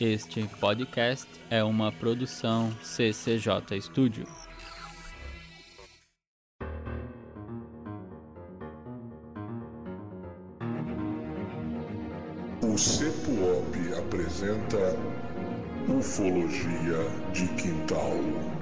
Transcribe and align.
Este 0.00 0.48
podcast 0.58 1.28
é 1.50 1.62
uma 1.62 1.92
produção 1.92 2.72
CCJ 2.82 3.82
Studio. 3.82 4.26
O 12.62 12.78
CEPUOP 12.78 13.76
apresenta 13.98 14.96
Ufologia 15.86 16.96
de 17.34 17.46
Quintal. 17.62 18.59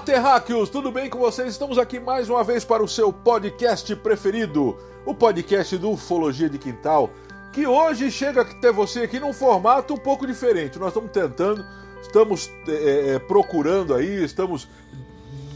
Olá, 0.00 0.06
terráqueos! 0.06 0.70
Tudo 0.70 0.90
bem 0.90 1.10
com 1.10 1.18
vocês? 1.18 1.50
Estamos 1.50 1.76
aqui 1.76 2.00
mais 2.00 2.30
uma 2.30 2.42
vez 2.42 2.64
para 2.64 2.82
o 2.82 2.88
seu 2.88 3.12
podcast 3.12 3.94
preferido, 3.96 4.74
o 5.04 5.14
podcast 5.14 5.76
do 5.76 5.90
Ufologia 5.90 6.48
de 6.48 6.56
Quintal, 6.56 7.10
que 7.52 7.66
hoje 7.66 8.10
chega 8.10 8.40
até 8.40 8.72
você 8.72 9.00
aqui 9.00 9.20
num 9.20 9.34
formato 9.34 9.92
um 9.92 9.98
pouco 9.98 10.26
diferente. 10.26 10.78
Nós 10.78 10.88
estamos 10.88 11.10
tentando, 11.12 11.62
estamos 12.00 12.50
é, 12.66 13.10
é, 13.10 13.18
procurando 13.18 13.92
aí, 13.94 14.24
estamos 14.24 14.66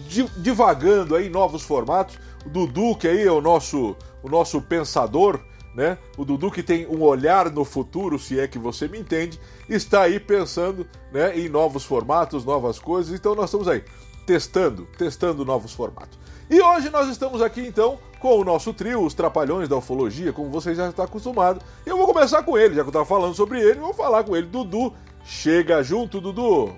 di- 0.07 0.29
divagando 0.37 1.17
aí 1.17 1.31
novos 1.31 1.62
formatos. 1.62 2.19
O 2.45 2.51
Dudu, 2.51 2.97
que 2.97 3.09
aí 3.09 3.23
é 3.23 3.33
o 3.33 3.41
nosso, 3.41 3.97
o 4.23 4.29
nosso 4.29 4.61
pensador, 4.61 5.41
né? 5.75 5.97
O 6.19 6.25
Dudu 6.25 6.51
que 6.51 6.62
tem 6.62 6.87
um 6.87 7.01
olhar 7.01 7.51
no 7.51 7.65
futuro, 7.65 8.19
se 8.19 8.39
é 8.39 8.47
que 8.47 8.59
você 8.59 8.89
me 8.89 8.98
entende, 8.98 9.41
está 9.70 10.03
aí 10.03 10.20
pensando, 10.20 10.87
né, 11.11 11.34
em 11.34 11.48
novos 11.48 11.83
formatos, 11.83 12.45
novas 12.45 12.78
coisas. 12.78 13.19
Então 13.19 13.34
nós 13.34 13.47
estamos 13.47 13.67
aí 13.67 13.83
testando, 14.27 14.86
testando 14.98 15.44
novos 15.44 15.72
formatos. 15.72 16.19
E 16.50 16.61
hoje 16.61 16.91
nós 16.91 17.08
estamos 17.08 17.41
aqui 17.41 17.61
então 17.67 17.98
com 18.20 18.39
o 18.39 18.44
nosso 18.44 18.72
trio, 18.72 19.05
os 19.05 19.14
Trapalhões 19.14 19.69
da 19.69 19.77
Ufologia, 19.77 20.33
como 20.33 20.50
você 20.50 20.75
já 20.75 20.89
está 20.89 21.05
acostumado. 21.05 21.61
E 21.86 21.89
eu 21.89 21.97
vou 21.97 22.06
começar 22.06 22.42
com 22.42 22.56
ele, 22.56 22.75
já 22.75 22.83
que 22.83 22.86
eu 22.86 22.91
estava 22.91 23.05
falando 23.05 23.34
sobre 23.34 23.61
ele, 23.61 23.81
vou 23.81 23.94
falar 23.94 24.25
com 24.25 24.36
ele. 24.36 24.47
Dudu, 24.47 24.92
chega 25.25 25.83
junto, 25.83 26.20
Dudu. 26.20 26.75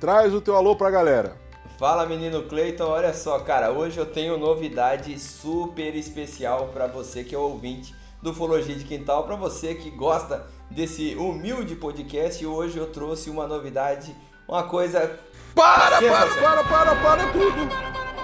Traz 0.00 0.34
o 0.34 0.40
teu 0.40 0.56
alô 0.56 0.76
pra 0.76 0.90
galera. 0.90 1.36
Fala 1.78 2.06
menino 2.06 2.44
Cleiton, 2.44 2.84
olha 2.84 3.12
só, 3.12 3.38
cara, 3.40 3.70
hoje 3.70 3.98
eu 3.98 4.06
tenho 4.06 4.38
novidade 4.38 5.18
super 5.18 5.94
especial 5.94 6.68
para 6.68 6.86
você 6.86 7.22
que 7.22 7.34
é 7.34 7.38
ouvinte 7.38 7.94
do 8.22 8.30
Ufologia 8.30 8.74
de 8.74 8.84
Quintal, 8.84 9.24
para 9.24 9.36
você 9.36 9.74
que 9.74 9.90
gosta 9.90 10.46
desse 10.70 11.14
humilde 11.14 11.76
podcast. 11.76 12.44
Hoje 12.46 12.78
eu 12.78 12.86
trouxe 12.86 13.28
uma 13.28 13.46
novidade, 13.46 14.16
uma 14.48 14.62
coisa 14.62 15.18
Para, 15.56 16.02
para, 16.02 16.30
para, 16.34 16.64
para, 16.64 16.94
para 16.96 17.32
tudo. 17.32 17.68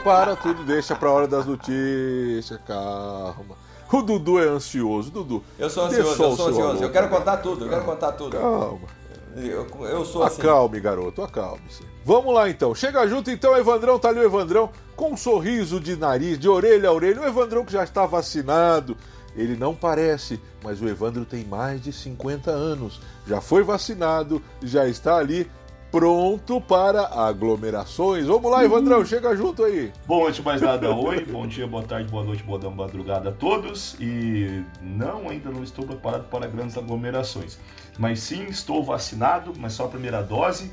Para 0.05 0.37
tudo, 0.37 0.65
deixa 0.65 0.95
pra 0.95 1.11
hora 1.11 1.27
das 1.27 1.47
notícias, 1.47 2.61
calma. 2.67 3.57
O 3.91 4.03
Dudu 4.03 4.39
é 4.39 4.47
ansioso, 4.47 5.11
Dudu. 5.11 5.43
Eu 5.59 5.71
sou 5.71 5.87
ansioso, 5.87 6.11
eu 6.11 6.37
sou 6.37 6.49
ansioso. 6.49 6.83
Eu 6.83 6.93
quero 6.93 7.09
cara. 7.09 7.09
contar 7.09 7.37
tudo, 7.39 7.65
eu 7.65 7.71
quero 7.71 7.85
contar 7.85 8.13
tudo. 8.13 8.37
Calma. 8.37 8.87
Eu, 9.35 9.67
eu 9.87 10.05
sou 10.05 10.23
assim. 10.23 10.43
Acalme, 10.43 10.79
garoto, 10.79 11.23
acalme-se. 11.23 11.83
Vamos 12.05 12.35
lá 12.35 12.51
então. 12.51 12.75
Chega 12.75 13.07
junto 13.09 13.31
então, 13.31 13.57
Evandrão, 13.57 13.99
tá 13.99 14.11
ali 14.11 14.21
o 14.21 14.25
Evandrão, 14.25 14.69
com 14.95 15.13
um 15.13 15.17
sorriso 15.17 15.81
de 15.81 15.97
nariz, 15.97 16.39
de 16.39 16.51
orelha 16.51 16.91
a 16.91 16.93
orelha. 16.93 17.23
O 17.23 17.27
Evandrão 17.27 17.65
que 17.65 17.73
já 17.73 17.83
está 17.83 18.05
vacinado. 18.05 18.95
Ele 19.35 19.57
não 19.57 19.75
parece, 19.75 20.39
mas 20.63 20.83
o 20.83 20.87
Evandro 20.87 21.25
tem 21.25 21.43
mais 21.47 21.83
de 21.83 21.95
50 21.95 22.51
anos. 22.51 23.01
Já 23.27 23.41
foi 23.41 23.63
vacinado, 23.63 24.43
já 24.63 24.87
está 24.87 25.17
ali 25.17 25.51
pronto 25.93 26.59
para 26.59 27.07
aglomerações. 27.07 28.27
Vamos 28.27 28.51
lá, 28.51 28.65
Evandrão, 28.65 29.05
chega 29.05 29.37
junto 29.37 29.63
aí. 29.63 29.93
Bom, 30.07 30.27
antes 30.27 30.37
de 30.37 30.43
mais 30.43 30.63
nada, 30.63 30.91
oi, 30.91 31.23
bom 31.27 31.47
dia, 31.47 31.67
boa 31.67 31.83
tarde, 31.83 32.11
boa 32.11 32.25
noite, 32.25 32.43
boa 32.43 32.59
madrugada 32.71 33.29
a 33.29 33.33
todos. 33.33 33.95
E 34.01 34.65
não, 34.81 35.29
ainda 35.29 35.51
não 35.51 35.63
estou 35.63 35.85
preparado 35.85 36.25
para 36.31 36.47
grandes 36.47 36.79
aglomerações. 36.79 37.59
Mas 37.99 38.21
sim, 38.21 38.47
estou 38.47 38.83
vacinado, 38.83 39.53
mas 39.59 39.75
só 39.75 39.85
a 39.85 39.89
primeira 39.89 40.23
dose. 40.23 40.73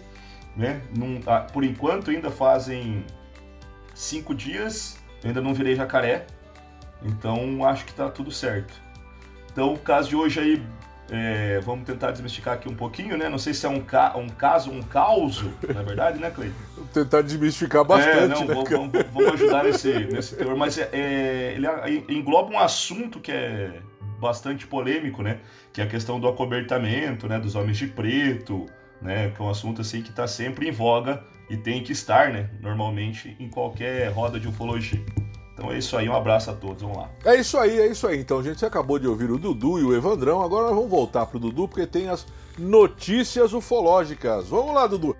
Né? 0.55 0.81
Não- 0.97 1.19
ah, 1.27 1.41
por 1.41 1.65
enquanto, 1.65 2.11
ainda 2.11 2.31
fazem 2.31 3.05
cinco 3.93 4.33
dias, 4.33 4.97
eu 5.21 5.27
ainda 5.27 5.41
não 5.41 5.53
virei 5.53 5.75
jacaré. 5.75 6.25
Então, 7.03 7.65
acho 7.65 7.85
que 7.85 7.93
tá 7.93 8.09
tudo 8.09 8.31
certo. 8.31 8.73
Então, 9.51 9.73
o 9.73 9.77
caso 9.77 10.07
de 10.07 10.15
hoje 10.15 10.39
aí, 10.39 10.63
é, 11.11 11.59
vamos 11.61 11.85
tentar 11.85 12.11
desmistificar 12.11 12.55
aqui 12.55 12.69
um 12.69 12.75
pouquinho, 12.75 13.17
né? 13.17 13.29
Não 13.29 13.37
sei 13.37 13.53
se 13.53 13.65
é 13.65 13.69
um, 13.69 13.79
ca 13.81 14.15
um 14.17 14.27
caso, 14.29 14.71
um 14.71 14.81
caos, 14.81 15.43
na 15.73 15.81
verdade, 15.81 16.19
né, 16.19 16.29
Cleiton? 16.29 16.55
Vou 16.75 16.85
tentar 16.87 17.21
desmistificar 17.21 17.83
bastante, 17.83 18.17
é, 18.17 18.27
não, 18.27 18.45
né? 18.45 18.53
vamos, 18.53 18.69
cara? 18.69 18.77
vamos- 18.81 19.05
vamos 19.13 19.33
ajudar 19.33 19.63
nesse, 19.63 19.91
nesse 19.91 20.35
teor, 20.35 20.55
mas 20.55 20.77
é, 20.77 20.89
é, 20.93 21.53
ele 21.55 22.19
engloba 22.19 22.51
um 22.53 22.59
assunto 22.59 23.19
que 23.19 23.31
é 23.31 23.81
bastante 24.19 24.67
polêmico, 24.67 25.21
né? 25.23 25.39
Que 25.71 25.81
é 25.81 25.83
a 25.83 25.87
questão 25.87 26.19
do 26.19 26.27
acobertamento, 26.27 27.27
né? 27.27 27.39
Dos 27.39 27.55
homens 27.55 27.77
de 27.77 27.87
preto, 27.87 28.65
né? 29.01 29.31
Que 29.35 29.41
é 29.41 29.45
um 29.45 29.49
assunto 29.49 29.81
assim 29.81 30.01
que 30.01 30.09
está 30.09 30.27
sempre 30.27 30.67
em 30.67 30.71
voga 30.71 31.23
e 31.49 31.55
tem 31.57 31.81
que 31.81 31.91
estar, 31.91 32.31
né? 32.31 32.49
Normalmente 32.61 33.35
em 33.39 33.49
qualquer 33.49 34.09
roda 34.11 34.39
de 34.39 34.47
ufologia. 34.47 34.99
Então 35.59 35.73
é 35.73 35.77
isso 35.77 35.97
aí, 35.97 36.07
um 36.07 36.15
abraço 36.15 36.49
a 36.49 36.53
todos, 36.53 36.81
vamos 36.81 36.97
lá. 36.97 37.09
É 37.25 37.35
isso 37.35 37.57
aí, 37.57 37.81
é 37.81 37.87
isso 37.87 38.07
aí. 38.07 38.17
Então, 38.17 38.41
gente, 38.41 38.59
você 38.59 38.65
acabou 38.65 38.97
de 38.97 39.05
ouvir 39.05 39.29
o 39.29 39.37
Dudu 39.37 39.77
e 39.77 39.83
o 39.83 39.93
Evandrão. 39.93 40.41
Agora 40.41 40.67
nós 40.67 40.75
vamos 40.75 40.89
voltar 40.89 41.25
pro 41.25 41.37
Dudu 41.37 41.67
porque 41.67 41.85
tem 41.85 42.07
as 42.07 42.25
notícias 42.57 43.51
ufológicas. 43.51 44.47
Vamos 44.47 44.73
lá, 44.73 44.87
Dudu. 44.87 45.17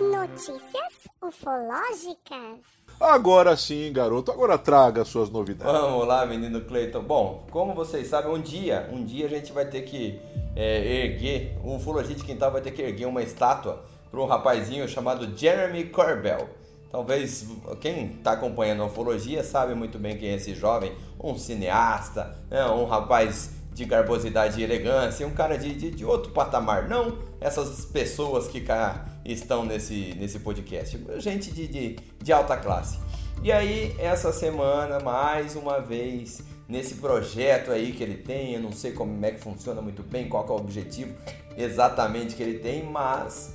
Notícias 0.00 0.94
ufológicas. 1.22 2.64
Agora 2.98 3.54
sim, 3.54 3.92
garoto. 3.92 4.32
Agora 4.32 4.56
traga 4.56 5.04
suas 5.04 5.28
novidades. 5.28 5.70
Vamos 5.70 6.06
lá, 6.06 6.24
menino 6.24 6.62
Cleiton. 6.62 7.02
Bom, 7.02 7.46
como 7.50 7.74
vocês 7.74 8.06
sabem, 8.06 8.32
um 8.32 8.40
dia, 8.40 8.88
um 8.90 9.04
dia 9.04 9.26
a 9.26 9.28
gente 9.28 9.52
vai 9.52 9.66
ter 9.66 9.82
que 9.82 10.18
é, 10.56 11.04
erguer, 11.04 11.58
o 11.62 11.76
Ufologia 11.76 12.16
de 12.16 12.24
Quintal 12.24 12.50
vai 12.50 12.62
ter 12.62 12.70
que 12.70 12.80
erguer 12.80 13.04
uma 13.04 13.22
estátua 13.22 13.84
para 14.10 14.20
um 14.20 14.24
rapazinho 14.24 14.88
chamado 14.88 15.36
Jeremy 15.36 15.84
Corbell. 15.84 16.63
Talvez 16.94 17.48
quem 17.80 18.12
está 18.18 18.34
acompanhando 18.34 18.84
a 18.84 18.86
ufologia 18.86 19.42
sabe 19.42 19.74
muito 19.74 19.98
bem 19.98 20.16
quem 20.16 20.28
é 20.28 20.34
esse 20.36 20.54
jovem, 20.54 20.92
um 21.20 21.36
cineasta, 21.36 22.38
né, 22.48 22.64
um 22.66 22.84
rapaz 22.84 23.50
de 23.72 23.84
garbosidade 23.84 24.60
e 24.60 24.62
elegância, 24.62 25.26
um 25.26 25.32
cara 25.32 25.58
de, 25.58 25.74
de, 25.74 25.90
de 25.90 26.04
outro 26.04 26.30
patamar, 26.30 26.88
não 26.88 27.18
essas 27.40 27.84
pessoas 27.86 28.46
que 28.46 28.60
cá 28.60 29.06
estão 29.24 29.64
nesse, 29.64 30.14
nesse 30.16 30.38
podcast, 30.38 31.04
gente 31.16 31.50
de, 31.50 31.66
de, 31.66 31.96
de 32.22 32.32
alta 32.32 32.56
classe. 32.56 33.00
E 33.42 33.50
aí, 33.50 33.92
essa 33.98 34.32
semana, 34.32 35.00
mais 35.00 35.56
uma 35.56 35.80
vez, 35.80 36.44
nesse 36.68 36.94
projeto 36.94 37.72
aí 37.72 37.90
que 37.90 38.04
ele 38.04 38.18
tem, 38.18 38.54
eu 38.54 38.60
não 38.60 38.70
sei 38.70 38.92
como 38.92 39.26
é 39.26 39.32
que 39.32 39.40
funciona 39.40 39.82
muito 39.82 40.04
bem, 40.04 40.28
qual 40.28 40.46
é 40.46 40.52
o 40.52 40.54
objetivo 40.54 41.12
exatamente 41.56 42.36
que 42.36 42.42
ele 42.44 42.60
tem, 42.60 42.84
mas, 42.84 43.52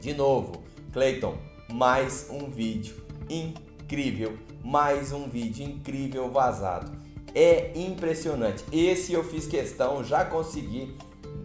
de 0.00 0.14
novo, 0.14 0.62
Clayton, 0.94 1.47
mais 1.72 2.26
um 2.30 2.50
vídeo 2.50 2.96
incrível, 3.28 4.38
mais 4.64 5.12
um 5.12 5.28
vídeo 5.28 5.66
incrível 5.66 6.30
vazado. 6.30 6.90
É 7.34 7.72
impressionante. 7.78 8.64
Esse 8.72 9.12
eu 9.12 9.22
fiz 9.22 9.46
questão, 9.46 10.02
já 10.02 10.24
consegui, 10.24 10.96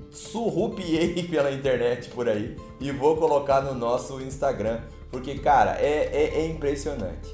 surrupiei 0.10 1.24
pela 1.28 1.52
internet 1.52 2.10
por 2.10 2.30
aí 2.30 2.56
e 2.80 2.92
vou 2.92 3.18
colocar 3.18 3.62
no 3.62 3.76
nosso 3.76 4.22
Instagram, 4.22 4.82
porque 5.12 5.40
cara, 5.40 5.78
é, 5.80 6.06
é, 6.06 6.40
é 6.40 6.48
impressionante. 6.48 7.30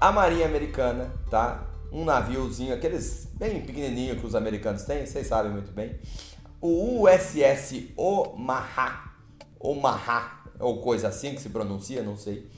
A 0.00 0.12
Marinha 0.12 0.46
Americana, 0.46 1.12
tá? 1.30 1.66
Um 1.90 2.04
naviozinho, 2.04 2.74
aqueles 2.74 3.26
bem 3.34 3.62
pequenininho 3.62 4.16
que 4.16 4.26
os 4.26 4.34
americanos 4.34 4.82
têm, 4.82 5.06
vocês 5.06 5.26
sabem 5.26 5.50
muito 5.50 5.72
bem. 5.72 5.98
O 6.60 7.08
USS 7.08 7.94
Omaha, 7.96 9.14
Omaha, 9.58 10.37
ou 10.58 10.80
coisa 10.80 11.08
assim 11.08 11.34
que 11.34 11.40
se 11.40 11.50
pronuncia, 11.50 12.02
não 12.02 12.16
sei. 12.16 12.48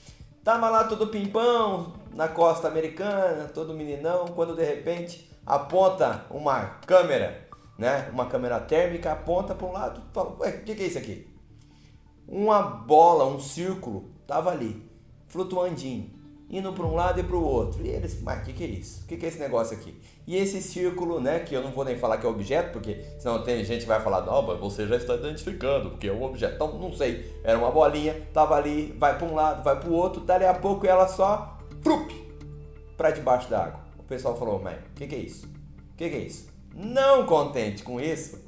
Tava 0.42 0.70
lá 0.70 0.84
todo 0.84 1.08
pimpão, 1.08 1.92
na 2.14 2.28
costa 2.28 2.68
americana, 2.68 3.50
todo 3.54 3.74
meninão, 3.74 4.26
quando 4.28 4.56
de 4.56 4.64
repente 4.64 5.30
aponta 5.44 6.24
uma 6.30 6.64
câmera, 6.86 7.48
né? 7.78 8.08
Uma 8.12 8.26
câmera 8.26 8.58
térmica, 8.60 9.12
aponta 9.12 9.54
para 9.54 9.66
um 9.66 9.72
lado, 9.72 10.02
fala, 10.12 10.36
ué, 10.40 10.50
o 10.50 10.64
que, 10.64 10.74
que 10.74 10.82
é 10.82 10.86
isso 10.86 10.98
aqui? 10.98 11.28
Uma 12.26 12.62
bola, 12.62 13.26
um 13.26 13.40
círculo, 13.40 14.10
tava 14.26 14.50
ali, 14.50 14.88
flutuandinho, 15.28 16.10
indo 16.50 16.72
para 16.72 16.84
um 16.84 16.94
lado 16.94 17.20
e 17.20 17.22
para 17.22 17.36
o 17.36 17.42
outro. 17.42 17.80
E 17.84 17.88
eles, 17.88 18.20
mas 18.20 18.40
o 18.40 18.42
que, 18.42 18.52
que 18.52 18.64
é 18.64 18.66
isso? 18.66 19.04
O 19.04 19.06
que, 19.06 19.16
que 19.16 19.24
é 19.24 19.28
esse 19.28 19.38
negócio 19.38 19.76
aqui? 19.76 19.94
E 20.26 20.36
esse 20.36 20.60
círculo, 20.60 21.20
né, 21.20 21.38
que 21.40 21.54
eu 21.54 21.62
não 21.62 21.70
vou 21.70 21.84
nem 21.84 21.96
falar 21.96 22.18
que 22.18 22.26
é 22.26 22.28
objeto, 22.28 22.72
porque 22.72 23.00
senão 23.18 23.42
tem 23.42 23.64
gente 23.64 23.82
que 23.82 23.86
vai 23.86 24.00
falar, 24.00 24.22
não, 24.22 24.42
mas 24.42 24.58
você 24.58 24.86
já 24.86 24.96
está 24.96 25.14
identificando, 25.14 25.90
porque 25.90 26.08
é 26.08 26.12
um 26.12 26.22
objeto. 26.22 26.54
Então, 26.56 26.78
não 26.78 26.92
sei, 26.92 27.32
era 27.44 27.56
uma 27.56 27.70
bolinha, 27.70 28.20
tava 28.32 28.56
ali, 28.56 28.94
vai 28.98 29.16
para 29.16 29.26
um 29.26 29.34
lado, 29.34 29.62
vai 29.62 29.78
para 29.78 29.88
o 29.88 29.92
outro, 29.92 30.20
dali 30.22 30.44
a 30.44 30.54
pouco 30.54 30.86
ela 30.86 31.06
só, 31.06 31.56
trup, 31.82 32.10
para 32.96 33.12
debaixo 33.12 33.48
d'água. 33.48 33.80
O 33.98 34.02
pessoal 34.02 34.36
falou, 34.36 34.60
mas 34.60 34.76
o 34.76 34.94
que, 34.96 35.06
que 35.06 35.14
é 35.14 35.18
isso? 35.18 35.46
O 35.46 35.96
que, 35.96 36.10
que 36.10 36.16
é 36.16 36.20
isso? 36.20 36.50
Não 36.74 37.26
contente 37.26 37.82
com 37.82 38.00
isso, 38.00 38.38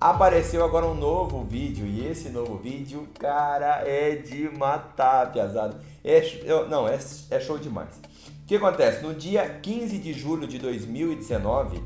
apareceu 0.00 0.64
agora 0.64 0.86
um 0.86 0.94
novo 0.94 1.42
vídeo 1.44 1.84
e 1.86 2.06
esse 2.06 2.28
novo 2.28 2.56
vídeo, 2.56 3.08
cara, 3.18 3.82
é 3.86 4.14
de 4.14 4.48
matar, 4.48 5.32
piazada. 5.32 5.80
É, 6.04 6.22
não, 6.68 6.86
é, 6.86 6.98
é 7.30 7.40
show 7.40 7.58
demais. 7.58 8.00
O 8.42 8.46
que 8.46 8.56
acontece? 8.56 9.02
No 9.02 9.12
dia 9.12 9.48
15 9.60 9.98
de 9.98 10.12
julho 10.12 10.46
de 10.46 10.58
2019, 10.58 11.82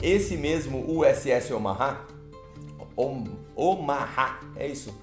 esse 0.00 0.36
mesmo 0.36 0.84
USS 0.98 1.50
Omaha, 1.52 2.06
Omaha, 3.54 4.40
é 4.56 4.66
isso. 4.66 4.94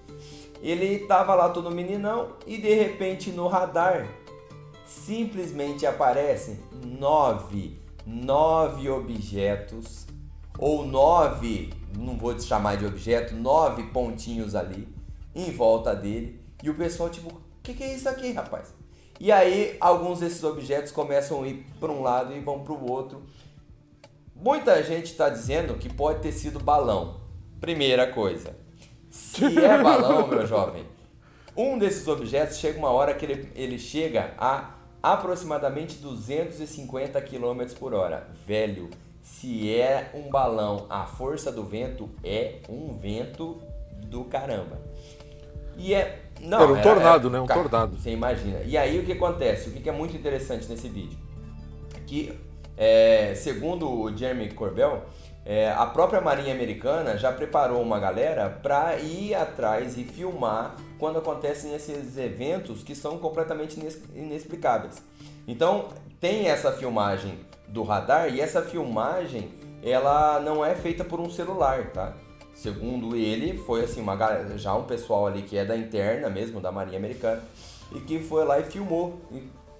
Ele 0.61 0.99
tava 0.99 1.33
lá 1.35 1.49
todo 1.49 1.71
meninão 1.71 2.33
e 2.45 2.57
de 2.57 2.73
repente 2.73 3.31
no 3.31 3.47
radar 3.47 4.07
simplesmente 4.85 5.85
aparecem 5.85 6.59
nove, 6.83 7.79
nove 8.05 8.89
objetos 8.89 10.08
ou 10.59 10.85
nove, 10.85 11.73
não 11.97 12.17
vou 12.17 12.35
te 12.35 12.43
chamar 12.43 12.77
de 12.77 12.85
objeto, 12.85 13.33
nove 13.33 13.83
pontinhos 13.83 14.55
ali 14.55 14.87
em 15.33 15.51
volta 15.51 15.95
dele 15.95 16.41
e 16.61 16.69
o 16.69 16.75
pessoal 16.75 17.09
tipo, 17.09 17.29
o 17.29 17.41
que, 17.63 17.73
que 17.73 17.83
é 17.83 17.93
isso 17.93 18.09
aqui, 18.09 18.31
rapaz? 18.31 18.73
E 19.19 19.31
aí 19.31 19.75
alguns 19.79 20.19
desses 20.19 20.43
objetos 20.43 20.91
começam 20.91 21.43
a 21.43 21.47
ir 21.47 21.65
para 21.79 21.91
um 21.91 22.01
lado 22.01 22.33
e 22.33 22.39
vão 22.39 22.63
para 22.63 22.73
o 22.73 22.89
outro. 22.89 23.23
Muita 24.35 24.81
gente 24.83 25.11
está 25.11 25.29
dizendo 25.29 25.75
que 25.75 25.93
pode 25.93 26.21
ter 26.21 26.31
sido 26.31 26.59
balão. 26.59 27.19
Primeira 27.59 28.07
coisa, 28.07 28.55
se 29.09 29.43
é 29.43 29.77
balão, 29.83 30.27
meu 30.27 30.47
jovem, 30.47 30.85
um 31.55 31.77
desses 31.77 32.07
objetos 32.07 32.57
chega 32.57 32.79
uma 32.79 32.89
hora 32.89 33.13
que 33.13 33.25
ele, 33.25 33.51
ele 33.53 33.77
chega 33.77 34.33
a 34.37 34.75
aproximadamente 35.03 35.97
250 35.97 37.21
km 37.21 37.73
por 37.77 37.93
hora. 37.93 38.29
Velho, 38.45 38.89
se 39.21 39.73
é 39.73 40.11
um 40.13 40.29
balão, 40.29 40.85
a 40.89 41.05
força 41.05 41.51
do 41.51 41.63
vento 41.63 42.09
é 42.23 42.59
um 42.69 42.93
vento 42.93 43.61
do 44.05 44.23
caramba. 44.25 44.79
E 45.77 45.93
é. 45.93 46.19
Não, 46.41 46.61
era 46.61 46.71
um 46.71 46.81
tornado, 46.81 47.27
era, 47.27 47.37
né? 47.37 47.41
Um 47.41 47.45
cara, 47.45 47.61
tornado. 47.61 47.97
Você 47.97 48.11
imagina. 48.11 48.59
E 48.65 48.77
aí 48.77 48.99
o 48.99 49.05
que 49.05 49.13
acontece? 49.13 49.69
O 49.69 49.73
que 49.73 49.89
é 49.89 49.91
muito 49.91 50.15
interessante 50.15 50.67
nesse 50.67 50.87
vídeo? 50.87 51.17
Que, 52.05 52.37
é, 52.77 53.33
segundo 53.35 53.89
o 53.89 54.15
Jeremy 54.15 54.49
Corbell, 54.51 55.03
é, 55.45 55.71
a 55.71 55.85
própria 55.85 56.21
Marinha 56.21 56.53
Americana 56.53 57.17
já 57.17 57.31
preparou 57.31 57.81
uma 57.81 57.99
galera 57.99 58.49
para 58.49 58.97
ir 58.97 59.33
atrás 59.33 59.97
e 59.97 60.03
filmar 60.03 60.75
quando 60.97 61.19
acontecem 61.19 61.73
esses 61.73 62.17
eventos 62.17 62.83
que 62.83 62.93
são 62.93 63.17
completamente 63.17 63.79
inexplicáveis. 64.13 65.01
Então, 65.47 65.87
tem 66.19 66.47
essa 66.49 66.71
filmagem 66.71 67.39
do 67.69 67.83
radar 67.83 68.33
e 68.33 68.41
essa 68.41 68.61
filmagem 68.61 69.49
ela 69.81 70.39
não 70.39 70.65
é 70.65 70.75
feita 70.75 71.03
por 71.03 71.19
um 71.19 71.29
celular, 71.29 71.91
tá? 71.91 72.13
Segundo 72.53 73.15
ele, 73.15 73.57
foi 73.57 73.83
assim, 73.83 74.01
uma, 74.01 74.17
já 74.57 74.75
um 74.75 74.83
pessoal 74.83 75.27
ali 75.27 75.43
que 75.43 75.57
é 75.57 75.63
da 75.63 75.77
interna 75.77 76.29
mesmo, 76.29 76.59
da 76.59 76.71
Marinha 76.71 76.97
Americana, 76.97 77.41
e 77.95 78.01
que 78.01 78.19
foi 78.19 78.43
lá 78.43 78.59
e 78.59 78.63
filmou 78.63 79.21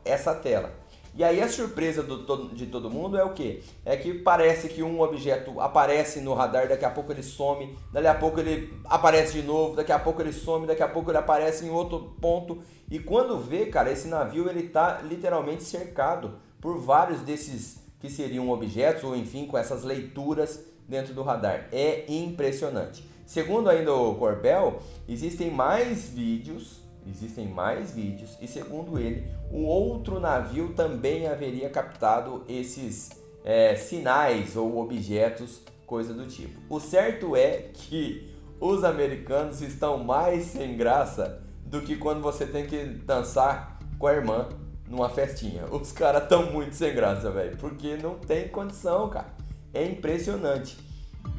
essa 0.06 0.34
tela. 0.34 0.72
E 1.16 1.24
aí 1.24 1.42
a 1.42 1.50
surpresa 1.50 2.02
do, 2.02 2.50
de 2.54 2.68
todo 2.68 2.90
mundo 2.90 3.18
é 3.18 3.24
o 3.24 3.34
que? 3.34 3.62
É 3.84 3.98
que 3.98 4.14
parece 4.14 4.70
que 4.70 4.82
um 4.82 5.02
objeto 5.02 5.60
aparece 5.60 6.22
no 6.22 6.34
radar, 6.34 6.70
daqui 6.70 6.86
a 6.86 6.90
pouco 6.90 7.12
ele 7.12 7.24
some, 7.24 7.76
daqui 7.92 8.08
a 8.08 8.14
pouco 8.14 8.40
ele 8.40 8.74
aparece 8.86 9.34
de 9.34 9.42
novo, 9.42 9.76
daqui 9.76 9.92
a 9.92 10.00
pouco 10.00 10.22
ele 10.22 10.32
some, 10.32 10.66
daqui 10.66 10.84
a 10.84 10.88
pouco 10.88 11.12
ele 11.12 11.18
aparece 11.18 11.66
em 11.66 11.70
outro 11.70 12.16
ponto. 12.22 12.60
E 12.90 13.00
quando 13.00 13.38
vê, 13.38 13.66
cara, 13.66 13.92
esse 13.92 14.08
navio 14.08 14.50
ele 14.50 14.70
tá 14.70 15.02
literalmente 15.04 15.64
cercado 15.64 16.36
por 16.62 16.80
vários 16.80 17.22
desses 17.22 17.80
que 18.00 18.10
seriam 18.10 18.50
objetos, 18.50 19.04
ou 19.04 19.16
enfim, 19.16 19.46
com 19.46 19.58
essas 19.58 19.84
leituras 19.84 20.64
dentro 20.88 21.14
do 21.14 21.22
radar. 21.22 21.68
É 21.72 22.06
impressionante. 22.08 23.08
Segundo 23.26 23.70
ainda 23.70 23.94
o 23.94 24.16
Corbel, 24.16 24.80
existem 25.08 25.52
mais 25.52 26.10
vídeos, 26.10 26.80
existem 27.08 27.48
mais 27.48 27.92
vídeos, 27.92 28.38
e 28.42 28.48
segundo 28.48 28.98
ele, 28.98 29.28
um 29.52 29.66
outro 29.66 30.20
navio 30.20 30.74
também 30.74 31.28
haveria 31.28 31.70
captado 31.70 32.44
esses 32.48 33.12
é, 33.44 33.76
sinais 33.76 34.56
ou 34.56 34.80
objetos, 34.80 35.62
coisa 35.86 36.14
do 36.14 36.26
tipo. 36.26 36.60
O 36.70 36.80
certo 36.80 37.36
é 37.36 37.70
que 37.74 38.30
os 38.60 38.84
americanos 38.84 39.62
estão 39.62 40.04
mais 40.04 40.46
sem 40.46 40.76
graça 40.76 41.42
do 41.66 41.82
que 41.82 41.96
quando 41.96 42.22
você 42.22 42.46
tem 42.46 42.66
que 42.66 42.84
dançar 42.84 43.80
com 43.98 44.08
a 44.08 44.14
irmã 44.14 44.50
numa 44.90 45.10
festinha. 45.10 45.66
Os 45.72 45.92
caras 45.92 46.28
tão 46.28 46.52
muito 46.52 46.76
sem 46.76 46.94
graça, 46.94 47.30
velho, 47.30 47.56
porque 47.58 47.96
não 47.96 48.16
tem 48.16 48.48
condição, 48.50 49.08
cara. 49.10 49.28
É 49.74 49.86
impressionante. 49.86 50.78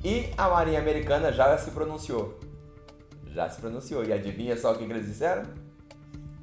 E 0.04 0.30
a 0.38 0.48
Marinha 0.48 0.78
Americana 0.78 1.32
já 1.32 1.58
se 1.58 1.72
pronunciou. 1.72 2.38
Já 3.26 3.50
se 3.50 3.60
pronunciou. 3.60 4.04
E 4.04 4.12
adivinha 4.12 4.56
só 4.56 4.72
o 4.72 4.78
que 4.78 4.84
eles 4.84 5.06
disseram? 5.06 5.42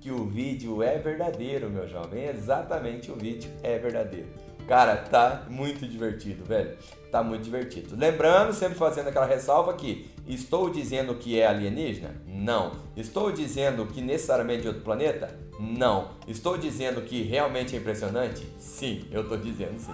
Que 0.02 0.12
o 0.12 0.26
vídeo 0.26 0.84
é 0.84 0.98
verdadeiro, 0.98 1.70
meu 1.70 1.88
jovem. 1.88 2.26
Exatamente 2.26 3.10
o 3.12 3.16
vídeo 3.16 3.50
é 3.64 3.80
verdadeiro. 3.80 4.28
Cara, 4.68 4.98
tá 4.98 5.46
muito 5.50 5.88
divertido, 5.88 6.44
velho. 6.44 6.78
Tá 7.10 7.24
muito 7.24 7.44
divertido. 7.44 7.96
Lembrando, 7.96 8.54
sempre 8.54 8.78
fazendo 8.78 9.08
aquela 9.08 9.26
ressalva 9.26 9.74
que 9.74 10.12
estou 10.28 10.70
dizendo 10.70 11.16
que 11.16 11.40
é 11.40 11.48
alienígena? 11.48 12.22
Não. 12.28 12.74
Estou 12.96 13.32
dizendo 13.32 13.86
que 13.86 14.02
necessariamente 14.02 14.64
de 14.64 14.68
outro 14.68 14.84
planeta? 14.84 15.47
Não. 15.60 16.10
Estou 16.28 16.58
dizendo 16.58 17.02
que 17.02 17.24
realmente 17.24 17.76
é 17.76 17.80
impressionante? 17.80 18.48
Sim, 18.60 19.06
eu 19.12 19.24
estou 19.24 19.38
dizendo 19.38 19.80
sim. 19.80 19.92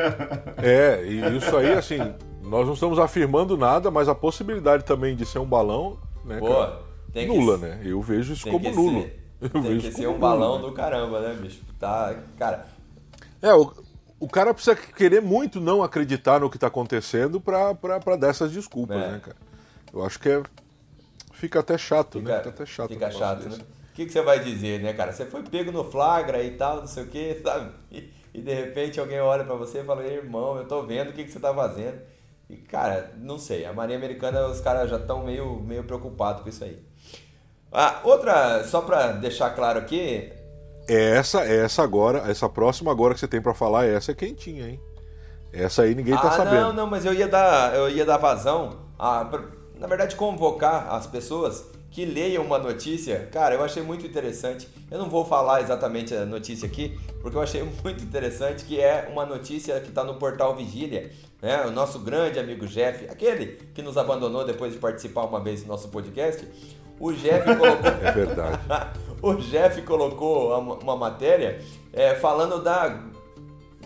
é, 0.56 1.04
e 1.04 1.36
isso 1.36 1.56
aí, 1.56 1.72
assim, 1.72 1.98
nós 2.42 2.66
não 2.66 2.74
estamos 2.74 2.98
afirmando 2.98 3.56
nada, 3.56 3.90
mas 3.90 4.08
a 4.08 4.14
possibilidade 4.14 4.84
também 4.84 5.14
de 5.14 5.26
ser 5.26 5.38
um 5.38 5.46
balão, 5.46 5.98
né, 6.24 6.38
Pô, 6.38 6.48
cara, 6.48 6.80
nula, 7.26 7.58
que... 7.58 7.64
né? 7.64 7.80
Eu 7.84 8.00
vejo 8.00 8.32
isso 8.32 8.48
como 8.48 8.70
nulo. 8.70 9.02
Ser... 9.02 9.24
Eu 9.40 9.62
tem 9.62 9.78
que 9.78 9.92
ser 9.92 10.06
um 10.06 10.18
balão 10.18 10.56
né? 10.56 10.62
do 10.62 10.72
caramba, 10.72 11.20
né, 11.20 11.36
bicho? 11.40 11.60
Tá, 11.78 12.16
cara. 12.38 12.66
É, 13.42 13.52
o, 13.52 13.72
o 14.18 14.28
cara 14.28 14.54
precisa 14.54 14.74
querer 14.74 15.20
muito 15.20 15.60
não 15.60 15.82
acreditar 15.82 16.40
no 16.40 16.48
que 16.48 16.56
está 16.56 16.68
acontecendo 16.68 17.40
para 17.40 18.16
dar 18.18 18.28
essas 18.28 18.50
desculpas, 18.50 18.96
é. 18.96 19.10
né, 19.12 19.20
cara? 19.22 19.36
Eu 19.92 20.04
acho 20.04 20.18
que 20.18 20.28
é. 20.28 20.42
Fica 21.32 21.60
até 21.60 21.76
chato, 21.76 22.18
fica, 22.18 22.30
né? 22.30 22.38
Fica 22.38 22.48
até 22.50 22.66
chato. 22.66 22.88
Fica 22.88 23.10
chato, 23.10 23.48
né? 23.48 23.58
O 23.94 23.96
que, 23.96 24.06
que 24.06 24.12
você 24.12 24.22
vai 24.22 24.40
dizer, 24.40 24.80
né, 24.80 24.92
cara? 24.92 25.12
Você 25.12 25.24
foi 25.24 25.40
pego 25.44 25.70
no 25.70 25.84
flagra 25.84 26.42
e 26.42 26.56
tal, 26.56 26.78
não 26.78 26.86
sei 26.88 27.04
o 27.04 27.06
que, 27.06 27.40
sabe? 27.46 27.70
E, 27.92 28.10
e, 28.34 28.42
de 28.42 28.52
repente 28.52 28.98
alguém 28.98 29.20
olha 29.20 29.44
para 29.44 29.54
você 29.54 29.82
e 29.82 29.84
fala, 29.84 30.04
irmão, 30.04 30.56
eu 30.56 30.66
tô 30.66 30.82
vendo 30.82 31.10
o 31.10 31.12
que, 31.12 31.22
que 31.22 31.30
você 31.30 31.38
tá 31.38 31.54
fazendo. 31.54 32.00
E, 32.50 32.56
cara, 32.56 33.12
não 33.18 33.38
sei. 33.38 33.64
A 33.64 33.72
Marinha 33.72 33.96
Americana, 33.96 34.48
os 34.48 34.60
caras 34.60 34.90
já 34.90 34.96
estão 34.96 35.24
meio, 35.24 35.60
meio 35.60 35.84
preocupados 35.84 36.42
com 36.42 36.48
isso 36.48 36.64
aí. 36.64 36.76
Ah, 37.72 38.00
outra, 38.02 38.64
só 38.64 38.80
para 38.80 39.12
deixar 39.12 39.50
claro 39.50 39.78
aqui, 39.78 40.32
é 40.88 41.16
essa, 41.16 41.44
é 41.44 41.64
essa 41.64 41.84
agora, 41.84 42.28
essa 42.28 42.48
próxima 42.48 42.90
agora 42.90 43.14
que 43.14 43.20
você 43.20 43.28
tem 43.28 43.40
para 43.40 43.54
falar, 43.54 43.86
essa 43.86 44.10
é 44.10 44.14
quentinha, 44.14 44.70
hein? 44.70 44.80
Essa 45.52 45.82
aí 45.82 45.94
ninguém 45.94 46.16
tá 46.16 46.28
ah, 46.28 46.32
sabendo. 46.32 46.60
Não, 46.60 46.72
não, 46.72 46.86
mas 46.88 47.06
eu 47.06 47.14
ia 47.14 47.28
dar, 47.28 47.72
eu 47.76 47.88
ia 47.88 48.04
dar 48.04 48.16
vazão, 48.16 48.80
a, 48.98 49.24
na 49.78 49.86
verdade 49.86 50.16
convocar 50.16 50.92
as 50.92 51.06
pessoas 51.06 51.64
que 51.94 52.04
leiam 52.04 52.44
uma 52.44 52.58
notícia. 52.58 53.28
Cara, 53.30 53.54
eu 53.54 53.62
achei 53.62 53.80
muito 53.80 54.04
interessante. 54.04 54.68
Eu 54.90 54.98
não 54.98 55.08
vou 55.08 55.24
falar 55.24 55.62
exatamente 55.62 56.12
a 56.12 56.26
notícia 56.26 56.66
aqui, 56.66 56.98
porque 57.22 57.36
eu 57.36 57.40
achei 57.40 57.62
muito 57.84 58.02
interessante 58.02 58.64
que 58.64 58.80
é 58.80 59.08
uma 59.12 59.24
notícia 59.24 59.78
que 59.80 59.90
está 59.90 60.02
no 60.02 60.16
portal 60.16 60.56
Vigília, 60.56 61.12
né? 61.40 61.64
O 61.64 61.70
nosso 61.70 62.00
grande 62.00 62.40
amigo 62.40 62.66
Jeff, 62.66 63.06
aquele 63.08 63.60
que 63.72 63.80
nos 63.80 63.96
abandonou 63.96 64.44
depois 64.44 64.72
de 64.72 64.78
participar 64.80 65.22
uma 65.22 65.38
vez 65.38 65.62
do 65.62 65.68
nosso 65.68 65.88
podcast. 65.88 66.44
O 66.98 67.12
Jeff 67.12 67.44
colocou. 67.56 67.90
é 68.02 68.10
verdade. 68.10 68.58
o 69.22 69.34
Jeff 69.36 69.80
colocou 69.82 70.58
uma 70.58 70.96
matéria 70.96 71.60
é, 71.92 72.16
falando 72.16 72.60
da 72.60 73.04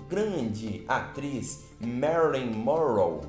grande 0.08 0.82
atriz 0.88 1.66
Marilyn 1.78 2.54
Monroe. 2.54 3.20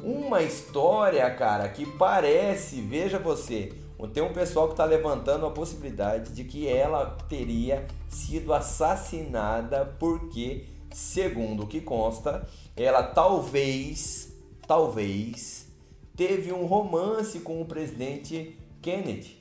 Uma 0.00 0.40
história, 0.42 1.28
cara, 1.30 1.68
que 1.68 1.84
parece, 1.84 2.80
veja 2.80 3.18
você, 3.18 3.72
tem 4.12 4.22
um 4.22 4.32
pessoal 4.32 4.66
que 4.66 4.74
está 4.74 4.84
levantando 4.84 5.46
a 5.46 5.50
possibilidade 5.50 6.32
de 6.32 6.44
que 6.44 6.68
ela 6.68 7.16
teria 7.28 7.86
sido 8.08 8.52
assassinada 8.52 9.94
porque, 9.98 10.66
segundo 10.92 11.62
o 11.62 11.66
que 11.66 11.80
consta, 11.80 12.46
ela 12.76 13.02
talvez, 13.02 14.36
talvez, 14.66 15.68
teve 16.16 16.52
um 16.52 16.66
romance 16.66 17.40
com 17.40 17.60
o 17.62 17.64
presidente 17.64 18.58
Kennedy. 18.82 19.38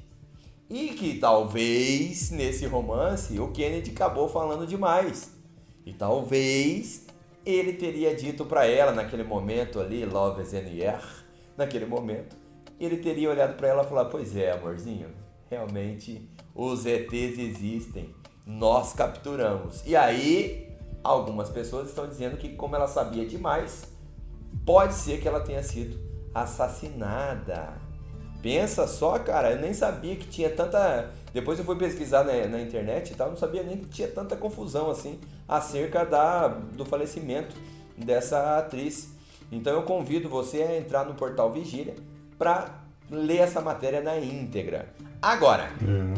E 0.69 0.89
que 0.89 1.19
talvez 1.19 2.31
nesse 2.31 2.65
romance 2.65 3.39
o 3.39 3.51
Kennedy 3.51 3.91
acabou 3.91 4.29
falando 4.29 4.65
demais. 4.65 5.31
E 5.85 5.93
talvez 5.93 7.05
ele 7.45 7.73
teria 7.73 8.15
dito 8.15 8.45
para 8.45 8.65
ela 8.65 8.91
naquele 8.91 9.23
momento 9.23 9.79
ali, 9.79 10.05
Love 10.05 10.41
is 10.41 10.53
in 10.53 10.63
the 10.63 10.85
air, 10.85 11.03
naquele 11.57 11.85
momento, 11.85 12.37
ele 12.79 12.97
teria 12.97 13.29
olhado 13.29 13.55
para 13.55 13.67
ela 13.67 13.83
e 13.83 13.87
falado: 13.87 14.09
Pois 14.09 14.35
é, 14.35 14.51
amorzinho, 14.51 15.09
realmente 15.49 16.29
os 16.55 16.85
ETs 16.85 17.37
existem, 17.37 18.13
nós 18.45 18.93
capturamos. 18.93 19.83
E 19.85 19.95
aí 19.95 20.69
algumas 21.03 21.49
pessoas 21.49 21.89
estão 21.89 22.07
dizendo 22.07 22.37
que, 22.37 22.49
como 22.49 22.75
ela 22.75 22.87
sabia 22.87 23.25
demais, 23.25 23.91
pode 24.65 24.93
ser 24.93 25.19
que 25.19 25.27
ela 25.27 25.41
tenha 25.41 25.63
sido 25.63 25.99
assassinada. 26.33 27.81
Pensa 28.41 28.87
só, 28.87 29.17
cara, 29.19 29.51
eu 29.51 29.61
nem 29.61 29.73
sabia 29.73 30.15
que 30.15 30.27
tinha 30.27 30.49
tanta. 30.49 31.11
Depois 31.33 31.57
eu 31.57 31.65
fui 31.65 31.77
pesquisar 31.77 32.23
na, 32.23 32.47
na 32.47 32.61
internet 32.61 33.11
e 33.11 33.15
tal, 33.15 33.29
não 33.29 33.37
sabia 33.37 33.63
nem 33.63 33.77
que 33.77 33.89
tinha 33.89 34.07
tanta 34.07 34.35
confusão 34.35 34.89
assim 34.89 35.19
acerca 35.47 36.05
da, 36.05 36.47
do 36.47 36.85
falecimento 36.85 37.55
dessa 37.97 38.57
atriz. 38.57 39.13
Então 39.51 39.73
eu 39.73 39.83
convido 39.83 40.27
você 40.27 40.61
a 40.61 40.77
entrar 40.77 41.05
no 41.05 41.15
portal 41.15 41.51
Vigília 41.51 41.95
para 42.37 42.83
ler 43.09 43.39
essa 43.39 43.61
matéria 43.61 44.01
na 44.01 44.17
íntegra. 44.17 44.93
Agora, 45.21 45.69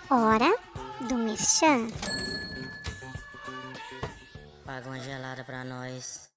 Hora 0.09 0.55
do 1.01 1.15
Merchan. 1.15 1.87
Paga 4.65 4.89
uma 4.89 4.99
gelada 4.99 5.43
pra 5.43 5.63
nós. 5.63 6.27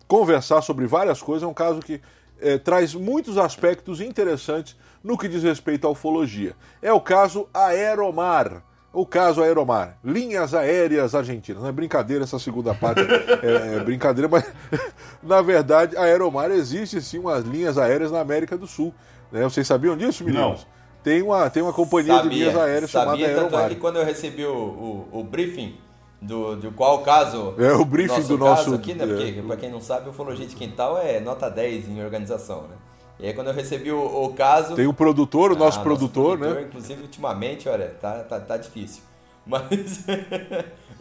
conversar 0.09 0.61
sobre 0.61 0.87
várias 0.87 1.23
coisas, 1.23 1.45
é 1.45 1.47
um 1.47 1.55
caso 1.55 1.81
que 1.81 2.01
eh, 2.41 2.59
traz 2.59 2.95
muitos 2.95 3.39
aspectos 3.39 4.01
interessantes 4.01 4.77
no 5.03 5.17
que 5.17 5.29
diz 5.29 5.43
respeito 5.43 5.87
à 5.87 5.91
ufologia. 5.91 6.55
É 6.83 6.93
o 6.93 7.01
caso 7.01 7.49
Aeromar. 7.55 8.63
O 8.93 9.05
caso 9.05 9.43
Aeromar, 9.43 9.99
linhas 10.05 10.55
aéreas 10.55 11.15
argentinas. 11.15 11.63
Não 11.63 11.69
é 11.69 11.73
brincadeira 11.73 12.23
essa 12.23 12.39
segunda 12.39 12.73
parte, 12.75 13.01
é, 13.43 13.77
é 13.77 13.81
brincadeira, 13.81 14.29
mas 14.29 14.45
na 15.23 15.43
verdade 15.43 15.97
a 15.97 16.03
Aeromar 16.03 16.51
existe 16.51 17.01
sim 17.01 17.19
umas 17.19 17.45
linhas 17.45 17.77
aéreas 17.77 18.13
na 18.13 18.21
América 18.21 18.57
do 18.57 18.67
Sul. 18.67 18.95
Né? 19.33 19.43
Vocês 19.43 19.67
sabiam 19.67 19.97
disso, 19.97 20.25
meninos? 20.25 20.61
Não. 20.61 20.74
Tem 21.05 21.23
uma, 21.23 21.51
tem 21.51 21.63
uma 21.63 21.73
companhia 21.73 22.21
de 22.23 22.29
linhas 22.31 22.57
aéreas 22.57 22.91
chamada 22.91 23.11
sabia, 23.13 23.29
tanto 23.29 23.41
é 23.41 23.57
Aeromar. 23.59 23.69
que 23.69 23.77
quando 23.77 23.97
eu 23.97 24.05
recebi 24.05 24.45
o, 24.45 24.53
o, 24.57 25.09
o 25.21 25.23
briefing 25.23 25.77
do, 26.21 26.57
do 26.57 26.73
qual 26.73 27.01
caso 27.03 27.55
É, 27.59 27.73
o 27.75 27.85
briefing 27.85 28.23
do 28.23 28.39
caso 28.39 28.71
nosso- 28.71 28.75
aqui, 28.75 28.95
né? 28.95 29.07
Porque, 29.07 29.39
é. 29.39 29.43
pra 29.43 29.57
quem 29.57 29.71
não 29.71 29.81
sabe, 29.83 30.09
ufologia 30.09 30.47
de 30.47 30.57
quintal 30.57 30.99
é 30.99 31.21
nota 31.21 31.51
10 31.51 31.91
em 31.91 32.03
organização, 32.03 32.63
né? 32.63 32.77
E 33.21 33.27
aí 33.27 33.35
quando 33.35 33.49
eu 33.49 33.55
recebi 33.55 33.93
o, 33.93 34.01
o 34.25 34.33
caso... 34.33 34.75
Tem 34.75 34.87
o 34.87 34.95
produtor, 34.95 35.53
o 35.53 35.57
nosso 35.57 35.79
Ah, 35.79 35.83
produtor, 35.83 36.39
produtor, 36.39 36.57
né? 36.63 36.67
Inclusive, 36.69 37.03
ultimamente, 37.03 37.69
olha, 37.69 37.89
tá, 38.01 38.25
tá, 38.25 38.41
tá 38.41 38.57
difícil. 38.57 39.03
Mas 39.47 40.07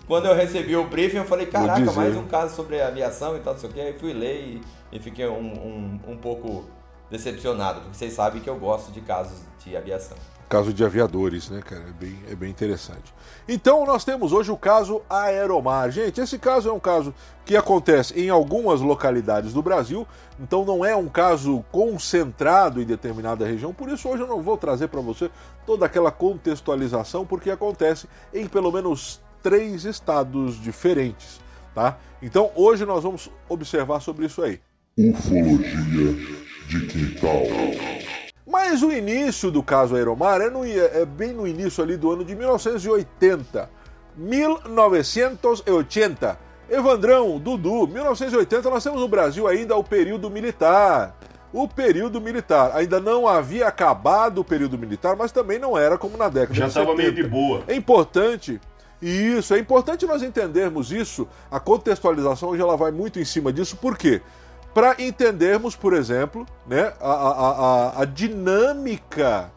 quando 0.05 0.25
eu 0.25 0.36
recebi 0.36 0.75
o 0.75 0.83
briefing, 0.83 1.17
eu 1.17 1.25
falei, 1.25 1.45
caraca, 1.45 1.91
mais 1.93 2.15
um 2.17 2.25
caso 2.25 2.53
sobre 2.55 2.81
aviação 2.81 3.38
e 3.38 3.39
tal, 3.39 3.53
não 3.53 3.60
sei 3.62 3.69
o 3.69 3.74
que. 3.74 3.79
Aí 3.79 3.93
fui 3.93 4.12
ler 4.12 4.36
e, 4.41 4.62
e 4.91 5.00
fiquei 5.00 5.25
um, 5.27 5.39
um, 5.39 6.00
um 6.12 6.17
pouco 6.17 6.65
decepcionado, 7.13 7.82
porque 7.82 7.96
vocês 7.96 8.13
sabem 8.13 8.41
que 8.41 8.50
eu 8.50 8.58
gosto 8.58 8.91
de 8.91 9.00
casos 9.00 9.39
de 9.63 9.77
aviação. 9.77 10.17
Caso 10.50 10.74
de 10.74 10.84
aviadores, 10.84 11.50
né, 11.50 11.62
cara? 11.62 11.84
É 11.88 11.91
bem, 11.91 12.20
é 12.29 12.36
bem 12.36 12.50
interessante. 12.50 13.13
Então, 13.48 13.86
nós 13.86 14.03
temos 14.03 14.34
hoje 14.34 14.51
o 14.51 14.58
caso 14.58 15.01
Aeromar. 15.10 15.89
Gente, 15.89 16.20
esse 16.20 16.38
caso 16.38 16.70
é 16.70 16.74
um 16.74 16.79
caso 16.79 17.13
que 17.46 17.55
acontece 17.55 18.20
em 18.20 18.29
algumas 18.29 18.82
localidades 18.82 19.53
do 19.53 19.62
Brasil, 19.62 20.08
então 20.39 20.65
não 20.65 20.84
é 20.84 20.96
um 20.96 21.08
caso 21.08 21.63
concentrado 21.72 22.82
em 22.82 22.86
determinada 22.86 23.46
região, 23.46 23.74
por 23.74 23.89
isso 23.89 24.08
hoje 24.10 24.24
eu 24.24 24.27
não 24.27 24.41
vou 24.41 24.58
trazer 24.58 24.88
para 24.88 25.01
você 25.01 25.29
toda 25.65 25.86
aquela 25.86 26.12
contextualização, 26.12 27.25
porque 27.25 27.51
acontece 27.51 28.08
em 28.34 28.48
pelo 28.48 28.72
menos 28.72 29.22
três 29.41 29.86
estados 29.86 30.60
diferentes, 30.62 31.39
tá? 31.75 31.98
Então, 32.22 32.51
hoje 32.55 32.86
nós 32.86 33.03
vamos 33.03 33.29
observar 33.50 34.00
sobre 34.00 34.25
isso 34.25 34.41
aí. 34.41 34.60
Ufologia 34.98 36.43
de 36.67 36.86
quintal. 36.88 37.43
Mas 38.46 38.82
o 38.84 38.91
início 38.91 39.50
do 39.51 39.63
caso 39.63 39.96
Aeromar 39.96 40.41
é, 40.41 40.50
no- 40.50 40.65
é 40.65 41.05
bem 41.05 41.34
no 41.34 41.48
início 41.48 41.84
ali 41.84 41.98
do 41.98 42.12
ano 42.12 42.24
de 42.24 42.36
1980. 42.36 43.70
1980. 44.15 46.38
Evandrão, 46.70 47.39
Dudu, 47.39 47.88
1980 47.88 48.70
nós 48.70 48.84
temos 48.84 49.00
no 49.01 49.08
Brasil 49.08 49.48
ainda 49.48 49.75
o 49.75 49.84
período 49.84 50.29
militar. 50.29 51.17
O 51.51 51.67
período 51.67 52.20
militar. 52.22 52.72
Ainda 52.75 53.00
não 53.00 53.27
havia 53.27 53.67
acabado 53.67 54.39
o 54.39 54.43
período 54.43 54.77
militar, 54.77 55.15
mas 55.15 55.32
também 55.32 55.58
não 55.60 55.77
era 55.77 55.98
como 55.98 56.17
na 56.17 56.29
década 56.29 56.53
Já 56.55 56.67
de 56.67 56.74
tava 56.74 56.91
70. 56.91 57.01
meio 57.01 57.13
de 57.13 57.24
boa. 57.29 57.63
É 57.67 57.75
importante, 57.75 58.60
isso, 59.01 59.53
é 59.53 59.60
importante 59.60 60.05
nós 60.05 60.24
entendermos 60.24 60.91
isso. 60.91 61.27
A 61.51 61.60
contextualização 61.60 62.50
hoje 62.50 62.62
ela 62.62 62.75
vai 62.77 62.91
muito 62.91 63.20
em 63.20 63.25
cima 63.25 63.51
disso, 63.53 63.77
por 63.77 63.98
quê? 63.98 64.22
Para 64.74 64.96
entendermos, 64.98 65.75
por 65.75 65.94
exemplo, 65.94 66.48
né, 66.65 66.94
a, 67.00 67.12
a, 67.12 67.50
a, 67.50 68.01
a 68.01 68.06
dinâmica 68.06 69.51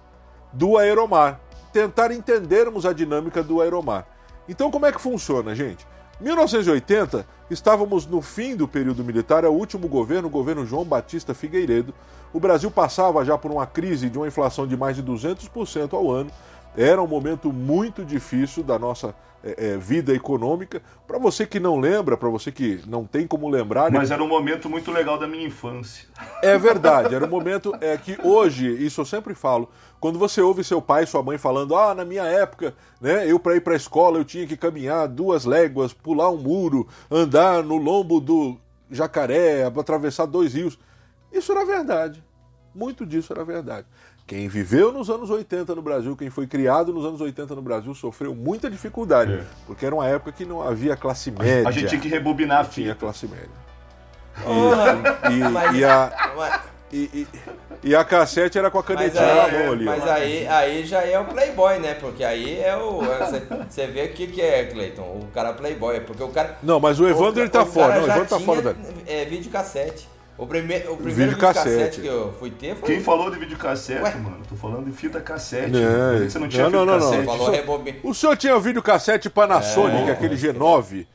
do 0.53 0.77
aeromar. 0.77 1.41
Tentar 1.73 2.11
entendermos 2.13 2.85
a 2.85 2.93
dinâmica 2.93 3.43
do 3.43 3.61
aeromar. 3.61 4.07
Então, 4.49 4.71
como 4.71 4.87
é 4.87 4.93
que 4.93 5.01
funciona, 5.01 5.55
gente? 5.55 5.87
1980, 6.21 7.27
estávamos 7.51 8.07
no 8.07 8.23
fim 8.23 8.57
do 8.57 8.67
período 8.67 9.05
militar, 9.05 9.45
é 9.45 9.49
o 9.49 9.53
último 9.53 9.87
governo, 9.87 10.29
o 10.29 10.31
governo 10.31 10.65
João 10.65 10.85
Batista 10.85 11.35
Figueiredo. 11.35 11.93
O 12.33 12.41
Brasil 12.41 12.71
passava 12.71 13.25
já 13.25 13.37
por 13.37 13.51
uma 13.51 13.67
crise 13.67 14.09
de 14.09 14.17
uma 14.17 14.27
inflação 14.27 14.67
de 14.67 14.77
mais 14.77 14.97
de 14.97 15.03
200% 15.03 15.93
ao 15.93 16.11
ano. 16.11 16.31
Era 16.77 17.03
um 17.03 17.07
momento 17.07 17.53
muito 17.53 18.05
difícil 18.05 18.63
da 18.63 18.79
nossa 18.79 19.15
eh, 19.45 19.55
eh, 19.59 19.77
vida 19.77 20.15
econômica. 20.15 20.83
Para 21.07 21.19
você 21.19 21.47
que 21.47 21.61
não 21.61 21.79
lembra, 21.79 22.17
para 22.17 22.29
você 22.29 22.51
que 22.51 22.81
não 22.87 23.05
tem 23.05 23.27
como 23.27 23.49
lembrar, 23.49 23.91
Mas 23.91 24.11
era 24.11 24.23
um 24.23 24.29
momento 24.29 24.69
muito 24.69 24.91
legal 24.91 25.19
da 25.19 25.27
minha 25.27 25.47
infância. 25.47 26.09
é 26.43 26.59
verdade, 26.59 27.15
era 27.15 27.25
um 27.25 27.29
momento 27.29 27.75
é 27.81 27.97
que 27.97 28.19
hoje, 28.23 28.69
isso 28.69 29.01
eu 29.01 29.05
sempre 29.05 29.35
falo, 29.35 29.71
quando 30.01 30.19
você 30.19 30.41
ouve 30.41 30.63
seu 30.63 30.81
pai 30.83 31.05
e 31.05 31.07
sua 31.07 31.23
mãe 31.23 31.39
falando, 31.39 31.77
ah, 31.77 31.95
na 31.95 32.05
minha 32.05 32.25
época, 32.25 32.75
né, 33.01 33.31
eu 33.31 33.39
para 33.39 33.57
ir 33.57 33.61
para 33.61 33.73
a 33.75 33.77
escola 33.77 34.19
eu 34.19 34.25
tinha 34.25 34.47
que 34.47 34.57
caminhar 34.57 35.09
duas 35.09 35.45
léguas, 35.45 35.93
pular 35.93 36.31
um 36.31 36.37
muro, 36.37 36.87
andar 37.11 37.63
no 37.63 37.77
lombo 37.77 38.21
do 38.21 38.57
jacaré, 38.91 39.65
atravessar 39.65 40.27
dois 40.27 40.55
rios. 40.55 40.79
Isso 41.33 41.53
era 41.53 41.65
verdade. 41.65 42.23
Muito 42.75 43.07
disso 43.07 43.33
era 43.33 43.45
verdade. 43.45 43.87
Quem 44.27 44.49
viveu 44.49 44.91
nos 44.91 45.09
anos 45.09 45.31
80 45.31 45.73
no 45.75 45.83
Brasil, 45.83 46.17
quem 46.17 46.29
foi 46.31 46.47
criado 46.49 46.93
nos 46.93 47.05
anos 47.05 47.21
80 47.21 47.55
no 47.55 47.63
Brasil, 47.63 47.95
sofreu 47.95 48.35
muita 48.35 48.69
dificuldade, 48.69 49.35
É. 49.35 49.41
porque 49.67 49.87
era 49.87 49.95
uma 49.95 50.07
época 50.09 50.33
que 50.33 50.45
não 50.45 50.61
havia 50.61 50.97
classe 50.97 51.31
média. 51.31 51.69
A 51.69 51.71
gente 51.71 51.89
tinha 51.91 52.01
que 52.01 52.09
rebobinar 52.09 52.63
a 52.63 52.65
tinha 52.65 52.89
fita. 52.89 52.99
classe 52.99 53.27
média. 53.29 53.49
E, 55.31 55.39
Mas- 55.49 55.77
e 55.77 55.85
a, 55.85 56.61
e, 56.93 56.99
e- 56.99 57.27
e 57.85 57.95
a 57.95 58.05
cassete 58.05 58.59
era 58.59 58.71
com 58.71 58.79
a 58.79 58.83
canetinha 58.83 59.23
na 59.23 59.49
mão 59.49 59.73
ali. 59.73 59.89
ó. 59.89 59.91
mas 59.93 60.07
aí, 60.09 60.47
aí 60.49 60.85
já 60.85 61.03
é 61.03 61.19
o 61.19 61.25
Playboy, 61.25 61.79
né? 61.79 61.95
Porque 61.95 62.23
aí 62.25 62.61
é 62.61 62.77
o. 62.77 63.01
Você 63.69 63.87
vê 63.87 64.03
o 64.05 64.13
que, 64.13 64.27
que 64.27 64.41
é, 64.43 64.65
Cleiton? 64.67 65.03
O 65.03 65.29
cara 65.33 65.53
Playboy. 65.53 66.01
Porque 66.01 66.23
o 66.23 66.29
cara. 66.29 66.59
Não, 66.63 66.79
mas 66.81 67.01
o 67.01 67.09
Evandro 67.09 67.41
ele 67.41 67.49
tá 67.49 67.63
o 67.63 67.67
fora. 67.67 67.89
cara 67.95 67.99
Não, 68.01 68.05
o 68.05 68.07
já 68.09 68.13
Evandro 68.17 68.29
tá 68.31 68.37
tinha, 68.37 68.47
fora 68.47 68.63
da. 68.63 68.75
É, 69.07 69.25
videocassete. 69.25 70.09
O, 70.39 70.47
prime... 70.47 70.77
o 70.89 70.97
primeiro 70.97 71.33
Videocassete. 71.33 71.69
videocassete 71.69 72.01
que 72.03 72.07
eu 72.07 72.33
fui 72.39 72.51
ter 72.51 72.77
foi. 72.77 72.89
Quem 72.91 73.01
falou 73.01 73.31
de 73.31 73.39
videocassete, 73.39 74.03
Ué? 74.03 74.15
mano? 74.17 74.43
Tô 74.49 74.55
falando 74.55 74.85
de 74.85 74.93
fita 74.93 75.21
cassete. 75.21 75.71
Não, 75.71 75.81
mano. 75.81 76.31
Você 76.31 76.39
não 76.39 76.49
tinha 76.49 76.69
não, 76.69 76.85
não, 76.85 76.99
não, 76.99 77.01
cassete. 77.01 77.27
não. 77.27 77.37
Falou 77.37 77.51
rebobin. 77.51 77.95
O 78.03 78.13
senhor 78.15 78.37
tinha 78.37 78.59
videocassete 78.61 79.31
Panasonic, 79.31 80.09
É, 80.11 80.13
aquele 80.13 80.35
G9. 80.37 81.07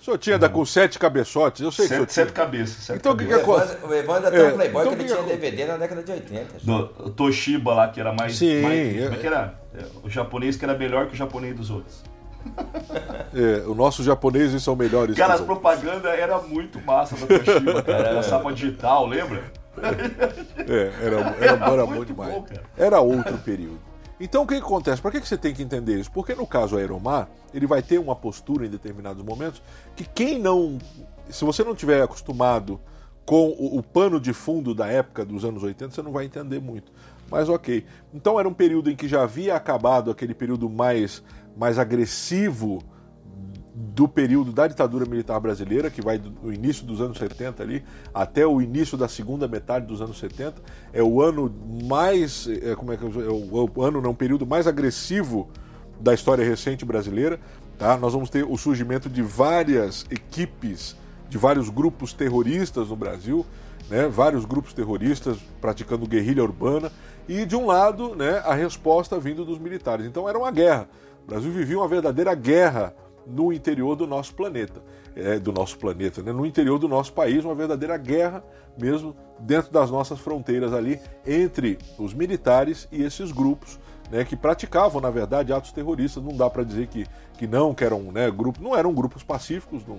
O 0.00 0.04
senhor 0.04 0.18
tinha 0.18 0.38
da 0.38 0.48
com 0.50 0.64
sete 0.66 0.98
cabeçotes. 0.98 1.62
Eu 1.62 1.70
sei 1.72 1.86
que 1.86 1.94
o 1.94 1.94
senhor 1.94 2.00
Sete, 2.00 2.12
tinha. 2.14 2.24
sete 2.26 2.34
cabeças. 2.34 2.76
Sete 2.84 2.96
Então, 2.98 3.12
o 3.12 3.16
que 3.16 3.24
O 3.24 3.26
que 3.28 3.32
acontece? 3.34 3.76
O 3.84 3.94
Evandro 3.94 4.28
até 4.28 4.36
É, 4.40 4.48
um 4.48 4.54
Playboy 4.54 4.82
então 4.82 4.96
que 4.96 5.02
ele 5.02 5.12
o 5.12 5.16
que 5.16 5.22
tinha 5.22 5.36
que- 5.36 5.36
DVD 5.48 5.64
na 5.66 5.76
década 5.78 6.02
de 6.02 6.12
80. 6.12 6.46
Do 6.66 7.10
Toshiba 7.10 7.74
lá, 7.74 7.88
que 7.88 8.00
era 8.00 8.12
mais. 8.12 8.36
Sim, 8.36 8.60
mais- 8.60 8.96
é- 8.98 9.02
como 9.04 9.14
é 9.14 9.18
que 9.18 9.26
era? 9.26 9.54
É, 9.78 9.84
O 10.02 10.10
japonês 10.10 10.56
que 10.56 10.64
era 10.64 10.76
melhor 10.76 11.06
que 11.06 11.14
o 11.14 11.16
japonês 11.16 11.56
dos 11.56 11.70
outros. 11.70 12.02
É, 13.34 13.66
os 13.66 13.76
nossos 13.76 14.04
japoneses 14.04 14.62
são 14.62 14.76
melhores. 14.76 15.16
Cara, 15.16 15.34
as 15.34 15.40
propagandas 15.40 16.12
era 16.12 16.40
muito 16.40 16.80
massa 16.80 17.16
da 17.16 17.26
Toshiba, 17.26 17.82
cara. 17.82 18.12
Lançava 18.12 18.52
digital, 18.52 19.06
lembra? 19.06 19.42
É, 20.56 20.92
era, 21.04 21.20
era, 21.40 21.72
era 21.72 21.86
bom 21.86 21.94
Muito 21.94 22.12
demais. 22.12 22.32
bom. 22.32 22.46
Era 22.76 23.00
outro 23.00 23.36
período. 23.38 23.80
Então 24.20 24.44
o 24.44 24.46
que 24.46 24.54
que 24.54 24.62
acontece? 24.62 25.02
Por 25.02 25.10
que, 25.10 25.20
que 25.20 25.26
você 25.26 25.36
tem 25.36 25.52
que 25.52 25.62
entender 25.62 25.98
isso? 25.98 26.10
Porque 26.12 26.34
no 26.34 26.46
caso 26.46 26.76
Aeromar, 26.76 27.28
ele 27.52 27.66
vai 27.66 27.82
ter 27.82 27.98
uma 27.98 28.14
postura 28.14 28.64
em 28.64 28.70
determinados 28.70 29.22
momentos 29.22 29.60
que 29.96 30.04
quem 30.04 30.38
não. 30.38 30.78
Se 31.28 31.44
você 31.44 31.64
não 31.64 31.74
tiver 31.74 32.02
acostumado 32.02 32.80
com 33.26 33.48
o, 33.48 33.78
o 33.78 33.82
pano 33.82 34.20
de 34.20 34.32
fundo 34.32 34.74
da 34.74 34.86
época 34.86 35.24
dos 35.24 35.44
anos 35.44 35.62
80, 35.62 35.92
você 35.92 36.02
não 36.02 36.12
vai 36.12 36.24
entender 36.24 36.60
muito. 36.60 36.92
Mas 37.30 37.48
ok. 37.48 37.84
Então 38.12 38.38
era 38.38 38.48
um 38.48 38.54
período 38.54 38.90
em 38.90 38.96
que 38.96 39.08
já 39.08 39.22
havia 39.22 39.56
acabado 39.56 40.10
aquele 40.10 40.34
período 40.34 40.68
mais, 40.68 41.22
mais 41.56 41.78
agressivo 41.78 42.82
do 43.74 44.06
período 44.06 44.52
da 44.52 44.68
ditadura 44.68 45.04
militar 45.04 45.40
brasileira, 45.40 45.90
que 45.90 46.00
vai 46.00 46.16
do 46.16 46.52
início 46.52 46.86
dos 46.86 47.00
anos 47.00 47.18
70 47.18 47.62
ali 47.62 47.84
até 48.12 48.46
o 48.46 48.62
início 48.62 48.96
da 48.96 49.08
segunda 49.08 49.48
metade 49.48 49.86
dos 49.86 50.00
anos 50.00 50.18
70. 50.18 50.62
É 50.92 51.02
o 51.02 51.20
ano 51.20 51.52
mais. 51.84 52.46
É, 52.46 52.74
como 52.76 52.92
é 52.92 52.96
que 52.96 53.04
é 53.04 53.08
é 53.08 53.30
o 53.30 53.82
ano, 53.82 54.00
não, 54.00 54.14
período 54.14 54.46
mais 54.46 54.66
agressivo 54.66 55.48
da 56.00 56.14
história 56.14 56.44
recente 56.44 56.84
brasileira. 56.84 57.40
Tá? 57.76 57.96
Nós 57.96 58.12
vamos 58.12 58.30
ter 58.30 58.44
o 58.44 58.56
surgimento 58.56 59.08
de 59.08 59.22
várias 59.22 60.06
equipes, 60.08 60.96
de 61.28 61.36
vários 61.36 61.68
grupos 61.68 62.12
terroristas 62.12 62.88
no 62.88 62.96
Brasil, 62.96 63.44
né? 63.90 64.06
vários 64.06 64.44
grupos 64.44 64.72
terroristas 64.72 65.36
praticando 65.60 66.06
guerrilha 66.06 66.44
urbana, 66.44 66.92
e 67.28 67.44
de 67.44 67.56
um 67.56 67.66
lado 67.66 68.14
né, 68.14 68.42
a 68.44 68.54
resposta 68.54 69.18
vindo 69.18 69.44
dos 69.44 69.58
militares. 69.58 70.06
Então 70.06 70.28
era 70.28 70.38
uma 70.38 70.50
guerra. 70.50 70.88
O 71.24 71.26
Brasil 71.26 71.50
vivia 71.50 71.78
uma 71.78 71.88
verdadeira 71.88 72.34
guerra 72.34 72.94
no 73.26 73.52
interior 73.52 73.96
do 73.96 74.06
nosso 74.06 74.34
planeta, 74.34 74.82
é, 75.16 75.38
do 75.38 75.52
nosso 75.52 75.78
planeta, 75.78 76.22
né? 76.22 76.32
no 76.32 76.44
interior 76.44 76.78
do 76.78 76.86
nosso 76.86 77.12
país, 77.12 77.44
uma 77.44 77.54
verdadeira 77.54 77.96
guerra 77.96 78.44
mesmo 78.78 79.16
dentro 79.38 79.72
das 79.72 79.90
nossas 79.90 80.18
fronteiras 80.18 80.72
ali 80.72 81.00
entre 81.26 81.78
os 81.98 82.12
militares 82.12 82.86
e 82.92 83.02
esses 83.02 83.32
grupos 83.32 83.78
né, 84.10 84.24
que 84.24 84.36
praticavam, 84.36 85.00
na 85.00 85.10
verdade, 85.10 85.52
atos 85.52 85.72
terroristas. 85.72 86.22
Não 86.22 86.36
dá 86.36 86.50
para 86.50 86.62
dizer 86.62 86.88
que, 86.88 87.06
que 87.38 87.46
não, 87.46 87.74
que 87.74 87.84
eram 87.84 88.02
né, 88.12 88.30
grupos, 88.30 88.62
não 88.62 88.76
eram 88.76 88.92
grupos 88.92 89.22
pacíficos, 89.22 89.86
não, 89.86 89.98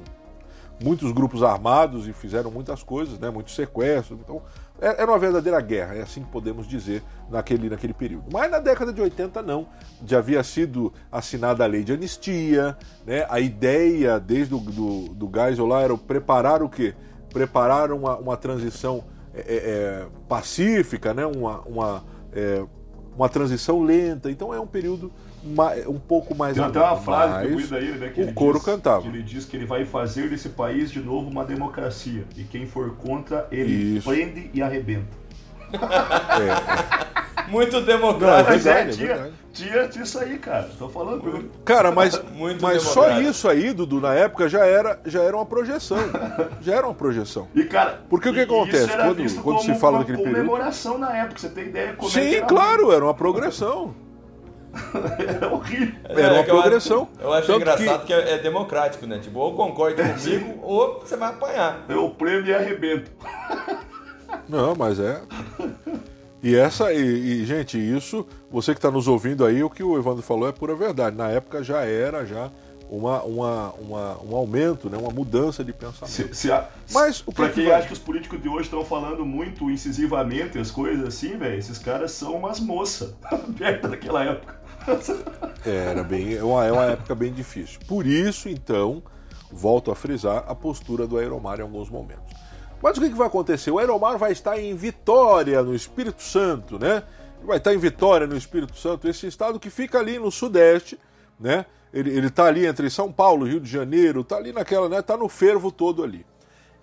muitos 0.84 1.12
grupos 1.12 1.42
armados 1.44 2.08
e 2.08 2.14
fizeram 2.14 2.52
muitas 2.52 2.84
coisas, 2.84 3.18
né, 3.20 3.30
muitos 3.30 3.56
sequestros. 3.56 4.20
Então, 4.20 4.42
é- 4.82 5.02
era 5.02 5.12
uma 5.12 5.18
verdadeira 5.20 5.60
guerra, 5.62 5.96
é 5.96 6.02
assim 6.02 6.22
que 6.24 6.30
podemos 6.30 6.68
dizer 6.68 7.02
naquele, 7.30 7.70
naquele 7.70 7.94
período. 7.94 8.26
Mas 8.32 8.52
na 8.52 8.60
década 8.60 8.92
de 8.92 9.02
80 9.02 9.42
não, 9.42 9.68
já 10.06 10.18
havia 10.18 10.44
sido 10.44 10.92
assinada 11.12 11.64
a 11.64 11.68
lei 11.68 11.84
de 11.84 11.94
anistia, 11.94 12.78
né, 13.06 13.26
a 13.30 13.40
ideia 13.40 14.20
desde 14.20 14.54
o 14.54 14.60
do, 14.60 15.10
do 15.14 15.32
Geisel 15.34 15.66
lá 15.66 15.82
era 15.82 15.98
preparar 15.98 16.62
o 16.62 16.70
quê? 16.70 16.94
Preparar 17.32 17.92
uma, 17.92 18.18
uma 18.18 18.38
transição 18.38 19.04
é, 19.34 19.40
é, 19.40 19.44
é, 19.48 20.08
pacífica, 20.30 21.14
né, 21.14 21.26
uma, 21.26 21.62
uma, 21.62 22.04
é, 22.34 22.64
uma 23.16 23.30
transição 23.30 23.82
lenta. 23.82 24.30
Então 24.32 24.54
é 24.54 24.60
um 24.60 24.68
período 24.68 25.12
um 25.88 26.00
pouco 26.00 26.34
mais 26.36 26.56
Tem 26.56 26.64
até 26.64 26.80
uma 26.80 26.98
frase 26.98 27.46
eu 27.46 27.54
cuido 27.54 27.70
dele, 27.70 27.92
né? 28.00 28.10
Que 28.10 28.22
o 28.22 28.24
ele 28.24 28.34
coro 28.34 28.58
diz, 28.58 28.66
cantava. 28.66 29.02
Que 29.04 29.08
ele 29.08 29.24
diz 29.24 29.46
que 29.46 29.56
ele 29.58 29.66
vai 29.66 29.86
fazer 29.86 30.30
desse 30.30 30.50
país 30.50 30.92
de 30.92 31.00
novo 31.00 31.30
uma 31.30 31.46
democracia. 31.46 32.24
E 32.36 32.44
quem 32.44 32.66
for 32.66 32.96
contra, 32.98 33.48
ele 33.52 33.98
Isso. 33.98 34.10
prende 34.10 34.50
e 34.54 34.62
arrebenta. 34.62 35.08
Muito 37.48 37.74
Não, 37.74 37.80
é 37.80 37.86
democrático. 37.86 38.50
Mas 38.54 38.66
é, 38.66 38.74
verdade, 38.74 38.90
é 38.90 38.94
tinha, 38.98 39.08
verdade. 39.08 39.34
tinha 39.54 39.88
disso 39.88 40.18
aí, 40.20 40.38
cara. 40.40 40.68
Tô 40.80 40.90
falando. 40.90 41.48
Cara, 41.64 41.92
mas, 41.92 42.20
Muito 42.34 42.60
mas 42.62 42.82
só 42.82 43.20
isso 43.22 43.48
aí, 43.48 43.72
Dudu, 43.72 44.02
na 44.02 44.16
época 44.16 44.50
já 44.50 44.66
era, 44.66 45.00
já 45.06 45.22
era 45.22 45.36
uma 45.38 45.46
projeção. 45.46 45.98
Já 46.62 46.74
era 46.76 46.88
uma 46.88 46.94
projeção. 46.96 47.48
E, 47.54 47.64
cara, 47.66 48.02
Porque 48.10 48.30
o 48.30 48.34
que 48.34 48.40
e- 48.40 48.44
acontece? 48.44 48.86
Isso 48.86 48.94
era 48.94 49.04
Quando- 49.06 49.42
quando 49.44 49.62
se 49.62 49.76
fala 49.76 49.98
uma 49.98 50.00
daquele 50.00 50.18
período- 50.18 50.38
comemoração 50.38 50.98
na 50.98 51.16
época, 51.16 51.40
você 51.40 51.50
tem 51.50 51.66
ideia 51.66 51.94
como 51.94 52.10
é 52.10 52.14
que 52.14 52.20
Sim, 52.20 52.36
era 52.38 52.46
claro, 52.48 52.92
era 52.92 53.04
uma 53.04 53.14
progressão. 53.14 53.94
Era 55.28 55.48
horrível. 55.54 55.96
Era 56.10 56.34
uma 56.34 56.40
É 56.40 56.44
que 56.44 56.50
eu 56.52 56.56
acho- 56.56 56.62
progressão. 56.64 57.10
Eu 57.20 57.34
acho 57.34 57.52
engraçado 57.52 58.06
que... 58.06 58.14
é, 58.14 58.34
é 58.34 58.38
democrático, 58.38 59.06
né? 59.06 59.20
Tipo, 59.20 59.40
ou 59.40 59.56
concorde 59.56 60.02
comigo, 60.02 60.60
ou 60.62 61.00
você 61.00 61.16
vai 61.18 61.30
apanhar. 61.30 61.86
Eu 61.90 62.10
prendo 62.12 62.48
e 62.48 62.54
arrebento. 62.54 63.12
Não, 64.48 64.76
mas 64.76 65.00
é. 65.00 65.22
E 66.44 66.56
essa, 66.56 66.94
e, 66.94 67.00
e, 67.42 67.46
gente, 67.46 67.78
isso, 67.78 68.26
você 68.52 68.74
que 68.74 68.78
está 68.78 68.92
nos 68.92 69.08
ouvindo 69.08 69.44
aí, 69.46 69.64
o 69.64 69.70
que 69.70 69.82
o 69.82 69.98
Evandro 69.98 70.22
falou 70.22 70.48
é 70.48 70.52
pura 70.52 70.76
verdade. 70.76 71.16
Na 71.16 71.30
época 71.30 71.64
já 71.64 71.84
era 71.84 72.24
já 72.26 72.52
uma, 72.88 73.24
uma, 73.24 73.72
uma, 73.74 74.18
um 74.24 74.36
aumento, 74.36 74.88
né, 74.88 74.98
uma 74.98 75.10
mudança 75.10 75.64
de 75.64 75.74
pensamento. 75.74 76.08
Se, 76.12 76.36
se 76.36 76.52
a, 76.52 76.68
Mas 76.92 77.22
o 77.22 77.32
que 77.32 77.34
pra 77.38 77.50
quem 77.50 77.72
acha 77.72 77.88
que 77.88 77.94
os 77.94 78.00
políticos 78.00 78.40
de 78.40 78.48
hoje 78.48 78.64
estão 78.66 78.86
falando 78.86 79.26
muito 79.26 79.72
incisivamente 79.72 80.60
as 80.60 80.70
coisas 80.70 81.08
assim, 81.08 81.36
velho, 81.36 81.58
esses 81.58 81.80
caras 81.80 82.12
são 82.12 82.36
umas 82.36 82.60
moças 82.60 83.16
perto 83.58 83.88
daquela 83.88 84.24
época. 84.24 84.60
Era 85.66 86.04
bem, 86.04 86.36
é 86.36 86.44
uma, 86.44 86.66
é 86.66 86.72
uma 86.72 86.86
época 86.86 87.16
bem 87.16 87.34
difícil. 87.34 87.80
Por 87.88 88.06
isso, 88.06 88.48
então, 88.50 89.02
volto 89.52 89.92
a 89.92 89.96
frisar 89.96 90.44
a 90.48 90.56
postura 90.56 91.08
do 91.08 91.18
Aeromar 91.18 91.60
em 91.60 91.64
alguns 91.64 91.90
momentos. 91.90 92.36
Mas 92.82 92.98
o 92.98 93.02
que, 93.02 93.10
que 93.10 93.16
vai 93.16 93.28
acontecer? 93.28 93.72
O 93.72 93.80
Aeromar 93.80 94.18
vai 94.18 94.32
estar 94.32 94.60
em 94.60 94.76
Vitória, 94.76 95.64
no 95.64 95.74
Espírito 95.74 96.22
Santo, 96.22 96.78
né? 96.78 97.04
Vai 97.44 97.58
estar 97.58 97.74
em 97.74 97.78
Vitória, 97.78 98.28
no 98.28 98.36
Espírito 98.36 98.78
Santo, 98.78 99.08
esse 99.08 99.28
estado 99.28 99.60
que 99.60 99.70
fica 99.70 100.00
ali 100.00 100.20
no 100.20 100.32
Sudeste, 100.32 101.00
né? 101.40 101.66
Ele 101.94 102.28
está 102.28 102.46
ali 102.46 102.66
entre 102.66 102.90
São 102.90 103.10
Paulo, 103.10 103.46
Rio 103.46 103.60
de 103.60 103.70
Janeiro, 103.70 104.22
está 104.22 104.36
ali 104.36 104.52
naquela, 104.52 104.90
né? 104.90 105.00
Está 105.00 105.16
no 105.16 105.30
fervo 105.30 105.72
todo 105.72 106.04
ali. 106.04 106.26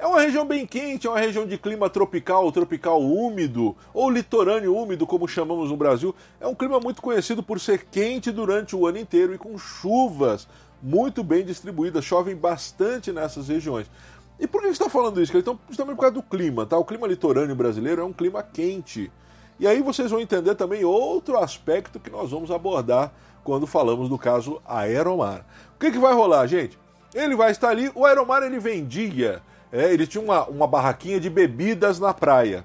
É 0.02 0.06
uma 0.06 0.20
região 0.20 0.44
bem 0.44 0.66
quente, 0.66 1.06
é 1.06 1.10
uma 1.10 1.20
região 1.20 1.46
de 1.46 1.56
clima 1.56 1.88
tropical, 1.88 2.50
tropical 2.50 3.00
úmido, 3.00 3.76
ou 3.94 4.10
litorâneo 4.10 4.76
úmido, 4.76 5.06
como 5.06 5.28
chamamos 5.28 5.70
no 5.70 5.76
Brasil. 5.76 6.12
É 6.40 6.46
um 6.48 6.56
clima 6.56 6.80
muito 6.80 7.00
conhecido 7.00 7.40
por 7.40 7.60
ser 7.60 7.84
quente 7.84 8.32
durante 8.32 8.74
o 8.74 8.84
ano 8.84 8.98
inteiro 8.98 9.32
e 9.32 9.38
com 9.38 9.56
chuvas 9.56 10.48
muito 10.82 11.22
bem 11.22 11.44
distribuídas. 11.44 12.04
Chovem 12.04 12.34
bastante 12.34 13.12
nessas 13.12 13.46
regiões. 13.46 13.88
E 14.40 14.46
por 14.48 14.62
que 14.62 14.70
está 14.70 14.90
falando 14.90 15.22
isso? 15.22 15.38
Então, 15.38 15.56
justamente 15.68 15.94
por 15.94 16.00
causa 16.00 16.14
do 16.16 16.22
clima, 16.24 16.66
tá? 16.66 16.76
O 16.76 16.84
clima 16.84 17.06
litorâneo 17.06 17.54
brasileiro 17.54 18.02
é 18.02 18.04
um 18.04 18.12
clima 18.12 18.42
quente. 18.42 19.08
E 19.60 19.68
aí 19.68 19.80
vocês 19.80 20.10
vão 20.10 20.18
entender 20.18 20.56
também 20.56 20.84
outro 20.84 21.38
aspecto 21.38 22.00
que 22.00 22.10
nós 22.10 22.32
vamos 22.32 22.50
abordar 22.50 23.12
quando 23.44 23.68
falamos 23.68 24.08
do 24.08 24.18
caso 24.18 24.60
Aeromar. 24.66 25.46
O 25.76 25.78
que, 25.78 25.92
que 25.92 25.98
vai 26.00 26.12
rolar, 26.12 26.44
gente? 26.48 26.76
Ele 27.14 27.36
vai 27.36 27.52
estar 27.52 27.68
ali, 27.68 27.88
o 27.94 28.04
Aeromar 28.04 28.42
ele 28.42 28.58
vendia, 28.58 29.40
é, 29.72 29.92
ele 29.92 30.06
tinha 30.06 30.22
uma, 30.22 30.44
uma 30.46 30.66
barraquinha 30.66 31.18
de 31.18 31.30
bebidas 31.30 31.98
na 31.98 32.12
praia. 32.12 32.64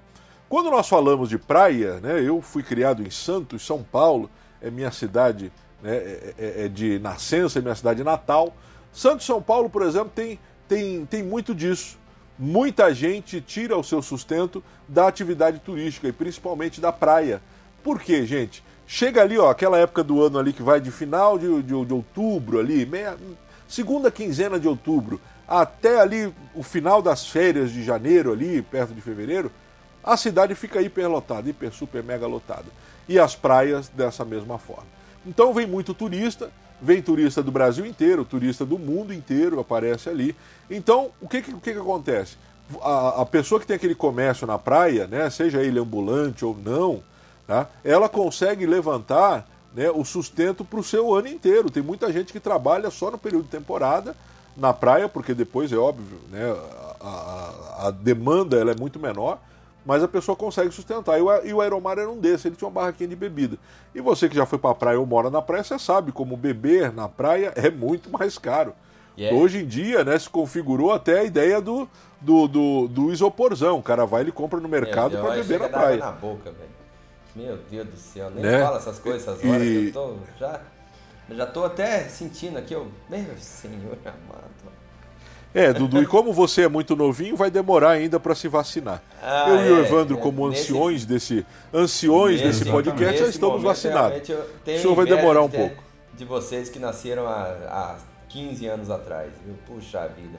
Quando 0.49 0.69
nós 0.69 0.87
falamos 0.87 1.29
de 1.29 1.37
praia, 1.37 1.99
né, 2.01 2.21
eu 2.21 2.41
fui 2.41 2.61
criado 2.61 3.01
em 3.01 3.09
Santos, 3.09 3.65
São 3.65 3.81
Paulo, 3.81 4.29
é 4.61 4.69
minha 4.69 4.91
cidade 4.91 5.51
né, 5.81 5.95
é, 5.95 6.33
é, 6.37 6.65
é 6.65 6.67
de 6.67 6.99
nascença, 6.99 7.59
é 7.59 7.61
minha 7.61 7.75
cidade 7.75 8.03
natal. 8.03 8.53
Santos, 8.91 9.25
São 9.25 9.41
Paulo, 9.41 9.69
por 9.69 9.81
exemplo, 9.83 10.11
tem, 10.13 10.39
tem, 10.67 11.05
tem 11.05 11.23
muito 11.23 11.55
disso. 11.55 11.97
Muita 12.37 12.93
gente 12.93 13.41
tira 13.41 13.77
o 13.77 13.83
seu 13.83 14.01
sustento 14.01 14.63
da 14.87 15.07
atividade 15.07 15.59
turística 15.59 16.07
e 16.07 16.11
principalmente 16.11 16.79
da 16.79 16.91
praia. 16.91 17.41
Por 17.83 17.99
quê, 17.99 18.25
gente? 18.25 18.63
Chega 18.85 19.21
ali, 19.21 19.37
ó, 19.37 19.49
aquela 19.49 19.77
época 19.77 20.03
do 20.03 20.21
ano 20.21 20.39
ali 20.39 20.53
que 20.53 20.63
vai 20.63 20.79
de 20.79 20.91
final 20.91 21.37
de, 21.37 21.61
de, 21.61 21.85
de 21.85 21.93
outubro 21.93 22.59
ali, 22.59 22.85
meia, 22.85 23.17
segunda 23.67 24.09
quinzena 24.09 24.59
de 24.59 24.67
outubro, 24.67 25.19
até 25.47 25.99
ali 25.99 26.33
o 26.53 26.61
final 26.61 27.01
das 27.01 27.27
férias 27.27 27.71
de 27.71 27.83
janeiro 27.83 28.33
ali, 28.33 28.61
perto 28.61 28.93
de 28.93 29.01
fevereiro, 29.01 29.51
a 30.03 30.17
cidade 30.17 30.55
fica 30.55 30.81
hiperlotada, 30.81 31.49
hiper, 31.49 31.71
super, 31.71 32.03
mega 32.03 32.27
lotada. 32.27 32.65
E 33.07 33.17
as 33.17 33.35
praias 33.35 33.87
dessa 33.87 34.25
mesma 34.25 34.57
forma. 34.57 34.87
Então 35.25 35.53
vem 35.53 35.65
muito 35.65 35.93
turista, 35.93 36.51
vem 36.81 37.01
turista 37.01 37.41
do 37.41 37.51
Brasil 37.51 37.85
inteiro, 37.85 38.25
turista 38.25 38.65
do 38.65 38.77
mundo 38.77 39.13
inteiro 39.13 39.59
aparece 39.59 40.09
ali. 40.09 40.35
Então, 40.69 41.11
o 41.21 41.27
que, 41.27 41.41
que, 41.41 41.53
o 41.53 41.59
que, 41.59 41.73
que 41.73 41.79
acontece? 41.79 42.37
A, 42.81 43.21
a, 43.21 43.25
pessoa 43.25 43.59
que 43.59 43.67
tem 43.67 43.75
aquele 43.75 43.95
comércio 43.95 44.45
na 44.45 44.57
praia, 44.57 45.07
né, 45.07 45.29
seja 45.29 45.61
ele 45.61 45.79
ambulante 45.79 46.43
ou 46.43 46.57
não, 46.57 47.01
tá? 47.45 47.67
ela 47.83 48.09
consegue 48.09 48.65
levantar 48.65 49.47
né, 49.73 49.89
o 49.89 50.03
sustento 50.03 50.65
para 50.65 50.79
o 50.79 50.83
seu 50.83 51.13
ano 51.13 51.27
inteiro. 51.27 51.69
Tem 51.69 51.83
muita 51.83 52.11
gente 52.11 52.33
que 52.33 52.39
trabalha 52.39 52.89
só 52.91 53.09
no 53.09 53.17
período 53.17 53.45
de 53.45 53.51
temporada 53.51 54.15
na 54.57 54.73
praia, 54.73 55.07
porque 55.07 55.33
depois 55.33 55.71
é 55.71 55.77
óbvio, 55.77 56.19
né, 56.29 56.55
a, 56.99 57.07
a, 57.07 57.87
a 57.87 57.91
demanda 57.91 58.57
ela 58.57 58.71
é 58.71 58.75
muito 58.75 58.99
menor, 58.99 59.39
mas 59.85 60.03
a 60.03 60.07
pessoa 60.07 60.35
consegue 60.35 60.71
sustentar. 60.71 61.17
E 61.17 61.21
o, 61.21 61.45
e 61.45 61.53
o 61.53 61.61
Aeromar 61.61 61.97
era 61.97 62.09
um 62.09 62.19
desses, 62.19 62.45
ele 62.45 62.55
tinha 62.55 62.67
uma 62.67 62.73
barraquinha 62.73 63.07
de 63.07 63.15
bebida. 63.15 63.57
E 63.95 64.01
você 64.01 64.27
que 64.27 64.35
já 64.35 64.45
foi 64.45 64.59
para 64.59 64.71
a 64.71 64.75
praia 64.75 64.99
ou 64.99 65.05
mora 65.05 65.29
na 65.29 65.41
praia, 65.41 65.63
você 65.63 65.79
sabe 65.79 66.11
como 66.11 66.35
beber 66.35 66.91
na 66.91 67.07
praia 67.07 67.53
é 67.55 67.69
muito 67.69 68.09
mais 68.09 68.37
caro. 68.37 68.73
Yeah. 69.17 69.35
Hoje 69.35 69.63
em 69.63 69.65
dia, 69.65 70.03
né, 70.03 70.19
se 70.19 70.29
configurou 70.29 70.91
até 70.91 71.19
a 71.19 71.23
ideia 71.23 71.59
do, 71.61 71.87
do, 72.21 72.47
do, 72.47 72.87
do 72.87 73.11
isoporzão. 73.11 73.79
O 73.79 73.83
cara 73.83 74.05
vai 74.05 74.23
e 74.23 74.31
compra 74.31 74.59
no 74.59 74.67
mercado 74.67 75.17
para 75.17 75.35
beber 75.35 75.59
na 75.61 75.69
praia. 75.69 75.97
na 75.97 76.11
boca. 76.11 76.53
Meu 77.35 77.57
Deus 77.69 77.87
do 77.87 77.97
céu, 77.97 78.31
nem 78.31 78.43
né? 78.43 78.63
fala 78.63 78.77
essas 78.77 78.97
coisas 78.97 79.21
essas 79.21 79.43
horas 79.47 79.61
e... 79.61 79.85
eu 79.87 79.93
tô 79.93 80.15
já, 80.39 80.59
já 81.35 81.45
tô 81.45 81.65
até 81.65 82.03
sentindo 82.03 82.57
aqui, 82.57 82.73
eu, 82.73 82.91
meu 83.09 83.37
senhor 83.37 83.97
amado. 84.05 84.57
É, 85.53 85.73
Dudu, 85.73 86.03
e 86.03 86.05
como 86.05 86.31
você 86.31 86.63
é 86.63 86.67
muito 86.67 86.95
novinho, 86.95 87.35
vai 87.35 87.49
demorar 87.49 87.91
ainda 87.91 88.19
para 88.19 88.35
se 88.35 88.47
vacinar. 88.47 89.01
Ah, 89.21 89.45
eu 89.49 89.55
e 89.55 89.71
o 89.71 89.77
é, 89.77 89.87
Evandro, 89.87 90.17
é, 90.17 90.21
como 90.21 90.45
anciões 90.45 91.05
desse, 91.05 91.45
anciões 91.73 92.41
nesse, 92.41 92.59
desse 92.59 92.71
podcast, 92.71 93.19
já 93.19 93.27
estamos 93.27 93.63
vacinados. 93.63 94.21
O 94.29 94.65
senhor 94.65 94.93
vai 94.93 95.05
demorar 95.05 95.41
um 95.41 95.49
pouco. 95.49 95.83
De 96.13 96.25
vocês 96.25 96.69
que 96.69 96.77
nasceram 96.77 97.27
há, 97.27 97.43
há 97.69 97.95
15 98.29 98.67
anos 98.67 98.89
atrás, 98.91 99.31
viu? 99.43 99.55
Puxa 99.65 100.07
vida. 100.07 100.37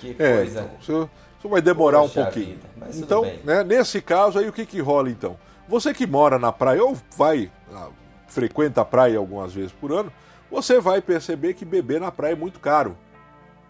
Que 0.00 0.10
é, 0.18 0.36
coisa. 0.36 0.60
Então, 0.60 0.70
o, 0.78 0.84
senhor, 0.84 1.04
o 1.04 1.42
senhor 1.42 1.52
vai 1.52 1.62
demorar 1.62 2.02
Puxa 2.02 2.20
um 2.20 2.24
pouquinho. 2.24 2.58
então, 2.94 3.32
né, 3.42 3.64
nesse 3.64 4.00
caso 4.00 4.38
aí, 4.38 4.48
o 4.48 4.52
que, 4.52 4.64
que 4.64 4.80
rola 4.80 5.10
então? 5.10 5.36
Você 5.68 5.92
que 5.94 6.06
mora 6.06 6.38
na 6.38 6.52
praia 6.52 6.84
ou 6.84 6.96
vai, 7.16 7.50
ah, 7.72 7.88
frequenta 8.32 8.80
a 8.80 8.84
praia 8.84 9.18
algumas 9.18 9.52
vezes 9.52 9.72
por 9.72 9.92
ano, 9.92 10.12
você 10.50 10.80
vai 10.80 11.00
perceber 11.00 11.54
que 11.54 11.64
beber 11.64 12.00
na 12.00 12.10
praia 12.10 12.32
é 12.32 12.36
muito 12.36 12.60
caro. 12.60 12.96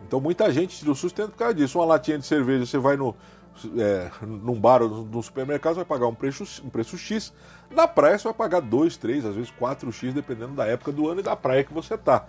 Então 0.07 0.21
muita 0.21 0.51
gente 0.51 0.77
tira 0.77 0.91
o 0.91 0.95
sustento 0.95 1.31
por 1.31 1.39
causa 1.39 1.55
disso. 1.55 1.79
Uma 1.79 1.85
latinha 1.85 2.19
de 2.19 2.27
cerveja, 2.27 2.67
você 2.67 2.79
vai 2.79 2.97
no, 2.97 3.15
é, 3.79 4.11
num 4.21 4.59
bar 4.59 4.83
ou 4.83 4.89
no 4.89 5.23
supermercado, 5.23 5.75
você 5.75 5.81
vai 5.81 5.85
pagar 5.85 6.07
um 6.07 6.15
preço, 6.15 6.63
um 6.65 6.69
preço 6.69 6.97
X. 6.99 7.33
Na 7.71 7.87
praia 7.87 8.19
você 8.19 8.25
vai 8.25 8.35
pagar 8.35 8.61
2, 8.61 8.97
3, 8.97 9.27
às 9.27 9.35
vezes 9.35 9.53
4X, 9.61 10.13
dependendo 10.13 10.55
da 10.55 10.67
época 10.67 10.93
do 10.93 11.09
ano 11.09 11.21
e 11.21 11.23
da 11.23 11.37
praia 11.37 11.65
que 11.65 11.73
você 11.73 11.95
está. 11.95 12.27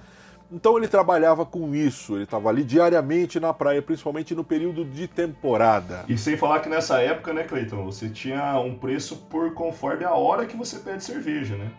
Então 0.51 0.77
ele 0.77 0.87
trabalhava 0.87 1.45
com 1.45 1.73
isso, 1.73 2.13
ele 2.13 2.25
estava 2.25 2.49
ali 2.49 2.63
diariamente 2.63 3.39
na 3.39 3.51
praia, 3.51 3.81
principalmente 3.81 4.35
no 4.35 4.43
período 4.43 4.85
de 4.85 5.07
temporada. 5.07 6.05
E 6.07 6.15
sem 6.15 6.37
falar 6.37 6.59
que 6.59 6.69
nessa 6.69 7.01
época, 7.01 7.33
né, 7.33 7.43
Cleiton, 7.43 7.83
você 7.83 8.07
tinha 8.07 8.59
um 8.59 8.77
preço 8.77 9.15
por 9.31 9.51
conforme 9.53 10.05
a 10.05 10.13
hora 10.13 10.45
que 10.45 10.55
você 10.55 10.77
pede 10.77 11.03
cerveja, 11.03 11.55
né? 11.55 11.71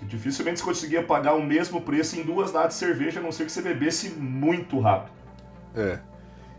Que 0.00 0.06
dificilmente 0.06 0.58
você 0.58 0.64
conseguia 0.64 1.02
pagar 1.02 1.34
o 1.34 1.42
mesmo 1.42 1.80
preço 1.80 2.18
em 2.18 2.24
duas 2.24 2.50
latas 2.50 2.72
de 2.72 2.78
cerveja, 2.80 3.20
a 3.20 3.22
não 3.22 3.30
ser 3.30 3.44
que 3.44 3.52
você 3.52 3.62
bebesse 3.62 4.10
muito 4.10 4.80
rápido. 4.80 5.12
É. 5.76 6.00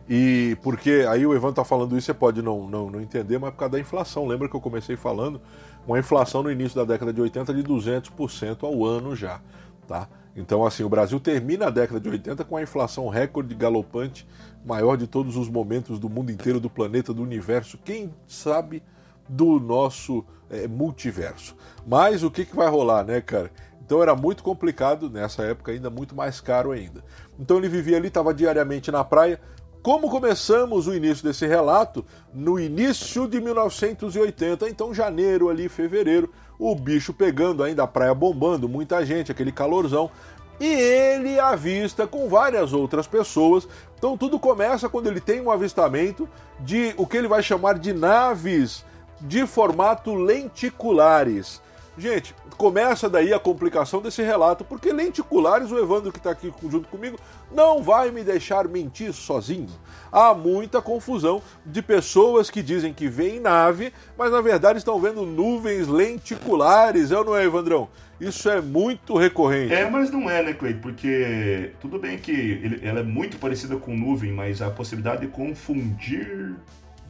E 0.07 0.57
porque 0.61 1.05
aí 1.09 1.25
o 1.25 1.33
Evan 1.33 1.51
tá 1.51 1.65
falando 1.65 1.97
isso, 1.97 2.05
você 2.05 2.13
pode 2.13 2.41
não, 2.41 2.67
não, 2.69 2.89
não 2.89 3.01
entender, 3.01 3.37
mas 3.39 3.49
é 3.49 3.51
por 3.51 3.57
causa 3.57 3.73
da 3.73 3.79
inflação. 3.79 4.27
Lembra 4.27 4.47
que 4.47 4.55
eu 4.55 4.61
comecei 4.61 4.95
falando? 4.95 5.41
Uma 5.87 5.99
inflação 5.99 6.43
no 6.43 6.51
início 6.51 6.75
da 6.75 6.85
década 6.85 7.11
de 7.11 7.19
80 7.19 7.53
de 7.53 7.63
200% 7.63 8.63
ao 8.63 8.85
ano 8.85 9.15
já, 9.15 9.41
tá? 9.87 10.07
Então, 10.35 10.65
assim, 10.65 10.83
o 10.83 10.89
Brasil 10.89 11.19
termina 11.19 11.67
a 11.67 11.69
década 11.69 11.99
de 11.99 12.09
80 12.09 12.45
com 12.45 12.55
a 12.55 12.61
inflação 12.61 13.09
recorde 13.09 13.53
galopante, 13.53 14.25
maior 14.65 14.95
de 14.95 15.07
todos 15.07 15.35
os 15.35 15.49
momentos 15.49 15.99
do 15.99 16.09
mundo 16.09 16.31
inteiro, 16.31 16.59
do 16.59 16.69
planeta, 16.69 17.13
do 17.13 17.21
universo, 17.21 17.77
quem 17.83 18.13
sabe 18.27 18.81
do 19.27 19.59
nosso 19.59 20.25
é, 20.49 20.67
multiverso. 20.67 21.55
Mas 21.85 22.23
o 22.23 22.29
que, 22.29 22.45
que 22.45 22.55
vai 22.55 22.69
rolar, 22.69 23.03
né, 23.03 23.21
cara? 23.21 23.51
Então 23.83 24.01
era 24.01 24.15
muito 24.15 24.43
complicado, 24.43 25.09
nessa 25.09 25.43
época 25.43 25.71
ainda 25.71 25.89
muito 25.89 26.15
mais 26.15 26.39
caro 26.39 26.71
ainda. 26.71 27.03
Então 27.39 27.57
ele 27.57 27.67
vivia 27.67 27.97
ali, 27.97 28.07
estava 28.07 28.33
diariamente 28.33 28.91
na 28.91 29.03
praia. 29.03 29.39
Como 29.81 30.09
começamos 30.09 30.87
o 30.87 30.93
início 30.93 31.23
desse 31.23 31.47
relato? 31.47 32.05
No 32.33 32.59
início 32.59 33.27
de 33.27 33.41
1980, 33.41 34.69
então 34.69 34.93
janeiro 34.93 35.49
ali, 35.49 35.67
fevereiro, 35.67 36.31
o 36.59 36.75
bicho 36.75 37.11
pegando, 37.11 37.63
ainda 37.63 37.83
a 37.83 37.87
praia 37.87 38.13
bombando, 38.13 38.69
muita 38.69 39.03
gente, 39.03 39.31
aquele 39.31 39.51
calorzão. 39.51 40.11
E 40.59 40.67
ele 40.67 41.39
avista 41.39 42.05
com 42.05 42.29
várias 42.29 42.71
outras 42.71 43.07
pessoas. 43.07 43.67
Então 43.97 44.15
tudo 44.15 44.39
começa 44.39 44.87
quando 44.87 45.07
ele 45.07 45.19
tem 45.19 45.41
um 45.41 45.49
avistamento 45.49 46.29
de 46.59 46.93
o 46.95 47.07
que 47.07 47.17
ele 47.17 47.27
vai 47.27 47.41
chamar 47.41 47.79
de 47.79 47.91
naves 47.91 48.85
de 49.21 49.45
formato 49.45 50.13
lenticulares. 50.15 51.61
Gente, 51.97 52.33
começa 52.57 53.09
daí 53.09 53.33
a 53.33 53.39
complicação 53.39 54.01
desse 54.01 54.21
relato, 54.21 54.63
porque 54.63 54.93
lenticulares, 54.93 55.71
o 55.71 55.77
Evandro 55.77 56.11
que 56.11 56.19
está 56.19 56.31
aqui 56.31 56.51
junto 56.69 56.87
comigo, 56.87 57.19
não 57.51 57.83
vai 57.83 58.11
me 58.11 58.23
deixar 58.23 58.67
mentir 58.67 59.11
sozinho. 59.13 59.67
Há 60.11 60.33
muita 60.33 60.81
confusão 60.81 61.41
de 61.65 61.81
pessoas 61.81 62.49
que 62.49 62.63
dizem 62.63 62.93
que 62.93 63.07
veem 63.07 63.39
nave, 63.39 63.91
mas 64.17 64.31
na 64.31 64.41
verdade 64.41 64.77
estão 64.77 64.99
vendo 64.99 65.25
nuvens 65.25 65.87
lenticulares, 65.87 67.11
é 67.11 67.17
ou 67.17 67.25
não 67.25 67.35
é, 67.35 67.43
Evandrão? 67.43 67.89
Isso 68.19 68.49
é 68.49 68.61
muito 68.61 69.17
recorrente. 69.17 69.73
É, 69.73 69.89
mas 69.89 70.11
não 70.11 70.29
é, 70.29 70.43
né, 70.43 70.53
Clay? 70.53 70.75
Porque 70.75 71.71
tudo 71.81 71.97
bem 71.97 72.19
que 72.19 72.31
ele, 72.31 72.87
ela 72.87 72.99
é 72.99 73.03
muito 73.03 73.37
parecida 73.37 73.75
com 73.75 73.97
nuvem, 73.97 74.31
mas 74.31 74.61
a 74.61 74.69
possibilidade 74.69 75.21
de 75.21 75.27
confundir 75.27 76.55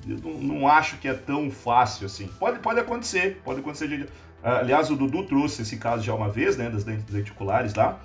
eu 0.07 0.17
não, 0.17 0.33
não 0.33 0.67
acho 0.67 0.97
que 0.97 1.07
é 1.07 1.13
tão 1.13 1.49
fácil 1.51 2.05
assim. 2.05 2.27
Pode, 2.39 2.59
pode 2.59 2.79
acontecer, 2.79 3.41
pode 3.43 3.59
acontecer. 3.59 3.87
De, 3.87 4.07
aliás, 4.43 4.89
o 4.89 4.95
Dudu 4.95 5.23
trouxe 5.23 5.61
esse 5.61 5.77
caso 5.77 6.03
já 6.03 6.13
uma 6.13 6.29
vez, 6.29 6.57
né, 6.57 6.69
das 6.69 6.85
lenticulares 6.85 7.73
lá. 7.73 7.99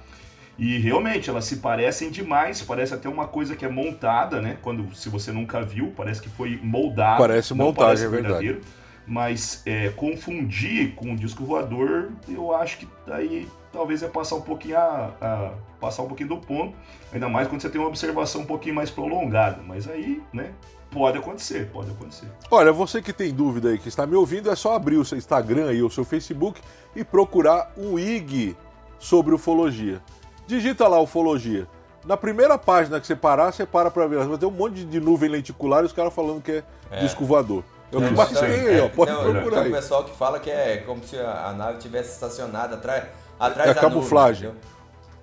E 0.58 0.78
realmente 0.78 1.28
elas 1.28 1.44
se 1.44 1.56
parecem 1.56 2.10
demais, 2.10 2.62
parece 2.62 2.94
até 2.94 3.08
uma 3.08 3.28
coisa 3.28 3.54
que 3.54 3.64
é 3.64 3.68
montada, 3.68 4.40
né? 4.40 4.56
Quando 4.62 4.94
se 4.94 5.10
você 5.10 5.30
nunca 5.30 5.60
viu, 5.60 5.92
parece 5.94 6.22
que 6.22 6.30
foi 6.30 6.58
moldado. 6.62 7.18
Parece 7.18 7.52
montagem, 7.52 7.76
parece 7.86 8.04
é 8.04 8.08
verdade. 8.08 8.60
Mas 9.06 9.62
é, 9.66 9.90
confundir 9.90 10.94
com 10.94 11.12
o 11.12 11.16
disco 11.16 11.44
voador, 11.44 12.10
eu 12.26 12.54
acho 12.56 12.78
que 12.78 12.88
aí 13.08 13.46
talvez 13.70 14.02
é 14.02 14.08
passar 14.08 14.36
um 14.36 14.40
pouquinho 14.40 14.78
a, 14.78 15.12
a, 15.20 15.52
passar 15.78 16.02
um 16.02 16.08
pouquinho 16.08 16.30
do 16.30 16.38
ponto, 16.38 16.74
ainda 17.12 17.28
mais 17.28 17.46
quando 17.46 17.60
você 17.60 17.68
tem 17.68 17.80
uma 17.80 17.88
observação 17.88 18.40
um 18.40 18.46
pouquinho 18.46 18.74
mais 18.74 18.90
prolongada. 18.90 19.62
Mas 19.62 19.86
aí, 19.86 20.22
né? 20.32 20.52
Pode 20.96 21.18
acontecer, 21.18 21.68
pode 21.70 21.90
acontecer. 21.90 22.26
Olha, 22.50 22.72
você 22.72 23.02
que 23.02 23.12
tem 23.12 23.30
dúvida 23.30 23.68
aí, 23.68 23.78
que 23.78 23.86
está 23.86 24.06
me 24.06 24.16
ouvindo, 24.16 24.50
é 24.50 24.56
só 24.56 24.74
abrir 24.74 24.96
o 24.96 25.04
seu 25.04 25.18
Instagram 25.18 25.70
e 25.74 25.82
o 25.82 25.90
seu 25.90 26.06
Facebook 26.06 26.58
e 26.94 27.04
procurar 27.04 27.70
um 27.76 27.98
IG 27.98 28.56
sobre 28.98 29.34
ufologia. 29.34 30.00
Digita 30.46 30.88
lá 30.88 30.98
ufologia. 30.98 31.66
Na 32.02 32.16
primeira 32.16 32.56
página 32.56 32.98
que 32.98 33.06
você 33.06 33.14
parar, 33.14 33.52
você 33.52 33.66
para 33.66 33.90
pra 33.90 34.06
ver. 34.06 34.24
Vai 34.24 34.38
ter 34.38 34.46
um 34.46 34.50
monte 34.50 34.84
de 34.86 34.98
nuvem 34.98 35.28
lenticular 35.28 35.82
e 35.82 35.86
os 35.86 35.92
caras 35.92 36.14
falando 36.14 36.40
que 36.40 36.52
é, 36.52 36.64
é. 36.90 37.00
disco 37.00 37.26
voador. 37.26 37.62
É 37.92 37.96
o 37.98 38.00
que 38.00 38.14
mais 38.14 38.30
tem 38.30 38.48
aí, 38.48 38.80
ó. 38.80 38.88
Pode 38.88 39.12
não, 39.12 39.20
procurar 39.20 39.62
tem 39.64 39.72
um 39.72 39.74
pessoal 39.74 40.02
que 40.02 40.16
fala 40.16 40.40
que 40.40 40.50
é 40.50 40.78
como 40.78 41.04
se 41.04 41.18
a 41.18 41.52
nave 41.52 41.76
tivesse 41.76 42.12
estacionada 42.12 42.76
atrás, 42.76 43.04
atrás 43.38 43.70
é 43.70 43.74
da 43.74 43.80
camuflagem. 43.82 44.48
nuvem. 44.48 44.62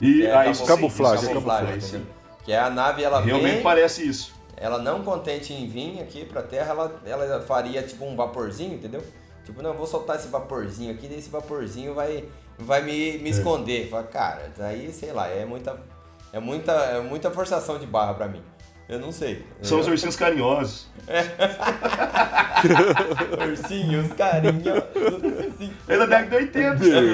E 0.01 0.23
é, 0.23 0.35
aí, 0.35 0.55
camuflagem, 0.55 0.67
camuflagem, 0.67 1.25
é 1.25 1.27
camuflagem. 1.29 2.07
Que 2.43 2.51
é 2.51 2.59
a 2.59 2.69
nave, 2.69 3.03
ela 3.03 3.21
Realmente 3.21 3.53
vem, 3.53 3.63
parece 3.63 4.07
isso. 4.07 4.35
Ela 4.63 4.79
não 4.79 5.03
contente 5.03 5.51
em 5.51 5.67
vir 5.67 5.99
aqui 6.01 6.23
pra 6.23 6.41
Terra, 6.41 6.69
ela, 6.69 7.01
ela 7.05 7.41
faria 7.41 7.83
tipo 7.83 8.05
um 8.05 8.15
vaporzinho, 8.15 8.75
entendeu? 8.75 9.03
Tipo, 9.43 9.61
não, 9.61 9.73
vou 9.73 9.85
soltar 9.85 10.15
esse 10.15 10.29
vaporzinho 10.29 10.89
aqui, 10.93 11.05
daí 11.05 11.19
esse 11.19 11.29
vaporzinho 11.29 11.93
vai 11.93 12.23
vai 12.57 12.81
me, 12.81 13.17
me 13.17 13.27
é. 13.27 13.31
esconder. 13.31 13.89
Fala, 13.89 14.03
cara, 14.03 14.49
daí, 14.57 14.89
sei 14.93 15.11
lá, 15.11 15.27
é 15.27 15.43
muita, 15.43 15.77
é 16.31 16.39
muita, 16.39 16.71
é 16.71 17.01
muita 17.01 17.29
forçação 17.29 17.77
de 17.77 17.85
barra 17.85 18.13
pra 18.13 18.29
mim. 18.29 18.41
Eu 18.87 18.99
não 18.99 19.11
sei. 19.11 19.45
São 19.61 19.81
os 19.81 19.87
ursinhos 19.87 20.15
carinhosos. 20.15 20.87
É. 21.07 21.23
ursinhos 23.45 24.13
carinhosos. 24.13 25.69
É 25.89 25.97
da 25.97 26.05
década 26.05 26.29
de 26.29 26.35
80. 26.35 26.85
É, 26.85 27.09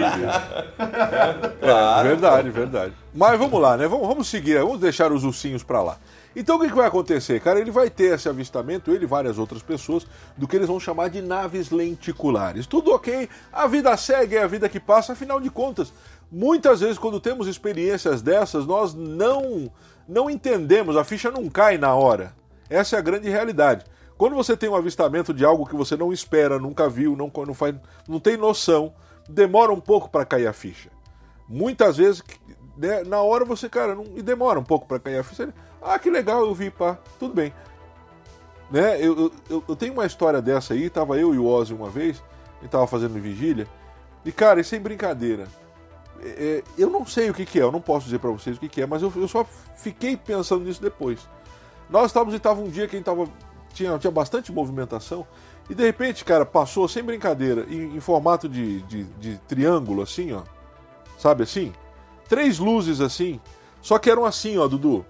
claro. 1.59 2.07
É, 2.07 2.11
verdade, 2.11 2.51
verdade. 2.51 2.93
Mas 3.11 3.39
vamos 3.39 3.59
lá, 3.59 3.75
né? 3.75 3.87
Vamos, 3.87 4.07
vamos 4.07 4.27
seguir, 4.27 4.59
vamos 4.59 4.79
deixar 4.79 5.11
os 5.11 5.23
ursinhos 5.23 5.63
pra 5.63 5.81
lá. 5.81 5.97
Então 6.39 6.55
o 6.55 6.59
que, 6.61 6.69
que 6.69 6.75
vai 6.75 6.87
acontecer, 6.87 7.41
cara? 7.41 7.59
Ele 7.59 7.69
vai 7.69 7.89
ter 7.89 8.15
esse 8.15 8.29
avistamento, 8.29 8.91
ele 8.91 9.03
e 9.03 9.05
várias 9.05 9.37
outras 9.37 9.61
pessoas, 9.61 10.07
do 10.37 10.47
que 10.47 10.55
eles 10.55 10.69
vão 10.69 10.79
chamar 10.79 11.09
de 11.09 11.21
naves 11.21 11.69
lenticulares. 11.69 12.65
Tudo 12.65 12.93
ok, 12.93 13.27
a 13.51 13.67
vida 13.67 13.95
segue, 13.97 14.37
é 14.37 14.43
a 14.43 14.47
vida 14.47 14.69
que 14.69 14.79
passa, 14.79 15.11
afinal 15.11 15.41
de 15.41 15.49
contas, 15.49 15.91
muitas 16.31 16.79
vezes 16.79 16.97
quando 16.97 17.19
temos 17.19 17.45
experiências 17.45 18.21
dessas, 18.21 18.65
nós 18.65 18.93
não, 18.93 19.69
não 20.07 20.29
entendemos, 20.29 20.95
a 20.95 21.03
ficha 21.03 21.29
não 21.29 21.49
cai 21.49 21.77
na 21.77 21.93
hora. 21.93 22.33
Essa 22.69 22.95
é 22.95 22.99
a 22.99 23.01
grande 23.01 23.27
realidade. 23.27 23.83
Quando 24.17 24.33
você 24.33 24.55
tem 24.55 24.69
um 24.69 24.75
avistamento 24.75 25.33
de 25.33 25.43
algo 25.43 25.65
que 25.65 25.75
você 25.75 25.97
não 25.97 26.13
espera, 26.13 26.57
nunca 26.57 26.87
viu, 26.87 27.17
não, 27.17 27.29
não, 27.45 27.53
faz, 27.53 27.75
não 28.07 28.19
tem 28.19 28.37
noção, 28.37 28.93
demora 29.27 29.73
um 29.73 29.81
pouco 29.81 30.09
para 30.09 30.25
cair 30.25 30.47
a 30.47 30.53
ficha. 30.53 30.89
Muitas 31.49 31.97
vezes, 31.97 32.23
né, 32.77 33.03
na 33.03 33.21
hora 33.21 33.43
você, 33.43 33.67
cara, 33.67 33.93
não, 33.93 34.05
e 34.15 34.21
demora 34.21 34.57
um 34.57 34.63
pouco 34.63 34.87
para 34.87 34.99
cair 34.99 35.17
a 35.17 35.23
ficha. 35.23 35.53
Ah, 35.81 35.97
que 35.97 36.09
legal, 36.09 36.41
eu 36.41 36.53
vi, 36.53 36.69
pá, 36.69 36.97
tudo 37.17 37.33
bem. 37.33 37.53
Né? 38.69 38.97
Eu, 38.99 39.31
eu, 39.49 39.63
eu 39.67 39.75
tenho 39.75 39.93
uma 39.93 40.05
história 40.05 40.41
dessa 40.41 40.73
aí, 40.73 40.89
tava 40.89 41.17
eu 41.17 41.33
e 41.33 41.39
o 41.39 41.45
Ozzy 41.45 41.73
uma 41.73 41.89
vez, 41.89 42.21
e 42.61 42.67
tava 42.67 42.85
fazendo 42.85 43.19
vigília, 43.19 43.67
e 44.23 44.31
cara, 44.31 44.59
isso 44.59 44.75
é 44.75 44.79
brincadeira. 44.79 45.47
É, 46.21 46.27
é, 46.27 46.63
eu 46.77 46.89
não 46.89 47.05
sei 47.05 47.29
o 47.29 47.33
que, 47.33 47.45
que, 47.45 47.59
é, 47.59 47.63
eu 47.63 47.71
não 47.71 47.81
posso 47.81 48.05
dizer 48.05 48.19
para 48.19 48.29
vocês 48.29 48.57
o 48.57 48.59
que, 48.59 48.67
que 48.67 48.81
é, 48.81 48.85
mas 48.85 49.01
eu, 49.01 49.11
eu, 49.15 49.27
só 49.27 49.45
fiquei 49.77 50.17
pensando 50.17 50.65
nisso 50.65 50.81
depois. 50.81 51.27
Nós 51.89 52.07
estávamos 52.07 52.35
e 52.35 52.39
tava 52.39 52.61
um 52.61 52.69
dia 52.69 52.87
que 52.87 52.95
a 52.95 52.99
gente 52.99 53.05
tava, 53.05 53.27
tinha, 53.73 53.97
tinha 53.97 54.11
bastante 54.11 54.51
movimentação, 54.51 55.25
e 55.69 55.75
de 55.75 55.83
repente, 55.83 56.25
cara, 56.25 56.45
passou 56.45 56.87
sem 56.87 57.03
brincadeira, 57.03 57.65
em, 57.69 57.95
em 57.95 57.99
formato 57.99 58.49
de, 58.49 58.81
de, 58.81 59.03
de 59.03 59.37
triângulo, 59.47 60.01
assim, 60.01 60.33
ó. 60.33 60.41
Sabe 61.17 61.43
assim? 61.43 61.73
Três 62.27 62.59
luzes 62.59 63.01
assim, 63.01 63.39
só 63.81 63.97
que 63.97 64.09
eram 64.09 64.25
assim, 64.25 64.57
ó, 64.57 64.67
Dudu. 64.67 65.05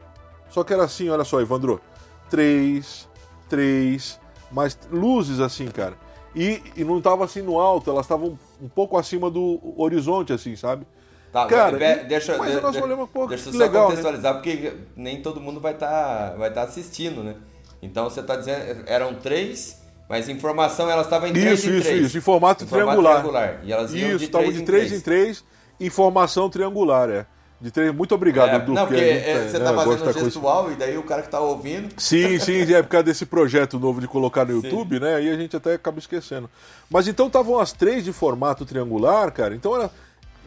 Só 0.49 0.63
que 0.63 0.73
era 0.73 0.83
assim, 0.83 1.09
olha 1.09 1.23
só, 1.23 1.39
Evandro. 1.39 1.81
Três, 2.29 3.07
três, 3.47 4.19
mais 4.51 4.77
luzes 4.91 5.39
assim, 5.39 5.67
cara. 5.67 5.95
E, 6.35 6.61
e 6.75 6.83
não 6.83 7.01
tava 7.01 7.25
assim 7.25 7.41
no 7.41 7.59
alto, 7.59 7.89
elas 7.89 8.05
estavam 8.05 8.37
um 8.61 8.69
pouco 8.69 8.97
acima 8.97 9.29
do 9.31 9.59
horizonte, 9.77 10.31
assim, 10.31 10.55
sabe? 10.55 10.85
Tá, 11.31 11.45
cara, 11.45 11.77
e, 11.77 12.05
deixa, 12.05 12.37
mas 12.37 12.55
de, 12.55 12.61
nós 12.61 12.75
de, 12.75 12.81
olhamos, 12.81 13.09
pô, 13.09 13.27
deixa 13.27 13.49
eu 13.49 13.53
só 13.53 13.59
legal, 13.59 13.83
né? 13.83 13.95
contextualizar, 13.95 14.33
né? 14.33 14.41
porque 14.41 14.73
nem 14.95 15.21
todo 15.21 15.39
mundo 15.39 15.59
vai 15.59 15.73
estar 15.73 16.31
tá, 16.31 16.35
vai 16.35 16.51
tá 16.51 16.63
assistindo, 16.63 17.23
né? 17.23 17.35
Então 17.81 18.09
você 18.09 18.19
está 18.19 18.35
dizendo, 18.35 18.83
eram 18.87 19.13
três, 19.13 19.79
mas 20.09 20.27
informação 20.27 20.89
elas 20.89 21.05
estavam 21.05 21.29
em 21.29 21.31
isso, 21.31 21.41
três 21.41 21.59
isso, 21.59 21.69
em 21.69 21.81
três. 21.81 22.05
Isso, 22.07 22.17
em 22.17 22.21
formato, 22.21 22.63
em 22.63 22.67
triangular. 22.67 23.19
triangular. 23.19 23.59
E 23.63 23.71
elas 23.71 23.93
iam 23.93 24.15
isso, 24.15 24.25
estavam 24.25 24.51
de 24.51 24.63
três 24.63 24.91
em 24.91 24.99
três, 24.99 25.43
informação 25.79 26.49
triangular, 26.49 27.09
é. 27.09 27.27
De 27.61 27.71
ter... 27.71 27.91
Muito 27.91 28.15
obrigado, 28.15 28.49
é, 28.49 28.55
Edu. 28.55 28.73
Não, 28.73 28.87
porque, 28.87 29.01
é, 29.01 29.47
você 29.47 29.59
né, 29.59 29.65
tá 29.65 29.73
fazendo 29.73 30.13
gestual 30.13 30.63
coisa... 30.63 30.75
e 30.75 30.79
daí 30.79 30.97
o 30.97 31.03
cara 31.03 31.21
que 31.21 31.29
tá 31.29 31.39
ouvindo. 31.39 31.89
Sim, 31.97 32.39
sim, 32.39 32.61
é 32.73 32.81
por 32.81 32.89
causa 32.89 33.03
desse 33.03 33.25
projeto 33.25 33.77
novo 33.77 33.99
de 33.99 34.07
colocar 34.07 34.45
no 34.45 34.53
YouTube, 34.53 34.95
sim. 34.95 35.01
né? 35.01 35.15
Aí 35.15 35.29
a 35.29 35.35
gente 35.35 35.55
até 35.57 35.73
acaba 35.73 35.99
esquecendo. 35.99 36.49
Mas 36.89 37.07
então 37.07 37.27
estavam 37.27 37.59
as 37.59 37.73
três 37.73 38.03
de 38.05 38.13
formato 38.13 38.65
triangular, 38.65 39.31
cara. 39.31 39.53
Então 39.55 39.75
era. 39.75 39.91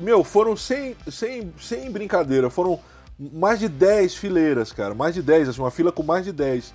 Meu, 0.01 0.25
foram 0.25 0.57
sem, 0.57 0.97
sem, 1.11 1.53
sem 1.61 1.91
brincadeira, 1.91 2.49
foram 2.49 2.81
mais 3.19 3.61
de 3.61 3.69
10 3.69 4.15
fileiras, 4.15 4.73
cara. 4.73 4.95
Mais 4.95 5.15
de 5.15 5.23
10, 5.23 5.51
assim, 5.51 5.61
uma 5.61 5.71
fila 5.71 5.93
com 5.93 6.03
mais 6.03 6.25
de 6.25 6.33
10. 6.33 6.73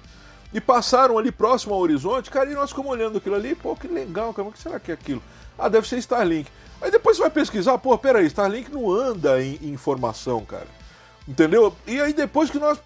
E 0.54 0.62
passaram 0.62 1.17
ali 1.17 1.32
próximo 1.32 1.73
ao 1.73 1.82
horizonte, 1.82 2.30
cara, 2.30 2.50
e 2.50 2.54
nós 2.54 2.69
ficamos 2.69 2.91
olhando 2.91 3.17
aquilo 3.17 3.36
ali, 3.36 3.54
pô, 3.54 3.76
que 3.76 3.88
legal, 3.88 4.34
cara, 4.34 4.47
o 4.47 4.52
que 4.52 4.60
será 4.60 4.80
que 4.80 4.91
é 4.91 4.93
aquilo? 4.93 5.21
Ah, 5.58 5.67
deve 5.67 5.88
ser 5.88 5.97
Starlink. 5.97 6.50
Aí 6.82 6.92
depois 6.92 7.18
você 7.18 7.24
vai 7.24 7.32
pesquisar, 7.32 7.78
pô, 7.78 7.98
peraí, 7.98 8.26
Starlink 8.28 8.72
não 8.72 8.92
anda 8.92 9.42
em, 9.42 9.58
em 9.62 9.70
informação, 9.70 10.46
cara. 10.46 10.68
Entendeu? 11.28 11.76
E 11.86 12.00
aí 12.00 12.13
depois 12.13 12.50
que 12.50 12.60
nós. 12.60 12.80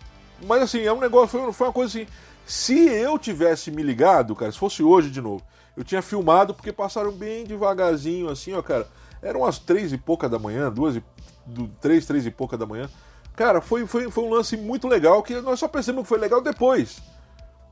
Mas 0.45 0.61
assim, 0.61 0.81
é 0.81 0.93
um 0.93 0.99
negócio, 0.99 1.27
foi, 1.27 1.53
foi 1.53 1.67
uma 1.67 1.73
coisa 1.73 1.99
assim. 1.99 2.07
Se 2.45 2.87
eu 2.87 3.17
tivesse 3.19 3.69
me 3.69 3.83
ligado, 3.83 4.35
cara, 4.35 4.51
se 4.51 4.57
fosse 4.57 4.81
hoje 4.81 5.09
de 5.09 5.21
novo, 5.21 5.43
eu 5.77 5.83
tinha 5.83 6.01
filmado 6.01 6.53
porque 6.53 6.71
passaram 6.71 7.11
bem 7.11 7.43
devagarzinho, 7.45 8.29
assim, 8.29 8.53
ó, 8.53 8.61
cara. 8.61 8.87
Eram 9.21 9.41
umas 9.41 9.59
três 9.59 9.93
e 9.93 9.97
pouca 9.97 10.27
da 10.27 10.39
manhã, 10.39 10.71
duas 10.71 10.95
e. 10.95 11.03
Do, 11.45 11.67
três, 11.79 12.05
três 12.05 12.25
e 12.25 12.31
pouca 12.31 12.57
da 12.57 12.65
manhã. 12.65 12.89
Cara, 13.35 13.61
foi, 13.61 13.85
foi, 13.85 14.09
foi 14.09 14.23
um 14.23 14.29
lance 14.29 14.57
muito 14.57 14.87
legal 14.87 15.21
que 15.21 15.39
nós 15.41 15.59
só 15.59 15.67
percebemos 15.67 16.03
que 16.03 16.09
foi 16.09 16.17
legal 16.17 16.41
depois. 16.41 17.01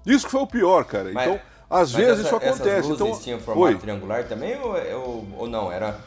Isso 0.05 0.25
que 0.25 0.31
foi 0.31 0.41
o 0.41 0.47
pior, 0.47 0.83
cara. 0.85 1.11
Mas... 1.11 1.27
Então. 1.27 1.39
Às 1.69 1.91
vezes 1.91 2.13
essa, 2.13 2.21
isso 2.21 2.35
acontece. 2.35 2.69
Essas 2.69 2.91
então, 2.91 3.19
tinham 3.19 3.39
formato 3.39 3.67
Oi. 3.67 3.77
triangular 3.77 4.27
também 4.27 4.59
ou, 4.59 4.73
ou, 4.99 5.27
ou 5.37 5.47
não? 5.47 5.71
Era. 5.71 5.99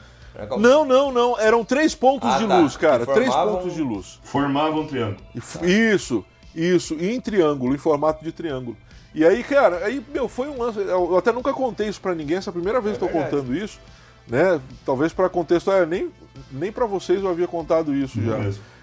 Não, 0.59 0.85
não, 0.85 1.13
não. 1.13 1.39
Eram 1.39 1.65
três 1.65 1.95
pontos 1.95 2.29
ah, 2.31 2.39
de 2.39 2.47
tá. 2.47 2.59
luz, 2.59 2.77
cara. 2.77 3.05
Formavam... 3.05 3.15
Três 3.15 3.35
pontos 3.35 3.75
de 3.75 3.83
luz. 3.83 4.21
Formavam 4.23 4.81
um 4.81 4.87
triângulo. 4.87 5.21
Isso, 5.63 6.25
isso. 6.55 6.95
E 6.99 7.11
em 7.11 7.21
triângulo, 7.21 7.75
em 7.75 7.79
formato 7.79 8.25
de 8.25 8.33
triângulo. 8.33 8.77
E 9.15 9.25
aí, 9.25 9.43
cara, 9.45 9.85
aí, 9.85 10.05
meu, 10.13 10.29
foi 10.29 10.49
um 10.49 10.59
lance. 10.59 10.79
Eu 10.79 11.17
até 11.17 11.33
nunca 11.33 11.53
contei 11.53 11.89
isso 11.89 12.01
pra 12.01 12.15
ninguém, 12.15 12.39
essa 12.39 12.49
é 12.49 12.53
a 12.53 12.55
primeira 12.55 12.81
vez 12.81 12.97
é 12.97 12.99
que 12.99 13.05
estou 13.05 13.23
contando 13.23 13.55
isso. 13.55 13.79
Né? 14.27 14.61
Talvez 14.87 15.13
para 15.13 15.29
contexto, 15.29 15.71
é, 15.71 15.85
nem, 15.85 16.11
nem 16.51 16.73
para 16.73 16.87
vocês 16.87 17.23
eu 17.23 17.29
havia 17.29 17.47
contado 17.47 17.95
isso 17.95 18.23
já. 18.23 18.39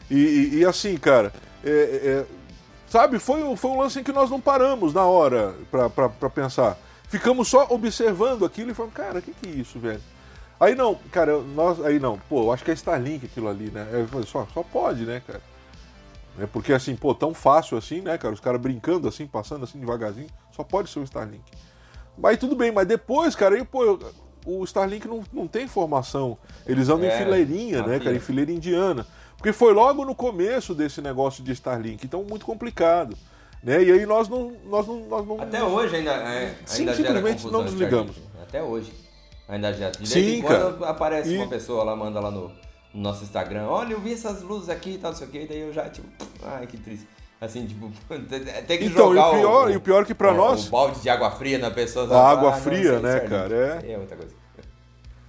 E, 0.10 0.16
e, 0.16 0.56
e, 0.58 0.66
assim, 0.66 0.98
cara, 0.98 1.32
é, 1.64 1.70
é, 1.70 2.26
Sabe, 2.90 3.20
foi, 3.20 3.56
foi 3.56 3.72
um 3.72 3.80
lance 3.80 4.00
em 4.00 4.04
que 4.04 4.12
nós 4.12 4.32
não 4.32 4.42
paramos 4.42 4.96
na 4.96 5.06
hora 5.06 5.54
para 5.70 6.30
pensar. 6.30 6.76
Ficamos 7.08 7.48
só 7.48 7.68
observando 7.70 8.44
aquilo 8.44 8.72
e 8.72 8.74
falando, 8.74 8.94
cara, 8.94 9.20
o 9.20 9.22
que, 9.22 9.32
que 9.32 9.48
é 9.48 9.52
isso, 9.52 9.78
velho? 9.78 10.02
Aí 10.60 10.76
não, 10.76 10.96
cara, 11.12 11.40
nós, 11.40 11.84
aí 11.86 12.00
não, 12.00 12.20
pô, 12.28 12.44
eu 12.44 12.52
acho 12.52 12.66
que 12.66 12.72
é 12.72 12.74
Starlink 12.74 13.26
aquilo 13.26 13.48
ali, 13.48 13.72
né? 13.72 13.88
Falei, 14.10 14.28
só, 14.28 14.46
só 14.54 14.62
pode, 14.62 15.06
né, 15.06 15.22
cara? 15.26 15.42
É 16.38 16.46
porque 16.46 16.74
assim, 16.74 16.96
pô, 16.96 17.14
tão 17.14 17.34
fácil 17.34 17.78
assim, 17.78 18.02
né, 18.02 18.18
cara? 18.18 18.34
Os 18.34 18.40
caras 18.40 18.60
brincando 18.60 19.08
assim, 19.08 19.26
passando 19.26 19.64
assim 19.64 19.80
devagarzinho, 19.80 20.28
só 20.52 20.64
pode 20.64 20.90
ser 20.90 21.00
o 21.00 21.04
Starlink. 21.04 21.44
Mas 22.18 22.38
tudo 22.38 22.56
bem, 22.56 22.72
mas 22.72 22.88
depois, 22.88 23.36
cara, 23.36 23.56
aí, 23.56 23.64
pô, 23.64 24.00
o 24.46 24.64
Starlink 24.66 25.08
não, 25.08 25.24
não 25.32 25.48
tem 25.48 25.68
formação. 25.68 26.38
Eles 26.68 26.90
andam 26.90 27.10
é, 27.10 27.16
em 27.16 27.24
fileirinha, 27.24 27.86
né, 27.86 28.00
cara? 28.00 28.16
Em 28.16 28.20
fileira 28.20 28.52
indiana. 28.52 29.08
Porque 29.38 29.54
foi 29.54 29.74
logo 29.74 30.04
no 30.04 30.14
começo 30.14 30.76
desse 30.76 31.02
negócio 31.02 31.42
de 31.42 31.54
Starlink, 31.54 32.06
então 32.06 32.24
muito 32.24 32.46
complicado. 32.46 33.18
Né? 33.64 33.84
E 33.84 33.92
aí 33.92 34.06
nós 34.06 34.28
não. 34.28 34.54
Nós 34.66 34.88
não, 34.88 35.00
nós 35.08 35.28
não 35.28 35.42
Até 35.42 35.64
hoje 35.64 35.96
ainda, 35.96 36.12
é, 36.12 36.56
Sim, 36.66 36.82
ainda 36.82 36.96
simplesmente 36.96 37.48
não 37.48 37.64
desligamos. 37.64 38.16
Até 38.42 38.62
hoje. 38.62 38.92
Ainda 39.50 39.74
já. 39.74 39.90
De 39.90 39.98
vez 39.98 40.10
Sim, 40.10 40.38
em 40.38 40.42
quando 40.42 40.78
cara. 40.78 40.92
aparece 40.92 41.34
e... 41.34 41.38
uma 41.38 41.48
pessoa 41.48 41.84
lá, 41.84 41.96
manda 41.96 42.20
lá 42.20 42.30
no, 42.30 42.50
no, 42.94 43.02
nosso 43.02 43.24
Instagram, 43.24 43.66
olha, 43.68 43.94
eu 43.94 44.00
vi 44.00 44.14
essas 44.14 44.42
luzes 44.44 44.70
aqui 44.70 44.92
e 44.92 44.98
tal, 45.00 45.12
não 45.12 45.18
sei 45.18 45.28
o 45.28 45.32
que, 45.32 45.46
daí 45.48 45.60
eu 45.60 45.74
já, 45.74 45.90
tipo, 45.90 46.08
ai 46.44 46.68
que 46.68 46.78
triste. 46.78 47.08
Assim, 47.42 47.66
tipo, 47.66 47.90
tem 48.68 48.78
que 48.78 48.86
Então, 48.86 49.14
e 49.14 49.16
jogar 49.18 49.30
o 49.30 49.40
pior, 49.40 49.68
o, 49.68 49.72
e 49.72 49.76
o 49.76 49.82
pior 49.82 50.06
que 50.06 50.14
pra 50.14 50.32
o- 50.32 50.38
nós. 50.38 50.68
O 50.68 50.72
balde 50.72 51.02
de 51.02 51.10
água 51.10 51.32
fria 51.32 51.58
na 51.58 51.72
pessoa. 51.72 52.06
A 52.16 52.30
água 52.30 52.50
Ah, 52.50 52.56
não, 52.56 52.62
fria, 52.62 52.80
isso 52.80 52.94
aí, 52.96 53.02
né, 53.02 53.20
cara, 53.22 53.82
é. 53.84 53.92
É 53.94 53.98
muita 53.98 54.16
coisa. 54.16 54.34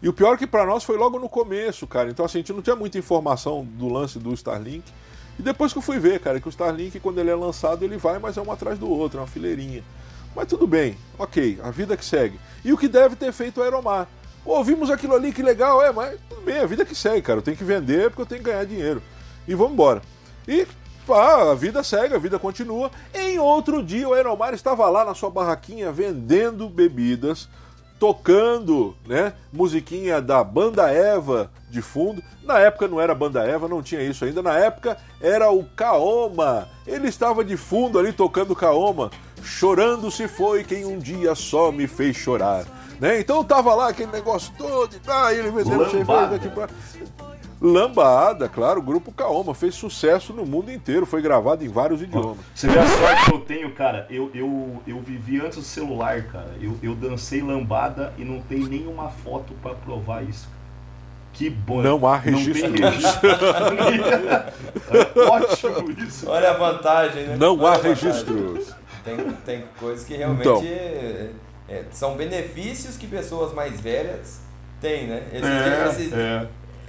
E 0.03 0.09
o 0.09 0.13
pior 0.13 0.37
que 0.39 0.47
pra 0.47 0.65
nós 0.65 0.83
foi 0.83 0.97
logo 0.97 1.19
no 1.19 1.29
começo, 1.29 1.87
cara. 1.87 2.09
Então, 2.11 2.25
assim, 2.25 2.39
a 2.39 2.41
gente 2.41 2.53
não 2.53 2.63
tinha 2.63 2.75
muita 2.75 2.99
informação 2.99 3.65
do 3.65 3.89
lance 3.89 4.19
do 4.19 4.33
Starlink. 4.33 4.91
E 5.39 5.43
depois 5.43 5.73
que 5.73 5.79
eu 5.79 5.83
fui 5.83 5.99
ver, 5.99 6.21
cara, 6.21 6.41
que 6.41 6.49
o 6.49 6.51
Starlink, 6.51 6.99
quando 7.01 7.19
ele 7.21 7.31
é 7.31 7.35
lançado, 7.35 7.85
ele 7.85 7.97
vai, 7.99 8.19
mas 8.19 8.37
é 8.37 8.41
um 8.41 8.51
atrás 8.51 8.79
do 8.79 8.91
outro, 8.91 9.19
é 9.19 9.21
uma 9.21 9.27
fileirinha. 9.27 9.85
Mas 10.35 10.47
tudo 10.49 10.67
bem, 10.67 10.97
ok, 11.19 11.59
a 11.63 11.71
vida 11.71 11.97
que 11.97 12.05
segue. 12.05 12.39
E 12.65 12.73
o 12.73 12.79
que 12.79 12.89
deve 12.89 13.17
ter 13.17 13.33
feito 13.33 13.61
o 13.61 13.63
Aeromar? 13.63 14.07
Ouvimos 14.45 14.91
aquilo 14.91 15.15
ali, 15.15 15.33
que 15.33 15.43
legal, 15.43 15.83
é, 15.83 15.93
mas 15.93 16.19
tudo 16.29 16.43
bem, 16.43 16.59
a 16.59 16.67
vida 16.67 16.85
que 16.85 16.95
segue, 16.95 17.23
cara. 17.23 17.39
Eu 17.39 17.43
tenho 17.43 17.57
que 17.57 17.65
vender 17.65 18.11
porque 18.11 18.23
eu 18.23 18.27
tenho 18.27 18.43
que 18.43 18.51
ganhar 18.51 18.65
dinheiro. 18.65 19.03
E 19.47 19.55
vamos 19.55 19.73
embora. 19.73 20.03
E 20.49 20.67
pá, 21.07 21.51
a 21.51 21.55
vida 21.55 21.83
segue, 21.83 22.15
a 22.15 22.19
vida 22.19 22.39
continua. 22.39 22.91
Em 23.15 23.39
outro 23.39 23.83
dia, 23.83 24.09
o 24.09 24.15
Aeromar 24.15 24.55
estava 24.55 24.89
lá 24.89 25.05
na 25.05 25.15
sua 25.15 25.31
barraquinha 25.31 25.93
vendendo 25.93 26.69
bebidas, 26.69 27.49
tocando, 27.99 28.97
né, 29.07 29.35
musiquinha 29.53 30.23
da 30.23 30.43
Banda 30.43 30.91
Eva 30.91 31.51
de 31.71 31.83
fundo. 31.83 32.23
Na 32.43 32.59
época 32.59 32.89
não 32.89 33.01
era 33.01 33.15
Banda 33.15 33.45
Eva, 33.45 33.69
não 33.69 33.83
tinha 33.83 34.03
isso 34.03 34.25
ainda. 34.25 34.43
Na 34.43 34.59
época 34.59 34.97
era 35.21 35.51
o 35.51 35.65
Kaoma. 35.65 36.67
Ele 36.87 37.09
estava 37.09 37.45
de 37.45 37.57
fundo 37.57 37.99
ali 37.99 38.13
tocando 38.13 38.57
Kaoma. 38.57 39.11
Chorando 39.43 40.11
se 40.11 40.29
foi 40.29 40.65
quem 40.65 40.85
um 40.85 40.99
dia 40.99 41.35
só 41.35 41.71
me 41.71 41.87
fez 41.87 42.17
chorar. 42.17 42.65
Né? 43.01 43.21
Então 43.21 43.43
tava 43.43 43.75
lá 43.75 43.89
aquele 43.89 44.13
negócio 44.13 44.53
todo, 44.59 44.95
e 44.95 44.99
tá, 44.99 45.33
ele 45.33 45.51
vendendo 45.51 45.91
cerveja 45.91 46.27
daqui 46.27 46.49
pra... 46.49 46.69
Lambada, 47.63 48.49
claro, 48.49 48.81
o 48.81 48.83
grupo 48.83 49.13
Kaoma 49.13 49.55
fez 49.55 49.75
sucesso 49.75 50.33
no 50.33 50.47
mundo 50.47 50.73
inteiro, 50.73 51.05
foi 51.05 51.21
gravado 51.21 51.63
em 51.63 51.69
vários 51.69 52.01
idiomas. 52.01 52.39
Você 52.55 52.67
vê 52.69 52.79
a 52.79 52.87
sorte 52.87 53.25
que 53.27 53.33
eu 53.35 53.41
tenho, 53.41 53.71
cara. 53.73 54.07
Eu, 54.09 54.31
eu, 54.33 54.83
eu 54.87 54.99
vivi 55.01 55.39
antes 55.41 55.59
do 55.59 55.65
celular, 55.65 56.23
cara. 56.23 56.55
Eu, 56.59 56.75
eu 56.83 56.95
dancei 56.95 57.43
lambada 57.43 58.15
e 58.17 58.25
não 58.25 58.41
tem 58.41 58.61
nenhuma 58.61 59.11
foto 59.11 59.53
pra 59.63 59.75
provar 59.75 60.25
isso. 60.25 60.49
Que 61.35 61.51
bom. 61.51 61.83
Não 61.83 62.07
há 62.07 62.19
tem 62.19 62.35
registro. 62.35 62.73
registro. 62.73 63.31
É 64.91 65.21
Ótimo 65.29 65.91
isso. 66.03 66.31
Olha 66.31 66.51
a 66.51 66.55
vantagem, 66.55 67.27
né? 67.27 67.37
Não 67.37 67.59
Olha 67.59 67.79
há 67.79 67.83
registros. 67.83 68.75
Tem, 69.05 69.17
tem 69.45 69.65
coisas 69.79 70.05
que 70.05 70.15
realmente 70.15 70.41
Então. 70.49 70.63
é- 70.63 71.31
é, 71.69 71.85
são 71.93 72.17
benefícios 72.17 72.97
que 72.97 73.07
pessoas 73.07 73.53
mais 73.55 73.81
velhas 73.81 74.41
têm, 74.81 75.07
né? 75.07 75.27
Esses 75.33 75.47
É, 75.49 75.65
dias- 75.65 76.01
esses- 76.01 76.13
é. 76.13 76.49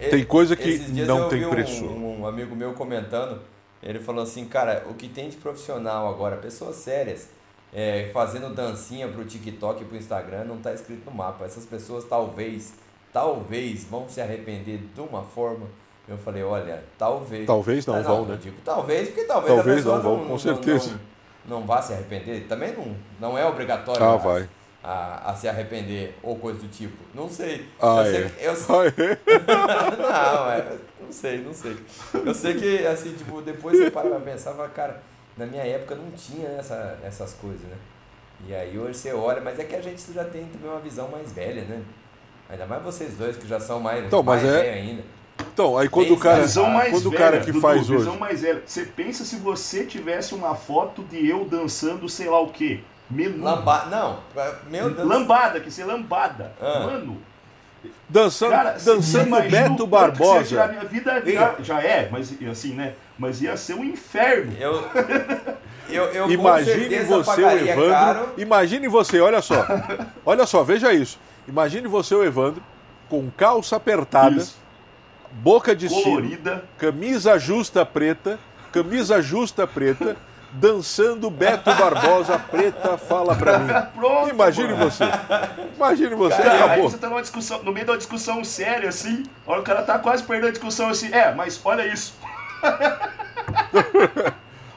Tem 0.09 0.23
coisa 0.25 0.55
que 0.55 0.67
esses 0.67 0.91
dias 0.93 1.07
não 1.07 1.19
eu 1.19 1.29
tem 1.29 1.39
vi 1.39 1.45
um- 1.45 1.49
preço. 1.51 1.85
Um, 1.85 2.25
amigo 2.25 2.55
meu 2.55 2.73
comentando, 2.73 3.39
ele 3.83 3.99
falou 3.99 4.23
assim, 4.23 4.45
cara, 4.45 4.83
o 4.89 4.95
que 4.95 5.07
tem 5.07 5.29
de 5.29 5.37
profissional 5.37 6.09
agora, 6.09 6.37
pessoas 6.37 6.77
sérias, 6.77 7.29
é, 7.73 8.09
fazendo 8.11 8.53
dancinha 8.53 9.07
pro 9.07 9.23
TikTok 9.23 9.83
e 9.83 9.85
pro 9.85 9.95
Instagram, 9.95 10.43
não 10.45 10.57
tá 10.57 10.73
escrito 10.73 11.05
no 11.05 11.15
mapa. 11.15 11.45
Essas 11.45 11.65
pessoas 11.65 12.03
talvez, 12.05 12.73
talvez 13.13 13.83
vão 13.85 14.09
se 14.09 14.19
arrepender 14.19 14.79
de 14.93 15.01
uma 15.01 15.23
forma. 15.23 15.67
Eu 16.07 16.17
falei, 16.17 16.41
olha, 16.43 16.83
talvez. 16.97 17.45
Talvez 17.45 17.85
não 17.85 17.95
Ah, 17.95 18.01
vão, 18.01 18.17
eu 18.23 18.25
né? 18.25 18.39
digo 18.41 18.57
talvez, 18.65 19.07
porque 19.09 19.23
talvez, 19.25 19.55
Talvez 19.55 19.85
não 19.85 20.01
vão, 20.01 20.25
com 20.25 20.37
certeza. 20.39 20.89
Não, 20.91 21.10
não 21.45 21.63
vá 21.65 21.81
se 21.81 21.93
arrepender. 21.93 22.45
Também 22.47 22.73
não, 22.73 22.95
não 23.19 23.37
é 23.37 23.45
obrigatório 23.45 24.03
Ah, 24.03 24.13
a, 24.13 24.17
vai. 24.17 24.49
A, 24.83 25.31
a 25.31 25.35
se 25.35 25.47
arrepender 25.47 26.15
ou 26.23 26.37
coisa 26.37 26.59
do 26.59 26.67
tipo. 26.67 26.97
Não 27.13 27.29
sei. 27.29 27.67
Ah, 27.79 28.03
eu 28.03 28.05
sei 28.05 28.23
é. 28.23 28.29
que- 28.29 28.43
eu, 28.45 28.53
Ah, 28.69 28.85
é? 28.87 29.95
não, 29.97 30.51
é, 30.51 30.77
não 31.01 31.11
sei, 31.11 31.37
não 31.39 31.53
sei. 31.53 31.77
Eu 32.13 32.33
sei 32.33 32.55
que, 32.55 32.85
assim, 32.87 33.13
tipo, 33.13 33.41
depois 33.41 33.77
você 33.77 33.91
para 33.91 34.09
pra 34.09 34.19
pensar 34.19 34.51
e 34.51 34.55
fala, 34.55 34.69
cara, 34.69 35.01
na 35.37 35.45
minha 35.45 35.63
época 35.63 35.95
não 35.95 36.11
tinha 36.11 36.47
essa, 36.49 36.97
essas 37.03 37.33
coisas, 37.33 37.61
né? 37.61 37.75
E 38.47 38.55
aí 38.55 38.77
hoje 38.77 38.97
você 38.97 39.13
olha, 39.13 39.39
mas 39.39 39.59
é 39.59 39.63
que 39.63 39.75
a 39.75 39.81
gente 39.81 40.01
já 40.13 40.23
tem 40.23 40.45
também 40.45 40.69
uma 40.69 40.79
visão 40.79 41.07
mais 41.09 41.31
velha, 41.31 41.63
né? 41.63 41.81
Ainda 42.49 42.65
mais 42.65 42.81
vocês 42.83 43.15
dois 43.15 43.37
que 43.37 43.47
já 43.47 43.59
são 43.59 43.79
mais, 43.79 44.03
Então, 44.05 44.23
mas 44.23 44.41
mais 44.41 44.55
é- 44.55 44.61
velho 44.61 44.73
ainda. 44.73 45.03
Então, 45.61 45.77
aí 45.77 45.87
quando 45.87 46.07
Bem 46.07 46.15
o 46.15 46.19
cara, 46.19 46.41
Visão 46.41 46.69
mais 46.71 46.91
quando 46.91 47.05
o 47.05 47.11
cara 47.11 47.39
que 47.39 47.51
Dudu, 47.51 47.61
faz 47.61 47.87
visão 47.87 48.11
hoje. 48.13 48.19
mais 48.19 48.41
velha. 48.41 48.63
Você 48.65 48.83
pensa 48.83 49.23
se 49.23 49.35
você 49.35 49.85
tivesse 49.85 50.33
uma 50.33 50.55
foto 50.55 51.03
de 51.03 51.29
eu 51.29 51.45
dançando 51.45 52.09
sei 52.09 52.27
lá 52.27 52.41
o 52.41 52.47
quê? 52.49 52.79
Menudo. 53.09 53.43
Lamba... 53.43 53.85
Não, 53.85 54.19
meu 54.69 54.89
Deus. 54.89 55.07
Lambada, 55.07 55.59
que 55.59 55.69
ser 55.69 55.83
lambada. 55.85 56.51
Ah. 56.59 56.79
Mano, 56.85 57.17
Dançando, 58.07 58.51
cara, 58.51 58.77
dançando 58.83 59.41
Beto 59.49 59.87
Barbosa. 59.87 60.67
minha 60.67 60.83
vida 60.83 61.23
já, 61.25 61.55
já 61.61 61.81
é, 61.81 62.09
mas 62.11 62.31
assim, 62.49 62.73
né? 62.73 62.93
Mas 63.17 63.41
ia 63.41 63.55
ser 63.57 63.73
um 63.73 63.83
inferno. 63.83 64.53
Eu, 64.59 64.83
eu, 65.89 66.03
eu 66.05 66.31
Imagine 66.31 66.99
você, 66.99 67.43
o 67.43 67.49
Evandro. 67.49 67.89
caro. 67.89 68.29
Imagine 68.37 68.87
você, 68.87 69.19
olha 69.19 69.41
só. 69.41 69.65
Olha 70.25 70.45
só, 70.45 70.63
veja 70.63 70.93
isso. 70.93 71.19
Imagine 71.47 71.87
você, 71.87 72.13
o 72.13 72.23
Evandro, 72.23 72.61
com 73.09 73.29
calça 73.31 73.77
apertada, 73.77 74.37
Isso. 74.37 74.60
Boca 75.31 75.75
de 75.75 75.87
Colorida. 75.89 76.63
camisa 76.77 77.37
justa 77.39 77.85
preta, 77.85 78.39
camisa 78.71 79.21
justa 79.21 79.65
preta, 79.67 80.15
dançando 80.53 81.29
Beto 81.29 81.73
Barbosa 81.73 82.37
preta 82.37 82.97
fala 82.97 83.35
pra 83.35 83.59
mim. 83.59 83.73
Pronto, 83.95 84.29
Imagine 84.29 84.73
mano. 84.73 84.89
você. 84.89 85.03
Imagine 85.77 86.15
você, 86.15 86.41
Cara, 86.41 86.51
aí 86.53 86.61
acabou. 86.63 86.89
você 86.89 86.97
tá 86.97 87.09
numa 87.09 87.21
discussão, 87.21 87.63
no 87.63 87.71
meio 87.71 87.85
de 87.85 87.91
uma 87.91 87.97
discussão 87.97 88.43
séria, 88.43 88.89
assim, 88.89 89.23
a 89.47 89.51
hora 89.51 89.61
o 89.61 89.63
cara 89.63 89.81
tá 89.83 89.97
quase 89.99 90.23
perdendo 90.23 90.49
a 90.49 90.51
discussão 90.51 90.89
assim, 90.89 91.13
é, 91.13 91.33
mas 91.33 91.59
olha 91.63 91.85
isso. 91.87 92.13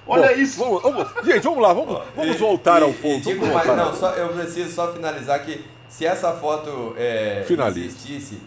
olha 0.06 0.28
Bom, 0.28 0.34
isso. 0.40 0.58
Vamos, 0.58 0.82
vamos- 0.82 1.08
gente, 1.24 1.42
vamos 1.42 1.60
lá, 1.62 1.72
vamos, 1.72 2.02
vamos 2.14 2.36
voltar 2.38 2.82
ao 2.82 2.90
E- 2.90 2.92
e 2.92 2.94
ponto. 2.94 3.20
digo 3.22 3.46
ao 3.58 3.76
não, 3.76 3.94
só, 3.94 4.10
eu 4.12 4.28
preciso 4.28 4.72
só 4.72 4.92
finalizar 4.92 5.42
que 5.44 5.64
se 5.88 6.06
essa 6.06 6.32
foto 6.32 6.94
é, 6.96 7.44
existisse, 7.76 8.40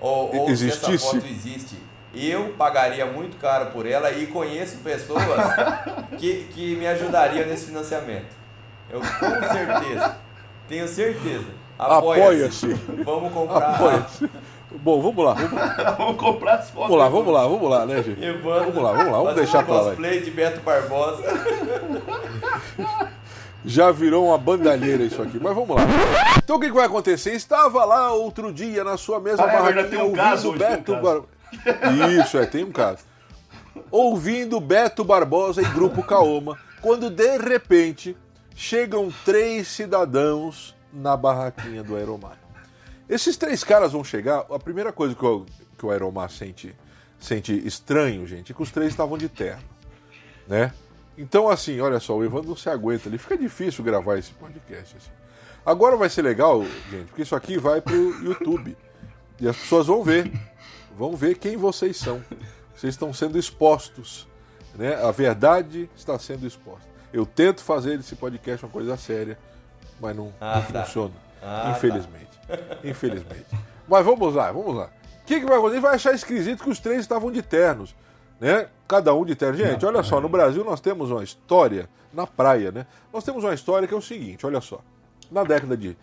ou, 0.00 0.34
ou 0.36 0.46
se 0.46 0.52
Existisse? 0.52 0.94
essa 0.94 1.06
foto 1.14 1.26
existe, 1.26 1.76
eu 2.14 2.54
pagaria 2.56 3.06
muito 3.06 3.36
caro 3.38 3.66
por 3.70 3.86
ela 3.86 4.10
e 4.10 4.26
conheço 4.26 4.78
pessoas 4.78 5.22
que, 6.18 6.44
que 6.54 6.76
me 6.76 6.86
ajudariam 6.86 7.46
nesse 7.46 7.66
financiamento. 7.66 8.34
Eu 8.90 9.00
com 9.00 9.06
certeza, 9.52 10.16
tenho 10.68 10.86
certeza. 10.88 11.46
Apoia-se. 11.78 12.68
Vamos 13.04 13.32
comprar. 13.32 13.74
Apoia-se. 13.74 14.30
Bom, 14.78 15.00
vamos 15.00 15.24
lá, 15.24 15.32
vamos, 15.34 15.50
Vamos 15.98 16.16
comprar 16.16 16.54
as 16.56 16.70
fotos. 16.70 16.88
vamos 16.88 16.98
lá, 16.98 17.08
vamos 17.08 17.32
lá, 17.32 17.42
vamos 17.46 17.70
lá, 17.70 17.86
né, 17.86 18.02
gente? 18.02 18.22
Evandro, 18.24 18.72
Vamos 18.72 18.82
lá, 18.82 18.92
vamos 18.92 19.12
lá, 19.12 19.18
vamos 19.18 19.34
deixar 19.34 19.60
um 19.60 19.64
pra 19.64 19.74
lá. 19.74 19.84
cosplay 19.84 20.20
de 20.20 20.30
Beto 20.30 20.60
Barbosa. 20.60 21.22
Já 23.64 23.90
virou 23.90 24.26
uma 24.26 24.38
bandalheira 24.38 25.02
isso 25.02 25.20
aqui, 25.20 25.38
mas 25.40 25.54
vamos 25.54 25.76
lá. 25.76 25.82
Então 26.38 26.56
o 26.56 26.60
que, 26.60 26.66
que 26.66 26.74
vai 26.74 26.86
acontecer? 26.86 27.32
Estava 27.32 27.84
lá 27.84 28.12
outro 28.12 28.52
dia 28.52 28.84
na 28.84 28.96
sua 28.96 29.18
mesma 29.20 29.44
Ah, 29.44 29.48
é 29.48 29.52
barraquinha 29.52 29.88
tem 29.88 30.02
um 30.02 30.12
caso 30.12 30.48
hoje, 30.50 30.56
um 30.56 30.58
Beto 30.58 30.92
caso. 30.92 31.02
Bar... 31.02 32.20
Isso, 32.20 32.38
é, 32.38 32.46
tem 32.46 32.64
um 32.64 32.72
caso. 32.72 33.02
Ouvindo 33.90 34.60
Beto 34.60 35.04
Barbosa 35.04 35.62
e 35.62 35.64
Grupo 35.64 36.02
Caoma, 36.02 36.58
quando 36.80 37.10
de 37.10 37.38
repente 37.38 38.16
chegam 38.54 39.12
três 39.24 39.68
cidadãos 39.68 40.74
na 40.92 41.16
barraquinha 41.16 41.82
do 41.82 41.96
Aeromar. 41.96 42.38
Esses 43.08 43.36
três 43.36 43.62
caras 43.62 43.92
vão 43.92 44.02
chegar, 44.02 44.46
a 44.50 44.58
primeira 44.58 44.92
coisa 44.92 45.14
que 45.14 45.24
o, 45.24 45.46
que 45.76 45.86
o 45.86 45.90
Aeromar 45.90 46.30
sente, 46.30 46.74
sente 47.18 47.52
estranho, 47.66 48.26
gente, 48.26 48.52
é 48.52 48.54
que 48.54 48.62
os 48.62 48.70
três 48.70 48.90
estavam 48.90 49.18
de 49.18 49.28
terno, 49.28 49.62
né? 50.48 50.72
Então, 51.18 51.48
assim, 51.48 51.80
olha 51.80 51.98
só, 52.00 52.16
o 52.16 52.24
Evandro 52.24 52.50
não 52.50 52.56
se 52.56 52.68
aguenta 52.68 53.08
ali. 53.08 53.16
Fica 53.18 53.36
difícil 53.36 53.82
gravar 53.82 54.18
esse 54.18 54.32
podcast. 54.32 54.96
Assim. 54.96 55.10
Agora 55.64 55.96
vai 55.96 56.08
ser 56.08 56.22
legal, 56.22 56.62
gente, 56.90 57.06
porque 57.06 57.22
isso 57.22 57.34
aqui 57.34 57.56
vai 57.58 57.80
pro 57.80 57.94
YouTube. 58.22 58.76
E 59.40 59.48
as 59.48 59.56
pessoas 59.56 59.86
vão 59.86 60.02
ver. 60.02 60.30
Vão 60.96 61.16
ver 61.16 61.36
quem 61.38 61.56
vocês 61.56 61.96
são. 61.96 62.22
Vocês 62.74 62.94
estão 62.94 63.12
sendo 63.12 63.38
expostos. 63.38 64.26
Né? 64.74 64.94
A 65.02 65.10
verdade 65.10 65.88
está 65.96 66.18
sendo 66.18 66.46
exposta. 66.46 66.86
Eu 67.12 67.24
tento 67.24 67.62
fazer 67.62 67.98
esse 67.98 68.14
podcast 68.14 68.64
uma 68.64 68.70
coisa 68.70 68.96
séria, 68.96 69.38
mas 70.00 70.14
não, 70.14 70.32
Ah, 70.40 70.60
não 70.60 70.72
tá. 70.72 70.84
funciona. 70.84 71.14
Ah, 71.42 71.72
infelizmente. 71.76 72.30
Infelizmente. 72.84 73.46
Mas 73.88 74.04
vamos 74.04 74.34
lá, 74.34 74.52
vamos 74.52 74.74
lá. 74.74 74.90
O 75.22 75.26
que, 75.26 75.40
que 75.40 75.46
vai 75.46 75.56
acontecer? 75.58 75.80
Vai 75.80 75.94
achar 75.94 76.14
esquisito 76.14 76.62
que 76.62 76.70
os 76.70 76.78
três 76.78 77.00
estavam 77.00 77.30
de 77.30 77.40
ternos. 77.42 77.94
Né? 78.40 78.68
Cada 78.86 79.14
um 79.14 79.24
de 79.24 79.34
terno. 79.34 79.56
Gente, 79.56 79.84
olha 79.84 80.02
só, 80.02 80.20
no 80.20 80.28
Brasil 80.28 80.64
nós 80.64 80.80
temos 80.80 81.10
uma 81.10 81.24
história, 81.24 81.88
na 82.12 82.26
praia, 82.26 82.70
né? 82.70 82.86
Nós 83.12 83.24
temos 83.24 83.44
uma 83.44 83.54
história 83.54 83.86
que 83.86 83.94
é 83.94 83.96
o 83.96 84.02
seguinte, 84.02 84.46
olha 84.46 84.60
só. 84.60 84.80
Na 85.30 85.42
década 85.44 85.76
de. 85.76 85.96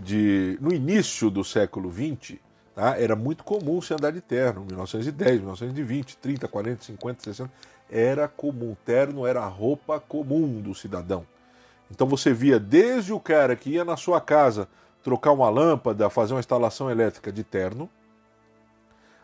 de 0.00 0.58
no 0.60 0.72
início 0.72 1.30
do 1.30 1.42
século 1.42 1.90
XX, 1.90 2.38
tá? 2.74 2.98
era 2.98 3.16
muito 3.16 3.42
comum 3.42 3.80
se 3.80 3.94
andar 3.94 4.12
de 4.12 4.20
terno. 4.20 4.64
1910, 4.64 5.38
1920, 5.38 6.16
30, 6.18 6.48
40, 6.48 6.84
50, 6.84 7.24
60. 7.24 7.52
Era 7.90 8.28
comum. 8.28 8.76
Terno 8.84 9.26
era 9.26 9.40
a 9.40 9.46
roupa 9.46 9.98
comum 9.98 10.60
do 10.60 10.74
cidadão. 10.74 11.26
Então 11.90 12.06
você 12.06 12.32
via 12.32 12.58
desde 12.58 13.12
o 13.12 13.20
cara 13.20 13.54
que 13.56 13.70
ia 13.70 13.84
na 13.84 13.96
sua 13.96 14.20
casa 14.20 14.68
trocar 15.02 15.30
uma 15.30 15.48
lâmpada, 15.48 16.10
fazer 16.10 16.34
uma 16.34 16.40
instalação 16.40 16.90
elétrica 16.90 17.30
de 17.30 17.44
terno, 17.44 17.88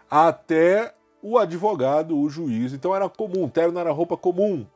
até 0.08 0.94
o 1.22 1.38
advogado, 1.38 2.18
o 2.18 2.28
juiz. 2.28 2.72
Então 2.72 2.94
era 2.94 3.08
comum, 3.08 3.48
terno 3.48 3.78
era 3.78 3.92
roupa 3.92 4.16
comum. 4.16 4.66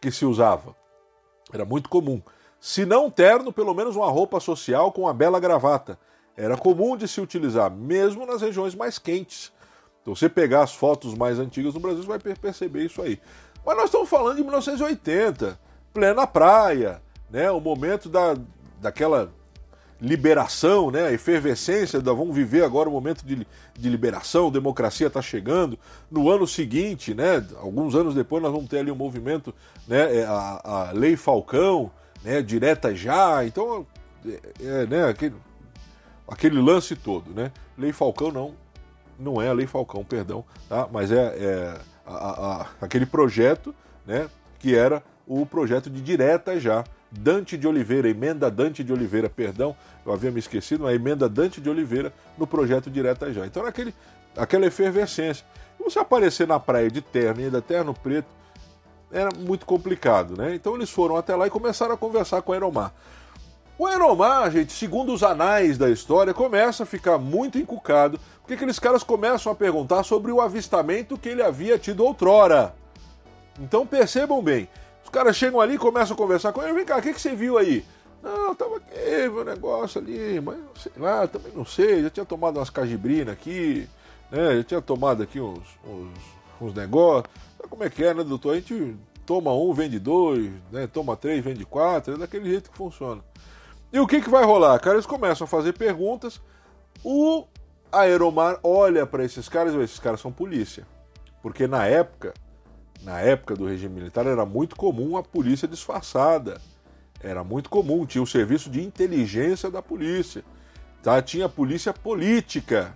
que 0.00 0.10
se 0.10 0.26
usava. 0.26 0.76
Era 1.52 1.64
muito 1.64 1.88
comum. 1.88 2.20
Se 2.60 2.84
não 2.84 3.10
terno, 3.10 3.52
pelo 3.52 3.72
menos 3.72 3.96
uma 3.96 4.10
roupa 4.10 4.40
social 4.40 4.92
com 4.92 5.02
uma 5.02 5.14
bela 5.14 5.40
gravata. 5.40 5.98
Era 6.36 6.56
comum 6.56 6.96
de 6.96 7.08
se 7.08 7.20
utilizar, 7.20 7.70
mesmo 7.70 8.26
nas 8.26 8.42
regiões 8.42 8.74
mais 8.74 8.98
quentes. 8.98 9.52
Então, 10.02 10.14
você 10.14 10.28
pegar 10.28 10.62
as 10.62 10.74
fotos 10.74 11.14
mais 11.14 11.38
antigas 11.38 11.72
no 11.74 11.80
Brasil, 11.80 12.02
você 12.02 12.08
vai 12.08 12.18
perceber 12.18 12.84
isso 12.84 13.00
aí. 13.00 13.18
Mas 13.64 13.76
nós 13.76 13.86
estamos 13.86 14.08
falando 14.08 14.36
de 14.36 14.42
1980, 14.42 15.58
plena 15.92 16.26
praia, 16.26 17.02
né? 17.30 17.50
O 17.50 17.60
momento 17.60 18.08
da, 18.08 18.36
daquela 18.80 19.32
liberação, 20.00 20.90
né? 20.90 21.06
A 21.06 21.12
efervescência 21.12 22.00
da 22.00 22.12
vamos 22.12 22.34
viver 22.34 22.62
agora 22.64 22.88
o 22.88 22.92
momento 22.92 23.24
de, 23.24 23.46
de 23.78 23.88
liberação, 23.88 24.50
democracia 24.50 25.06
está 25.06 25.22
chegando. 25.22 25.78
No 26.10 26.30
ano 26.30 26.46
seguinte, 26.46 27.14
né? 27.14 27.44
Alguns 27.56 27.94
anos 27.94 28.14
depois 28.14 28.42
nós 28.42 28.52
vamos 28.52 28.68
ter 28.68 28.78
ali 28.78 28.90
um 28.90 28.96
movimento, 28.96 29.54
né? 29.88 30.18
É, 30.18 30.24
a, 30.24 30.60
a 30.64 30.92
Lei 30.92 31.16
Falcão, 31.16 31.90
né? 32.22 32.42
Direta 32.42 32.94
já. 32.94 33.44
Então, 33.44 33.86
é, 34.26 34.40
é, 34.60 34.86
né? 34.86 35.08
Aquele, 35.08 35.34
aquele 36.28 36.60
lance 36.60 36.94
todo, 36.94 37.32
né? 37.32 37.50
Lei 37.78 37.92
Falcão 37.92 38.30
não, 38.30 38.54
não 39.18 39.40
é 39.40 39.48
a 39.48 39.52
Lei 39.52 39.66
Falcão, 39.66 40.04
perdão, 40.04 40.44
tá? 40.68 40.88
Mas 40.92 41.10
é, 41.10 41.16
é 41.16 41.78
a, 42.06 42.62
a, 42.62 42.66
aquele 42.82 43.06
projeto, 43.06 43.74
né? 44.06 44.28
Que 44.58 44.74
era 44.74 45.02
o 45.26 45.44
projeto 45.46 45.88
de 45.88 46.00
direta 46.02 46.60
já 46.60 46.84
Dante 47.10 47.56
de 47.56 47.66
Oliveira, 47.66 48.08
emenda 48.08 48.50
Dante 48.50 48.82
de 48.82 48.92
Oliveira, 48.92 49.28
perdão, 49.28 49.76
eu 50.04 50.12
havia 50.12 50.30
me 50.30 50.40
esquecido, 50.40 50.86
a 50.86 50.94
emenda 50.94 51.28
Dante 51.28 51.60
de 51.60 51.70
Oliveira 51.70 52.12
no 52.36 52.46
projeto 52.46 52.90
Direta 52.90 53.32
Já. 53.32 53.46
Então, 53.46 53.62
naquele, 53.62 53.94
aquela 54.36 54.66
efervescência. 54.66 55.44
E 55.78 55.82
você 55.82 55.98
aparecer 55.98 56.46
na 56.46 56.58
praia 56.58 56.90
de 56.90 57.00
terno, 57.00 57.42
ainda 57.42 57.62
terno 57.62 57.94
preto, 57.94 58.28
era 59.10 59.30
muito 59.36 59.64
complicado, 59.64 60.36
né? 60.36 60.54
Então 60.54 60.74
eles 60.74 60.90
foram 60.90 61.16
até 61.16 61.34
lá 61.34 61.46
e 61.46 61.50
começaram 61.50 61.94
a 61.94 61.96
conversar 61.96 62.42
com 62.42 62.50
o 62.50 62.54
Aeromar. 62.54 62.92
O 63.78 63.86
Aeromar, 63.86 64.50
gente, 64.50 64.72
segundo 64.72 65.12
os 65.12 65.22
anais 65.22 65.76
da 65.76 65.90
história, 65.90 66.32
começa 66.32 66.82
a 66.82 66.86
ficar 66.86 67.18
muito 67.18 67.58
encucado, 67.58 68.18
porque 68.40 68.54
aqueles 68.54 68.78
caras 68.78 69.02
começam 69.02 69.52
a 69.52 69.54
perguntar 69.54 70.02
sobre 70.02 70.32
o 70.32 70.40
avistamento 70.40 71.18
que 71.18 71.28
ele 71.28 71.42
havia 71.42 71.78
tido 71.78 72.04
outrora. 72.04 72.74
Então 73.60 73.86
percebam 73.86 74.42
bem, 74.42 74.68
os 75.06 75.10
caras 75.10 75.36
chegam 75.36 75.60
ali 75.60 75.74
e 75.74 75.78
começam 75.78 76.14
a 76.14 76.18
conversar 76.18 76.52
com 76.52 76.60
ele. 76.60 76.72
Vem 76.72 76.84
cá, 76.84 76.98
o 76.98 77.02
que, 77.02 77.14
que 77.14 77.20
você 77.20 77.34
viu 77.34 77.56
aí? 77.56 77.84
Não, 78.20 78.52
tava 78.56 78.78
aqui, 78.78 79.28
um 79.28 79.44
negócio 79.44 80.00
ali, 80.00 80.40
mas 80.40 80.58
sei 80.82 80.92
lá, 80.96 81.28
também 81.28 81.52
não 81.54 81.64
sei. 81.64 82.02
Já 82.02 82.10
tinha 82.10 82.26
tomado 82.26 82.58
umas 82.58 82.70
cajibrinas 82.70 83.32
aqui, 83.32 83.88
né? 84.32 84.56
Já 84.56 84.64
tinha 84.64 84.82
tomado 84.82 85.22
aqui 85.22 85.40
uns, 85.40 85.62
uns, 85.86 86.18
uns 86.60 86.74
negócios. 86.74 87.32
Sabe 87.56 87.70
como 87.70 87.84
é 87.84 87.88
que 87.88 88.04
é, 88.04 88.12
né, 88.12 88.24
doutor? 88.24 88.54
A 88.54 88.54
gente 88.56 88.96
toma 89.24 89.54
um, 89.54 89.72
vende 89.72 90.00
dois, 90.00 90.50
né? 90.72 90.88
Toma 90.88 91.16
três, 91.16 91.42
vende 91.44 91.64
quatro. 91.64 92.14
É 92.14 92.18
daquele 92.18 92.50
jeito 92.50 92.68
que 92.68 92.76
funciona. 92.76 93.22
E 93.92 94.00
o 94.00 94.08
que, 94.08 94.20
que 94.20 94.28
vai 94.28 94.44
rolar? 94.44 94.76
Cara, 94.80 94.96
eles 94.96 95.06
começam 95.06 95.44
a 95.44 95.48
fazer 95.48 95.72
perguntas. 95.72 96.40
O 97.04 97.44
Aeromar 97.92 98.58
olha 98.64 99.06
para 99.06 99.24
esses 99.24 99.48
caras 99.48 99.72
e 99.72 99.78
esses 99.78 100.00
caras 100.00 100.20
são 100.20 100.32
polícia. 100.32 100.84
Porque 101.40 101.68
na 101.68 101.86
época 101.86 102.34
na 103.02 103.20
época 103.20 103.54
do 103.54 103.66
regime 103.66 103.94
militar 103.94 104.26
era 104.26 104.44
muito 104.44 104.76
comum 104.76 105.16
a 105.16 105.22
polícia 105.22 105.68
disfarçada. 105.68 106.60
Era 107.20 107.42
muito 107.42 107.70
comum, 107.70 108.04
tinha 108.04 108.22
o 108.22 108.26
serviço 108.26 108.68
de 108.68 108.82
inteligência 108.82 109.70
da 109.70 109.82
polícia. 109.82 110.44
Tá? 111.02 111.20
Tinha 111.22 111.46
a 111.46 111.48
polícia 111.48 111.92
política, 111.92 112.94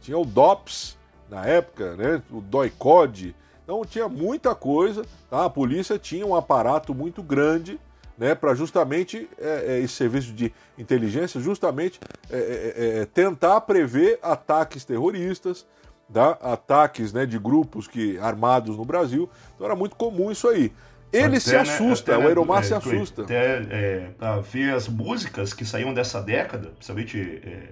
tinha 0.00 0.18
o 0.18 0.24
DOPS 0.24 0.96
na 1.30 1.46
época, 1.46 1.96
né? 1.96 2.22
o 2.30 2.40
DOICOD. 2.40 3.34
Então 3.62 3.84
tinha 3.84 4.08
muita 4.08 4.54
coisa. 4.54 5.04
Tá? 5.30 5.44
A 5.44 5.50
polícia 5.50 5.98
tinha 5.98 6.26
um 6.26 6.34
aparato 6.34 6.94
muito 6.94 7.22
grande 7.22 7.80
né, 8.16 8.34
para 8.34 8.54
justamente 8.54 9.28
é, 9.38 9.74
é, 9.74 9.80
esse 9.80 9.94
serviço 9.94 10.32
de 10.32 10.52
inteligência, 10.78 11.40
justamente 11.40 12.00
é, 12.30 12.36
é, 12.36 12.98
é 13.00 13.06
tentar 13.06 13.60
prever 13.62 14.18
ataques 14.22 14.84
terroristas, 14.84 15.66
tá? 16.12 16.38
ataques 16.40 17.12
né, 17.12 17.26
de 17.26 17.38
grupos 17.38 17.86
que 17.86 18.18
armados 18.18 18.76
no 18.76 18.84
Brasil. 18.84 19.28
Então 19.54 19.66
era 19.66 19.76
muito 19.76 19.96
comum 19.96 20.30
isso 20.30 20.48
aí. 20.48 20.72
Ele 21.12 21.36
até, 21.36 21.40
se 21.40 21.52
né, 21.52 21.58
assusta, 21.58 22.18
né, 22.18 22.24
o 22.24 22.28
Aeromar 22.28 22.60
é, 22.60 22.62
se 22.64 22.74
assusta. 22.74 23.22
Até 23.22 23.62
é, 23.70 24.10
para 24.18 24.40
ver 24.40 24.74
as 24.74 24.88
músicas 24.88 25.52
que 25.52 25.64
saíam 25.64 25.94
dessa 25.94 26.20
década, 26.20 26.70
principalmente 26.70 27.40
é, 27.44 27.68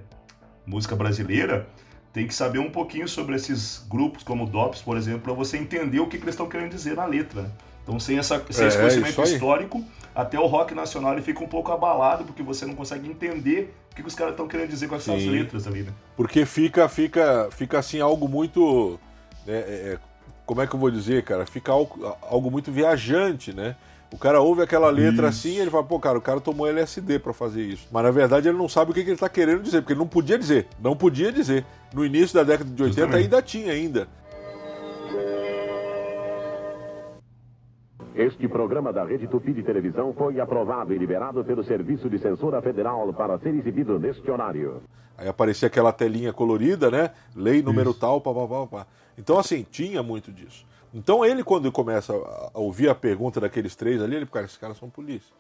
música 0.65 0.95
brasileira, 0.95 1.67
tem 2.13 2.27
que 2.27 2.35
saber 2.35 2.61
um 2.61 2.71
pouquinho 2.71 3.09
sobre 3.09 3.35
esses 3.35 3.85
grupos 3.89 4.23
como 4.23 4.45
o 4.45 4.47
DOPS, 4.47 4.83
por 4.83 4.97
exemplo, 4.97 5.23
para 5.23 5.33
você 5.33 5.57
entender 5.57 5.99
o 5.99 6.07
que, 6.07 6.19
que 6.19 6.25
eles 6.25 6.35
estão 6.35 6.49
querendo 6.49 6.71
dizer 6.71 6.95
na 6.95 7.05
letra. 7.05 7.51
Então, 7.83 7.99
sem, 7.99 8.19
essa, 8.19 8.43
sem 8.51 8.67
esse 8.67 8.77
é, 8.77 8.81
conhecimento 8.81 9.23
histórico, 9.23 9.85
até 10.15 10.39
o 10.39 10.47
rock 10.47 10.75
nacional 10.75 11.13
ele 11.13 11.23
fica 11.23 11.43
um 11.43 11.49
pouco 11.49 11.73
abalado, 11.73 12.25
porque 12.25 12.43
você 12.43 12.65
não 12.65 12.75
consegue 12.75 13.09
entender 13.09 13.75
o 13.91 13.95
que, 13.95 14.03
que 14.03 14.09
os 14.09 14.15
caras 14.15 14.33
estão 14.33 14.47
querendo 14.47 14.69
dizer 14.69 14.89
com 14.89 14.95
essas 14.95 15.23
letras 15.25 15.67
ali, 15.67 15.83
né? 15.83 15.93
Porque 16.17 16.45
fica, 16.45 16.89
fica, 16.89 17.49
fica 17.51 17.79
assim 17.79 18.01
algo 18.01 18.29
muito. 18.29 18.99
Né, 19.47 19.55
é, 19.55 19.59
é, 19.95 19.99
como 20.47 20.61
é 20.61 20.67
que 20.67 20.75
eu 20.75 20.81
vou 20.81 20.91
dizer, 20.91 21.25
cara? 21.25 21.47
Fica 21.47 21.73
algo, 21.73 22.17
algo 22.23 22.51
muito 22.51 22.71
viajante, 22.71 23.53
né? 23.53 23.77
O 24.13 24.19
cara 24.19 24.41
ouve 24.41 24.61
aquela 24.61 24.91
letra 24.91 25.29
isso. 25.29 25.39
assim 25.39 25.57
e 25.57 25.59
ele 25.59 25.71
fala, 25.71 25.85
pô, 25.85 25.99
cara, 25.99 26.19
o 26.19 26.21
cara 26.21 26.39
tomou 26.39 26.67
LSD 26.67 27.19
para 27.19 27.33
fazer 27.33 27.63
isso. 27.63 27.89
Mas 27.91 28.03
na 28.03 28.11
verdade 28.11 28.47
ele 28.47 28.59
não 28.59 28.69
sabe 28.69 28.91
o 28.91 28.95
que, 28.95 29.03
que 29.03 29.11
ele 29.11 29.17
tá 29.17 29.29
querendo 29.29 29.63
dizer, 29.63 29.81
porque 29.81 29.95
ele 29.95 30.01
não 30.01 30.07
podia 30.07 30.39
dizer. 30.39 30.69
Não 30.79 30.95
podia 30.95 31.33
dizer. 31.33 31.65
No 31.95 32.05
início 32.05 32.35
da 32.35 32.43
década 32.43 32.69
de 32.69 32.83
80 32.83 33.01
Justamente. 33.01 33.25
ainda 33.25 33.43
tinha 33.43 33.73
ainda. 33.73 34.09
Este 38.15 38.47
programa 38.47 38.93
da 38.93 39.05
Rede 39.05 39.27
Tupi 39.27 39.55
de 39.55 39.63
Televisão 39.63 40.13
foi 40.13 40.39
aprovado 40.39 40.93
e 40.93 40.99
liberado 40.99 41.43
pelo 41.43 41.65
Serviço 41.65 42.11
de 42.11 42.19
Censura 42.19 42.61
Federal 42.61 43.11
para 43.15 43.39
ser 43.39 43.55
exibido 43.55 43.99
neste 43.99 44.31
horário. 44.31 44.83
Aí 45.17 45.27
aparecia 45.27 45.67
aquela 45.67 45.93
telinha 45.93 46.31
colorida, 46.31 46.91
né? 46.91 47.11
Lei 47.35 47.63
número 47.63 47.91
Isso. 47.91 48.01
tal, 48.01 48.21
pá, 48.21 48.35
pá, 48.35 48.47
pá, 48.47 48.67
pá. 48.67 48.87
Então, 49.17 49.39
assim, 49.39 49.67
tinha 49.71 50.03
muito 50.03 50.31
disso. 50.31 50.67
Então, 50.93 51.25
ele, 51.25 51.43
quando 51.43 51.73
começa 51.73 52.13
a 52.13 52.59
ouvir 52.59 52.91
a 52.91 52.95
pergunta 52.95 53.41
daqueles 53.41 53.75
três 53.75 54.03
ali, 54.03 54.17
ele, 54.17 54.27
cara, 54.27 54.45
esses 54.45 54.59
caras 54.59 54.77
são 54.77 54.91
polícia. 54.91 55.35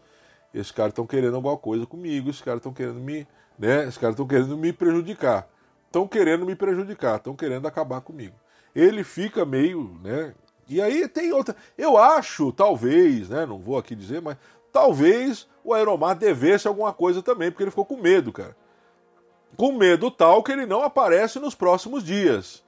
Esses 0.54 0.72
caras 0.72 0.92
estão 0.92 1.06
querendo 1.06 1.36
alguma 1.36 1.58
coisa 1.58 1.84
comigo, 1.84 2.30
esses 2.30 2.40
caras 2.40 2.60
estão 2.60 2.72
querendo 2.72 3.00
me. 3.00 3.26
Né? 3.58 3.82
Esses 3.82 3.98
caras 3.98 4.14
estão 4.14 4.26
querendo 4.26 4.56
me 4.56 4.72
prejudicar. 4.72 5.46
Estão 5.86 6.08
querendo 6.08 6.46
me 6.46 6.54
prejudicar, 6.54 7.16
estão 7.16 7.36
querendo 7.36 7.68
acabar 7.68 8.00
comigo. 8.00 8.34
Ele 8.74 9.04
fica 9.04 9.44
meio, 9.44 9.98
né? 10.02 10.32
E 10.72 10.80
aí 10.80 11.06
tem 11.06 11.30
outra. 11.34 11.54
Eu 11.76 11.98
acho, 11.98 12.50
talvez, 12.50 13.28
né? 13.28 13.44
Não 13.44 13.58
vou 13.58 13.76
aqui 13.76 13.94
dizer, 13.94 14.22
mas 14.22 14.38
talvez 14.72 15.46
o 15.62 15.74
Aeromar 15.74 16.16
devesse 16.16 16.66
alguma 16.66 16.94
coisa 16.94 17.20
também, 17.20 17.50
porque 17.50 17.62
ele 17.62 17.70
ficou 17.70 17.84
com 17.84 17.98
medo, 17.98 18.32
cara. 18.32 18.56
Com 19.54 19.72
medo 19.72 20.10
tal 20.10 20.42
que 20.42 20.50
ele 20.50 20.64
não 20.64 20.82
aparece 20.82 21.38
nos 21.38 21.54
próximos 21.54 22.02
dias. 22.02 22.64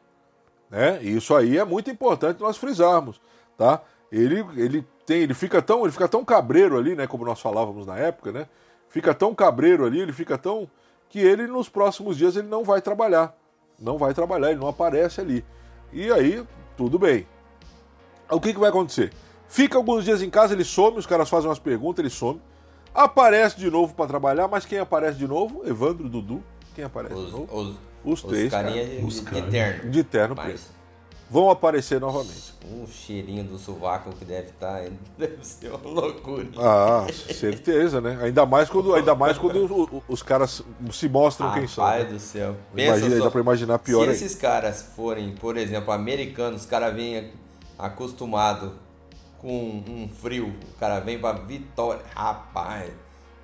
Né? 0.68 1.02
Isso 1.02 1.34
aí 1.34 1.56
é 1.56 1.64
muito 1.64 1.90
importante 1.90 2.42
nós 2.42 2.58
frisarmos, 2.58 3.18
tá? 3.56 3.80
Ele, 4.12 4.44
ele 4.54 4.86
tem, 5.06 5.22
ele 5.22 5.32
fica 5.32 5.62
tão, 5.62 5.82
ele 5.84 5.92
fica 5.92 6.06
tão 6.06 6.22
cabreiro 6.22 6.76
ali, 6.76 6.94
né, 6.94 7.06
como 7.06 7.24
nós 7.24 7.40
falávamos 7.40 7.86
na 7.86 7.96
época, 7.96 8.32
né? 8.32 8.46
Fica 8.90 9.14
tão 9.14 9.34
cabreiro 9.34 9.86
ali, 9.86 9.98
ele 9.98 10.12
fica 10.12 10.36
tão 10.36 10.68
que 11.08 11.20
ele 11.20 11.46
nos 11.46 11.70
próximos 11.70 12.18
dias 12.18 12.36
ele 12.36 12.48
não 12.48 12.64
vai 12.64 12.82
trabalhar. 12.82 13.34
Não 13.78 13.96
vai 13.96 14.12
trabalhar, 14.12 14.50
ele 14.50 14.60
não 14.60 14.68
aparece 14.68 15.22
ali. 15.22 15.42
E 15.90 16.12
aí, 16.12 16.46
tudo 16.76 16.98
bem 16.98 17.26
o 18.30 18.40
que, 18.40 18.52
que 18.52 18.60
vai 18.60 18.70
acontecer? 18.70 19.12
Fica 19.48 19.76
alguns 19.76 20.04
dias 20.04 20.22
em 20.22 20.30
casa, 20.30 20.54
ele 20.54 20.64
some, 20.64 20.98
os 20.98 21.06
caras 21.06 21.28
fazem 21.28 21.48
umas 21.48 21.58
perguntas, 21.58 22.00
ele 22.00 22.10
some. 22.10 22.40
Aparece 22.94 23.56
de 23.58 23.70
novo 23.70 23.94
para 23.94 24.06
trabalhar, 24.06 24.48
mas 24.48 24.64
quem 24.64 24.78
aparece 24.78 25.18
de 25.18 25.26
novo? 25.26 25.62
Evandro, 25.66 26.08
Dudu. 26.08 26.42
Quem 26.74 26.84
aparece 26.84 27.14
os, 27.14 27.26
de 27.26 27.32
novo? 27.32 27.56
Os, 27.56 27.76
os 28.04 28.22
três. 28.22 28.50
Carinha 28.50 28.84
de, 28.84 29.04
os 29.04 29.20
de, 29.20 29.42
terno. 29.42 29.90
De 29.90 30.04
terno 30.04 30.34
mas... 30.36 30.46
preto. 30.46 30.74
Vão 31.30 31.50
aparecer 31.50 32.00
novamente. 32.00 32.54
Um 32.70 32.86
cheirinho 32.86 33.44
do 33.44 33.58
sovaco 33.58 34.12
que 34.12 34.24
deve 34.24 34.50
estar. 34.50 34.82
Tá, 34.82 34.90
deve 35.18 35.38
ser 35.40 35.70
uma 35.70 35.88
loucura. 35.88 36.46
Ah, 36.56 37.06
certeza, 37.12 38.00
né? 38.00 38.18
Ainda 38.22 38.44
mais 38.44 38.68
quando, 38.68 38.94
ainda 38.94 39.14
mais 39.14 39.38
quando 39.38 40.02
os 40.06 40.22
caras 40.22 40.62
se 40.92 41.08
mostram 41.08 41.48
ah, 41.48 41.54
quem 41.54 41.66
são. 41.66 41.82
Pai 41.82 42.04
né? 42.04 42.10
do 42.10 42.20
céu. 42.20 42.54
Imagina, 42.76 43.16
só, 43.18 43.24
dá 43.24 43.30
pra 43.30 43.40
imaginar 43.40 43.78
pior 43.78 44.04
Se 44.04 44.10
aí. 44.10 44.14
esses 44.14 44.34
caras 44.34 44.92
forem, 44.94 45.34
por 45.34 45.56
exemplo, 45.56 45.92
americanos, 45.92 46.60
os 46.62 46.66
caras 46.66 46.94
vêm 46.94 47.32
acostumado 47.78 48.72
com 49.38 49.82
um 49.86 50.08
frio, 50.08 50.54
o 50.74 50.78
cara 50.78 51.00
vem 51.00 51.18
pra 51.18 51.32
Vitória, 51.32 52.02
rapaz, 52.14 52.90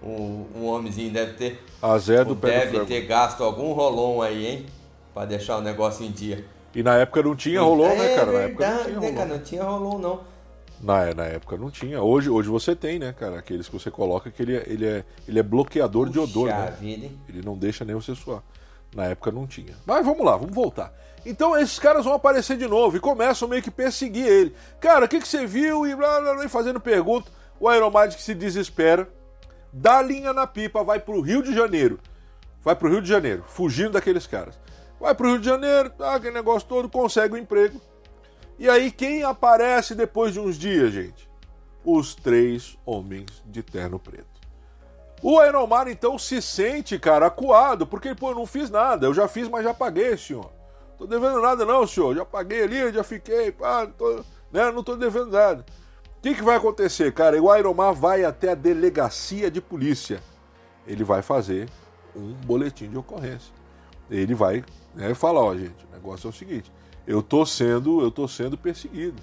o, 0.03 0.47
o 0.55 0.65
homemzinho 0.65 1.13
deve 1.13 1.35
ter. 1.35 1.65
A 1.83 1.99
Zé 1.99 2.25
do 2.25 2.35
Deve 2.35 2.87
ter 2.87 3.03
gasto 3.03 3.45
algum 3.45 3.73
rolão 3.73 4.23
aí, 4.23 4.47
hein? 4.47 4.67
Pra 5.13 5.25
deixar 5.25 5.59
o 5.59 5.61
negócio 5.61 6.05
em 6.05 6.11
dia. 6.11 6.45
E 6.75 6.83
na 6.83 6.97
época 6.97 7.23
não 7.23 7.37
tinha 7.37 7.61
rolão, 7.61 7.91
é 7.91 7.97
né, 7.97 8.15
cara? 8.17 8.33
na 8.33 8.39
época 8.41 8.71
não 8.71 8.85
tinha 8.85 9.01
né, 9.01 9.13
cara? 9.13 9.27
Não 9.27 9.39
tinha 9.41 9.65
rolão, 9.65 9.99
não. 9.99 10.21
Na, 10.81 11.15
na 11.15 11.25
época 11.25 11.59
não 11.59 11.71
tinha. 11.71 12.01
Hoje, 12.03 12.31
hoje 12.31 12.49
você 12.49 12.75
tem, 12.75 12.99
né, 12.99 13.13
cara? 13.13 13.39
Aqueles 13.39 13.69
que 13.69 13.79
você 13.79 13.91
coloca 13.91 14.31
que 14.31 14.43
ele 14.43 14.57
é, 14.57 14.65
ele 14.67 14.87
é, 14.87 15.05
ele 15.29 15.39
é 15.39 15.43
bloqueador 15.43 16.07
Puxa 16.07 16.13
de 16.13 16.19
odor, 16.19 16.47
né? 16.47 16.75
Vida, 16.81 17.09
Ele 17.29 17.43
não 17.45 17.59
deixa 17.59 17.85
nem 17.85 17.95
você 17.95 18.15
suar. 18.15 18.43
Na 18.95 19.05
época 19.05 19.31
não 19.31 19.47
tinha. 19.47 19.75
Mas 19.87 20.05
vamos 20.05 20.25
lá, 20.25 20.37
vamos 20.37 20.55
voltar. 20.55 20.93
Então 21.25 21.57
esses 21.57 21.79
caras 21.79 22.05
vão 22.05 22.15
aparecer 22.15 22.57
de 22.57 22.67
novo 22.67 22.97
e 22.97 23.01
começam 23.01 23.47
meio 23.47 23.63
que 23.63 23.71
perseguir 23.71 24.27
ele. 24.27 24.55
Cara, 24.81 25.05
o 25.05 25.09
que, 25.09 25.21
que 25.21 25.29
você 25.29 25.47
viu? 25.47 25.87
E 25.87 25.95
blá, 25.95 26.21
blá, 26.21 26.35
blá, 26.35 26.49
fazendo 26.49 26.81
pergunta. 26.81 27.31
O 27.59 27.69
Aeromagic 27.69 28.23
se 28.23 28.35
desespera, 28.35 29.07
dá 29.71 30.01
linha 30.01 30.33
na 30.33 30.47
pipa, 30.47 30.83
vai 30.83 30.99
pro 30.99 31.21
Rio 31.21 31.43
de 31.43 31.55
Janeiro. 31.55 32.01
Vai 32.63 32.75
pro 32.75 32.91
Rio 32.91 33.03
de 33.03 33.09
Janeiro, 33.09 33.45
fugindo 33.47 33.93
daqueles 33.93 34.27
caras. 34.27 34.59
Vai 34.99 35.15
pro 35.15 35.29
Rio 35.29 35.39
de 35.39 35.47
Janeiro, 35.47 35.91
tá, 35.91 36.15
aquele 36.15 36.35
negócio 36.35 36.69
todo, 36.69 36.89
consegue 36.89 37.35
o 37.35 37.37
um 37.37 37.41
emprego. 37.41 37.81
E 38.59 38.69
aí 38.69 38.91
quem 38.91 39.23
aparece 39.23 39.95
depois 39.95 40.33
de 40.33 40.41
uns 40.41 40.59
dias, 40.59 40.93
gente? 40.93 41.29
Os 41.85 42.15
três 42.15 42.79
homens 42.85 43.43
de 43.47 43.63
terno 43.63 43.99
preto. 43.99 44.30
O 45.23 45.39
Aenomar 45.39 45.89
então 45.89 46.19
se 46.19 46.41
sente, 46.41 46.99
cara, 46.99 47.27
acuado, 47.27 47.87
porque, 47.87 48.15
pô, 48.15 48.31
eu 48.31 48.37
não 48.37 48.47
fiz 48.47 48.71
nada, 48.71 49.07
eu 49.07 49.13
já 49.13 49.29
fiz, 49.29 49.49
mas 49.49 49.65
já 49.65 49.75
paguei, 49.75 50.17
senhor. 50.17 50.51
Tô 50.97 51.07
devendo 51.07 51.41
nada 51.41 51.65
não, 51.65 51.87
senhor, 51.87 52.15
já 52.15 52.25
paguei 52.25 52.63
ali, 52.63 52.93
já 52.93 53.05
fiquei, 53.05 53.53
pá, 53.53 53.87
tô, 53.87 54.25
né, 54.51 54.71
não 54.71 54.83
tô 54.83 54.97
devendo 54.97 55.31
nada. 55.31 55.65
O 56.19 56.23
que, 56.23 56.35
que 56.35 56.43
vai 56.43 56.57
acontecer, 56.57 57.13
cara? 57.13 57.41
O 57.41 57.51
Aeromar 57.51 57.95
vai 57.95 58.25
até 58.25 58.51
a 58.51 58.55
delegacia 58.55 59.51
de 59.51 59.61
polícia. 59.61 60.21
Ele 60.87 61.03
vai 61.05 61.23
fazer 61.23 61.69
um 62.15 62.33
boletim 62.33 62.89
de 62.89 62.99
ocorrência. 62.99 63.53
Ele 64.11 64.35
vai 64.35 64.65
né, 64.95 65.15
falar, 65.15 65.41
ó, 65.43 65.55
gente, 65.55 65.87
o 65.87 65.95
negócio 65.95 66.27
é 66.27 66.31
o 66.31 66.33
seguinte, 66.33 66.71
eu 67.07 67.23
tô 67.23 67.47
sendo, 67.47 68.03
eu 68.03 68.11
tô 68.11 68.27
sendo 68.27 68.59
perseguido. 68.59 69.23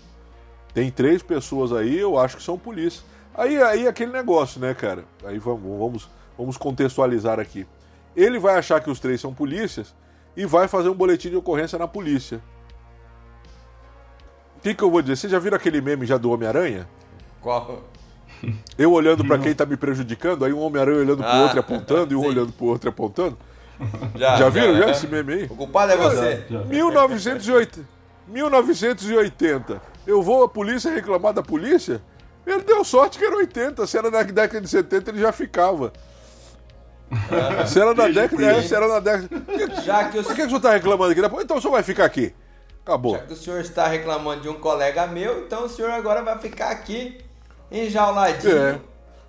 Tem 0.73 0.91
três 0.91 1.23
pessoas 1.23 1.71
aí, 1.73 1.97
eu 1.97 2.17
acho 2.17 2.37
que 2.37 2.43
são 2.43 2.57
polícia. 2.57 3.03
Aí, 3.37 3.61
aí 3.61 3.87
aquele 3.87 4.11
negócio, 4.11 4.59
né, 4.59 4.73
cara? 4.73 5.05
Aí 5.23 5.37
vamos, 5.37 5.61
vamos, 5.79 6.09
vamos 6.37 6.57
contextualizar 6.57 7.39
aqui. 7.39 7.67
Ele 8.15 8.39
vai 8.39 8.57
achar 8.57 8.81
que 8.81 8.89
os 8.89 8.99
três 8.99 9.21
são 9.21 9.33
polícias 9.33 9.93
e 10.35 10.45
vai 10.45 10.67
fazer 10.67 10.89
um 10.89 10.95
boletim 10.95 11.29
de 11.29 11.35
ocorrência 11.35 11.77
na 11.77 11.87
polícia. 11.87 12.41
O 14.57 14.59
que, 14.61 14.73
que 14.73 14.83
eu 14.83 14.89
vou 14.89 15.01
dizer? 15.01 15.15
Vocês 15.15 15.31
já 15.31 15.37
viram 15.39 15.55
aquele 15.55 15.79
meme 15.81 16.05
já 16.05 16.17
do 16.17 16.31
Homem-Aranha? 16.31 16.87
Qual? 17.41 17.83
Eu 18.77 18.91
olhando 18.91 19.23
para 19.25 19.37
quem 19.39 19.53
tá 19.53 19.65
me 19.65 19.77
prejudicando, 19.77 20.43
aí 20.45 20.51
um 20.53 20.59
Homem-Aranha 20.59 20.99
olhando 20.99 21.17
pro 21.23 21.27
Ah, 21.31 21.41
outro 21.43 21.57
e 21.57 21.59
apontando, 21.59 22.13
e 22.13 22.15
um 22.17 22.21
sim. 22.23 22.27
olhando 22.27 22.51
pro 22.51 22.65
outro 22.65 22.87
e 22.87 22.91
apontando. 22.91 23.37
Já, 24.15 24.37
Já 24.37 24.49
viram 24.49 24.75
já 24.75 24.85
é. 24.87 24.91
esse 24.91 25.07
meme 25.07 25.33
aí? 25.33 25.43
O 25.45 25.55
culpado 25.55 25.91
é 25.91 25.97
você. 25.97 26.45
1980. 26.67 27.87
1980. 28.27 29.81
Eu 30.05 30.21
vou 30.21 30.43
à 30.43 30.49
polícia 30.49 30.91
reclamar 30.91 31.33
da 31.33 31.43
polícia? 31.43 32.01
Ele 32.47 32.61
deu 32.63 32.83
sorte 32.85 33.17
que 33.19 33.25
era 33.25 33.35
80. 33.35 33.85
Se 33.85 33.97
era 33.97 34.09
na 34.09 34.23
década 34.23 34.61
de 34.61 34.67
70, 34.69 35.11
ele 35.11 35.19
já 35.19 35.31
ficava. 35.31 35.91
Se 37.67 37.79
era 37.79 37.93
na 37.93 38.07
década, 38.07 38.45
é, 38.45 38.61
se 38.61 38.73
era 38.75 38.87
na 38.87 38.99
década. 38.99 39.29
Já 39.83 40.09
que, 40.09 40.19
o, 40.19 40.23
Por 40.23 40.29
que, 40.35 40.41
que 40.41 40.45
o 40.47 40.49
senhor 40.49 40.59
tá 40.61 40.71
reclamando 40.71 41.11
aqui? 41.11 41.21
Então 41.43 41.57
o 41.57 41.61
senhor 41.61 41.71
vai 41.73 41.83
ficar 41.83 42.05
aqui. 42.05 42.33
Acabou. 42.85 43.15
já 43.17 43.23
que 43.23 43.33
o 43.33 43.35
senhor 43.35 43.59
está 43.59 43.85
reclamando 43.87 44.41
de 44.43 44.49
um 44.49 44.53
colega 44.59 45.05
meu, 45.07 45.39
então 45.45 45.65
o 45.65 45.69
senhor 45.69 45.91
agora 45.91 46.21
vai 46.23 46.37
ficar 46.39 46.69
aqui 46.69 47.17
enjauladinho 47.69 48.57
É. 48.57 48.79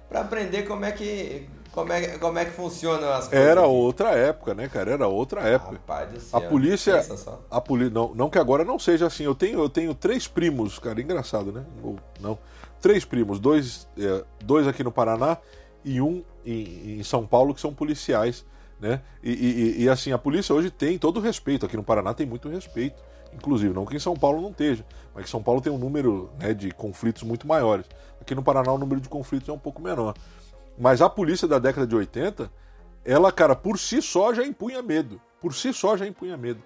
para 0.09 0.21
aprender 0.21 0.63
como 0.63 0.85
é 0.85 0.93
que 0.93 1.49
como 1.73 1.93
é, 1.93 2.19
como 2.19 2.39
é 2.39 2.45
que 2.45 2.53
funcionam 2.53 3.09
as 3.13 3.29
coisas. 3.29 3.47
Era 3.47 3.61
aqui. 3.61 3.71
outra 3.71 4.11
época, 4.11 4.55
né, 4.55 4.69
cara? 4.69 4.93
Era 4.93 5.07
outra 5.07 5.43
época. 5.43 5.73
Rapaz 5.73 6.09
do 6.11 6.17
A 6.17 6.41
céu. 6.41 6.49
polícia. 6.49 6.95
Pensa 6.95 7.17
só. 7.17 7.41
A 7.51 7.61
poli... 7.61 7.91
não, 7.91 8.13
não 8.15 8.29
que 8.31 8.39
agora 8.39 8.65
não 8.65 8.79
seja 8.79 9.07
assim. 9.07 9.25
Eu 9.25 9.35
tenho, 9.35 9.61
eu 9.61 9.69
tenho 9.69 9.95
três 9.95 10.27
primos, 10.27 10.79
cara. 10.79 11.01
Engraçado, 11.01 11.53
né? 11.53 11.65
Ou 11.83 11.97
não. 12.21 12.37
Três 12.81 13.05
primos. 13.05 13.39
Dois, 13.41 13.89
é, 13.99 14.25
dois 14.45 14.67
aqui 14.67 14.83
no 14.85 14.93
Paraná 14.93 15.37
e 15.85 16.01
um 16.01 16.23
em, 16.45 16.99
em 16.99 17.03
São 17.03 17.27
Paulo 17.27 17.55
que 17.55 17.61
são 17.61 17.73
policiais, 17.75 18.45
né? 18.81 19.01
E, 19.23 19.33
e- 19.33 19.83
e, 19.85 19.89
assim, 19.89 20.13
a 20.13 20.19
polícia 20.19 20.55
hoje 20.55 20.71
tem 20.71 20.99
todo 20.99 21.19
o 21.19 21.21
respeito. 21.21 21.67
Aqui 21.67 21.77
no 21.77 21.83
Paraná 21.83 22.15
tem 22.15 22.27
muito 22.27 22.49
respeito. 22.49 23.03
Inclusive, 23.35 23.75
não 23.75 23.85
que 23.85 23.95
em 23.97 24.01
São 24.01 24.15
Paulo 24.17 24.41
não 24.41 24.51
esteja, 24.51 24.87
mas 25.15 25.25
que 25.25 25.31
São 25.31 25.43
Paulo 25.43 25.61
tem 25.61 25.71
um 25.73 25.77
número 25.79 26.31
né, 26.41 26.55
de 26.55 26.71
conflitos 26.71 27.23
muito 27.23 27.47
maiores. 27.47 27.85
Aqui 28.21 28.35
no 28.35 28.43
Paraná 28.43 28.73
o 28.73 28.79
número 28.79 29.01
de 29.01 29.09
conflitos 29.09 29.49
é 29.49 29.53
um 29.53 29.59
pouco 29.59 29.83
menor. 29.83 30.15
Mas 30.79 31.03
a 31.03 31.11
polícia 31.11 31.47
da 31.47 31.59
década 31.59 31.87
de 31.87 31.95
80, 31.95 32.51
ela, 33.05 33.31
cara, 33.31 33.55
por 33.55 33.79
si 33.79 34.01
só 34.01 34.33
já 34.33 34.45
impunha 34.47 34.81
medo. 34.83 35.21
Por 35.41 35.55
si 35.55 35.73
só 35.75 35.97
já 35.97 36.07
impunha 36.07 36.37
medo. 36.37 36.63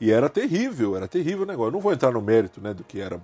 E 0.00 0.10
era 0.10 0.28
terrível, 0.28 0.96
era 0.96 1.06
terrível 1.08 1.42
o 1.42 1.46
negócio. 1.46 1.68
Eu 1.68 1.72
não 1.72 1.80
vou 1.80 1.92
entrar 1.92 2.12
no 2.12 2.20
mérito, 2.22 2.60
né, 2.60 2.72
do 2.72 2.84
que 2.84 3.00
era, 3.00 3.20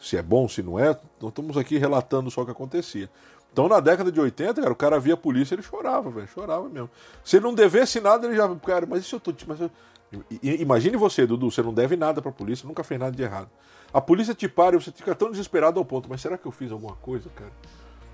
se 0.00 0.16
é 0.16 0.22
bom, 0.22 0.48
se 0.48 0.62
não 0.62 0.78
é. 0.78 0.98
Nós 1.20 1.30
estamos 1.30 1.56
aqui 1.56 1.78
relatando 1.78 2.30
só 2.30 2.42
o 2.42 2.44
que 2.44 2.50
acontecia. 2.52 3.08
Então, 3.52 3.68
na 3.68 3.80
década 3.80 4.12
de 4.12 4.20
80, 4.20 4.60
cara, 4.60 4.72
o 4.72 4.76
cara 4.76 5.00
via 5.00 5.14
a 5.14 5.16
polícia, 5.16 5.54
ele 5.54 5.62
chorava, 5.62 6.10
velho, 6.10 6.28
chorava 6.28 6.68
mesmo. 6.68 6.90
Se 7.24 7.36
ele 7.36 7.44
não 7.44 7.54
devesse 7.54 8.00
nada, 8.00 8.26
ele 8.26 8.36
já, 8.36 8.54
cara, 8.56 8.86
mas 8.86 9.06
se 9.06 9.14
eu 9.14 9.20
tô, 9.20 9.32
mas 9.46 9.60
eu- 9.60 9.70
Imagine 10.42 10.96
você, 10.96 11.26
Dudu, 11.26 11.50
você 11.50 11.62
não 11.62 11.74
deve 11.74 11.96
nada 11.96 12.22
pra 12.22 12.30
polícia, 12.30 12.66
nunca 12.66 12.84
fez 12.84 13.00
nada 13.00 13.14
de 13.16 13.22
errado. 13.22 13.48
A 13.92 14.00
polícia 14.00 14.34
te 14.34 14.48
para 14.48 14.76
e 14.76 14.80
você 14.80 14.92
fica 14.92 15.14
tão 15.14 15.30
desesperado 15.30 15.78
ao 15.78 15.84
ponto, 15.84 16.08
mas 16.08 16.20
será 16.20 16.36
que 16.38 16.46
eu 16.46 16.52
fiz 16.52 16.70
alguma 16.70 16.94
coisa, 16.96 17.28
cara? 17.34 17.50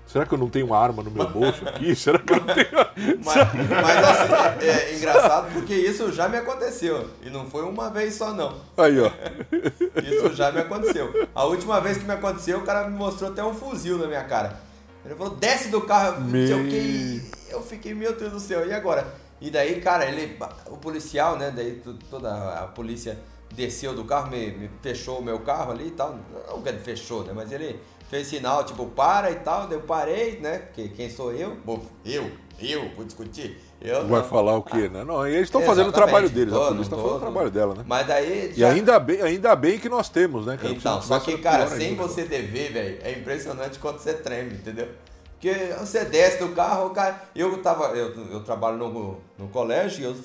Será 0.05 0.25
que 0.25 0.33
eu 0.33 0.37
não 0.37 0.49
tenho 0.49 0.67
uma 0.67 0.77
arma 0.77 1.01
no 1.01 1.09
meu 1.09 1.27
bolso 1.27 1.67
aqui? 1.67 1.95
Será 1.97 2.19
que 2.19 2.33
eu 2.33 2.37
não 2.37 2.53
tenho. 2.53 2.67
Mas, 3.23 3.35
mas 3.69 4.03
assim, 4.03 4.65
é, 4.65 4.91
é 4.91 4.95
engraçado 4.95 5.51
porque 5.53 5.73
isso 5.73 6.11
já 6.11 6.29
me 6.29 6.37
aconteceu. 6.37 7.09
E 7.23 7.29
não 7.29 7.49
foi 7.49 7.63
uma 7.63 7.89
vez 7.89 8.13
só, 8.13 8.31
não. 8.33 8.55
Aí, 8.77 8.99
ó. 8.99 9.09
Isso 10.03 10.33
já 10.35 10.51
me 10.51 10.59
aconteceu. 10.59 11.27
A 11.33 11.45
última 11.45 11.79
vez 11.81 11.97
que 11.97 12.05
me 12.05 12.13
aconteceu, 12.13 12.59
o 12.59 12.63
cara 12.63 12.87
me 12.87 12.95
mostrou 12.95 13.31
até 13.31 13.43
um 13.43 13.53
fuzil 13.53 13.97
na 13.97 14.07
minha 14.07 14.23
cara. 14.23 14.59
Ele 15.05 15.15
falou, 15.15 15.35
desce 15.35 15.69
do 15.69 15.81
carro, 15.81 16.21
não 16.21 16.31
sei 16.31 16.53
o 16.53 16.69
que. 16.69 17.31
Eu 17.49 17.61
fiquei, 17.61 17.93
meu 17.93 18.15
Deus 18.15 18.31
do 18.31 18.39
céu, 18.39 18.65
e 18.67 18.73
agora? 18.73 19.07
E 19.41 19.49
daí, 19.49 19.81
cara, 19.81 20.05
ele. 20.05 20.37
O 20.67 20.77
policial, 20.77 21.37
né? 21.37 21.51
Daí 21.53 21.81
toda 22.09 22.59
a 22.59 22.67
polícia 22.67 23.17
desceu 23.53 23.93
do 23.93 24.05
carro, 24.05 24.29
me, 24.29 24.51
me 24.51 24.69
fechou 24.81 25.19
o 25.19 25.23
meu 25.23 25.39
carro 25.39 25.71
ali 25.71 25.87
e 25.87 25.91
tal. 25.91 26.17
Não 26.47 26.61
que 26.61 26.69
ele 26.69 26.79
fechou, 26.79 27.23
né? 27.23 27.33
Mas 27.35 27.51
ele 27.51 27.79
fez 28.13 28.27
sinal, 28.27 28.63
tipo, 28.63 28.85
para 28.85 29.31
e 29.31 29.35
tal. 29.35 29.69
Eu 29.71 29.81
parei, 29.81 30.39
né? 30.39 30.59
Porque 30.59 30.89
quem 30.89 31.09
sou 31.09 31.31
eu? 31.33 31.55
Bom, 31.65 31.83
eu, 32.05 32.29
eu, 32.59 32.89
vou 32.95 33.03
discutir. 33.03 33.59
Eu 33.81 34.07
Vai 34.07 34.21
não. 34.21 34.29
falar 34.29 34.55
o 34.55 34.61
quê, 34.61 34.87
né? 34.87 35.03
Não, 35.03 35.27
e 35.27 35.31
eles 35.33 35.47
estão 35.47 35.61
fazendo 35.61 35.89
o 35.89 35.91
trabalho 35.91 36.29
deles, 36.29 36.53
tô, 36.53 36.59
a 36.61 36.65
não 36.65 36.67
polícia 36.75 36.93
está 36.93 36.95
fazendo 36.95 37.17
o 37.17 37.19
trabalho 37.19 37.51
dela, 37.51 37.75
né? 37.75 37.83
Mas 37.85 38.07
daí. 38.07 38.51
E 38.51 38.59
já- 38.59 38.69
ainda 38.69 38.99
bem, 38.99 39.21
ainda 39.21 39.55
bem 39.55 39.79
que 39.79 39.89
nós 39.89 40.07
temos, 40.07 40.45
né, 40.45 40.55
cara? 40.55 40.73
então, 40.73 41.01
só 41.01 41.19
que, 41.19 41.37
cara, 41.39 41.67
sem 41.67 41.89
ainda, 41.89 42.01
você 42.01 42.23
dever, 42.23 42.71
velho, 42.71 42.99
é 43.03 43.11
impressionante 43.11 43.79
quanto 43.79 43.99
você 43.99 44.13
treme, 44.13 44.53
entendeu? 44.53 44.87
Porque 45.33 45.73
você 45.77 46.05
desce 46.05 46.39
do 46.39 46.55
carro, 46.55 46.87
o 46.87 46.89
cara. 46.91 47.21
Eu 47.35 47.61
tava. 47.61 47.87
Eu, 47.87 48.15
eu 48.31 48.39
trabalho 48.43 48.77
no, 48.77 49.17
no 49.37 49.47
colégio 49.49 50.01
e 50.01 50.03
eu. 50.05 50.15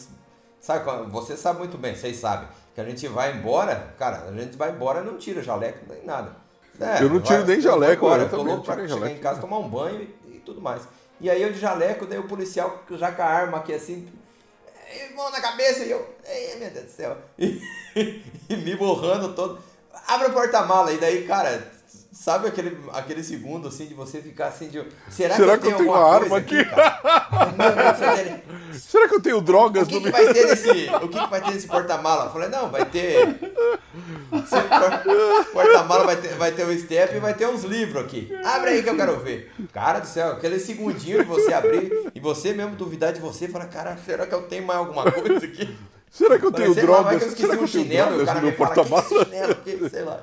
Sabe, 0.60 0.84
você 1.10 1.36
sabe 1.36 1.58
muito 1.58 1.76
bem, 1.78 1.94
vocês 1.94 2.16
sabem. 2.16 2.48
Que 2.74 2.80
a 2.80 2.84
gente 2.84 3.08
vai 3.08 3.36
embora, 3.36 3.94
cara, 3.98 4.26
a 4.28 4.32
gente 4.32 4.56
vai 4.56 4.70
embora 4.70 5.02
não 5.02 5.16
tira 5.16 5.42
jaleco 5.42 5.80
nem 5.88 6.04
nada. 6.04 6.47
É, 6.80 7.02
Eu 7.02 7.10
não 7.10 7.20
tiro 7.20 7.44
nem 7.44 7.56
eu 7.56 7.62
jaleco, 7.62 8.04
embora, 8.04 8.22
eu 8.22 8.30
tô 8.30 8.42
louco 8.42 8.64
pra 8.64 8.74
chegar 8.74 8.88
jaleco. 8.88 9.16
em 9.16 9.18
casa, 9.18 9.40
tomar 9.40 9.58
um 9.58 9.68
banho 9.68 10.02
e, 10.26 10.36
e 10.36 10.38
tudo 10.40 10.60
mais. 10.60 10.82
E 11.20 11.28
aí 11.28 11.42
eu 11.42 11.52
de 11.52 11.58
jaleco, 11.58 12.06
daí 12.06 12.18
o 12.18 12.28
policial 12.28 12.84
já 12.92 13.10
com 13.10 13.22
a 13.22 13.26
arma 13.26 13.58
aqui 13.58 13.74
assim, 13.74 14.08
mão 15.14 15.30
na 15.30 15.40
cabeça 15.40 15.84
e 15.84 15.90
eu, 15.90 16.14
ei, 16.24 16.56
meu 16.56 16.70
Deus 16.70 16.86
do 16.86 16.90
céu, 16.92 17.16
e, 17.38 17.60
e 18.48 18.56
me 18.56 18.76
borrando 18.76 19.34
todo. 19.34 19.58
Abre 20.06 20.28
o 20.28 20.32
porta-mala, 20.32 20.92
e 20.92 20.98
daí, 20.98 21.26
cara, 21.26 21.70
sabe 22.18 22.48
aquele, 22.48 22.76
aquele 22.92 23.22
segundo 23.22 23.68
assim 23.68 23.86
de 23.86 23.94
você 23.94 24.20
ficar 24.20 24.48
assim 24.48 24.68
de. 24.68 24.84
Será, 25.08 25.36
Será 25.36 25.56
que 25.56 25.68
eu 25.68 25.76
tenho, 25.76 25.88
uma 25.88 26.14
arma 26.14 26.38
aqui? 26.38 26.56
céu, 27.96 28.16
dele, 28.16 28.42
Será 28.72 29.08
que 29.08 29.14
eu 29.14 29.22
tenho 29.22 29.38
o 29.38 29.40
drogas 29.40 29.86
que, 29.86 29.94
no 29.94 30.00
que 30.00 30.10
meu. 30.10 30.12
vai 30.12 30.34
ter 30.34 30.46
nesse. 30.50 30.90
O 30.96 31.08
que, 31.08 31.20
que 31.20 31.30
vai 31.30 31.40
ter 31.40 31.52
nesse 31.52 31.68
porta-mala? 31.68 32.24
Eu 32.24 32.30
falei, 32.32 32.48
não, 32.48 32.70
vai 32.70 32.84
ter. 32.84 33.38
Porta-mala 35.52 36.04
vai 36.04 36.16
ter, 36.16 36.34
vai 36.34 36.50
ter 36.52 36.64
o 36.64 36.78
step 36.78 37.16
e 37.16 37.20
vai 37.20 37.34
ter 37.34 37.46
uns 37.46 37.62
livros 37.62 38.04
aqui. 38.04 38.28
Abre 38.44 38.70
aí 38.70 38.82
que 38.82 38.90
eu 38.90 38.96
quero 38.96 39.20
ver. 39.20 39.52
Cara 39.72 40.00
do 40.00 40.06
céu, 40.06 40.32
aquele 40.32 40.58
segundinho 40.58 41.18
de 41.20 41.24
você 41.24 41.52
abrir 41.52 42.10
e 42.12 42.18
você 42.20 42.52
mesmo 42.52 42.74
duvidar 42.74 43.12
de 43.12 43.20
você 43.20 43.44
e 43.44 43.48
falar, 43.48 43.66
cara, 43.66 43.96
será 44.04 44.26
que 44.26 44.34
eu 44.34 44.42
tenho 44.42 44.66
mais 44.66 44.80
alguma 44.80 45.10
coisa 45.10 45.44
aqui? 45.46 45.76
Será 46.10 46.38
que 46.38 46.46
eu 46.46 46.52
tenho 46.52 46.74
lá, 46.74 46.80
drogas? 46.80 47.34
que 47.34 47.40
Será 47.40 47.56
que 47.56 47.64
eu 47.64 47.68
tenho 47.68 47.84
chinelo 47.84 48.16
drogas 48.16 48.34
no 48.34 48.40
me 48.40 48.46
meu 48.48 48.56
fala, 48.56 48.74
que 48.74 48.80
que 48.82 48.88
porta-mala? 48.88 49.04
esse 49.04 49.24
chinelo? 49.24 49.54
Que, 49.56 49.90
sei 49.90 50.02
lá. 50.04 50.22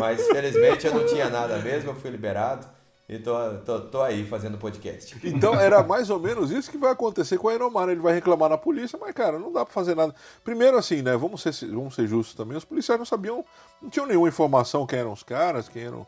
Mas 0.00 0.26
felizmente 0.26 0.86
eu 0.86 0.94
não 0.94 1.06
tinha 1.06 1.28
nada 1.30 1.58
mesmo, 1.58 1.90
eu 1.90 1.94
fui 1.96 2.10
liberado 2.10 2.66
e 3.08 3.20
tô, 3.20 3.32
tô, 3.64 3.80
tô 3.82 4.02
aí 4.02 4.26
fazendo 4.26 4.58
podcast. 4.58 5.16
Então 5.22 5.54
era 5.54 5.80
mais 5.84 6.10
ou 6.10 6.18
menos 6.18 6.50
isso 6.50 6.68
que 6.70 6.76
vai 6.76 6.90
acontecer 6.90 7.38
com 7.38 7.46
o 7.46 7.50
Aenomar. 7.50 7.88
Ele 7.88 8.00
vai 8.00 8.12
reclamar 8.12 8.50
na 8.50 8.58
polícia, 8.58 8.98
mas, 9.00 9.14
cara, 9.14 9.38
não 9.38 9.52
dá 9.52 9.64
pra 9.64 9.72
fazer 9.72 9.94
nada. 9.94 10.12
Primeiro, 10.42 10.76
assim, 10.76 11.02
né? 11.02 11.16
Vamos 11.16 11.40
ser, 11.40 11.52
vamos 11.68 11.94
ser 11.94 12.08
justos 12.08 12.34
também. 12.34 12.56
Os 12.56 12.64
policiais 12.64 12.98
não 12.98 13.06
sabiam, 13.06 13.44
não 13.80 13.88
tinham 13.88 14.06
nenhuma 14.06 14.28
informação 14.28 14.84
quem 14.86 14.98
eram 14.98 15.12
os 15.12 15.22
caras, 15.22 15.68
quem 15.68 15.84
eram. 15.84 16.06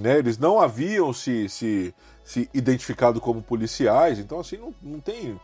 Né, 0.00 0.18
eles 0.18 0.38
não 0.38 0.60
haviam 0.60 1.12
se, 1.12 1.48
se, 1.48 1.92
se 2.24 2.48
identificado 2.54 3.20
como 3.20 3.42
policiais, 3.42 4.20
então 4.20 4.38
assim, 4.38 4.56
não, 4.56 4.72
não 4.80 5.00
tem. 5.00 5.38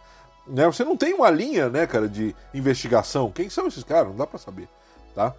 Né, 0.48 0.66
você 0.66 0.84
não 0.84 0.96
tem 0.96 1.14
uma 1.14 1.30
linha, 1.30 1.68
né, 1.68 1.86
cara, 1.86 2.08
de 2.08 2.34
investigação. 2.54 3.30
Quem 3.30 3.50
são 3.50 3.66
esses 3.66 3.84
caras? 3.84 4.08
Não 4.08 4.16
dá 4.16 4.26
pra 4.26 4.38
saber. 4.38 4.68
Tá? 5.14 5.34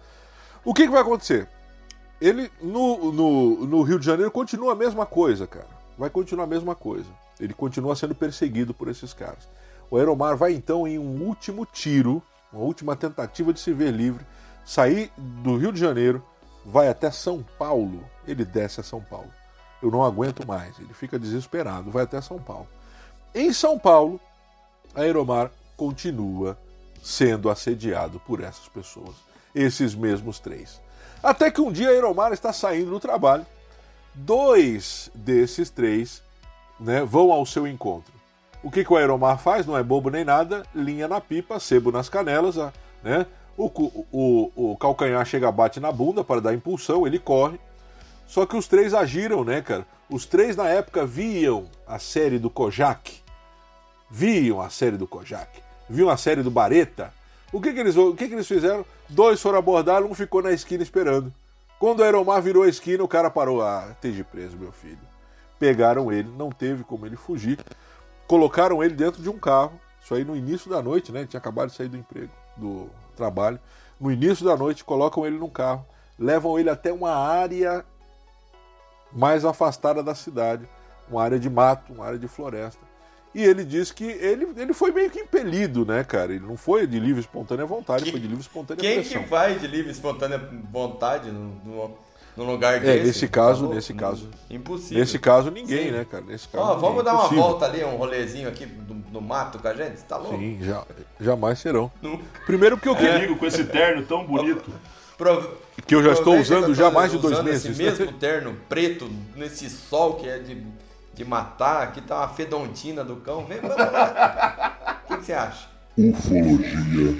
O 0.64 0.72
que, 0.72 0.84
que 0.84 0.92
vai 0.92 1.02
acontecer? 1.02 1.48
Ele, 2.20 2.50
no, 2.60 3.12
no, 3.12 3.66
no 3.66 3.82
Rio 3.82 3.98
de 3.98 4.06
Janeiro, 4.06 4.30
continua 4.30 4.72
a 4.72 4.76
mesma 4.76 5.06
coisa, 5.06 5.46
cara. 5.46 5.68
Vai 5.98 6.10
continuar 6.10 6.44
a 6.44 6.46
mesma 6.46 6.74
coisa. 6.74 7.08
Ele 7.40 7.54
continua 7.54 7.96
sendo 7.96 8.14
perseguido 8.14 8.74
por 8.74 8.88
esses 8.88 9.12
caras. 9.14 9.48
O 9.90 9.96
Aeromar 9.96 10.36
vai 10.36 10.52
então 10.52 10.86
em 10.86 10.98
um 10.98 11.22
último 11.22 11.66
tiro, 11.66 12.22
uma 12.52 12.62
última 12.62 12.94
tentativa 12.94 13.52
de 13.52 13.58
se 13.58 13.72
ver 13.72 13.90
livre, 13.90 14.24
sair 14.64 15.10
do 15.16 15.56
Rio 15.56 15.72
de 15.72 15.80
Janeiro, 15.80 16.22
vai 16.64 16.88
até 16.88 17.10
São 17.10 17.44
Paulo. 17.58 18.04
Ele 18.26 18.44
desce 18.44 18.80
a 18.80 18.84
São 18.84 19.00
Paulo. 19.00 19.30
Eu 19.82 19.90
não 19.90 20.04
aguento 20.04 20.46
mais. 20.46 20.78
Ele 20.78 20.92
fica 20.92 21.18
desesperado, 21.18 21.90
vai 21.90 22.04
até 22.04 22.20
São 22.20 22.38
Paulo. 22.38 22.68
Em 23.34 23.52
São 23.52 23.78
Paulo, 23.78 24.20
a 24.94 25.00
Aeromar 25.00 25.50
continua 25.76 26.58
sendo 27.02 27.48
assediado 27.48 28.20
por 28.20 28.42
essas 28.42 28.68
pessoas, 28.68 29.16
esses 29.54 29.94
mesmos 29.94 30.38
três. 30.38 30.80
Até 31.22 31.50
que 31.50 31.60
um 31.60 31.72
dia 31.72 31.90
Aeromar 31.90 32.32
está 32.32 32.52
saindo 32.52 32.90
do 32.90 33.00
trabalho, 33.00 33.46
dois 34.14 35.10
desses 35.14 35.70
três 35.70 36.22
né, 36.78 37.04
vão 37.04 37.32
ao 37.32 37.44
seu 37.44 37.66
encontro. 37.66 38.12
O 38.62 38.70
que, 38.70 38.84
que 38.84 38.92
o 38.92 38.96
Aeromar 38.96 39.38
faz? 39.38 39.66
Não 39.66 39.76
é 39.76 39.82
bobo 39.82 40.10
nem 40.10 40.24
nada, 40.24 40.64
linha 40.74 41.08
na 41.08 41.20
pipa, 41.20 41.58
sebo 41.58 41.90
nas 41.90 42.08
canelas, 42.08 42.56
né? 43.02 43.26
O, 43.56 43.70
o, 44.12 44.72
o 44.72 44.76
calcanhar 44.76 45.24
chega, 45.24 45.50
bate 45.50 45.80
na 45.80 45.90
bunda 45.90 46.22
para 46.22 46.40
dar 46.40 46.54
impulsão, 46.54 47.06
ele 47.06 47.18
corre. 47.18 47.58
Só 48.26 48.46
que 48.46 48.56
os 48.56 48.68
três 48.68 48.94
agiram, 48.94 49.44
né, 49.44 49.60
cara? 49.60 49.86
Os 50.08 50.24
três 50.26 50.56
na 50.56 50.68
época 50.68 51.06
viam 51.06 51.66
a 51.86 51.98
série 51.98 52.38
do 52.38 52.48
Kojak. 52.48 53.20
Viam 54.10 54.60
a 54.60 54.68
série 54.68 54.96
do 54.96 55.06
Kojak. 55.06 55.62
Viam 55.88 56.10
a 56.10 56.16
série 56.16 56.42
do 56.42 56.50
Bareta. 56.50 57.12
O 57.52 57.60
que, 57.60 57.72
que, 57.72 57.78
eles, 57.78 57.96
o 57.96 58.14
que, 58.14 58.26
que 58.26 58.34
eles 58.34 58.46
fizeram? 58.46 58.84
Dois 59.08 59.40
foram 59.40 59.58
abordar, 59.58 60.02
um 60.02 60.14
ficou 60.14 60.42
na 60.42 60.50
esquina 60.50 60.82
esperando. 60.82 61.32
Quando 61.78 62.00
o 62.00 62.02
Aeromar 62.02 62.42
virou 62.42 62.64
a 62.64 62.68
esquina, 62.68 63.02
o 63.04 63.08
cara 63.08 63.30
parou. 63.30 63.62
Ah, 63.62 63.88
esteja 63.92 64.24
preso, 64.24 64.56
meu 64.56 64.72
filho. 64.72 64.98
Pegaram 65.58 66.10
ele, 66.10 66.28
não 66.36 66.50
teve 66.50 66.82
como 66.82 67.06
ele 67.06 67.16
fugir. 67.16 67.58
Colocaram 68.26 68.82
ele 68.82 68.94
dentro 68.94 69.22
de 69.22 69.28
um 69.28 69.38
carro. 69.38 69.80
Isso 70.02 70.14
aí 70.14 70.24
no 70.24 70.36
início 70.36 70.68
da 70.68 70.82
noite, 70.82 71.12
né? 71.12 71.20
Ele 71.20 71.28
tinha 71.28 71.38
acabado 71.38 71.70
de 71.70 71.76
sair 71.76 71.88
do 71.88 71.96
emprego, 71.96 72.32
do 72.56 72.88
trabalho. 73.16 73.60
No 74.00 74.10
início 74.10 74.44
da 74.44 74.56
noite, 74.56 74.84
colocam 74.84 75.26
ele 75.26 75.38
num 75.38 75.50
carro, 75.50 75.84
levam 76.18 76.58
ele 76.58 76.70
até 76.70 76.92
uma 76.92 77.14
área 77.14 77.84
mais 79.12 79.44
afastada 79.44 80.02
da 80.02 80.14
cidade, 80.14 80.68
uma 81.08 81.22
área 81.22 81.38
de 81.38 81.50
mato, 81.50 81.92
uma 81.92 82.06
área 82.06 82.18
de 82.18 82.28
floresta. 82.28 82.89
E 83.34 83.42
ele 83.44 83.64
diz 83.64 83.92
que 83.92 84.04
ele, 84.04 84.48
ele 84.56 84.72
foi 84.72 84.90
meio 84.90 85.08
que 85.10 85.20
impelido, 85.20 85.86
né, 85.86 86.02
cara? 86.02 86.32
Ele 86.32 86.44
não 86.44 86.56
foi 86.56 86.86
de 86.86 86.98
livre 86.98 87.20
espontânea 87.20 87.64
vontade, 87.64 88.04
Que- 88.04 88.10
foi 88.10 88.18
de 88.20 88.26
livre 88.26 88.42
espontânea 88.42 88.80
Quem 88.80 89.00
pressão. 89.00 89.22
que 89.22 89.28
vai 89.28 89.54
de 89.56 89.66
livre 89.68 89.92
espontânea 89.92 90.40
vontade 90.72 91.30
no, 91.30 91.54
no, 91.64 91.90
no 92.36 92.44
lugar 92.44 92.74
É, 92.76 92.80
desse? 92.80 93.06
nesse 93.06 93.28
caso, 93.28 93.68
Tá 93.68 93.74
nesse 93.76 93.94
caso. 93.94 94.28
Impossível. 94.50 94.98
Nesse 94.98 95.18
caso, 95.20 95.50
ninguém, 95.52 95.84
Sim. 95.86 95.90
né, 95.92 96.04
cara? 96.10 96.24
Nesse 96.24 96.48
caso, 96.48 96.64
Ó, 96.64 96.74
vamos 96.74 97.04
dar 97.04 97.12
uma 97.12 97.20
Impossível. 97.26 97.44
volta 97.44 97.66
ali, 97.66 97.84
um 97.84 97.96
rolezinho 97.96 98.48
aqui 98.48 98.66
do, 98.66 98.94
do 98.94 99.20
mato 99.20 99.60
com 99.60 99.68
a 99.68 99.74
gente? 99.74 100.00
Você 100.00 100.06
tá 100.06 100.16
louco? 100.16 100.36
Sim, 100.36 100.58
já, 100.60 100.84
jamais 101.20 101.58
serão. 101.60 101.88
Nunca. 102.02 102.24
Primeiro 102.46 102.76
porque 102.76 102.88
eu 102.88 102.96
queria. 102.96 103.12
Comigo, 103.14 103.36
com 103.36 103.46
esse 103.46 103.62
terno 103.64 104.04
tão 104.06 104.24
bonito. 104.26 104.72
Pro- 105.16 105.56
Que 105.86 105.94
eu 105.94 106.02
já 106.02 106.12
estou 106.12 106.36
usando 106.36 106.74
já 106.74 106.90
mais 106.90 107.12
de 107.12 107.18
dois 107.18 107.40
meses. 107.44 107.64
Esse 107.66 107.80
mesmo 107.80 108.10
terno 108.14 108.56
preto, 108.68 109.08
nesse 109.36 109.68
sol 109.70 110.14
que 110.14 110.28
é 110.28 110.38
de, 110.38 110.66
de 111.20 111.24
matar, 111.26 111.82
aqui 111.82 112.00
tá 112.00 112.16
uma 112.16 112.28
fedontina 112.28 113.04
do 113.04 113.16
cão. 113.16 113.44
Vem, 113.44 113.60
vamos 113.60 113.76
lá. 113.76 115.02
O 115.04 115.08
que, 115.08 115.16
que 115.18 115.26
você 115.26 115.34
acha? 115.34 115.68
Ufologia 115.98 117.12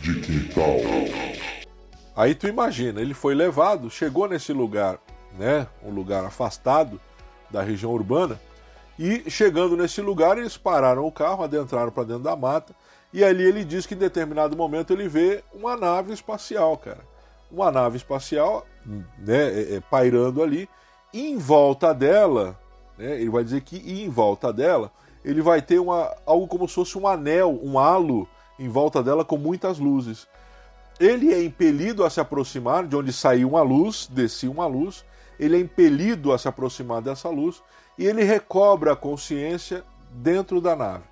de 0.00 0.20
quintal. 0.20 0.80
Aí 2.16 2.34
tu 2.34 2.48
imagina, 2.48 3.00
ele 3.00 3.14
foi 3.14 3.32
levado, 3.32 3.88
chegou 3.88 4.28
nesse 4.28 4.52
lugar, 4.52 4.98
né? 5.38 5.68
Um 5.84 5.90
lugar 5.90 6.24
afastado 6.24 7.00
da 7.48 7.62
região 7.62 7.92
urbana. 7.92 8.40
E 8.98 9.30
chegando 9.30 9.76
nesse 9.76 10.00
lugar, 10.00 10.36
eles 10.36 10.56
pararam 10.56 11.06
o 11.06 11.12
carro, 11.12 11.44
adentraram 11.44 11.92
para 11.92 12.04
dentro 12.04 12.24
da 12.24 12.34
mata. 12.34 12.74
E 13.12 13.22
ali 13.22 13.44
ele 13.44 13.64
diz 13.64 13.86
que 13.86 13.94
em 13.94 13.98
determinado 13.98 14.56
momento 14.56 14.92
ele 14.92 15.06
vê 15.06 15.44
uma 15.52 15.76
nave 15.76 16.12
espacial, 16.12 16.76
cara. 16.76 17.06
Uma 17.52 17.70
nave 17.70 17.98
espacial, 17.98 18.66
né? 18.84 19.60
é, 19.60 19.74
é, 19.76 19.80
pairando 19.80 20.42
ali. 20.42 20.68
E 21.12 21.30
em 21.30 21.38
volta 21.38 21.94
dela, 21.94 22.58
né? 22.98 23.20
Ele 23.20 23.30
vai 23.30 23.44
dizer 23.44 23.60
que 23.62 23.76
em 23.76 24.08
volta 24.08 24.52
dela 24.52 24.90
ele 25.24 25.40
vai 25.40 25.62
ter 25.62 25.78
uma, 25.78 26.14
algo 26.26 26.46
como 26.46 26.68
se 26.68 26.74
fosse 26.74 26.98
um 26.98 27.06
anel, 27.06 27.58
um 27.62 27.78
halo 27.78 28.28
em 28.58 28.68
volta 28.68 29.02
dela 29.02 29.24
com 29.24 29.36
muitas 29.36 29.78
luzes. 29.78 30.28
Ele 31.00 31.32
é 31.32 31.42
impelido 31.42 32.04
a 32.04 32.10
se 32.10 32.20
aproximar 32.20 32.86
de 32.86 32.94
onde 32.94 33.12
saiu 33.12 33.48
uma 33.48 33.62
luz, 33.62 34.08
descia 34.10 34.50
uma 34.50 34.66
luz, 34.66 35.04
ele 35.38 35.56
é 35.56 35.60
impelido 35.60 36.32
a 36.32 36.38
se 36.38 36.46
aproximar 36.46 37.02
dessa 37.02 37.28
luz 37.28 37.62
e 37.98 38.06
ele 38.06 38.22
recobra 38.22 38.92
a 38.92 38.96
consciência 38.96 39.82
dentro 40.10 40.60
da 40.60 40.76
nave, 40.76 41.04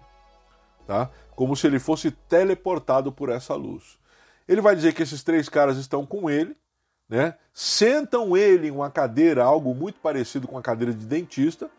tá? 0.87 1.11
Como 1.35 1.57
se 1.57 1.67
ele 1.67 1.81
fosse 1.81 2.11
teleportado 2.11 3.11
por 3.11 3.29
essa 3.29 3.55
luz. 3.55 3.99
Ele 4.47 4.61
vai 4.61 4.77
dizer 4.77 4.93
que 4.93 5.03
esses 5.03 5.23
três 5.23 5.49
caras 5.49 5.77
estão 5.79 6.05
com 6.07 6.29
ele, 6.31 6.57
né? 7.13 7.35
Sentam 7.53 8.35
ele 8.35 8.69
em 8.69 8.71
uma 8.71 8.91
cadeira, 8.91 9.45
algo 9.45 9.75
muito 9.75 10.01
parecido 10.01 10.49
com 10.49 10.57
a 10.57 10.63
cadeira 10.63 10.95
de 10.95 11.05
dentista, 11.05 11.71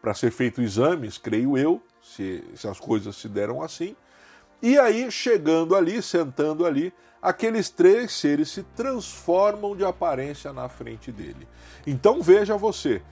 para 0.00 0.14
ser 0.14 0.30
feito 0.30 0.62
exames, 0.62 1.18
creio 1.18 1.58
eu, 1.58 1.82
se, 2.00 2.44
se 2.54 2.68
as 2.68 2.78
coisas 2.78 3.16
se 3.16 3.28
deram 3.28 3.60
assim. 3.60 3.96
E 4.62 4.78
aí, 4.78 5.10
chegando 5.10 5.74
ali, 5.74 6.00
sentando 6.00 6.64
ali, 6.64 6.94
aqueles 7.20 7.68
três 7.68 8.12
seres 8.12 8.48
se 8.48 8.62
transformam 8.62 9.74
de 9.74 9.84
aparência 9.84 10.52
na 10.52 10.68
frente 10.68 11.10
dele. 11.10 11.48
Então 11.84 12.22
veja 12.22 12.56
você, 12.56 13.02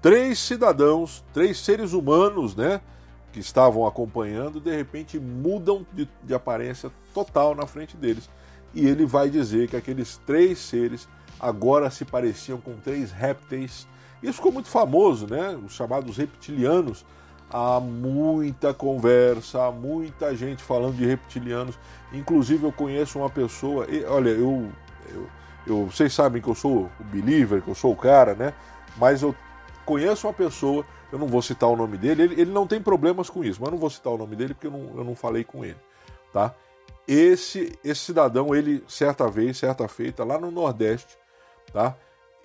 três 0.00 0.38
cidadãos, 0.38 1.22
três 1.30 1.58
seres 1.58 1.92
humanos, 1.92 2.56
né, 2.56 2.80
que 3.34 3.38
estavam 3.38 3.86
acompanhando, 3.86 4.58
de 4.58 4.74
repente 4.74 5.20
mudam 5.20 5.86
de, 5.92 6.08
de 6.24 6.32
aparência 6.32 6.90
total 7.12 7.54
na 7.54 7.66
frente 7.66 7.98
deles. 7.98 8.30
E 8.74 8.86
ele 8.86 9.04
vai 9.04 9.28
dizer 9.28 9.68
que 9.68 9.76
aqueles 9.76 10.16
três 10.18 10.58
seres 10.58 11.08
agora 11.38 11.90
se 11.90 12.04
pareciam 12.04 12.58
com 12.60 12.74
três 12.76 13.10
répteis. 13.10 13.86
Isso 14.22 14.34
ficou 14.34 14.52
muito 14.52 14.68
famoso, 14.68 15.26
né? 15.26 15.58
Os 15.64 15.72
chamados 15.72 16.16
reptilianos. 16.16 17.04
Há 17.52 17.80
muita 17.80 18.72
conversa, 18.72 19.64
há 19.66 19.72
muita 19.72 20.36
gente 20.36 20.62
falando 20.62 20.96
de 20.96 21.04
reptilianos. 21.04 21.76
Inclusive, 22.12 22.64
eu 22.64 22.72
conheço 22.72 23.18
uma 23.18 23.30
pessoa. 23.30 23.86
e, 23.88 24.04
olha, 24.04 24.30
eu, 24.30 24.70
eu, 25.12 25.26
eu. 25.66 25.86
Vocês 25.86 26.12
sabem 26.12 26.40
que 26.40 26.48
eu 26.48 26.54
sou 26.54 26.88
o 27.00 27.04
believer, 27.04 27.62
que 27.62 27.68
eu 27.68 27.74
sou 27.74 27.92
o 27.92 27.96
cara, 27.96 28.34
né? 28.34 28.54
Mas 28.96 29.22
eu 29.22 29.34
conheço 29.84 30.28
uma 30.28 30.32
pessoa, 30.32 30.84
eu 31.10 31.18
não 31.18 31.26
vou 31.26 31.42
citar 31.42 31.68
o 31.68 31.74
nome 31.74 31.98
dele, 31.98 32.22
ele, 32.22 32.40
ele 32.42 32.52
não 32.52 32.66
tem 32.66 32.80
problemas 32.80 33.28
com 33.28 33.42
isso, 33.42 33.60
mas 33.60 33.68
eu 33.68 33.72
não 33.72 33.78
vou 33.78 33.90
citar 33.90 34.12
o 34.12 34.18
nome 34.18 34.36
dele 34.36 34.54
porque 34.54 34.68
eu 34.68 34.70
não, 34.70 34.98
eu 34.98 35.02
não 35.02 35.16
falei 35.16 35.42
com 35.42 35.64
ele, 35.64 35.78
tá? 36.32 36.54
Esse, 37.12 37.76
esse 37.82 38.02
cidadão, 38.02 38.54
ele, 38.54 38.84
certa 38.86 39.26
vez, 39.28 39.58
certa 39.58 39.88
feita, 39.88 40.22
lá 40.22 40.38
no 40.38 40.48
Nordeste, 40.48 41.18
tá? 41.72 41.96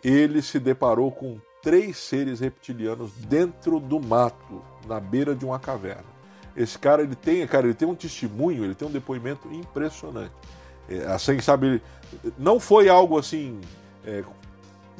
Ele 0.03 0.41
se 0.41 0.59
deparou 0.59 1.11
com 1.11 1.39
três 1.61 1.97
seres 1.97 2.39
reptilianos 2.39 3.11
dentro 3.11 3.80
do 3.80 3.99
mato, 3.99 4.63
na 4.88 4.99
beira 4.99 5.36
de 5.36 5.45
uma 5.45 5.59
caverna. 5.59 6.16
Esse 6.57 6.80
cara, 6.80 7.03
ele 7.03 7.13
tem, 7.16 7.45
cara, 7.45 7.68
ele 7.68 7.76
tem 7.76 7.88
um 7.88 7.93
testemunho, 7.93 8.63
ele 8.63 8.74
tem 8.74 8.88
um 8.88 8.91
depoimento 8.91 9.47
impressionante. 9.53 10.34
É, 10.89 11.05
assim, 11.13 11.39
sabe, 11.39 11.80
não 12.36 12.59
foi 12.59 12.89
algo 12.89 13.20
assim, 13.20 13.61
é, 14.03 14.24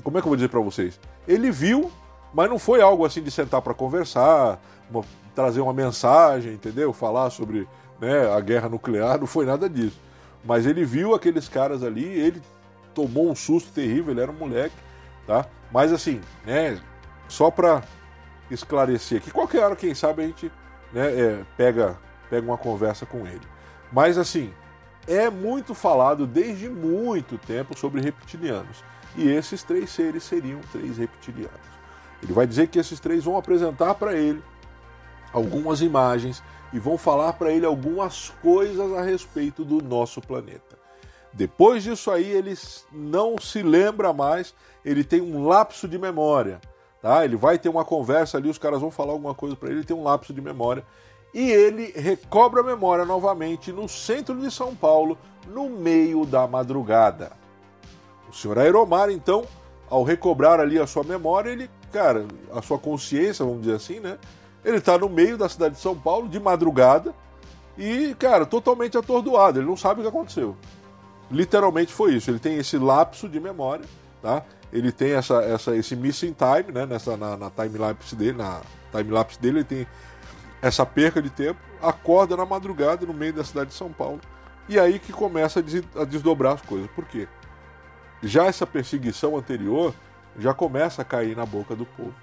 como 0.04 0.20
é 0.20 0.22
que 0.22 0.28
eu 0.28 0.30
vou 0.30 0.36
dizer 0.36 0.50
para 0.50 0.60
vocês? 0.60 1.00
Ele 1.28 1.50
viu, 1.50 1.92
mas 2.32 2.48
não 2.50 2.60
foi 2.60 2.82
algo 2.82 3.04
assim 3.04 3.24
de 3.24 3.32
sentar 3.32 3.64
para 3.64 3.74
conversar, 3.74 4.62
uma- 4.92 5.04
trazer 5.34 5.62
uma 5.62 5.74
mensagem, 5.74 6.54
entendeu? 6.54 6.94
Falar 6.94 7.32
sobre 7.32 7.68
né, 8.00 8.32
a 8.32 8.40
guerra 8.40 8.70
nuclear, 8.70 9.20
não 9.20 9.28
foi 9.28 9.46
nada 9.46 9.70
disso. 9.70 10.00
Mas 10.44 10.66
ele 10.66 10.86
viu 10.86 11.14
aqueles 11.16 11.48
caras 11.48 11.84
ali, 11.84 12.06
ele 12.06 12.42
tomou 12.94 13.30
um 13.30 13.36
susto 13.36 13.72
terrível, 13.72 14.12
ele 14.12 14.22
era 14.22 14.32
um 14.32 14.36
moleque, 14.36 14.76
tá? 15.26 15.46
Mas 15.72 15.92
assim, 15.92 16.22
né, 16.46 16.80
só 17.28 17.50
para 17.50 17.84
esclarecer 18.50 19.18
aqui, 19.18 19.32
qualquer 19.32 19.64
hora, 19.64 19.76
quem 19.76 19.96
sabe, 19.96 20.24
a 20.24 20.28
gente 20.28 20.52
né, 20.94 21.08
é, 21.08 21.46
pega, 21.58 21.98
pega 22.30 22.46
uma 22.46 22.58
conversa 22.58 23.06
com 23.06 23.26
ele. 23.26 23.42
Mas 23.92 24.18
assim, 24.18 24.54
é 25.08 25.30
muito 25.30 25.74
falado 25.74 26.26
desde 26.26 26.70
muito 26.70 27.38
tempo 27.38 27.78
sobre 27.78 28.02
reptilianos. 28.02 28.84
E 29.16 29.30
esses 29.30 29.64
três 29.64 29.90
seres 29.90 30.24
seriam 30.24 30.60
três 30.72 30.98
reptilianos. 30.98 31.76
Ele 32.22 32.34
vai 32.34 32.46
dizer 32.46 32.68
que 32.68 32.80
esses 32.80 33.00
três 33.00 33.24
vão 33.24 33.38
apresentar 33.38 33.96
para 33.96 34.14
ele 34.14 34.44
algumas 35.32 35.82
imagens 35.82 36.42
e 36.76 36.80
vão 36.80 36.98
falar 36.98 37.32
para 37.32 37.54
ele 37.54 37.66
algumas 37.66 38.32
coisas 38.42 38.92
a 38.92 39.02
respeito 39.02 39.64
do 39.64 39.82
nosso 39.82 40.20
planeta. 40.20 40.78
Depois 41.32 41.82
disso 41.82 42.12
aí, 42.12 42.30
ele 42.30 42.54
não 42.92 43.38
se 43.38 43.64
lembra 43.64 44.12
mais, 44.12 44.54
ele 44.84 45.02
tem 45.02 45.22
um 45.22 45.48
lapso 45.48 45.88
de 45.88 45.98
memória. 45.98 46.60
Tá? 47.02 47.24
Ele 47.24 47.38
vai 47.38 47.58
ter 47.58 47.70
uma 47.70 47.86
conversa 47.86 48.38
ali, 48.38 48.50
os 48.50 48.58
caras 48.58 48.82
vão 48.82 48.92
falar 48.92 49.14
alguma 49.14 49.34
coisa 49.34 49.56
para 49.56 49.70
ele, 49.70 49.78
ele 49.80 49.86
tem 49.86 49.96
um 49.96 50.04
lapso 50.04 50.34
de 50.34 50.42
memória. 50.42 50.86
E 51.34 51.50
ele 51.50 51.94
recobra 51.96 52.60
a 52.60 52.64
memória 52.64 53.06
novamente 53.06 53.72
no 53.72 53.88
centro 53.88 54.38
de 54.38 54.52
São 54.52 54.76
Paulo, 54.76 55.18
no 55.48 55.70
meio 55.70 56.26
da 56.26 56.46
madrugada. 56.46 57.32
O 58.30 58.34
senhor 58.34 58.60
Aeromar, 58.60 59.10
então, 59.10 59.46
ao 59.90 60.04
recobrar 60.04 60.60
ali 60.60 60.78
a 60.78 60.86
sua 60.86 61.06
memória, 61.06 61.52
ele, 61.52 61.70
cara, 61.94 62.26
a 62.52 62.62
sua 62.62 62.78
consciência, 62.78 63.46
vamos 63.46 63.62
dizer 63.62 63.76
assim, 63.76 64.02
né? 64.02 64.18
Ele 64.66 64.82
tá 64.82 64.98
no 64.98 65.08
meio 65.08 65.38
da 65.38 65.48
cidade 65.48 65.76
de 65.76 65.82
São 65.82 65.96
Paulo, 65.96 66.28
de 66.28 66.40
madrugada, 66.40 67.14
e, 67.78 68.16
cara, 68.18 68.46
totalmente 68.46 68.98
atordoado. 68.98 69.60
Ele 69.60 69.68
não 69.68 69.78
sabe 69.78 70.00
o 70.00 70.04
que 70.04 70.10
aconteceu. 70.10 70.58
Literalmente 71.30 71.94
foi 71.94 72.16
isso. 72.16 72.32
Ele 72.32 72.40
tem 72.40 72.58
esse 72.58 72.78
lapso 72.78 73.30
de 73.30 73.40
memória, 73.40 73.86
tá? 74.22 74.44
Ele 74.74 74.92
tem 74.92 75.12
essa, 75.12 75.36
essa, 75.44 75.76
esse 75.76 75.96
missing 75.96 76.34
time, 76.34 76.74
né? 76.74 76.86
Nessa, 76.86 77.16
na, 77.16 77.38
na 77.38 77.52
time-lapse 77.52 78.16
dele, 78.16 78.40
na 78.40 78.62
time-lapse 78.92 79.40
dele, 79.40 79.60
ele 79.60 79.66
tem 79.66 79.88
essa 80.62 80.84
perca 80.84 81.22
de 81.22 81.30
tempo, 81.30 81.60
acorda 81.80 82.36
na 82.36 82.46
madrugada 82.46 83.06
no 83.06 83.14
meio 83.14 83.34
da 83.34 83.44
cidade 83.44 83.70
de 83.70 83.76
São 83.76 83.92
Paulo. 83.92 84.20
E 84.68 84.80
aí 84.80 84.98
que 84.98 85.14
começa 85.14 85.64
a 85.96 86.04
desdobrar 86.04 86.54
as 86.54 86.62
coisas. 86.62 86.90
Por 86.92 87.06
quê? 87.06 87.28
Já 88.24 88.46
essa 88.46 88.66
perseguição 88.66 89.38
anterior 89.38 89.94
já 90.40 90.56
começa 90.56 91.04
a 91.04 91.06
cair 91.06 91.36
na 91.38 91.46
boca 91.46 91.76
do 91.76 91.86
povo. 91.86 92.16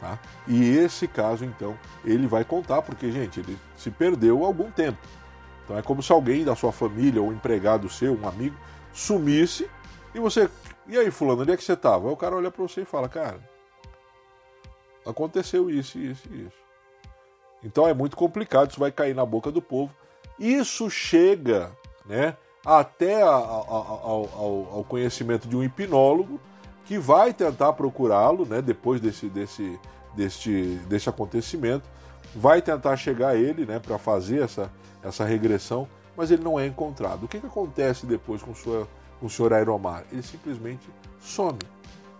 Tá? 0.00 0.18
E 0.46 0.76
esse 0.76 1.08
caso, 1.08 1.44
então, 1.44 1.78
ele 2.04 2.26
vai 2.26 2.44
contar, 2.44 2.82
porque, 2.82 3.10
gente, 3.10 3.40
ele 3.40 3.58
se 3.76 3.90
perdeu 3.90 4.44
há 4.44 4.46
algum 4.46 4.70
tempo. 4.70 4.98
Então 5.64 5.76
é 5.76 5.82
como 5.82 6.02
se 6.02 6.12
alguém 6.12 6.44
da 6.44 6.54
sua 6.54 6.70
família, 6.70 7.20
ou 7.20 7.28
um 7.28 7.32
empregado 7.32 7.88
seu, 7.88 8.14
um 8.14 8.28
amigo, 8.28 8.56
sumisse 8.92 9.68
e 10.14 10.20
você. 10.20 10.48
E 10.86 10.96
aí, 10.96 11.10
Fulano, 11.10 11.42
onde 11.42 11.52
é 11.52 11.56
que 11.56 11.64
você 11.64 11.72
estava? 11.72 12.06
Aí 12.06 12.12
o 12.12 12.16
cara 12.16 12.36
olha 12.36 12.50
para 12.50 12.62
você 12.62 12.82
e 12.82 12.84
fala: 12.84 13.08
Cara, 13.08 13.40
aconteceu 15.04 15.68
isso, 15.68 15.98
isso 15.98 16.28
e 16.30 16.42
isso. 16.42 16.66
Então 17.64 17.88
é 17.88 17.92
muito 17.92 18.16
complicado, 18.16 18.70
isso 18.70 18.78
vai 18.78 18.92
cair 18.92 19.14
na 19.14 19.26
boca 19.26 19.50
do 19.50 19.60
povo. 19.60 19.92
Isso 20.38 20.88
chega 20.88 21.72
né, 22.04 22.36
até 22.64 23.22
ao, 23.22 24.70
ao, 24.72 24.84
conhecimento 24.88 25.48
de 25.48 25.56
um 25.56 25.64
hipnólogo 25.64 26.40
que 26.86 26.98
vai 26.98 27.34
tentar 27.34 27.72
procurá-lo 27.72 28.46
né, 28.46 28.62
depois 28.62 29.00
desse, 29.00 29.28
desse, 29.28 29.78
desse, 30.14 30.80
desse 30.88 31.08
acontecimento, 31.08 31.82
vai 32.34 32.62
tentar 32.62 32.96
chegar 32.96 33.30
a 33.30 33.36
ele 33.36 33.66
né, 33.66 33.78
para 33.80 33.98
fazer 33.98 34.42
essa, 34.42 34.70
essa 35.02 35.24
regressão, 35.24 35.88
mas 36.16 36.30
ele 36.30 36.42
não 36.42 36.58
é 36.58 36.66
encontrado. 36.66 37.24
O 37.24 37.28
que, 37.28 37.40
que 37.40 37.46
acontece 37.46 38.06
depois 38.06 38.40
com 38.40 38.54
senhor, 38.54 38.86
com 39.18 39.26
o 39.26 39.30
senhor 39.30 39.52
Aeromar? 39.52 40.04
Ele 40.12 40.22
simplesmente 40.22 40.88
some. 41.20 41.58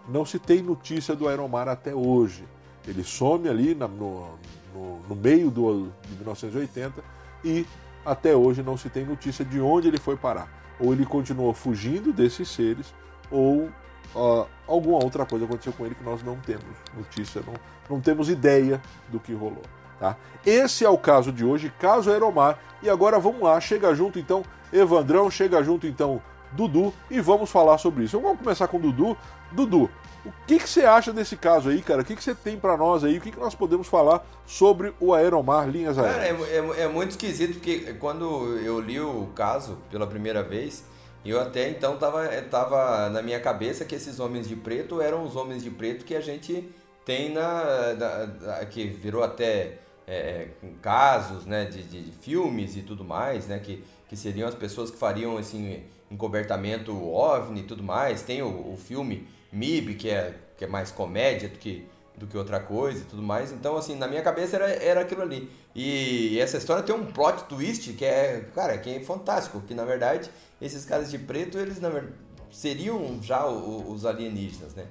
Não 0.08 0.26
se 0.26 0.38
tem 0.38 0.62
notícia 0.62 1.14
do 1.14 1.28
Aeromar 1.28 1.68
até 1.68 1.94
hoje. 1.94 2.44
Ele 2.86 3.04
some 3.04 3.48
ali 3.48 3.74
na, 3.74 3.86
no, 3.86 4.30
no, 4.74 5.00
no, 5.08 5.16
meio 5.16 5.50
do, 5.50 5.92
de 6.08 6.14
1980 6.16 7.02
e 7.44 7.64
até 8.04 8.34
hoje 8.34 8.62
não 8.62 8.76
se 8.76 8.88
tem 8.88 9.04
notícia 9.04 9.44
de 9.44 9.60
onde 9.60 9.88
ele 9.88 9.98
foi 9.98 10.16
parar. 10.16 10.48
Ou 10.80 10.92
ele 10.92 11.06
continuou 11.06 11.54
fugindo 11.54 12.12
desses 12.12 12.48
seres, 12.48 12.92
ou 13.30 13.68
uh, 14.16 14.46
alguma 14.66 15.02
outra 15.02 15.24
coisa 15.26 15.44
aconteceu 15.44 15.72
com 15.72 15.84
ele 15.84 15.94
que 15.94 16.02
nós 16.02 16.22
não 16.22 16.36
temos 16.36 16.64
notícia, 16.96 17.42
não, 17.46 17.54
não 17.88 18.00
temos 18.00 18.28
ideia 18.28 18.80
do 19.08 19.20
que 19.20 19.32
rolou. 19.32 19.62
Tá? 20.00 20.16
Esse 20.44 20.84
é 20.84 20.88
o 20.88 20.98
caso 20.98 21.32
de 21.32 21.44
hoje, 21.44 21.72
caso 21.78 22.10
Aeromar. 22.10 22.58
E 22.82 22.90
agora 22.90 23.18
vamos 23.18 23.42
lá, 23.42 23.60
chega 23.60 23.94
junto 23.94 24.18
então 24.18 24.42
Evandrão, 24.72 25.30
chega 25.30 25.62
junto 25.62 25.86
então 25.86 26.20
Dudu 26.52 26.92
e 27.10 27.20
vamos 27.20 27.50
falar 27.50 27.78
sobre 27.78 28.04
isso. 28.04 28.20
Vamos 28.20 28.38
começar 28.38 28.68
com 28.68 28.76
o 28.78 28.80
Dudu. 28.80 29.16
Dudu, 29.52 29.90
o 30.24 30.32
que, 30.46 30.58
que 30.58 30.68
você 30.68 30.84
acha 30.84 31.12
desse 31.12 31.36
caso 31.36 31.68
aí, 31.68 31.80
cara? 31.80 32.02
O 32.02 32.04
que, 32.04 32.16
que 32.16 32.22
você 32.22 32.34
tem 32.34 32.58
para 32.58 32.76
nós 32.76 33.04
aí? 33.04 33.18
O 33.18 33.20
que, 33.20 33.30
que 33.30 33.38
nós 33.38 33.54
podemos 33.54 33.86
falar 33.86 34.26
sobre 34.44 34.92
o 35.00 35.14
Aeromar 35.14 35.68
Linhas 35.68 35.98
Aéreas? 35.98 36.38
Cara, 36.38 36.48
é, 36.48 36.80
é, 36.80 36.82
é, 36.84 36.88
muito 36.88 37.12
esquisito 37.12 37.54
porque 37.54 37.94
quando 37.94 38.58
eu 38.58 38.80
li 38.80 39.00
o 39.00 39.28
caso 39.34 39.78
pela 39.90 40.06
primeira 40.06 40.42
vez, 40.42 40.84
eu 41.30 41.40
até 41.40 41.68
então 41.68 41.96
tava, 41.96 42.26
tava 42.42 43.08
na 43.10 43.22
minha 43.22 43.40
cabeça 43.40 43.84
que 43.84 43.94
esses 43.94 44.20
homens 44.20 44.48
de 44.48 44.56
preto 44.56 45.00
eram 45.00 45.24
os 45.24 45.36
homens 45.36 45.62
de 45.62 45.70
preto 45.70 46.04
que 46.04 46.14
a 46.14 46.20
gente 46.20 46.68
tem 47.04 47.32
na. 47.32 47.94
na, 47.94 48.26
na 48.26 48.66
que 48.66 48.86
virou 48.86 49.22
até 49.22 49.78
é, 50.06 50.48
casos 50.80 51.46
né, 51.46 51.64
de, 51.64 51.82
de, 51.82 52.12
filmes 52.12 52.76
e 52.76 52.82
tudo 52.82 53.04
mais, 53.04 53.46
né? 53.46 53.58
Que, 53.58 53.82
que 54.08 54.16
seriam 54.16 54.48
as 54.48 54.54
pessoas 54.54 54.90
que 54.90 54.96
fariam 54.96 55.36
assim, 55.36 55.82
encobertamento 56.10 56.92
OVNI 56.92 57.60
e 57.60 57.64
tudo 57.64 57.82
mais. 57.82 58.22
Tem 58.22 58.42
o, 58.42 58.72
o 58.72 58.76
filme 58.76 59.26
MIB, 59.52 59.94
que 59.94 60.10
é, 60.10 60.34
que 60.56 60.64
é 60.64 60.68
mais 60.68 60.90
comédia 60.90 61.48
do 61.48 61.58
que, 61.58 61.86
do 62.16 62.26
que 62.26 62.36
outra 62.36 62.60
coisa 62.60 63.00
e 63.00 63.04
tudo 63.04 63.22
mais. 63.22 63.52
Então, 63.52 63.76
assim, 63.76 63.96
na 63.96 64.08
minha 64.08 64.22
cabeça 64.22 64.56
era, 64.56 64.70
era 64.70 65.00
aquilo 65.00 65.22
ali. 65.22 65.50
E 65.74 66.38
essa 66.40 66.56
história 66.56 66.82
tem 66.82 66.94
um 66.94 67.06
plot 67.06 67.44
twist 67.44 67.92
que 67.92 68.04
é, 68.04 68.48
cara, 68.54 68.78
que 68.78 68.96
é 68.96 69.00
fantástico. 69.00 69.60
Que 69.60 69.74
na 69.74 69.84
verdade, 69.84 70.30
esses 70.60 70.84
caras 70.84 71.10
de 71.10 71.18
preto, 71.18 71.58
eles 71.58 71.80
na 71.80 71.90
verdade, 71.90 72.14
seriam 72.50 73.22
já 73.22 73.46
os 73.46 74.06
alienígenas, 74.06 74.74
né? 74.74 74.86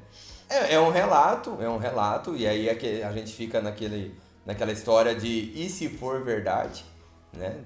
É, 0.47 0.75
é 0.75 0.79
um 0.79 0.91
relato, 0.91 1.57
é 1.59 1.67
um 1.67 1.77
relato, 1.77 2.35
e 2.35 2.45
aí 2.45 2.69
é 2.69 2.75
que 2.75 3.01
a 3.01 3.11
gente 3.11 3.33
fica 3.33 3.59
naquele, 3.59 4.15
naquela 4.45 4.71
história 4.71 5.15
de 5.15 5.51
e 5.55 5.69
se 5.69 5.89
for 5.89 6.23
verdade, 6.23 6.85
né? 7.33 7.63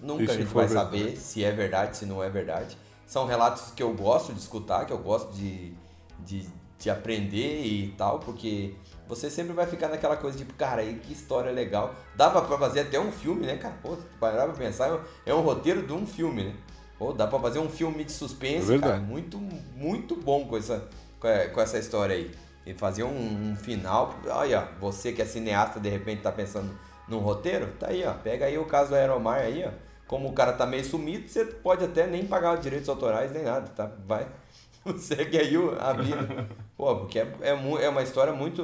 Nunca 0.00 0.30
a 0.30 0.36
gente 0.36 0.52
vai 0.52 0.66
verdade. 0.66 0.86
saber 0.86 1.16
se 1.16 1.42
é 1.42 1.50
verdade, 1.50 1.96
se 1.96 2.06
não 2.06 2.22
é 2.22 2.28
verdade. 2.28 2.78
São 3.06 3.26
relatos 3.26 3.72
que 3.72 3.82
eu 3.82 3.92
gosto 3.94 4.32
de 4.32 4.38
escutar, 4.38 4.86
que 4.86 4.92
eu 4.92 4.98
gosto 4.98 5.32
de, 5.32 5.72
de, 6.20 6.46
de 6.78 6.90
aprender 6.90 7.64
e 7.64 7.94
tal, 7.96 8.18
porque 8.18 8.74
você 9.08 9.30
sempre 9.30 9.52
vai 9.52 9.66
ficar 9.66 9.88
naquela 9.88 10.16
coisa 10.16 10.36
de, 10.36 10.44
cara, 10.44 10.82
aí 10.82 10.94
que 10.94 11.12
história 11.12 11.50
legal. 11.50 11.94
Dava 12.16 12.42
pra 12.42 12.58
fazer 12.58 12.80
até 12.80 12.98
um 12.98 13.12
filme, 13.12 13.46
né, 13.46 13.56
cara? 13.56 13.74
Pô, 13.82 13.96
parar 14.18 14.44
pra 14.44 14.54
pensar, 14.54 15.00
é 15.24 15.34
um 15.34 15.40
roteiro 15.40 15.86
de 15.86 15.92
um 15.92 16.06
filme, 16.06 16.44
né? 16.44 16.54
Pô, 16.98 17.12
dá 17.12 17.26
pra 17.26 17.38
fazer 17.38 17.58
um 17.58 17.68
filme 17.68 18.04
de 18.04 18.12
suspense, 18.12 18.72
é 18.72 18.78
cara, 18.78 18.96
muito, 18.98 19.38
muito 19.76 20.16
bom 20.16 20.46
com 20.46 20.56
essa, 20.56 20.88
com 21.20 21.60
essa 21.60 21.78
história 21.78 22.14
aí. 22.14 22.30
E 22.66 22.72
fazer 22.72 23.04
um, 23.04 23.50
um 23.50 23.56
final, 23.56 24.14
olha, 24.26 24.68
você 24.80 25.12
que 25.12 25.20
é 25.20 25.26
cineasta, 25.26 25.78
de 25.78 25.88
repente 25.88 26.22
tá 26.22 26.32
pensando 26.32 26.72
num 27.06 27.18
roteiro, 27.18 27.66
tá 27.78 27.88
aí, 27.88 28.04
ó, 28.06 28.14
pega 28.14 28.46
aí 28.46 28.56
o 28.56 28.64
caso 28.64 28.90
do 28.90 28.96
Aeromar 28.96 29.40
aí, 29.40 29.64
ó. 29.66 29.70
Como 30.06 30.28
o 30.28 30.32
cara 30.32 30.52
tá 30.52 30.66
meio 30.66 30.84
sumido, 30.84 31.28
você 31.28 31.44
pode 31.44 31.84
até 31.84 32.06
nem 32.06 32.26
pagar 32.26 32.54
os 32.54 32.60
direitos 32.60 32.88
autorais 32.88 33.32
nem 33.32 33.42
nada, 33.42 33.68
tá? 33.68 33.90
Vai, 34.06 34.26
segue 34.98 35.38
aí 35.38 35.54
a 35.80 35.92
vida. 35.92 36.48
Pô, 36.76 36.96
porque 36.96 37.18
é, 37.18 37.32
é, 37.40 37.50
é, 37.50 37.88
uma 37.88 38.02
história 38.02 38.32
muito, 38.32 38.62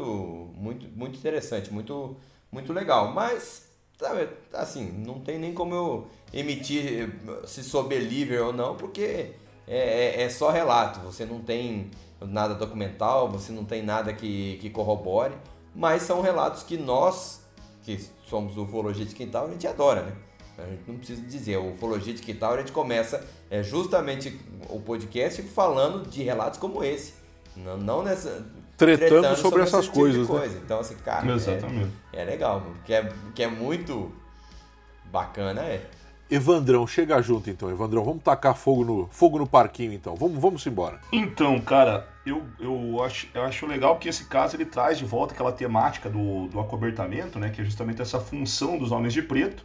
muito, 0.54 0.86
muito 0.96 1.18
interessante, 1.18 1.72
muito, 1.72 2.16
muito 2.52 2.72
legal. 2.72 3.12
Mas, 3.12 3.70
sabe, 3.98 4.28
assim, 4.52 4.90
não 5.06 5.20
tem 5.20 5.38
nem 5.38 5.54
como 5.54 5.74
eu 5.74 6.08
emitir 6.32 7.10
se 7.44 7.64
sou 7.64 7.84
believer 7.84 8.44
ou 8.44 8.52
não, 8.52 8.76
porque 8.76 9.32
é, 9.66 10.20
é, 10.20 10.22
é 10.22 10.28
só 10.28 10.50
relato. 10.50 11.00
Você 11.00 11.24
não 11.24 11.40
tem 11.40 11.90
nada 12.20 12.54
documental, 12.54 13.28
você 13.30 13.52
não 13.52 13.64
tem 13.64 13.82
nada 13.82 14.12
que, 14.12 14.58
que 14.58 14.68
corrobore. 14.70 15.34
Mas 15.74 16.02
são 16.02 16.20
relatos 16.20 16.62
que 16.62 16.76
nós, 16.76 17.44
que 17.82 17.98
somos 18.26 18.56
ufologia 18.56 19.06
de 19.06 19.14
quintal, 19.14 19.46
a 19.46 19.50
gente 19.50 19.66
adora, 19.66 20.02
né? 20.02 20.16
A 20.62 20.70
gente 20.70 20.82
não 20.86 20.96
precisa 20.96 21.22
dizer, 21.22 21.56
o 21.56 21.72
Ufologia 21.72 22.14
de 22.14 22.22
Quintal 22.22 22.54
a 22.54 22.58
gente 22.58 22.72
começa 22.72 23.26
é, 23.50 23.62
justamente 23.62 24.38
o 24.68 24.80
podcast 24.80 25.42
falando 25.42 26.08
de 26.08 26.22
relatos 26.22 26.58
como 26.58 26.82
esse. 26.84 27.14
Não, 27.56 27.76
não 27.76 28.02
nessa. 28.02 28.46
Tretando, 28.76 29.08
tretando 29.08 29.36
sobre, 29.36 29.40
sobre 29.40 29.62
essas 29.62 29.84
tipo 29.84 29.96
coisas. 29.96 30.28
Né? 30.28 30.38
Coisa. 30.38 30.58
Então, 30.58 30.80
assim, 30.80 30.94
cara, 30.96 31.26
é, 32.12 32.20
é, 32.20 32.24
legal, 32.24 32.66
que 32.84 32.94
é, 32.94 33.12
que 33.34 33.42
é 33.42 33.48
muito 33.48 34.10
bacana, 35.10 35.62
é. 35.62 35.84
Evandrão, 36.30 36.86
chega 36.86 37.20
junto 37.20 37.50
então, 37.50 37.70
Evandrão. 37.70 38.04
Vamos 38.04 38.22
tacar 38.22 38.54
fogo 38.54 38.84
no, 38.84 39.08
fogo 39.10 39.38
no 39.38 39.46
parquinho 39.46 39.92
então. 39.92 40.14
Vamos, 40.14 40.40
vamos 40.40 40.64
embora. 40.64 41.00
Então, 41.12 41.60
cara, 41.60 42.08
eu, 42.24 42.44
eu, 42.60 43.02
acho, 43.02 43.26
eu 43.34 43.42
acho 43.42 43.66
legal 43.66 43.98
que 43.98 44.08
esse 44.08 44.26
caso 44.26 44.54
ele 44.54 44.64
traz 44.64 44.96
de 44.96 45.04
volta 45.04 45.34
aquela 45.34 45.50
temática 45.50 46.08
do, 46.08 46.46
do 46.46 46.60
acobertamento, 46.60 47.38
né? 47.40 47.50
Que 47.50 47.62
é 47.62 47.64
justamente 47.64 48.00
essa 48.00 48.20
função 48.20 48.78
dos 48.78 48.92
homens 48.92 49.12
de 49.12 49.22
preto. 49.22 49.64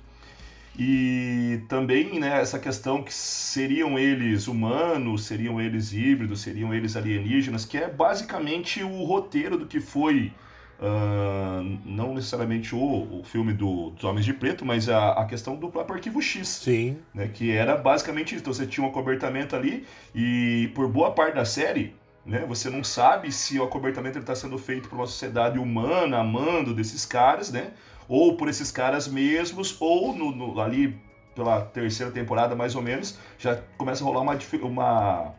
E 0.78 1.62
também 1.70 2.20
né, 2.20 2.42
essa 2.42 2.60
questão 2.60 3.02
que 3.02 3.14
seriam 3.14 3.98
eles 3.98 4.48
humanos, 4.48 5.24
seriam 5.26 5.60
eles 5.62 5.94
híbridos, 5.94 6.42
seriam 6.42 6.74
eles 6.74 6.98
alienígenas, 6.98 7.64
que 7.66 7.78
é 7.78 7.88
basicamente 7.88 8.84
o 8.84 9.04
roteiro 9.06 9.58
do 9.58 9.66
que 9.66 9.80
foi, 9.80 10.34
uh, 10.80 11.64
não 11.86 12.14
necessariamente 12.14 12.76
o, 12.76 13.20
o 13.20 13.24
filme 13.24 13.54
do, 13.54 13.92
dos 13.92 14.04
Homens 14.04 14.26
de 14.26 14.34
Preto, 14.34 14.66
mas 14.66 14.90
a, 14.90 15.14
a 15.14 15.26
questão 15.26 15.56
do 15.56 15.70
próprio 15.70 15.96
Arquivo 15.96 16.22
X. 16.22 16.48
Sim. 16.48 16.98
Né, 17.14 17.30
que 17.34 17.52
era 17.52 17.78
basicamente 17.78 18.36
isso. 18.36 18.42
Então 18.42 18.54
você 18.54 18.68
tinha 18.68 18.86
um 18.86 18.90
acobertamento 18.90 19.56
ali 19.56 19.86
e 20.14 20.70
por 20.76 20.90
boa 20.90 21.12
parte 21.12 21.36
da 21.36 21.46
série, 21.46 21.96
né, 22.26 22.44
você 22.46 22.70
não 22.70 22.84
sabe 22.84 23.32
se 23.32 23.58
o 23.60 23.64
acobertamento 23.64 24.20
está 24.20 24.36
sendo 24.36 24.58
feito 24.58 24.90
por 24.90 24.98
uma 24.98 25.08
sociedade 25.08 25.58
humana, 25.58 26.18
amando 26.18 26.74
desses 26.74 27.06
caras, 27.06 27.50
né? 27.50 27.72
Ou 28.08 28.36
por 28.38 28.48
esses 28.48 28.72
caras 28.72 29.08
mesmos, 29.08 29.76
ou 29.80 30.16
no, 30.16 30.32
no, 30.32 30.60
ali 30.60 31.00
pela 31.34 31.62
terceira 31.62 32.12
temporada 32.12 32.56
mais 32.56 32.76
ou 32.76 32.82
menos, 32.82 33.20
já 33.38 33.62
começa 33.78 34.04
a 34.04 34.08
rolar 34.08 34.22
uma, 34.22 34.38
uma 34.64 35.34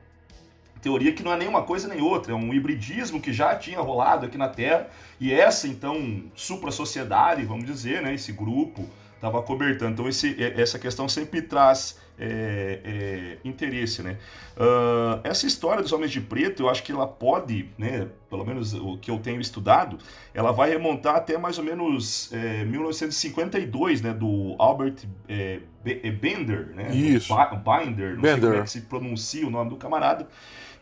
teoria 0.83 1.13
que 1.13 1.23
não 1.23 1.33
é 1.33 1.37
nem 1.37 1.49
uma 1.49 1.63
coisa 1.63 1.89
nem 1.89 2.03
outra, 2.03 2.33
é 2.33 2.35
um 2.35 2.53
hibridismo 2.53 3.21
que 3.21 3.33
já 3.33 3.57
tinha 3.57 3.81
rolado 3.81 4.27
aqui 4.27 4.37
na 4.37 4.49
Terra, 4.49 4.89
e 5.19 5.33
essa 5.33 5.67
então 5.67 6.25
supra-sociedade, 6.35 7.45
vamos 7.45 7.65
dizer, 7.65 8.03
né, 8.03 8.15
esse 8.15 8.33
grupo 8.33 8.87
estava 9.17 9.43
cobertando. 9.43 9.93
Então 9.93 10.09
esse, 10.09 10.37
essa 10.41 10.79
questão 10.79 11.09
sempre 11.09 11.43
traz 11.43 11.99
é, 12.19 12.81
é, 12.85 13.39
interesse, 13.49 14.03
né? 14.03 14.17
Uh, 14.57 15.21
essa 15.23 15.47
história 15.47 15.83
dos 15.83 15.93
Homens 15.93 16.11
de 16.11 16.21
Preto, 16.21 16.63
eu 16.63 16.71
acho 16.71 16.83
que 16.83 16.91
ela 16.91 17.07
pode, 17.07 17.69
né, 17.77 18.09
pelo 18.31 18.45
menos 18.45 18.73
o 18.73 18.97
que 18.97 19.11
eu 19.11 19.19
tenho 19.19 19.39
estudado, 19.39 19.99
ela 20.33 20.51
vai 20.51 20.71
remontar 20.71 21.17
até 21.17 21.37
mais 21.37 21.59
ou 21.59 21.65
menos 21.65 22.33
é, 22.33 22.65
1952, 22.65 24.01
né, 24.01 24.15
do 24.15 24.57
Albert 24.59 25.05
é, 25.29 25.61
é, 25.85 26.11
Bender, 26.11 26.69
né? 26.75 26.91
Isso. 26.95 27.35
Binder, 27.35 28.15
não 28.15 28.23
Bender. 28.23 28.41
sei 28.41 28.41
como 28.41 28.55
é 28.55 28.63
que 28.63 28.71
se 28.71 28.81
pronuncia 28.83 29.47
o 29.47 29.51
nome 29.51 29.71
do 29.71 29.77
camarada 29.77 30.27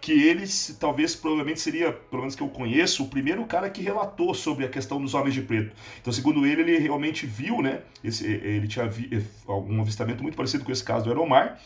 que 0.04 0.12
ele 0.12 0.44
talvez 0.78 1.16
provavelmente 1.16 1.60
seria, 1.60 1.90
pelo 1.90 2.20
menos 2.20 2.36
que 2.36 2.42
eu 2.42 2.48
conheço, 2.48 3.04
o 3.04 3.08
primeiro 3.08 3.42
cara 3.46 3.70
que 3.70 3.80
relatou 3.80 4.34
sobre 4.34 4.66
a 4.66 4.68
questão 4.68 5.00
dos 5.00 5.14
homens 5.14 5.32
de 5.32 5.40
preto. 5.40 5.74
Então, 5.98 6.12
segundo 6.12 6.44
ele, 6.44 6.60
ele 6.60 6.76
realmente 6.76 7.24
viu, 7.24 7.62
né? 7.62 7.80
Esse, 8.04 8.26
ele 8.26 8.68
tinha 8.68 8.86
vi, 8.86 9.08
eh, 9.10 9.22
algum 9.48 9.80
avistamento 9.80 10.22
muito 10.22 10.36
parecido 10.36 10.62
com 10.62 10.70
esse 10.70 10.84
caso 10.84 11.06
do 11.06 11.10
Aeromar. 11.10 11.58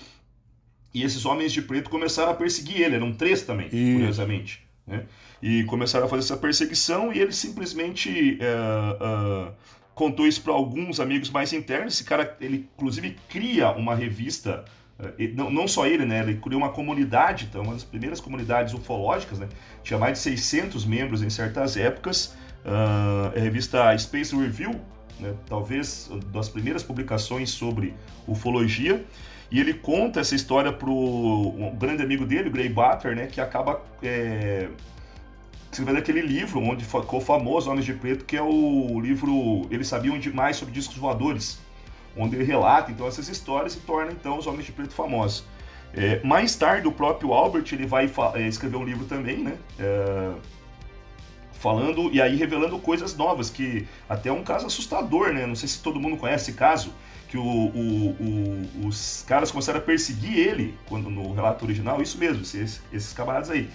E 0.95 1.03
esses 1.03 1.27
homens 1.27 1.53
de 1.53 1.63
preto 1.63 1.91
começaram 1.91 2.31
a 2.31 2.35
perseguir 2.35 2.81
ele, 2.81 2.95
eram 2.95 3.13
três 3.13 3.43
também, 3.43 3.67
Isso. 3.73 3.99
curiosamente. 3.99 4.65
Né? 4.87 5.05
E 5.43 5.65
começaram 5.65 6.07
a 6.07 6.09
fazer 6.09 6.23
essa 6.23 6.37
perseguição 6.37 7.13
e 7.13 7.19
ele 7.19 7.33
simplesmente 7.33 8.39
uh, 8.41 9.49
uh, 9.49 9.53
contou 9.97 10.29
isso 10.29 10.43
para 10.43 10.53
alguns 10.53 11.01
amigos 11.01 11.29
mais 11.29 11.53
internos. 11.53 11.95
Esse 11.95 12.05
cara, 12.05 12.37
ele 12.41 12.69
inclusive 12.73 13.17
cria 13.29 13.73
uma 13.73 13.97
revista 13.97 14.65
não, 15.35 15.49
não 15.51 15.69
só 15.69 15.87
ele, 15.87 16.05
né? 16.05 16.21
Ele 16.21 16.35
criou 16.37 16.61
uma 16.61 16.71
comunidade, 16.71 17.47
então, 17.49 17.63
uma 17.63 17.73
das 17.73 17.85
primeiras 17.85 18.21
comunidades 18.21 18.75
ufológicas, 18.75 19.39
né? 19.39 19.49
Tinha 19.83 19.99
mais 19.99 20.15
de 20.15 20.19
600 20.19 20.85
membros 20.85 21.23
em 21.23 21.31
certas 21.31 21.77
épocas. 21.77 22.37
Uh, 22.65 23.37
a 23.37 23.41
revista 23.41 23.97
Space 23.97 24.35
Review, 24.35 24.73
né? 25.21 25.33
talvez 25.47 26.11
das 26.33 26.49
primeiras 26.49 26.83
publicações 26.83 27.51
sobre 27.51 27.95
ufologia. 28.27 29.05
E 29.51 29.61
ele 29.61 29.73
conta 29.73 30.21
essa 30.21 30.35
história 30.35 30.73
para 30.73 30.91
um 30.91 31.75
grande 31.79 32.03
amigo 32.03 32.27
dele, 32.27 32.49
o 32.49 32.53
Gray 32.53 32.69
Butler, 32.69 33.15
né? 33.15 33.27
Que 33.29 33.41
acaba 33.41 33.81
é, 34.03 34.69
escrevendo 35.71 35.99
aquele 35.99 36.21
livro 36.21 36.61
onde 36.61 36.85
ficou 36.85 37.21
famoso 37.21 37.71
Homens 37.71 37.87
de 37.87 37.95
Preto, 37.95 38.25
que 38.25 38.37
é 38.37 38.43
o 38.43 39.01
livro 39.01 39.63
Eles 39.71 39.87
Sabiam 39.87 40.19
Demais 40.19 40.57
sobre 40.57 40.75
Discos 40.75 40.97
Voadores 40.97 41.61
onde 42.19 42.37
ele 42.37 42.45
relata 42.45 42.91
então 42.91 43.07
essas 43.07 43.29
histórias 43.29 43.75
e 43.75 43.81
torna 43.81 44.13
então 44.13 44.39
os 44.39 44.47
Homens 44.47 44.67
de 44.67 44.73
Preto 44.73 44.93
famosos. 44.93 45.45
É, 45.95 46.23
mais 46.23 46.55
tarde, 46.55 46.87
o 46.87 46.93
próprio 46.93 47.33
Albert 47.33 47.65
ele 47.73 47.87
vai 47.87 48.11
é, 48.35 48.47
escrever 48.47 48.77
um 48.77 48.85
livro 48.85 49.07
também, 49.07 49.39
né? 49.39 49.57
É, 49.79 50.33
falando 51.53 52.11
e 52.13 52.21
aí 52.21 52.37
revelando 52.37 52.79
coisas 52.79 53.17
novas, 53.17 53.51
que 53.51 53.87
até 54.09 54.29
é 54.29 54.33
um 54.33 54.45
caso 54.45 54.67
assustador, 54.67 55.33
né? 55.33 55.47
Não 55.47 55.55
sei 55.55 55.69
se 55.69 55.83
todo 55.83 55.99
mundo 55.99 56.17
conhece 56.17 56.51
esse 56.51 56.59
caso, 56.59 56.93
que 57.29 57.37
o, 57.37 57.43
o, 57.43 58.17
o, 58.21 58.87
os 58.87 59.25
caras 59.27 59.51
começaram 59.51 59.79
a 59.79 59.83
perseguir 59.83 60.39
ele, 60.39 60.75
quando 60.89 61.11
no 61.11 61.33
relato 61.33 61.65
original, 61.65 62.01
isso 62.01 62.19
mesmo, 62.19 62.43
esses, 62.43 62.83
esses 62.93 63.13
camaradas 63.13 63.51
aí. 63.51 63.69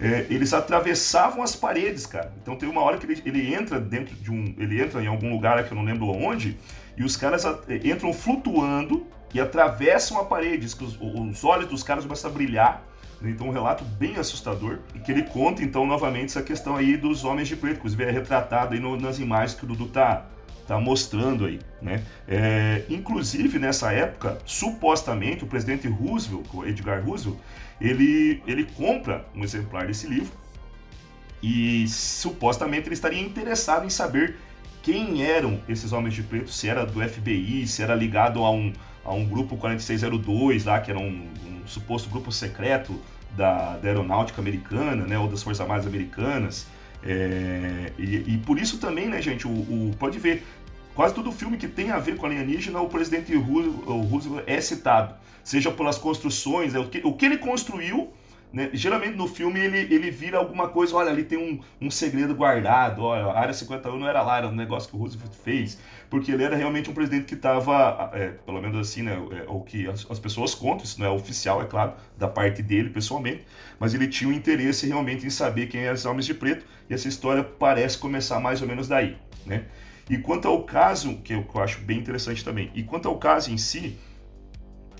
É, 0.00 0.26
eles 0.28 0.52
atravessavam 0.52 1.42
as 1.42 1.54
paredes, 1.54 2.04
cara. 2.04 2.32
Então 2.42 2.56
tem 2.56 2.68
uma 2.68 2.82
hora 2.82 2.98
que 2.98 3.06
ele, 3.06 3.22
ele 3.24 3.54
entra 3.54 3.80
dentro 3.80 4.14
de 4.14 4.30
um. 4.30 4.54
Ele 4.58 4.82
entra 4.82 5.02
em 5.02 5.06
algum 5.06 5.30
lugar 5.30 5.62
que 5.64 5.72
eu 5.72 5.76
não 5.76 5.84
lembro 5.84 6.06
onde, 6.06 6.56
e 6.96 7.04
os 7.04 7.16
caras 7.16 7.44
entram 7.84 8.12
flutuando 8.12 9.06
e 9.32 9.40
atravessam 9.40 10.18
a 10.18 10.24
parede. 10.24 10.74
Que 10.74 10.84
os, 10.84 10.98
os 11.00 11.44
olhos 11.44 11.68
dos 11.68 11.82
caras 11.82 12.04
começam 12.04 12.30
a 12.30 12.34
brilhar. 12.34 12.82
Né? 13.20 13.30
Então, 13.30 13.48
um 13.48 13.52
relato 13.52 13.84
bem 13.84 14.16
assustador. 14.16 14.78
E 14.94 14.98
que 14.98 15.12
ele 15.12 15.22
conta, 15.22 15.62
então, 15.62 15.86
novamente, 15.86 16.26
essa 16.26 16.42
questão 16.42 16.76
aí 16.76 16.96
dos 16.96 17.24
homens 17.24 17.48
de 17.48 17.56
preto. 17.56 17.78
Inclusive, 17.78 18.04
é 18.04 18.10
retratado 18.10 18.74
aí 18.74 18.80
no, 18.80 18.96
nas 18.96 19.18
imagens 19.18 19.54
que 19.54 19.64
o 19.64 19.68
Dudu 19.68 19.88
tá, 19.88 20.26
tá 20.66 20.78
mostrando 20.78 21.44
aí, 21.44 21.60
né? 21.80 22.02
É, 22.26 22.84
inclusive, 22.88 23.58
nessa 23.58 23.92
época, 23.92 24.38
supostamente, 24.46 25.44
o 25.44 25.46
presidente 25.46 25.86
Roosevelt, 25.88 26.46
o 26.52 26.64
Edgar 26.64 27.04
Roosevelt, 27.04 27.38
ele, 27.80 28.42
ele 28.46 28.64
compra 28.64 29.24
um 29.34 29.42
exemplar 29.42 29.86
desse 29.86 30.06
livro 30.06 30.32
e 31.42 31.86
supostamente 31.88 32.88
ele 32.88 32.94
estaria 32.94 33.20
interessado 33.20 33.84
em 33.84 33.90
saber 33.90 34.36
quem 34.82 35.22
eram 35.22 35.60
esses 35.68 35.92
homens 35.92 36.14
de 36.14 36.22
preto, 36.22 36.50
se 36.50 36.68
era 36.68 36.84
do 36.84 37.02
FBI, 37.06 37.66
se 37.66 37.82
era 37.82 37.94
ligado 37.94 38.44
a 38.44 38.50
um, 38.50 38.72
a 39.04 39.12
um 39.12 39.24
grupo 39.24 39.56
4602 39.56 40.64
lá, 40.64 40.80
que 40.80 40.90
era 40.90 41.00
um, 41.00 41.26
um 41.46 41.66
suposto 41.66 42.08
grupo 42.08 42.30
secreto 42.32 42.98
da, 43.36 43.76
da, 43.76 43.88
aeronáutica 43.88 44.40
americana, 44.40 45.06
né, 45.06 45.18
ou 45.18 45.28
das 45.28 45.42
Forças 45.42 45.60
Armadas 45.60 45.86
Americanas. 45.86 46.66
É, 47.06 47.92
e, 47.98 48.34
e, 48.34 48.42
por 48.46 48.58
isso 48.58 48.78
também, 48.78 49.08
né, 49.08 49.20
gente, 49.20 49.46
o, 49.46 49.50
o, 49.50 49.94
pode 49.98 50.18
ver, 50.18 50.42
quase 50.94 51.14
todo 51.14 51.30
filme 51.30 51.58
que 51.58 51.68
tem 51.68 51.90
a 51.90 51.98
ver 51.98 52.16
com 52.16 52.24
alienígena, 52.26 52.80
o 52.80 52.88
presidente 52.88 53.34
Roosevelt 53.34 54.44
é 54.46 54.60
citado. 54.60 55.14
Seja 55.42 55.70
pelas 55.70 55.98
construções, 55.98 56.72
né, 56.72 56.80
o, 56.80 56.88
que, 56.88 57.00
o 57.04 57.12
que 57.12 57.26
ele 57.26 57.36
construiu 57.36 58.10
né? 58.52 58.70
Geralmente 58.72 59.16
no 59.16 59.26
filme 59.26 59.58
ele, 59.58 59.92
ele 59.92 60.10
vira 60.10 60.38
alguma 60.38 60.68
coisa, 60.68 60.94
olha, 60.94 61.10
ali 61.10 61.24
tem 61.24 61.36
um, 61.36 61.60
um 61.80 61.90
segredo 61.90 62.34
guardado, 62.34 63.02
olha, 63.02 63.24
a 63.26 63.40
Área 63.40 63.52
51 63.52 63.98
não 63.98 64.08
era 64.08 64.22
lá, 64.22 64.38
era 64.38 64.48
um 64.48 64.54
negócio 64.54 64.88
que 64.88 64.96
o 64.96 64.98
Roosevelt 64.98 65.34
fez, 65.34 65.78
porque 66.08 66.30
ele 66.30 66.44
era 66.44 66.54
realmente 66.54 66.88
um 66.88 66.94
presidente 66.94 67.24
que 67.24 67.34
estava, 67.34 68.10
é, 68.14 68.28
pelo 68.28 68.62
menos 68.62 68.78
assim, 68.78 69.02
né, 69.02 69.20
é, 69.32 69.44
o 69.48 69.60
que 69.60 69.88
as, 69.88 70.08
as, 70.08 70.18
pessoas 70.18 70.54
contam, 70.54 70.84
isso 70.84 71.00
não 71.00 71.06
é 71.06 71.10
oficial, 71.10 71.60
é 71.60 71.64
claro, 71.64 71.94
da 72.16 72.28
parte 72.28 72.62
dele 72.62 72.90
pessoalmente, 72.90 73.44
mas 73.78 73.92
ele 73.92 74.06
tinha 74.06 74.30
um 74.30 74.32
interesse 74.32 74.86
realmente 74.86 75.26
em 75.26 75.30
saber 75.30 75.66
quem 75.66 75.80
eram 75.80 75.94
os 75.94 76.04
homens 76.04 76.26
de 76.26 76.34
preto, 76.34 76.64
e 76.88 76.94
essa 76.94 77.08
história 77.08 77.42
parece 77.42 77.98
começar 77.98 78.38
mais 78.38 78.62
ou 78.62 78.68
menos 78.68 78.86
daí, 78.86 79.16
né? 79.44 79.64
E 80.08 80.18
quanto 80.18 80.46
ao 80.46 80.62
caso, 80.64 81.16
que 81.24 81.32
eu, 81.32 81.42
que 81.42 81.56
eu 81.56 81.62
acho 81.62 81.80
bem 81.80 81.98
interessante 81.98 82.44
também, 82.44 82.70
e 82.74 82.82
quanto 82.82 83.08
ao 83.08 83.18
caso 83.18 83.50
em 83.50 83.56
si, 83.56 83.96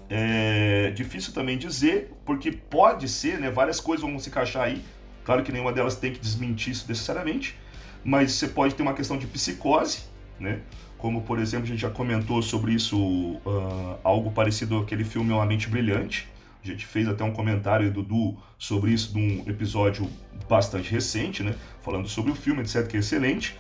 é 0.08 0.90
difícil 0.90 1.32
também 1.32 1.56
dizer, 1.56 2.12
porque 2.24 2.52
pode 2.52 3.08
ser, 3.08 3.38
né? 3.38 3.50
Várias 3.50 3.80
coisas 3.80 4.04
vão 4.04 4.18
se 4.18 4.28
encaixar 4.28 4.64
aí. 4.64 4.82
Claro 5.24 5.42
que 5.42 5.50
nenhuma 5.50 5.72
delas 5.72 5.96
tem 5.96 6.12
que 6.12 6.18
desmentir 6.18 6.72
isso 6.72 6.84
necessariamente, 6.86 7.58
mas 8.04 8.32
você 8.32 8.48
pode 8.48 8.74
ter 8.74 8.82
uma 8.82 8.92
questão 8.92 9.16
de 9.16 9.26
psicose, 9.26 10.02
né? 10.38 10.60
Como, 10.98 11.22
por 11.22 11.38
exemplo, 11.38 11.64
a 11.64 11.68
gente 11.68 11.80
já 11.80 11.90
comentou 11.90 12.40
sobre 12.42 12.72
isso, 12.72 12.98
uh, 12.98 13.98
algo 14.02 14.30
parecido 14.30 14.78
àquele 14.78 15.04
filme 15.04 15.32
Uma 15.32 15.44
Mente 15.44 15.68
Brilhante. 15.68 16.28
A 16.62 16.66
gente 16.66 16.86
fez 16.86 17.06
até 17.06 17.22
um 17.22 17.32
comentário, 17.32 17.90
Dudu, 17.90 18.38
sobre 18.58 18.92
isso 18.92 19.18
num 19.18 19.44
episódio 19.46 20.08
bastante 20.48 20.90
recente, 20.90 21.42
né? 21.42 21.54
Falando 21.82 22.08
sobre 22.08 22.32
o 22.32 22.34
filme, 22.34 22.62
etc., 22.62 22.86
que 22.86 22.96
é 22.96 23.00
excelente. 23.00 23.58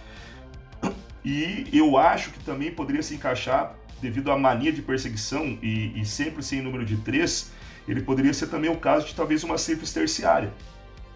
E 1.24 1.68
eu 1.72 1.96
acho 1.96 2.30
que 2.30 2.38
também 2.40 2.70
poderia 2.70 3.02
se 3.02 3.14
encaixar 3.14 3.74
devido 4.04 4.30
à 4.30 4.38
mania 4.38 4.70
de 4.70 4.82
perseguição 4.82 5.58
e, 5.62 5.98
e 5.98 6.04
sempre 6.04 6.42
sem 6.42 6.60
número 6.60 6.84
de 6.84 6.98
três, 6.98 7.50
ele 7.88 8.02
poderia 8.02 8.34
ser 8.34 8.48
também 8.48 8.70
o 8.70 8.76
caso 8.76 9.06
de 9.06 9.14
talvez 9.14 9.42
uma 9.42 9.56
sífilis 9.56 9.92
terciária. 9.92 10.52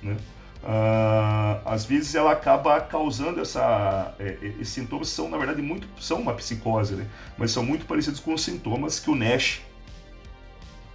Né? 0.02 0.16
Uh, 0.62 1.60
às 1.66 1.84
vezes 1.84 2.14
ela 2.14 2.32
acaba 2.32 2.80
causando 2.80 3.40
essa 3.40 4.12
é, 4.18 4.38
é, 4.42 4.46
esses 4.60 4.70
sintomas 4.70 5.08
são 5.08 5.30
na 5.30 5.38
verdade 5.38 5.62
muito 5.62 5.86
são 6.00 6.20
uma 6.20 6.34
psicose 6.34 6.94
né? 6.96 7.06
mas 7.36 7.52
são 7.52 7.64
muito 7.64 7.86
parecidos 7.86 8.18
com 8.18 8.34
os 8.34 8.42
sintomas 8.42 8.98
que 8.98 9.08
o 9.08 9.14
Nash 9.14 9.60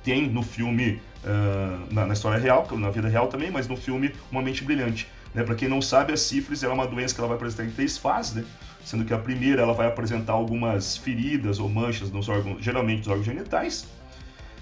tem 0.03 0.27
no 0.27 0.43
filme 0.43 1.01
uh, 1.23 1.93
na, 1.93 2.05
na, 2.05 2.13
história 2.13 2.37
real 2.37 2.67
na 2.73 2.89
vida 2.89 3.07
real 3.07 3.27
também 3.29 3.49
mas 3.51 3.65
no 3.65 3.77
filme 3.77 4.13
uma 4.29 4.41
mente 4.41 4.65
brilhante 4.65 5.07
né? 5.33 5.43
para 5.43 5.55
quem 5.55 5.69
não 5.69 5.81
sabe 5.81 6.11
a 6.11 6.17
sífilis 6.17 6.61
é 6.61 6.67
uma 6.67 6.85
doença 6.85 7.15
que 7.15 7.21
ela 7.21 7.29
vai 7.29 7.37
apresentar 7.37 7.63
em 7.63 7.71
três 7.71 7.97
fases 7.97 8.33
né? 8.33 8.43
Sendo 8.83 9.05
que 9.05 9.13
a 9.13 9.17
primeira 9.17 9.61
ela 9.61 9.73
vai 9.73 9.87
apresentar 9.87 10.33
algumas 10.33 10.97
feridas 10.97 11.59
ou 11.59 11.69
manchas 11.69 12.11
nos 12.11 12.29
órgãos, 12.29 12.63
geralmente 12.63 12.99
nos 12.99 13.07
órgãos 13.07 13.25
genitais. 13.25 13.87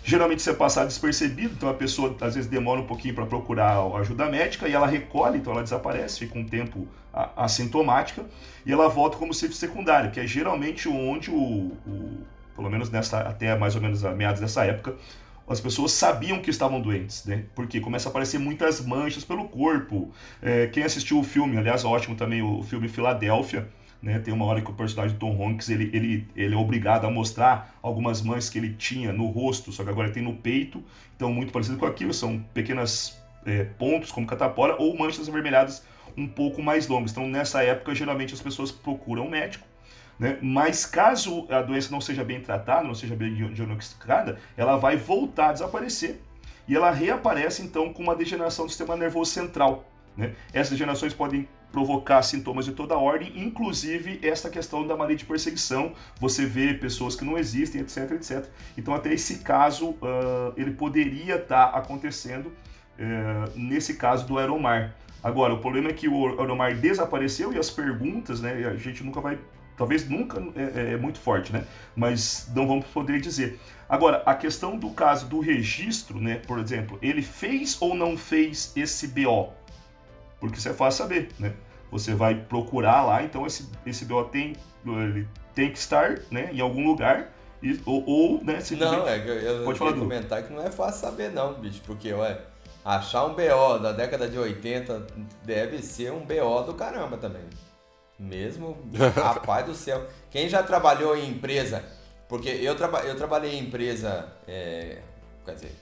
Geralmente 0.03 0.39
isso 0.39 0.49
é 0.49 0.85
despercebido, 0.85 1.53
então 1.53 1.69
a 1.69 1.73
pessoa 1.75 2.15
às 2.21 2.33
vezes 2.33 2.49
demora 2.49 2.81
um 2.81 2.87
pouquinho 2.87 3.13
para 3.13 3.25
procurar 3.25 3.77
ajuda 3.99 4.27
médica 4.27 4.67
e 4.67 4.73
ela 4.73 4.87
recolhe, 4.87 5.37
então 5.37 5.53
ela 5.53 5.61
desaparece, 5.61 6.19
fica 6.19 6.39
um 6.39 6.43
tempo 6.43 6.87
assintomática 7.35 8.25
e 8.65 8.71
ela 8.71 8.87
volta 8.87 9.17
como 9.17 9.31
sífilis 9.33 9.59
secundário, 9.59 10.09
que 10.09 10.19
é 10.19 10.25
geralmente 10.25 10.89
onde 10.89 11.29
o, 11.29 11.71
o, 11.85 12.17
pelo 12.55 12.69
menos 12.69 12.89
nessa 12.89 13.19
até 13.19 13.55
mais 13.55 13.75
ou 13.75 13.81
menos 13.81 14.03
a 14.03 14.11
meados 14.11 14.41
dessa 14.41 14.65
época, 14.65 14.95
as 15.47 15.59
pessoas 15.59 15.91
sabiam 15.91 16.39
que 16.41 16.49
estavam 16.49 16.81
doentes, 16.81 17.25
né? 17.25 17.43
Porque 17.53 17.79
começa 17.79 18.07
a 18.07 18.09
aparecer 18.09 18.39
muitas 18.39 18.83
manchas 18.83 19.23
pelo 19.23 19.49
corpo. 19.49 20.09
É, 20.41 20.67
quem 20.67 20.83
assistiu 20.83 21.19
o 21.19 21.23
filme, 21.23 21.57
aliás, 21.57 21.83
ótimo 21.83 22.15
também 22.15 22.41
o 22.41 22.63
filme 22.63 22.87
Filadélfia, 22.87 23.67
né? 24.01 24.19
Tem 24.19 24.33
uma 24.33 24.45
hora 24.45 24.61
que 24.61 24.71
o 24.71 24.73
personagem 24.73 25.17
Tom 25.17 25.45
Hanks 25.45 25.69
ele, 25.69 25.89
ele, 25.93 26.27
ele 26.35 26.55
é 26.55 26.57
obrigado 26.57 27.05
a 27.05 27.11
mostrar 27.11 27.75
algumas 27.81 28.21
manchas 28.21 28.49
que 28.49 28.57
ele 28.57 28.73
tinha 28.73 29.13
no 29.13 29.27
rosto, 29.27 29.71
só 29.71 29.83
que 29.83 29.89
agora 29.89 30.09
tem 30.09 30.23
no 30.23 30.35
peito. 30.35 30.83
Então, 31.15 31.31
muito 31.31 31.53
parecido 31.53 31.77
com 31.77 31.85
aquilo, 31.85 32.13
são 32.13 32.39
pequenas 32.53 33.21
é, 33.45 33.63
pontos 33.63 34.11
como 34.11 34.25
catapora 34.25 34.75
ou 34.77 34.97
manchas 34.97 35.29
avermelhadas 35.29 35.83
um 36.17 36.27
pouco 36.27 36.61
mais 36.61 36.87
longas. 36.87 37.11
Então, 37.11 37.27
nessa 37.27 37.63
época, 37.63 37.93
geralmente 37.93 38.33
as 38.33 38.41
pessoas 38.41 38.71
procuram 38.71 39.27
um 39.27 39.29
médico. 39.29 39.67
Né? 40.19 40.37
Mas 40.41 40.85
caso 40.85 41.47
a 41.49 41.61
doença 41.61 41.91
não 41.91 42.01
seja 42.01 42.23
bem 42.23 42.41
tratada, 42.41 42.87
não 42.87 42.95
seja 42.95 43.15
bem 43.15 43.33
diagnosticada, 43.33 44.39
ela 44.55 44.77
vai 44.77 44.95
voltar 44.97 45.49
a 45.49 45.53
desaparecer 45.53 46.21
e 46.67 46.75
ela 46.75 46.91
reaparece 46.91 47.63
então 47.63 47.91
com 47.91 48.03
uma 48.03 48.15
degeneração 48.15 48.65
do 48.65 48.69
sistema 48.69 48.95
nervoso 48.95 49.31
central. 49.31 49.90
Né? 50.15 50.33
Essas 50.53 50.71
degenerações 50.71 51.13
podem 51.13 51.47
provocar 51.71 52.21
sintomas 52.21 52.65
de 52.65 52.73
toda 52.73 52.97
ordem, 52.97 53.31
inclusive 53.35 54.19
esta 54.21 54.49
questão 54.49 54.85
da 54.85 54.95
mania 54.95 55.15
de 55.15 55.25
perseguição, 55.25 55.93
você 56.19 56.45
vê 56.45 56.73
pessoas 56.73 57.15
que 57.15 57.23
não 57.23 57.37
existem, 57.37 57.81
etc, 57.81 58.11
etc. 58.11 58.45
Então, 58.77 58.93
até 58.93 59.13
esse 59.13 59.39
caso, 59.39 59.91
uh, 59.91 60.53
ele 60.57 60.71
poderia 60.71 61.35
estar 61.35 61.67
tá 61.67 61.77
acontecendo 61.77 62.47
uh, 62.47 63.57
nesse 63.57 63.95
caso 63.95 64.27
do 64.27 64.37
Aeromar. 64.37 64.93
Agora, 65.23 65.53
o 65.53 65.59
problema 65.59 65.89
é 65.89 65.93
que 65.93 66.07
o 66.07 66.39
Aeromar 66.39 66.75
desapareceu 66.75 67.53
e 67.53 67.57
as 67.57 67.69
perguntas, 67.69 68.41
né, 68.41 68.65
a 68.67 68.75
gente 68.75 69.03
nunca 69.03 69.21
vai, 69.21 69.39
talvez 69.77 70.09
nunca, 70.09 70.43
é, 70.55 70.93
é 70.93 70.97
muito 70.97 71.19
forte, 71.19 71.53
né, 71.53 71.63
mas 71.95 72.49
não 72.53 72.67
vamos 72.67 72.85
poder 72.87 73.21
dizer. 73.21 73.59
Agora, 73.87 74.23
a 74.25 74.33
questão 74.33 74.77
do 74.77 74.89
caso 74.89 75.27
do 75.27 75.39
registro, 75.39 76.19
né, 76.19 76.41
por 76.47 76.59
exemplo, 76.59 76.97
ele 77.01 77.21
fez 77.21 77.77
ou 77.79 77.93
não 77.93 78.17
fez 78.17 78.73
esse 78.75 79.07
BO? 79.07 79.53
Porque 80.41 80.57
isso 80.57 80.67
é 80.67 80.73
fácil 80.73 81.03
saber, 81.03 81.29
né? 81.39 81.53
Você 81.91 82.15
vai 82.15 82.35
procurar 82.35 83.03
lá, 83.03 83.23
então 83.23 83.45
esse, 83.45 83.69
esse 83.85 84.05
BO 84.05 84.23
tem, 84.25 84.55
ele 84.85 85.27
tem 85.53 85.71
que 85.71 85.77
estar 85.77 86.19
né, 86.31 86.49
em 86.51 86.59
algum 86.59 86.85
lugar, 86.87 87.31
e, 87.61 87.79
ou, 87.85 88.03
ou 88.05 88.43
né, 88.43 88.59
se 88.59 88.75
Não, 88.75 89.07
é, 89.07 89.19
eu, 89.19 89.35
eu 89.35 89.63
pode 89.65 89.77
falar 89.77 89.93
comentar 89.93 90.41
que 90.41 90.51
não 90.51 90.65
é 90.65 90.71
fácil 90.71 91.01
saber 91.01 91.31
não, 91.31 91.53
bicho, 91.53 91.81
porque, 91.85 92.11
ué, 92.11 92.39
achar 92.83 93.25
um 93.25 93.35
BO 93.35 93.79
da 93.79 93.91
década 93.91 94.27
de 94.27 94.37
80 94.37 95.05
deve 95.43 95.79
ser 95.83 96.11
um 96.11 96.25
BO 96.25 96.63
do 96.65 96.73
caramba 96.73 97.17
também. 97.17 97.43
Mesmo, 98.17 98.77
rapaz 99.15 99.65
do 99.65 99.75
céu. 99.75 100.07
Quem 100.29 100.49
já 100.49 100.63
trabalhou 100.63 101.15
em 101.15 101.29
empresa, 101.29 101.83
porque 102.27 102.49
eu, 102.49 102.75
traba, 102.75 103.01
eu 103.01 103.15
trabalhei 103.15 103.53
em 103.55 103.65
empresa, 103.65 104.27
é, 104.47 104.99
quer 105.45 105.53
dizer, 105.55 105.75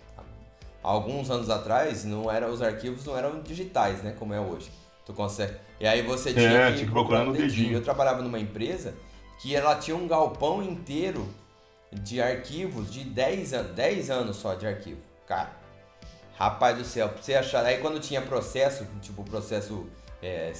alguns 0.81 1.29
anos 1.29 1.49
atrás, 1.49 2.05
não 2.05 2.31
era, 2.31 2.49
os 2.49 2.61
arquivos 2.61 3.05
não 3.05 3.17
eram 3.17 3.41
digitais, 3.41 4.01
né? 4.01 4.15
Como 4.17 4.33
é 4.33 4.39
hoje. 4.39 4.71
Tu 5.05 5.13
consegue. 5.13 5.55
E 5.79 5.87
aí 5.87 6.01
você 6.01 6.33
tinha 6.33 6.49
é, 6.49 6.67
que, 6.67 6.77
tinha 6.77 6.85
que 6.85 6.91
procurar 6.91 7.23
no 7.23 7.33
dedinho. 7.33 7.73
Eu 7.73 7.83
trabalhava 7.83 8.21
numa 8.21 8.39
empresa 8.39 8.93
que 9.41 9.55
ela 9.55 9.75
tinha 9.75 9.95
um 9.95 10.07
galpão 10.07 10.61
inteiro 10.61 11.27
de 11.91 12.21
arquivos 12.21 12.91
de 12.91 13.03
10 13.03 13.53
anos, 13.53 13.71
10 13.71 14.09
anos 14.11 14.37
só 14.37 14.53
de 14.53 14.67
arquivo. 14.67 14.99
Cara, 15.27 15.51
rapaz 16.37 16.77
do 16.77 16.83
céu, 16.83 17.09
pra 17.09 17.21
você 17.21 17.33
achar. 17.33 17.65
Aí 17.65 17.79
quando 17.79 17.99
tinha 17.99 18.21
processo, 18.21 18.85
tipo 19.01 19.23
processo, 19.23 19.87
é, 20.21 20.53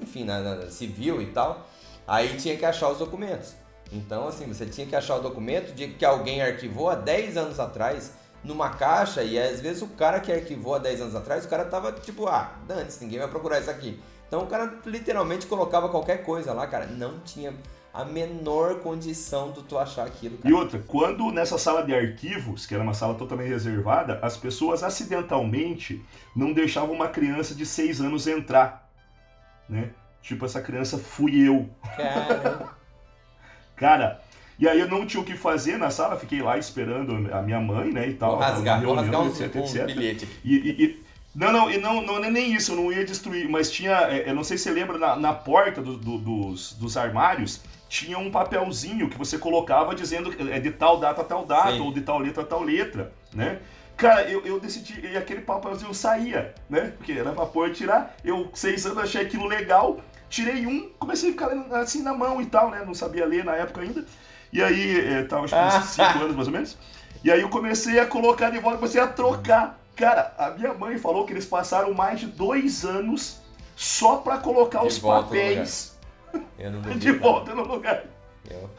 enfim, 0.00 0.24
na, 0.24 0.40
na, 0.40 0.70
civil 0.70 1.20
e 1.20 1.26
tal, 1.26 1.68
aí 2.06 2.36
tinha 2.36 2.56
que 2.56 2.64
achar 2.64 2.88
os 2.88 2.98
documentos. 2.98 3.54
Então, 3.92 4.28
assim, 4.28 4.46
você 4.46 4.66
tinha 4.66 4.86
que 4.86 4.94
achar 4.94 5.16
o 5.16 5.20
documento 5.20 5.74
de 5.74 5.88
que 5.88 6.04
alguém 6.04 6.40
arquivou 6.40 6.88
há 6.88 6.94
10 6.94 7.36
anos 7.36 7.58
atrás 7.58 8.12
numa 8.42 8.70
caixa 8.70 9.22
e 9.22 9.38
às 9.38 9.60
vezes 9.60 9.82
o 9.82 9.88
cara 9.88 10.20
que 10.20 10.32
arquivou 10.32 10.74
há 10.74 10.78
10 10.78 11.02
anos 11.02 11.14
atrás, 11.14 11.44
o 11.44 11.48
cara 11.48 11.64
tava 11.64 11.92
tipo, 11.92 12.26
ah, 12.26 12.52
antes 12.68 13.00
ninguém 13.00 13.18
vai 13.18 13.28
procurar 13.28 13.60
isso 13.60 13.70
aqui. 13.70 14.00
Então 14.26 14.42
o 14.42 14.46
cara 14.46 14.78
literalmente 14.86 15.46
colocava 15.46 15.88
qualquer 15.88 16.18
coisa 16.24 16.52
lá, 16.52 16.66
cara. 16.66 16.86
Não 16.86 17.18
tinha 17.20 17.52
a 17.92 18.04
menor 18.04 18.76
condição 18.76 19.50
de 19.50 19.62
tu 19.64 19.76
achar 19.76 20.06
aquilo. 20.06 20.38
Cara. 20.38 20.48
E 20.48 20.52
outra, 20.52 20.78
quando 20.86 21.30
nessa 21.32 21.58
sala 21.58 21.82
de 21.84 21.92
arquivos, 21.92 22.64
que 22.64 22.74
era 22.74 22.82
uma 22.82 22.94
sala 22.94 23.14
totalmente 23.14 23.48
reservada, 23.48 24.20
as 24.22 24.36
pessoas 24.36 24.82
acidentalmente 24.82 26.04
não 26.34 26.52
deixavam 26.52 26.94
uma 26.94 27.08
criança 27.08 27.54
de 27.54 27.66
6 27.66 28.00
anos 28.00 28.26
entrar, 28.28 28.88
né? 29.68 29.90
Tipo, 30.22 30.44
essa 30.44 30.60
criança 30.60 30.98
fui 30.98 31.48
eu. 31.48 31.68
Cara, 31.96 32.70
cara 33.74 34.29
e 34.60 34.68
aí 34.68 34.78
eu 34.78 34.88
não 34.88 35.06
tinha 35.06 35.22
o 35.22 35.24
que 35.24 35.34
fazer 35.34 35.78
na 35.78 35.90
sala, 35.90 36.16
fiquei 36.16 36.42
lá 36.42 36.58
esperando 36.58 37.32
a 37.32 37.40
minha 37.40 37.58
mãe, 37.58 37.90
né, 37.90 38.08
e 38.08 38.14
tal. 38.14 38.32
Vou 38.32 38.40
rasgar, 38.40 38.82
vou 38.82 38.94
rasgar 38.94 39.22
uns, 39.22 39.40
etc, 39.40 39.56
uns 39.56 39.72
bilhetes. 39.72 40.28
E, 40.44 40.54
e, 40.54 40.84
e, 40.84 41.02
não, 41.34 41.50
não, 41.50 41.70
e 41.70 41.78
não, 41.78 42.02
não 42.02 42.22
é 42.22 42.30
nem 42.30 42.52
isso, 42.52 42.72
eu 42.72 42.76
não 42.76 42.92
ia 42.92 43.04
destruir, 43.04 43.48
mas 43.48 43.70
tinha, 43.70 43.92
é, 44.10 44.28
eu 44.28 44.34
não 44.34 44.44
sei 44.44 44.58
se 44.58 44.64
você 44.64 44.70
lembra, 44.70 44.98
na, 44.98 45.16
na 45.16 45.32
porta 45.32 45.80
do, 45.80 45.96
do, 45.96 46.18
dos, 46.18 46.74
dos 46.74 46.96
armários, 46.96 47.62
tinha 47.88 48.18
um 48.18 48.30
papelzinho 48.30 49.08
que 49.08 49.16
você 49.16 49.38
colocava 49.38 49.94
dizendo 49.94 50.32
é 50.52 50.60
de 50.60 50.70
tal 50.70 51.00
data 51.00 51.22
a 51.22 51.24
tal 51.24 51.44
data, 51.46 51.72
Sim. 51.72 51.80
ou 51.80 51.92
de 51.92 52.02
tal 52.02 52.18
letra 52.18 52.42
a 52.42 52.46
tal 52.46 52.62
letra, 52.62 53.12
né? 53.32 53.58
Cara, 53.96 54.22
eu, 54.30 54.46
eu 54.46 54.60
decidi, 54.60 55.00
e 55.06 55.16
aquele 55.16 55.40
papelzinho 55.40 55.92
saía, 55.92 56.54
né? 56.68 56.92
Porque 56.96 57.12
era 57.12 57.32
pra 57.32 57.44
pôr 57.46 57.70
tirar. 57.70 58.16
Eu, 58.24 58.48
seis 58.54 58.86
anos, 58.86 58.98
achei 58.98 59.22
aquilo 59.22 59.46
legal, 59.46 60.00
tirei 60.28 60.66
um, 60.66 60.88
comecei 60.98 61.30
a 61.30 61.32
ficar 61.32 61.48
assim 61.80 62.02
na 62.02 62.14
mão 62.14 62.40
e 62.40 62.46
tal, 62.46 62.70
né? 62.70 62.82
Não 62.86 62.94
sabia 62.94 63.26
ler 63.26 63.44
na 63.44 63.56
época 63.56 63.80
ainda. 63.82 64.04
E 64.52 64.62
aí, 64.62 65.00
é, 65.00 65.22
tava 65.24 65.44
acho 65.44 65.54
que 65.54 65.78
uns 65.78 65.84
5 65.84 66.02
anos 66.18 66.36
mais 66.36 66.48
ou 66.48 66.52
menos. 66.52 66.78
E 67.22 67.30
aí 67.30 67.40
eu 67.40 67.48
comecei 67.48 67.98
a 67.98 68.06
colocar 68.06 68.50
de 68.50 68.58
volta, 68.58 68.78
comecei 68.78 69.00
a 69.00 69.06
trocar. 69.06 69.78
Cara, 69.94 70.34
a 70.38 70.50
minha 70.50 70.72
mãe 70.72 70.96
falou 70.98 71.26
que 71.26 71.32
eles 71.32 71.44
passaram 71.44 71.92
mais 71.92 72.20
de 72.20 72.26
dois 72.26 72.84
anos 72.84 73.40
só 73.76 74.16
para 74.16 74.38
colocar 74.38 74.80
de 74.80 74.86
os 74.88 74.98
papéis 74.98 75.98
de 76.98 77.12
volta 77.12 77.54
no 77.54 77.66
lugar. 77.66 78.04
Eu. 78.50 78.70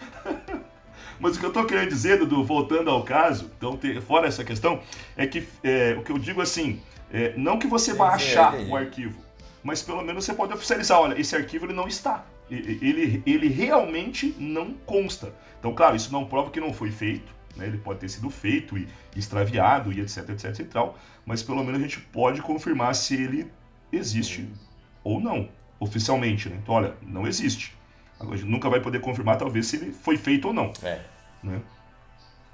Mas 1.19 1.37
o 1.37 1.39
que 1.39 1.45
eu 1.45 1.53
tô 1.53 1.65
querendo 1.65 1.89
dizer, 1.89 2.17
Dudu, 2.17 2.43
voltando 2.43 2.89
ao 2.89 3.03
caso, 3.03 3.51
então, 3.55 3.77
fora 4.07 4.27
essa 4.27 4.43
questão, 4.43 4.81
é 5.15 5.27
que 5.27 5.47
é, 5.63 5.95
o 5.97 6.03
que 6.03 6.11
eu 6.11 6.17
digo 6.17 6.41
assim, 6.41 6.81
é, 7.13 7.33
não 7.37 7.59
que 7.59 7.67
você 7.67 7.93
vá 7.93 8.15
achar 8.15 8.55
o 8.55 8.75
arquivo, 8.75 9.21
mas 9.63 9.83
pelo 9.83 10.01
menos 10.01 10.25
você 10.25 10.33
pode 10.33 10.51
oficializar, 10.51 10.99
olha, 10.99 11.19
esse 11.19 11.35
arquivo 11.35 11.67
ele 11.67 11.73
não 11.73 11.87
está. 11.87 12.25
Ele, 12.49 13.23
ele 13.25 13.47
realmente 13.47 14.35
não 14.39 14.73
consta. 14.85 15.31
Então, 15.61 15.73
claro, 15.73 15.95
isso 15.95 16.11
não 16.11 16.25
prova 16.25 16.49
que 16.49 16.59
não 16.59 16.73
foi 16.73 16.91
feito, 16.91 17.33
né? 17.55 17.67
ele 17.67 17.77
pode 17.77 17.99
ter 17.99 18.09
sido 18.09 18.29
feito 18.29 18.77
e 18.77 18.89
extraviado 19.15 19.93
e 19.93 20.01
etc, 20.01 20.29
etc 20.29 20.59
e 20.59 20.63
tal, 20.65 20.97
mas 21.25 21.41
pelo 21.41 21.63
menos 21.63 21.79
a 21.79 21.83
gente 21.83 21.99
pode 21.99 22.41
confirmar 22.41 22.93
se 22.95 23.13
ele 23.13 23.49
existe 23.93 24.49
ou 25.03 25.21
não, 25.21 25.47
oficialmente. 25.79 26.49
Né? 26.49 26.57
Então, 26.61 26.75
olha, 26.75 26.95
não 27.01 27.25
existe. 27.25 27.77
Agora, 28.19 28.35
a 28.35 28.37
gente 28.39 28.49
nunca 28.49 28.69
vai 28.69 28.81
poder 28.81 28.99
confirmar, 28.99 29.37
talvez, 29.37 29.67
se 29.67 29.77
ele 29.77 29.91
foi 29.91 30.17
feito 30.17 30.47
ou 30.47 30.53
não. 30.53 30.73
É. 30.83 30.99
Né? 31.41 31.61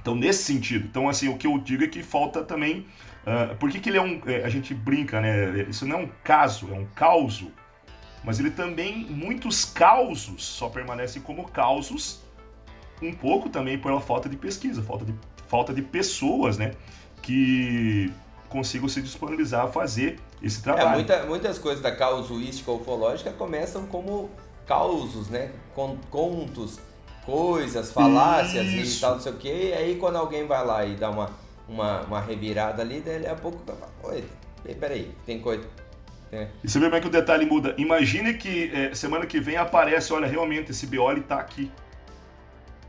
Então, 0.02 0.14
nesse 0.14 0.44
sentido, 0.44 0.86
então, 0.86 1.10
assim, 1.10 1.28
o 1.30 1.38
que 1.38 1.48
eu 1.48 1.58
digo 1.58 1.84
é 1.84 1.88
que 1.88 2.04
falta 2.04 2.44
também 2.44 2.86
Uh, 3.28 3.54
por 3.58 3.70
que, 3.70 3.82
que 3.82 3.90
ele 3.90 3.98
é 3.98 4.02
um. 4.02 4.22
É, 4.26 4.46
a 4.46 4.50
gente 4.50 4.74
brinca, 4.74 5.20
né? 5.20 5.64
Isso 5.64 5.86
não 5.86 6.00
é 6.00 6.04
um 6.04 6.10
caso, 6.24 6.74
é 6.74 6.80
um 6.80 6.86
causo. 6.96 7.52
Mas 8.24 8.40
ele 8.40 8.50
também, 8.50 9.06
muitos 9.10 9.66
causos 9.66 10.46
só 10.46 10.70
permanecem 10.70 11.22
como 11.22 11.46
causos, 11.50 12.24
um 13.02 13.14
pouco 13.14 13.50
também 13.50 13.78
pela 13.78 14.02
falta 14.02 14.28
de 14.28 14.38
pesquisa, 14.38 14.82
falta 14.82 15.06
de, 15.06 15.14
falta 15.48 15.74
de 15.74 15.82
pessoas, 15.82 16.58
né? 16.58 16.72
Que 17.22 18.12
consigam 18.50 18.88
se 18.88 19.02
disponibilizar 19.02 19.66
a 19.66 19.68
fazer 19.68 20.20
esse 20.42 20.60
é, 20.60 20.64
trabalho. 20.64 20.90
É, 20.90 20.94
muita, 20.94 21.26
muitas 21.26 21.60
coisas 21.60 21.82
da 21.82 21.96
causuística 21.96 22.72
ufológica 22.72 23.32
começam 23.32 23.86
como 23.88 24.30
causos, 24.66 25.30
né? 25.30 25.52
Contos, 26.10 26.80
coisas, 27.26 27.92
falácias 27.92 28.68
Isso. 28.68 28.98
e 28.98 29.02
tal, 29.02 29.16
não 29.16 29.22
sei 29.22 29.32
o 29.32 29.36
quê. 29.38 29.70
E 29.70 29.74
aí 29.74 29.96
quando 29.96 30.16
alguém 30.16 30.46
vai 30.46 30.66
lá 30.66 30.86
e 30.86 30.96
dá 30.96 31.10
uma 31.10 31.30
uma, 31.68 32.02
uma 32.02 32.22
revirada 32.22 32.82
ali, 32.82 33.02
daí 33.02 33.28
a 33.28 33.36
pouco. 33.36 33.60
Oi, 34.04 34.24
peraí, 34.80 35.12
tem 35.26 35.40
coisa. 35.40 35.68
É. 36.32 36.48
E 36.64 36.70
você 36.70 36.80
vê 36.80 36.86
como 36.86 36.98
é 36.98 37.02
que 37.02 37.08
o 37.08 37.12
detalhe 37.12 37.46
muda. 37.46 37.74
Imagine 37.78 38.34
que 38.34 38.72
é, 38.74 38.94
semana 38.94 39.26
que 39.26 39.40
vem 39.40 39.58
aparece, 39.58 40.12
olha, 40.12 40.28
realmente 40.28 40.72
esse 40.72 40.86
Bioli 40.86 41.22
tá 41.22 41.36
aqui. 41.36 41.72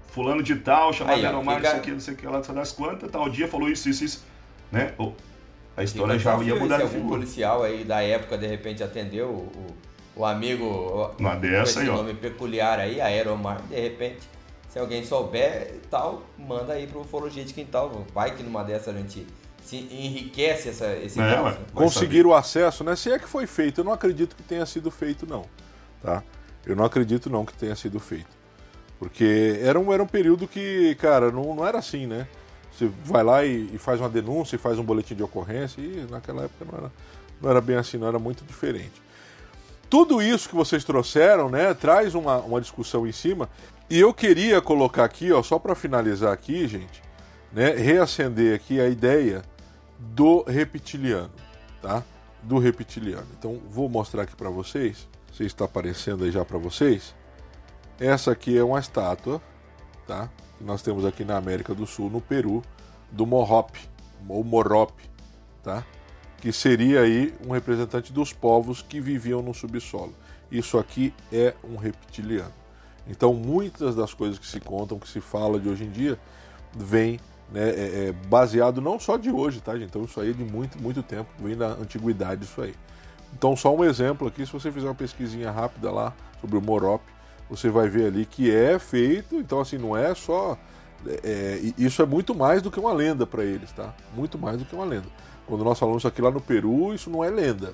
Fulano 0.08 0.42
de 0.42 0.56
tal, 0.56 0.92
chamado 0.92 1.24
Aeromar, 1.24 1.56
fica... 1.56 1.68
não 1.68 1.70
sei 1.70 1.78
o 1.78 1.82
que, 1.82 1.90
não 1.90 2.00
sei 2.00 2.14
o 2.14 2.16
que 2.16 2.26
lá, 2.26 2.40
das 2.40 2.72
quantas, 2.72 3.10
tal 3.10 3.28
dia 3.28 3.46
falou 3.46 3.68
isso, 3.68 3.88
isso, 3.88 4.04
isso. 4.04 4.24
Né? 4.72 4.92
Oh, 4.98 5.12
a 5.76 5.84
história 5.84 6.18
já 6.18 6.36
ia 6.42 6.54
mudar 6.56 6.78
de 6.78 6.82
algum 6.82 7.08
policial 7.08 7.62
aí 7.62 7.84
da 7.84 8.02
época, 8.02 8.36
de 8.36 8.46
repente, 8.46 8.82
atendeu 8.82 9.28
o, 9.28 9.66
o 10.16 10.24
amigo 10.24 11.12
Uma 11.18 11.36
dessa 11.36 11.74
com 11.74 11.80
esse 11.80 11.90
aí, 11.90 11.96
nome 11.96 12.14
peculiar 12.14 12.78
aí, 12.80 13.00
Aeromar, 13.00 13.62
de 13.62 13.80
repente 13.80 14.38
se 14.68 14.78
alguém 14.78 15.04
souber 15.04 15.80
tal, 15.90 16.22
manda 16.38 16.74
aí 16.74 16.86
pro 16.86 17.00
Ufologia 17.00 17.44
de 17.44 17.54
Quintal. 17.54 18.06
Vai 18.14 18.36
que 18.36 18.42
numa 18.42 18.62
dessa 18.62 18.90
a 18.90 18.94
gente 18.94 19.26
se 19.62 19.76
enriquece 19.76 20.68
essa, 20.68 20.94
esse 20.96 21.18
é, 21.20 21.34
caso. 21.34 21.58
Conseguir 21.74 22.26
o 22.26 22.34
acesso, 22.34 22.84
né? 22.84 22.94
Se 22.94 23.10
é 23.10 23.18
que 23.18 23.26
foi 23.26 23.46
feito, 23.46 23.80
eu 23.80 23.84
não 23.84 23.92
acredito 23.92 24.36
que 24.36 24.42
tenha 24.42 24.64
sido 24.66 24.90
feito, 24.90 25.26
não. 25.26 25.44
Tá? 26.02 26.22
Eu 26.66 26.76
não 26.76 26.84
acredito 26.84 27.30
não 27.30 27.46
que 27.46 27.54
tenha 27.54 27.74
sido 27.74 27.98
feito. 27.98 28.37
Porque 28.98 29.60
era 29.62 29.78
um, 29.78 29.92
era 29.92 30.02
um 30.02 30.06
período 30.06 30.48
que, 30.48 30.94
cara, 30.96 31.30
não, 31.30 31.54
não 31.54 31.66
era 31.66 31.78
assim, 31.78 32.06
né? 32.06 32.26
Você 32.72 32.90
vai 33.04 33.22
lá 33.22 33.44
e, 33.44 33.70
e 33.74 33.78
faz 33.78 34.00
uma 34.00 34.08
denúncia 34.08 34.56
e 34.56 34.58
faz 34.58 34.78
um 34.78 34.84
boletim 34.84 35.14
de 35.14 35.22
ocorrência, 35.22 35.80
e 35.80 36.06
naquela 36.10 36.44
época 36.44 36.64
não 36.64 36.78
era, 36.78 36.92
não 37.40 37.50
era 37.50 37.60
bem 37.60 37.76
assim, 37.76 37.96
não 37.98 38.08
era 38.08 38.18
muito 38.18 38.44
diferente. 38.44 39.02
Tudo 39.90 40.20
isso 40.20 40.48
que 40.48 40.54
vocês 40.54 40.84
trouxeram, 40.84 41.48
né, 41.48 41.72
traz 41.74 42.14
uma, 42.14 42.38
uma 42.38 42.60
discussão 42.60 43.06
em 43.06 43.12
cima 43.12 43.48
e 43.88 43.98
eu 43.98 44.12
queria 44.12 44.60
colocar 44.60 45.04
aqui, 45.04 45.32
ó, 45.32 45.42
só 45.42 45.58
para 45.58 45.74
finalizar 45.74 46.32
aqui, 46.32 46.68
gente, 46.68 47.02
né, 47.52 47.70
reacender 47.70 48.54
aqui 48.54 48.80
a 48.80 48.88
ideia 48.88 49.42
do 49.98 50.42
reptiliano, 50.42 51.30
tá? 51.80 52.04
Do 52.42 52.58
reptiliano. 52.58 53.26
Então, 53.38 53.58
vou 53.68 53.88
mostrar 53.88 54.22
aqui 54.22 54.36
para 54.36 54.50
vocês. 54.50 55.08
Se 55.32 55.44
está 55.44 55.64
aparecendo 55.64 56.24
aí 56.24 56.30
já 56.30 56.44
para 56.44 56.58
vocês. 56.58 57.14
Essa 57.98 58.32
aqui 58.32 58.56
é 58.56 58.62
uma 58.62 58.78
estátua, 58.78 59.40
tá? 60.06 60.28
Que 60.56 60.64
nós 60.64 60.82
temos 60.82 61.04
aqui 61.04 61.24
na 61.24 61.36
América 61.36 61.74
do 61.74 61.86
Sul, 61.86 62.10
no 62.10 62.20
Peru, 62.20 62.62
do 63.10 63.26
Morop, 63.26 63.78
ou 64.28 64.44
Morop, 64.44 64.92
tá? 65.62 65.84
que 66.40 66.52
seria 66.52 67.00
aí 67.00 67.34
um 67.46 67.52
representante 67.52 68.12
dos 68.12 68.32
povos 68.32 68.80
que 68.80 69.00
viviam 69.00 69.42
no 69.42 69.52
subsolo. 69.52 70.14
Isso 70.50 70.78
aqui 70.78 71.12
é 71.32 71.54
um 71.64 71.76
reptiliano. 71.76 72.52
Então, 73.06 73.34
muitas 73.34 73.94
das 73.96 74.14
coisas 74.14 74.38
que 74.38 74.46
se 74.46 74.60
contam, 74.60 74.98
que 74.98 75.08
se 75.08 75.20
fala 75.20 75.58
de 75.58 75.68
hoje 75.68 75.84
em 75.84 75.90
dia, 75.90 76.18
vem 76.76 77.18
né, 77.50 77.70
é, 77.70 78.08
é 78.08 78.12
baseado 78.28 78.80
não 78.80 79.00
só 79.00 79.16
de 79.16 79.30
hoje, 79.30 79.60
tá, 79.60 79.72
gente? 79.74 79.88
Então, 79.88 80.04
isso 80.04 80.20
aí 80.20 80.30
é 80.30 80.32
de 80.32 80.44
muito, 80.44 80.80
muito 80.80 81.02
tempo, 81.02 81.28
vem 81.38 81.56
da 81.56 81.68
antiguidade 81.68 82.44
isso 82.44 82.60
aí. 82.60 82.74
Então, 83.32 83.56
só 83.56 83.74
um 83.74 83.84
exemplo 83.84 84.28
aqui, 84.28 84.46
se 84.46 84.52
você 84.52 84.70
fizer 84.70 84.86
uma 84.86 84.94
pesquisinha 84.94 85.50
rápida 85.50 85.90
lá 85.90 86.14
sobre 86.40 86.56
o 86.56 86.62
Morop, 86.62 87.02
você 87.48 87.70
vai 87.70 87.88
ver 87.88 88.06
ali 88.06 88.26
que 88.26 88.54
é 88.54 88.78
feito, 88.78 89.36
então 89.36 89.60
assim, 89.60 89.78
não 89.78 89.96
é 89.96 90.14
só. 90.14 90.58
É, 91.22 91.60
isso 91.78 92.02
é 92.02 92.06
muito 92.06 92.34
mais 92.34 92.60
do 92.60 92.70
que 92.70 92.80
uma 92.80 92.92
lenda 92.92 93.26
para 93.26 93.44
eles, 93.44 93.70
tá? 93.72 93.94
Muito 94.14 94.36
mais 94.36 94.58
do 94.58 94.64
que 94.64 94.74
uma 94.74 94.84
lenda. 94.84 95.06
Quando 95.46 95.64
nós 95.64 95.78
falamos 95.78 96.04
aqui 96.04 96.20
lá 96.20 96.30
no 96.30 96.40
Peru, 96.40 96.92
isso 96.92 97.08
não 97.08 97.24
é 97.24 97.30
lenda. 97.30 97.72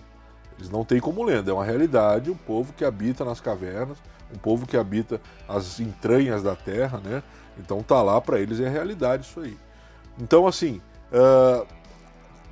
Eles 0.58 0.70
não 0.70 0.84
têm 0.84 1.00
como 1.00 1.24
lenda, 1.24 1.50
é 1.50 1.54
uma 1.54 1.64
realidade, 1.64 2.30
um 2.30 2.36
povo 2.36 2.72
que 2.72 2.84
habita 2.84 3.24
nas 3.24 3.40
cavernas, 3.40 3.98
um 4.32 4.38
povo 4.38 4.66
que 4.66 4.76
habita 4.76 5.20
as 5.48 5.80
entranhas 5.80 6.42
da 6.42 6.54
terra, 6.54 7.00
né? 7.02 7.22
Então 7.58 7.82
tá 7.82 8.00
lá 8.02 8.20
para 8.20 8.38
eles 8.38 8.60
é 8.60 8.68
realidade 8.68 9.26
isso 9.26 9.40
aí. 9.40 9.56
Então 10.20 10.46
assim, 10.46 10.80
uh, 11.12 11.66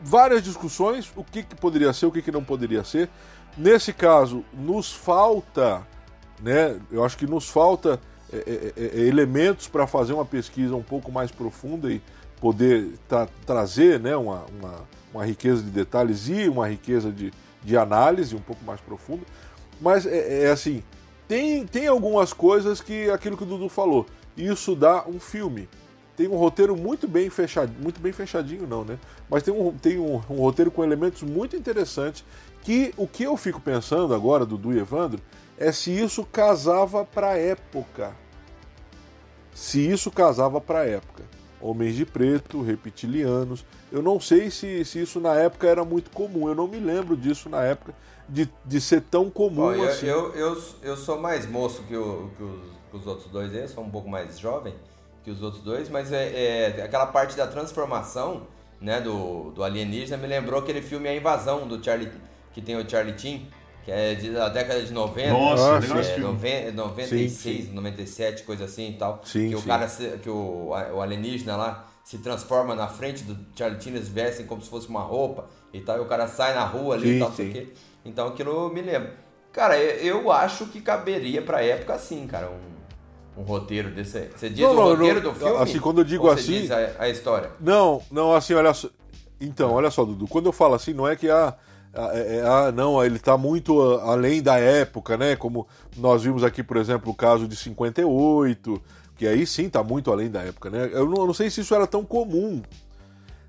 várias 0.03 0.43
discussões, 0.43 1.13
o 1.15 1.23
que, 1.23 1.43
que 1.43 1.55
poderia 1.55 1.93
ser, 1.93 2.07
o 2.07 2.13
que, 2.13 2.23
que 2.23 2.33
não 2.33 2.43
poderia 2.43 2.83
ser. 2.83 3.09
Nesse 3.57 3.93
caso, 3.93 4.45
nos 4.53 4.93
falta 4.93 5.87
né? 6.43 6.79
Eu 6.91 7.05
acho 7.05 7.17
que 7.17 7.27
nos 7.27 7.49
falta 7.49 8.01
é, 8.33 8.37
é, 8.37 8.73
é, 8.77 9.01
é 9.03 9.07
elementos 9.07 9.69
para 9.69 9.87
fazer 9.87 10.13
uma 10.13 10.25
pesquisa 10.25 10.75
um 10.75 10.83
pouco 10.83 11.13
mais 11.13 11.31
profunda 11.31 11.91
e 11.91 12.03
poder 12.41 12.95
tra 13.09 13.29
trazer 13.47 14.01
né, 14.01 14.17
uma, 14.17 14.45
uma, 14.59 14.75
uma, 15.15 15.25
riqueza 15.25 15.63
de 15.63 15.71
detalhes 15.71 16.29
e 16.29 16.49
uma 16.49 16.67
riqueza 16.67 17.13
de, 17.13 17.33
de 17.63 17.77
análise 17.77 18.35
um 18.35 18.41
pouco 18.41 18.65
mais 18.65 18.81
profunda. 18.81 19.23
Mas 19.81 20.05
é, 20.07 20.45
é, 20.45 20.51
assim, 20.51 20.83
tem, 21.29 21.65
tem 21.65 21.87
algumas 21.87 22.33
coisas 22.33 22.81
que 22.81 23.09
aquilo 23.11 23.37
que 23.37 23.45
o 23.45 23.47
Dudu 23.47 23.69
falou, 23.69 24.07
isso 24.37 24.75
dá 24.75 25.05
um 25.07 25.21
filme. 25.21 25.69
Tem 26.17 26.29
um 26.29 26.37
roteiro 26.37 26.77
muito 26.77 27.07
bem 27.07 27.31
fechadinho, 27.31 27.79
muito 27.81 28.01
bem 28.01 28.13
fechadinho 28.13 28.67
não, 28.67 28.85
né? 28.85 28.99
Mas 29.31 29.43
tem 29.43 29.55
um, 29.55 29.73
tem 29.73 29.99
um, 29.99 30.21
um 30.29 30.37
roteiro 30.37 30.71
com 30.71 30.85
elementos 30.85 31.23
muito 31.23 31.57
interessantes 31.57 32.25
que 32.63 32.93
o 32.97 33.07
que 33.07 33.23
eu 33.23 33.37
fico 33.37 33.61
pensando 33.61 34.15
agora, 34.15 34.45
Dudu 34.45 34.73
e 34.73 34.79
Evandro, 34.79 35.21
é 35.59 35.73
se 35.73 35.91
isso 35.91 36.25
casava 36.25 37.05
para 37.05 37.31
a 37.31 37.39
época. 37.39 38.15
Se 39.55 39.81
isso 39.87 40.11
casava 40.11 40.61
para 40.61 40.81
a 40.81 40.87
época. 40.87 41.25
Homens 41.61 41.95
de 41.95 42.05
preto, 42.05 42.63
reptilianos. 42.63 43.65
Eu 43.91 44.03
não 44.03 44.19
sei 44.19 44.51
se, 44.51 44.85
se 44.85 45.03
isso 45.03 45.21
na 45.21 45.35
época 45.35 45.69
era 45.69 45.85
muito 45.85 46.11
comum. 46.11 46.49
Eu 46.49 46.55
não 46.55 46.67
me 46.67 46.79
lembro 46.79 47.17
disso 47.17 47.49
na 47.49 47.63
época 47.63 47.95
de, 48.29 48.49
de 48.65 48.81
ser 48.81 49.03
tão 49.03 49.31
comum 49.31 49.77
Bom, 49.77 49.85
assim. 49.85 50.07
Eu, 50.07 50.35
eu, 50.35 50.63
eu, 50.83 50.97
sou 50.97 51.21
mais 51.21 51.47
moço 51.47 51.83
que, 51.83 51.97
o, 51.97 52.31
que, 52.37 52.43
os, 52.43 52.61
que 52.91 52.97
os 52.97 53.07
outros 53.07 53.31
dois, 53.31 53.55
eu 53.55 53.69
sou 53.69 53.85
um 53.85 53.91
pouco 53.91 54.09
mais 54.09 54.39
jovem 54.39 54.75
que 55.23 55.31
os 55.31 55.43
outros 55.43 55.63
dois, 55.63 55.89
mas 55.89 56.13
é, 56.13 56.77
é 56.79 56.83
aquela 56.83 57.07
parte 57.07 57.37
da 57.37 57.47
transformação 57.47 58.43
né, 58.81 59.01
do, 59.01 59.53
do 59.53 59.63
alienígena 59.63 60.17
me 60.17 60.27
lembrou 60.27 60.59
aquele 60.59 60.83
filme 60.83 61.09
A 61.09 61.15
Invasão 61.15 61.69
do 61.69 61.83
Charlie 61.83 62.11
que 62.53 62.61
tem 62.61 62.77
o 62.77 62.89
Charlie 62.89 63.17
Chin 63.19 63.49
que 63.85 63.91
é 63.91 64.15
da 64.15 64.49
década 64.49 64.83
de 64.83 64.93
90. 64.93 65.33
Nossa, 65.33 65.79
legal 65.79 65.99
é, 65.99 66.19
90, 66.19 66.73
96, 66.73 67.33
sim, 67.33 67.63
sim. 67.63 67.73
97, 67.73 68.43
coisa 68.45 68.65
assim 68.65 68.91
e 68.91 68.93
tal. 68.95 69.21
Sim, 69.25 69.49
que 69.49 69.57
o 69.57 69.63
cara, 69.63 69.87
que 70.23 70.31
o, 70.31 70.69
o 70.69 71.01
alienígena 71.01 71.57
lá 71.57 71.89
se 72.05 72.19
transforma 72.19 72.75
na 72.75 72.89
frente 72.89 73.23
do 73.25 73.37
Charlie 73.57 73.79
eles 73.87 74.09
vestem 74.09 74.47
como 74.47 74.61
se 74.61 74.69
fosse 74.69 74.89
uma 74.89 75.03
roupa 75.03 75.47
e 75.73 75.81
tal, 75.81 75.99
e 75.99 76.01
o 76.01 76.07
cara 76.07 76.27
sai 76.27 76.55
na 76.55 76.65
rua 76.65 76.97
ali 76.97 77.09
sim, 77.09 77.17
e 77.17 77.19
tal, 77.19 77.33
sei 77.33 77.53
quê. 77.53 77.69
Então 78.05 78.29
aquilo 78.29 78.69
me 78.73 78.83
lembra. 78.83 79.15
Cara, 79.53 79.79
eu 79.79 80.31
acho 80.31 80.67
que 80.67 80.81
caberia 80.81 81.43
pra 81.43 81.63
época 81.63 81.95
assim, 81.95 82.27
cara, 82.27 82.51
um, 82.51 83.41
um 83.41 83.45
roteiro 83.45 83.91
desse. 83.91 84.31
Você 84.35 84.49
diz 84.49 84.61
não, 84.61 84.73
o 84.73 84.75
não, 84.75 84.83
roteiro 84.85 85.23
não, 85.23 85.33
do 85.33 85.39
filme? 85.39 85.57
Assim, 85.59 85.79
quando 85.79 85.99
eu 85.99 86.05
digo 86.05 86.29
assim. 86.29 86.69
A, 86.73 87.05
a, 87.05 87.09
história? 87.09 87.51
Não, 87.61 88.03
não, 88.11 88.35
assim, 88.35 88.55
olha 88.55 88.73
só. 88.73 88.89
Então, 89.41 89.73
olha 89.73 89.91
só, 89.91 90.05
Dudu. 90.05 90.27
Quando 90.27 90.47
eu 90.47 90.53
falo 90.53 90.75
assim, 90.75 90.93
não 90.93 91.07
é 91.07 91.17
que 91.17 91.29
a. 91.29 91.49
Ah, 91.49 91.55
ah, 91.95 92.11
é, 92.15 92.37
é, 92.37 92.43
ah, 92.43 92.73
não, 92.73 93.05
ele 93.05 93.17
está 93.17 93.37
muito 93.37 93.81
além 94.01 94.43
da 94.43 94.59
época, 94.59 95.17
né? 95.17 95.37
Como 95.37 95.67
nós 95.97 96.23
vimos 96.23 96.43
aqui, 96.43 96.63
por 96.63 96.79
exemplo, 96.79 97.13
o 97.13 97.15
caso 97.15 97.47
de 97.47 97.55
58, 97.55 98.83
que 99.17 99.27
aí 99.27 99.47
sim 99.47 99.67
está 99.67 99.83
muito 99.83 100.11
além 100.11 100.31
da 100.31 100.43
época, 100.43 100.71
né? 100.71 100.89
Eu 100.93 101.07
não, 101.07 101.19
eu 101.19 101.27
não 101.27 101.35
sei 101.35 101.51
se 101.51 101.61
isso 101.61 101.75
era 101.75 101.87
tão 101.87 102.05
comum, 102.05 102.63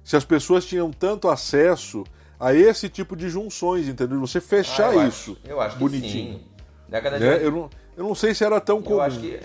se 0.04 0.18
as 0.18 0.26
pessoas 0.26 0.66
tinham 0.66 0.92
tanto 0.92 1.30
acesso 1.30 2.04
a 2.38 2.54
esse 2.54 2.90
tipo 2.90 3.16
de 3.16 3.30
junções, 3.30 3.88
entendeu? 3.88 4.20
Você 4.20 4.42
fechar 4.42 4.90
ah, 4.90 4.96
eu 4.96 5.08
isso 5.08 5.32
acho, 5.32 5.50
eu 5.50 5.62
acho 5.62 5.78
bonitinho. 5.78 6.40
sim. 6.40 6.42
Década 6.90 7.18
né? 7.18 7.38
de... 7.38 7.46
eu, 7.46 7.52
não, 7.52 7.70
eu 7.96 8.04
não 8.04 8.16
sei 8.16 8.36
se 8.36 8.44
era 8.44 8.60
tão 8.60 8.82
comum. 8.82 8.98
Eu 8.98 9.02
acho 9.02 9.20
que 9.20 9.40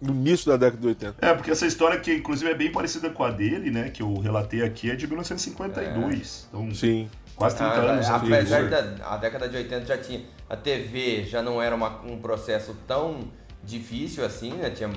no 0.00 0.12
início 0.12 0.50
da 0.50 0.58
década 0.58 0.80
de 0.80 0.88
80. 0.88 1.26
É, 1.26 1.34
porque 1.34 1.50
essa 1.50 1.66
história 1.66 1.98
que 1.98 2.12
inclusive 2.12 2.50
é 2.50 2.54
bem 2.54 2.70
parecida 2.70 3.08
com 3.08 3.24
a 3.24 3.30
dele, 3.30 3.70
né, 3.70 3.88
que 3.88 4.02
eu 4.02 4.14
relatei 4.18 4.62
aqui, 4.62 4.90
é 4.90 4.94
de 4.94 5.06
1952. 5.06 6.48
É. 6.52 6.56
Então, 6.56 6.74
Sim. 6.74 7.08
Quase 7.36 7.56
30 7.56 7.70
ah, 7.70 7.76
anos. 7.76 8.08
Apesar 8.08 8.64
da 8.68 9.06
a 9.06 9.16
década 9.18 9.48
de 9.48 9.56
80 9.58 9.84
já 9.84 9.98
tinha. 9.98 10.22
A 10.48 10.56
TV 10.56 11.24
já 11.24 11.42
não 11.42 11.60
era 11.60 11.74
uma, 11.74 12.00
um 12.02 12.18
processo 12.18 12.74
tão 12.86 13.28
difícil 13.62 14.24
assim, 14.24 14.52
né? 14.54 14.70
Tinha 14.70 14.88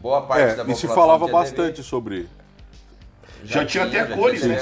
boa 0.00 0.22
parte 0.22 0.42
é, 0.42 0.46
da 0.54 0.64
população. 0.64 0.72
E 0.72 0.76
se 0.76 0.86
falava 0.86 1.26
bastante 1.26 1.76
TV. 1.76 1.82
sobre. 1.82 2.28
Já, 3.42 3.60
já 3.60 3.66
tinha, 3.66 3.84
até 3.84 4.06
já 4.06 4.14
cores, 4.14 4.44
né? 4.44 4.58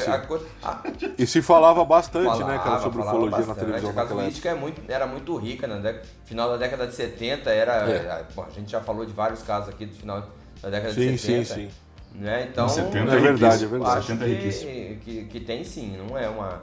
A... 0.63 0.83
E 1.19 1.27
se 1.27 1.43
falava 1.43 1.85
bastante, 1.85 2.27
falava, 2.27 2.53
né, 2.53 2.59
cara, 2.59 2.81
sobre 2.81 3.01
ufologia 3.01 3.31
bastante. 3.39 3.49
na 3.49 3.65
televisão. 3.65 3.91
A 3.91 3.95
casuística 3.95 4.49
é 4.49 4.55
muito, 4.55 4.83
era 4.89 5.07
muito 5.07 5.37
rica, 5.37 5.67
né? 5.67 6.01
Final 6.25 6.51
da 6.51 6.57
década 6.57 6.87
de 6.87 6.95
70 6.95 7.51
era. 7.51 7.73
É. 7.91 8.25
Bom, 8.35 8.45
a 8.45 8.51
gente 8.51 8.71
já 8.71 8.81
falou 8.81 9.05
de 9.05 9.13
vários 9.13 9.43
casos 9.43 9.69
aqui 9.69 9.85
do 9.85 9.97
final 9.97 10.31
da 10.63 10.71
década 10.71 10.95
sim, 10.95 11.13
de 11.13 11.19
70. 11.19 11.45
Sim, 11.45 11.55
sim, 11.55 11.69
sim. 11.69 11.71
Né? 12.15 12.49
Então, 12.51 12.69
70 12.69 12.99
é 12.99 13.19
verdade, 13.19 13.65
é 13.65 13.67
verdade. 13.67 13.99
Acho 13.99 14.17
que, 14.17 14.99
que, 15.05 15.25
que 15.25 15.41
tem 15.41 15.63
sim, 15.65 15.97
não 15.97 16.17
é 16.17 16.29
uma 16.29 16.63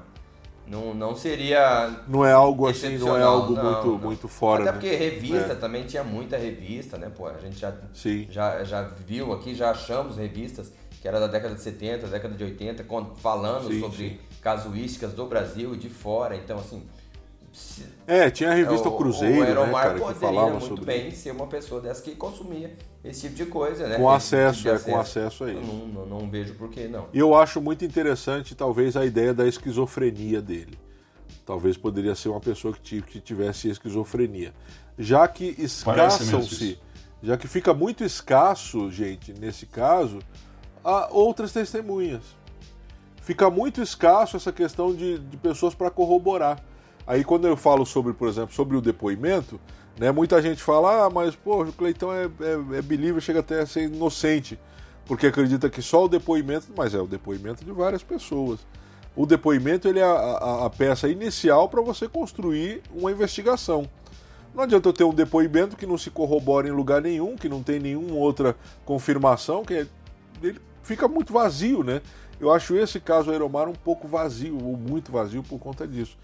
não, 0.68 0.94
não 0.94 1.16
seria. 1.16 2.04
Não 2.08 2.26
é 2.26 2.32
algo 2.32 2.68
assim, 2.68 2.98
não 2.98 3.18
é 3.18 3.22
algo 3.22 3.54
não, 3.54 3.64
muito, 3.64 3.88
não. 3.88 3.98
muito 3.98 4.28
fora. 4.28 4.64
Até 4.64 4.72
né? 4.72 4.78
porque 4.80 4.96
revista 4.96 5.54
é. 5.54 5.56
também 5.56 5.86
tinha 5.86 6.04
muita 6.04 6.38
revista, 6.38 6.98
né? 6.98 7.12
Pô, 7.16 7.28
a 7.28 7.38
gente 7.38 7.60
já, 7.60 7.74
Sim. 7.94 8.28
já, 8.30 8.64
já 8.64 8.82
viu 8.84 9.32
aqui, 9.34 9.54
já 9.54 9.72
achamos 9.72 10.18
revistas 10.18 10.72
que 11.02 11.08
era 11.08 11.20
da 11.20 11.28
década 11.28 11.54
de 11.54 11.62
70, 11.62 12.08
década 12.08 12.34
de 12.34 12.44
80, 12.44 12.86
falando 13.18 13.68
sim, 13.68 13.80
sobre 13.80 13.98
sim. 13.98 14.20
casuísticas 14.42 15.14
do 15.14 15.28
Brasil 15.28 15.76
e 15.76 15.78
de 15.78 15.90
fora. 15.90 16.36
Então, 16.36 16.58
assim. 16.58 16.82
É, 18.08 18.30
tinha 18.30 18.52
a 18.52 18.54
revista 18.54 18.90
o, 18.90 18.98
Cruzeiro, 18.98 19.62
o 19.62 19.66
né, 19.66 19.72
cara, 19.74 20.00
que 20.00 20.20
falava 20.20 20.52
muito 20.52 20.68
sobre... 20.68 20.86
bem 20.86 21.12
ser 21.12 21.32
uma 21.32 21.48
pessoa 21.48 21.82
dessa 21.82 22.02
que 22.02 22.16
consumia 22.16 22.76
esse 23.04 23.22
tipo 23.22 23.36
de 23.36 23.46
coisa, 23.46 23.88
né? 23.88 23.98
Com 23.98 24.10
acesso, 24.10 24.60
tipo 24.60 24.70
é, 24.70 24.80
com 24.80 25.00
acesso 25.00 25.44
a 25.46 25.52
isso. 25.52 25.62
Não, 25.62 25.88
não, 25.88 26.06
não 26.06 26.30
vejo 26.30 26.54
por 26.56 26.70
que 26.70 26.88
não. 26.88 27.08
E 27.14 27.18
eu 27.18 27.34
acho 27.34 27.62
muito 27.62 27.84
interessante, 27.84 28.54
talvez, 28.54 28.96
a 28.96 29.06
ideia 29.06 29.34
da 29.34 29.48
esquizofrenia 29.48 30.42
dele. 30.42 30.78
Talvez 31.46 31.78
poderia 31.78 32.16
ser 32.16 32.30
uma 32.30 32.40
pessoa 32.40 32.74
que, 32.74 33.02
que 33.02 33.20
tivesse 33.20 33.70
esquizofrenia. 33.70 34.54
Já 34.98 35.28
que 35.28 35.56
escassam-se, 35.58 36.80
já 37.24 37.38
que 37.38 37.48
fica 37.48 37.74
muito 37.74 38.04
escasso, 38.04 38.92
gente, 38.92 39.34
nesse 39.34 39.66
caso, 39.66 40.20
há 40.84 41.10
outras 41.12 41.52
testemunhas. 41.52 42.24
Fica 43.22 43.50
muito 43.50 43.82
escasso 43.82 44.38
essa 44.38 44.52
questão 44.52 44.94
de, 44.94 45.18
de 45.18 45.38
pessoas 45.38 45.74
para 45.74 45.90
corroborar. 45.90 46.64
Aí 47.08 47.24
quando 47.24 47.48
eu 47.48 47.56
falo 47.56 47.86
sobre, 47.86 48.14
por 48.14 48.28
exemplo, 48.28 48.54
sobre 48.54 48.76
o 48.76 48.82
depoimento, 48.82 49.60
né, 50.00 50.12
muita 50.12 50.42
gente 50.42 50.62
fala, 50.62 51.06
ah, 51.06 51.10
mas 51.10 51.36
pô, 51.36 51.64
o 51.64 51.72
Cleitão 51.72 52.12
é, 52.12 52.26
é, 52.26 52.78
é 52.78 52.82
believer, 52.82 53.22
chega 53.22 53.42
até 53.42 53.62
a 53.62 53.66
ser 53.66 53.84
inocente, 53.84 54.60
porque 55.06 55.28
acredita 55.28 55.70
que 55.70 55.82
só 55.82 56.06
o 56.06 56.10
depoimento, 56.10 56.68
mas 56.76 56.96
é 56.96 57.00
o 57.00 57.06
depoimento 57.06 57.64
de 57.64 57.72
várias 57.72 58.02
pessoas. 58.02 58.60
O 59.16 59.26
depoimento 59.26 59.88
ele 59.88 60.00
é 60.00 60.04
a, 60.04 60.08
a, 60.08 60.66
a 60.66 60.70
peça 60.70 61.08
inicial 61.08 61.70
para 61.70 61.82
você 61.82 62.08
construir 62.10 62.82
uma 62.94 63.12
investigação. 63.12 63.88
Não 64.54 64.64
adianta 64.64 64.90
eu 64.90 64.94
ter 64.94 65.04
um 65.04 65.14
depoimento 65.14 65.78
que 65.78 65.86
não 65.86 65.98
se 65.98 66.10
corrobora 66.10 66.68
em 66.68 66.72
lugar 66.72 67.02
nenhum, 67.02 67.36
que 67.36 67.48
não 67.48 67.62
tem 67.62 67.80
nenhuma 67.80 68.16
outra 68.16 68.56
confirmação, 68.84 69.64
que 69.64 69.74
é, 69.74 69.88
ele 70.42 70.60
fica 70.82 71.08
muito 71.08 71.32
vazio, 71.32 71.84
né? 71.84 72.02
Eu 72.40 72.52
acho 72.52 72.76
esse 72.76 73.00
caso 73.00 73.32
Aeromar 73.32 73.70
um 73.70 73.74
pouco 73.74 74.08
vazio, 74.08 74.58
ou 74.62 74.76
muito 74.76 75.12
vazio 75.12 75.44
por 75.44 75.60
conta 75.60 75.88
disso 75.88 76.18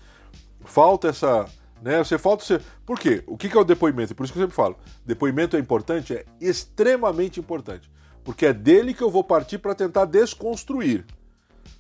falta 0.63 1.09
essa. 1.09 1.45
Né, 1.81 1.97
você 1.97 2.17
falta. 2.17 2.43
Você... 2.43 2.59
Por 2.85 2.99
quê? 2.99 3.23
O 3.27 3.37
que 3.37 3.55
é 3.55 3.59
o 3.59 3.63
depoimento? 3.63 4.13
Por 4.13 4.23
isso 4.23 4.33
que 4.33 4.39
eu 4.39 4.43
sempre 4.43 4.55
falo: 4.55 4.77
depoimento 5.05 5.55
é 5.55 5.59
importante, 5.59 6.13
é 6.13 6.25
extremamente 6.39 7.39
importante. 7.39 7.89
Porque 8.23 8.45
é 8.45 8.53
dele 8.53 8.93
que 8.93 9.03
eu 9.03 9.09
vou 9.09 9.23
partir 9.23 9.57
para 9.57 9.73
tentar 9.73 10.05
desconstruir. 10.05 11.05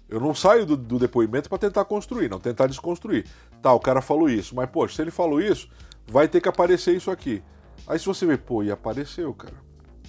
Eu 0.09 0.19
não 0.19 0.35
saio 0.35 0.65
do, 0.65 0.75
do 0.75 0.99
depoimento 0.99 1.47
para 1.47 1.57
tentar 1.57 1.85
construir, 1.85 2.29
não, 2.29 2.39
tentar 2.39 2.67
desconstruir. 2.67 3.25
Tá, 3.61 3.71
o 3.73 3.79
cara 3.79 4.01
falou 4.01 4.29
isso, 4.29 4.53
mas, 4.53 4.69
poxa, 4.69 4.95
se 4.95 5.01
ele 5.01 5.11
falou 5.11 5.39
isso, 5.39 5.69
vai 6.05 6.27
ter 6.27 6.41
que 6.41 6.49
aparecer 6.49 6.93
isso 6.93 7.09
aqui. 7.09 7.41
Aí 7.87 7.97
se 7.97 8.05
você 8.05 8.25
vê, 8.25 8.37
pô, 8.37 8.61
e 8.61 8.71
apareceu, 8.71 9.33
cara. 9.33 9.55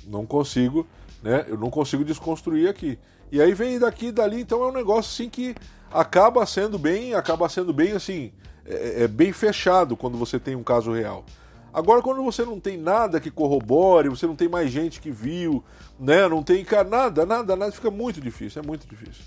não 0.07 0.27
consigo, 0.27 0.86
né? 1.23 1.44
Eu 1.47 1.57
não 1.57 1.70
consigo 1.70 2.05
desconstruir 2.05 2.69
aqui. 2.69 2.99
E 3.31 3.40
aí 3.40 3.55
vem 3.55 3.78
daqui 3.78 4.07
e 4.07 4.12
dali, 4.12 4.40
então 4.40 4.62
é 4.65 4.66
um 4.66 4.73
negócio 4.73 5.11
assim 5.11 5.31
que 5.31 5.55
acaba 5.90 6.44
sendo 6.47 6.78
bem, 6.78 7.15
acaba 7.15 7.49
sendo 7.49 7.73
bem 7.73 7.93
assim, 7.93 8.32
é, 8.66 9.05
é 9.05 9.09
bem 9.09 9.32
fechado 9.32 9.97
quando 9.97 10.16
você 10.16 10.39
tem 10.39 10.55
um 10.55 10.62
caso 10.62 10.93
real. 10.93 11.24
Agora, 11.72 12.02
quando 12.02 12.22
você 12.22 12.44
não 12.44 12.60
tem 12.60 12.76
nada 12.76 13.18
que 13.18 13.30
corrobore, 13.30 14.10
você 14.10 14.26
não 14.26 14.36
tem 14.36 14.48
mais 14.48 14.70
gente 14.70 15.01
que 15.01 15.10
viu, 15.10 15.64
né? 15.98 16.28
Não 16.28 16.43
tem 16.43 16.62
cara, 16.64 16.86
nada, 16.86 17.24
nada, 17.24 17.56
nada, 17.56 17.72
fica 17.72 17.90
muito 17.90 18.20
difícil, 18.20 18.60
é 18.62 18.66
muito 18.66 18.86
difícil. 18.86 19.24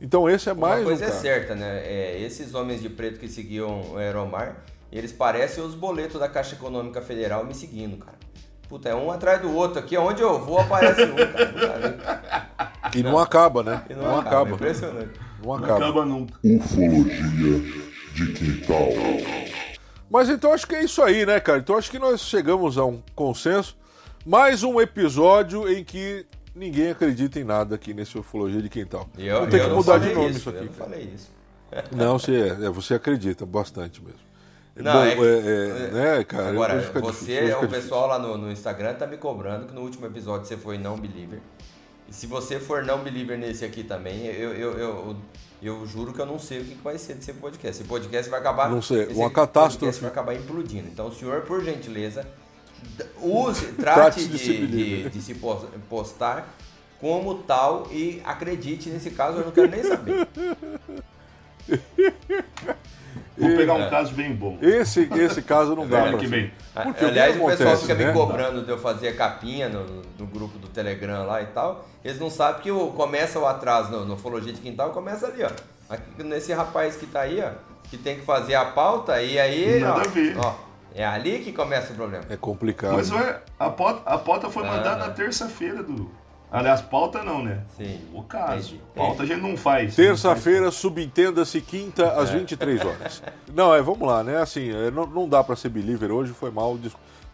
Então 0.00 0.30
esse 0.30 0.48
é 0.48 0.54
mais. 0.54 0.80
Uma 0.80 0.84
coisa 0.84 1.04
um 1.04 1.08
é 1.08 1.10
certa, 1.10 1.54
né? 1.54 1.82
É, 1.84 2.20
esses 2.20 2.54
homens 2.54 2.80
de 2.80 2.88
preto 2.88 3.18
que 3.18 3.28
seguiam 3.28 3.92
o 3.92 3.96
Aeromar, 3.96 4.64
eles 4.92 5.12
parecem 5.12 5.62
os 5.62 5.74
boletos 5.74 6.20
da 6.20 6.28
Caixa 6.28 6.54
Econômica 6.54 7.02
Federal 7.02 7.44
me 7.44 7.54
seguindo, 7.54 7.96
cara. 7.96 8.18
Puta, 8.68 8.88
é 8.88 8.94
um 8.94 9.10
atrás 9.10 9.40
do 9.42 9.52
outro. 9.52 9.80
Aqui 9.80 9.96
onde 9.98 10.22
eu 10.22 10.40
vou 10.40 10.60
aparece 10.60 11.02
um, 11.02 11.16
cara. 11.16 12.62
E 12.94 13.02
não, 13.02 13.18
acaba, 13.18 13.62
né? 13.62 13.84
E 13.90 13.94
não, 13.94 14.18
acaba. 14.18 14.50
É 14.50 14.54
impressionante. 14.54 15.20
Não 15.40 15.48
Não 15.48 15.64
acaba. 15.64 15.84
acaba 15.84 16.04
nunca. 16.04 16.38
Ufologia 16.44 17.91
de 18.14 18.32
quintal. 18.32 18.88
Mas 20.10 20.28
então 20.28 20.52
acho 20.52 20.66
que 20.66 20.74
é 20.74 20.84
isso 20.84 21.02
aí, 21.02 21.24
né, 21.24 21.40
cara? 21.40 21.58
Então 21.58 21.76
acho 21.76 21.90
que 21.90 21.98
nós 21.98 22.20
chegamos 22.20 22.76
a 22.76 22.84
um 22.84 23.02
consenso. 23.14 23.76
Mais 24.24 24.62
um 24.62 24.80
episódio 24.80 25.68
em 25.68 25.82
que 25.82 26.26
ninguém 26.54 26.90
acredita 26.90 27.40
em 27.40 27.44
nada 27.44 27.74
aqui 27.74 27.92
nesse 27.94 28.16
Ufologia 28.18 28.60
de 28.62 28.68
Quintal. 28.68 29.08
Eu, 29.18 29.36
Vamos 29.36 29.50
ter 29.50 29.60
eu 29.60 29.64
que 29.64 29.68
não 29.70 29.76
mudar 29.76 29.92
falei 29.94 30.08
de 30.08 30.14
nome 30.14 30.30
isso, 30.30 30.38
isso 30.38 30.48
aqui. 30.50 30.58
Eu 30.58 30.64
não 30.66 30.72
falei 30.72 31.12
isso. 31.14 31.30
Não, 31.90 32.18
você, 32.18 32.48
é, 32.60 32.68
você 32.68 32.92
acredita 32.92 33.46
bastante 33.46 34.02
mesmo. 34.04 34.18
Não, 34.76 34.92
Bom, 34.92 35.04
é 35.04 35.14
que- 35.16 35.22
é, 35.22 35.86
é, 35.86 35.90
né, 35.90 36.24
cara? 36.24 36.48
Agora, 36.50 36.82
fica 36.82 37.00
difícil, 37.00 37.24
você, 37.26 37.32
fica 37.34 37.44
o 37.44 37.60
difícil. 37.62 37.68
pessoal 37.82 38.06
lá 38.08 38.18
no, 38.18 38.36
no 38.36 38.52
Instagram 38.52 38.92
tá 38.92 39.06
me 39.06 39.16
cobrando 39.16 39.66
que 39.66 39.74
no 39.74 39.80
último 39.80 40.04
episódio 40.04 40.46
você 40.46 40.58
foi 40.58 40.76
não 40.76 40.98
believer. 40.98 41.40
E 42.06 42.12
se 42.12 42.26
você 42.26 42.60
for 42.60 42.84
não 42.84 42.98
believer 43.02 43.38
nesse 43.38 43.64
aqui 43.64 43.82
também, 43.82 44.26
eu, 44.26 44.52
eu, 44.52 44.78
eu, 44.78 45.16
eu 45.62 45.86
juro 45.86 46.12
que 46.12 46.20
eu 46.20 46.26
não 46.26 46.38
sei 46.38 46.60
o 46.60 46.64
que 46.64 46.74
vai 46.74 46.98
ser 46.98 47.14
desse 47.14 47.32
podcast. 47.34 47.80
Esse 47.80 47.88
podcast 47.88 48.30
vai 48.30 48.40
acabar. 48.40 48.70
Não 48.70 48.82
sei, 48.82 49.06
uma 49.08 49.30
catástrofe. 49.30 49.78
podcast 49.78 50.02
vai 50.02 50.10
acabar 50.10 50.34
implodindo. 50.34 50.88
Então, 50.88 51.08
o 51.08 51.14
senhor, 51.14 51.42
por 51.42 51.62
gentileza, 51.64 52.26
use, 53.20 53.66
Trate 53.74 53.76
trate 53.76 54.28
de 54.28 54.38
de, 54.38 54.66
de, 54.66 55.10
de 55.10 55.22
se 55.22 55.34
pos- 55.34 55.66
postar 55.88 56.54
como 57.00 57.34
tal 57.42 57.88
e 57.90 58.20
acredite 58.24 58.88
nesse 58.88 59.10
caso, 59.10 59.38
eu 59.38 59.44
não 59.46 59.52
quero 59.52 59.68
nem 59.70 59.82
saber. 59.82 60.28
Vou 63.48 63.56
pegar 63.56 63.74
um 63.74 63.82
É. 63.84 63.90
caso 63.90 64.12
bem 64.14 64.34
bom. 64.34 64.58
Esse, 64.62 65.08
esse 65.14 65.42
caso 65.42 65.74
não 65.76 65.86
dá 65.86 65.98
Ano 66.02 66.10
pra 66.12 66.18
que 66.20 66.28
ser. 66.28 66.30
vem. 66.34 66.52
Porque 66.84 67.04
Aliás, 67.04 67.36
o 67.40 67.46
pessoal 67.46 67.76
fica 67.76 67.94
me 67.94 68.04
né? 68.04 68.12
cobrando 68.12 68.62
de 68.64 68.70
eu 68.70 68.78
fazer 68.78 69.16
capinha 69.16 69.68
no, 69.68 70.02
no 70.18 70.26
grupo 70.26 70.58
do 70.58 70.68
Telegram 70.68 71.26
lá 71.26 71.42
e 71.42 71.46
tal. 71.46 71.86
Eles 72.04 72.18
não 72.18 72.30
sabem 72.30 72.62
que 72.62 72.70
o, 72.70 72.88
começa 72.88 73.38
o 73.38 73.46
atraso 73.46 73.90
no, 73.90 74.04
no 74.04 74.14
Ufologia 74.14 74.52
de 74.52 74.60
Quintal, 74.60 74.90
começa 74.90 75.26
ali, 75.26 75.42
ó. 75.44 75.50
Aqui, 75.88 76.22
nesse 76.24 76.52
rapaz 76.52 76.96
que 76.96 77.06
tá 77.06 77.20
aí, 77.20 77.42
ó, 77.42 77.50
que 77.90 77.96
tem 77.98 78.16
que 78.16 78.24
fazer 78.24 78.54
a 78.54 78.64
pauta, 78.64 79.20
e 79.20 79.38
aí, 79.38 79.78
Nada 79.80 80.00
ó, 80.00 80.04
a 80.04 80.08
ver. 80.08 80.36
ó, 80.38 80.54
é 80.94 81.04
ali 81.04 81.40
que 81.40 81.52
começa 81.52 81.92
o 81.92 81.96
problema. 81.96 82.24
É 82.30 82.36
complicado. 82.36 82.94
Mas 82.94 83.10
ué, 83.10 83.40
a 83.58 83.68
pauta, 83.68 84.02
a 84.08 84.16
pauta 84.18 84.48
foi 84.50 84.62
mandada 84.62 85.04
Ah. 85.04 85.08
na 85.08 85.12
terça-feira 85.12 85.82
do. 85.82 86.10
Aliás, 86.52 86.82
pauta 86.82 87.24
não, 87.24 87.42
né? 87.42 87.62
Sim. 87.78 87.98
O 88.12 88.22
caso. 88.22 88.74
Entendi. 88.74 88.82
Pauta 88.94 89.22
a 89.22 89.26
gente 89.26 89.40
não 89.40 89.56
faz. 89.56 89.96
Terça-feira, 89.96 90.70
subentenda-se, 90.70 91.58
quinta, 91.62 92.12
às 92.12 92.28
É. 92.28 92.38
23 92.38 92.84
horas. 92.84 93.22
Não, 93.54 93.74
é, 93.74 93.80
vamos 93.80 94.06
lá, 94.06 94.22
né? 94.22 94.38
Assim, 94.38 94.70
é, 94.70 94.90
não, 94.90 95.06
não 95.06 95.28
dá 95.28 95.44
pra 95.44 95.54
ser 95.54 95.68
believer 95.68 96.10
hoje, 96.10 96.32
foi 96.32 96.50
mal, 96.50 96.78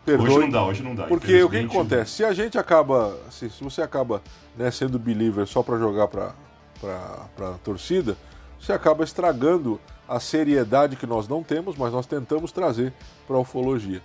perdoe. 0.04 0.28
Hoje 0.28 0.38
não 0.38 0.50
dá, 0.50 0.64
hoje 0.64 0.82
não 0.82 0.94
dá. 0.96 1.04
Porque 1.04 1.42
o 1.44 1.48
que, 1.48 1.58
acontece? 1.58 2.10
Se 2.12 2.24
a 2.24 2.32
gente 2.32 2.58
acaba, 2.58 3.16
se, 3.30 3.48
se 3.48 3.62
você 3.62 3.82
acaba 3.82 4.20
né, 4.56 4.68
sendo 4.72 4.98
believer 4.98 5.46
só 5.46 5.62
pra 5.62 5.78
jogar 5.78 6.08
pra, 6.08 6.34
pra, 6.80 7.26
pra 7.36 7.50
torcida, 7.62 8.16
você 8.58 8.72
acaba 8.72 9.04
estragando 9.04 9.80
a 10.08 10.18
seriedade 10.18 10.96
que 10.96 11.06
nós 11.06 11.28
não 11.28 11.44
temos, 11.44 11.76
mas 11.76 11.92
nós 11.92 12.04
tentamos 12.04 12.50
trazer 12.50 12.92
pra 13.28 13.38
ufologia. 13.38 14.02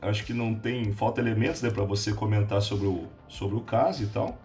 Acho 0.04 0.24
que 0.24 0.32
não 0.32 0.54
tem 0.54 0.92
falta 0.92 1.20
elementos 1.20 1.62
né, 1.62 1.70
para 1.70 1.84
você 1.84 2.12
comentar 2.12 2.60
sobre 2.62 2.86
o, 2.86 3.08
sobre 3.28 3.56
o 3.56 3.60
caso 3.60 4.02
e 4.02 4.06
tal. 4.06 4.38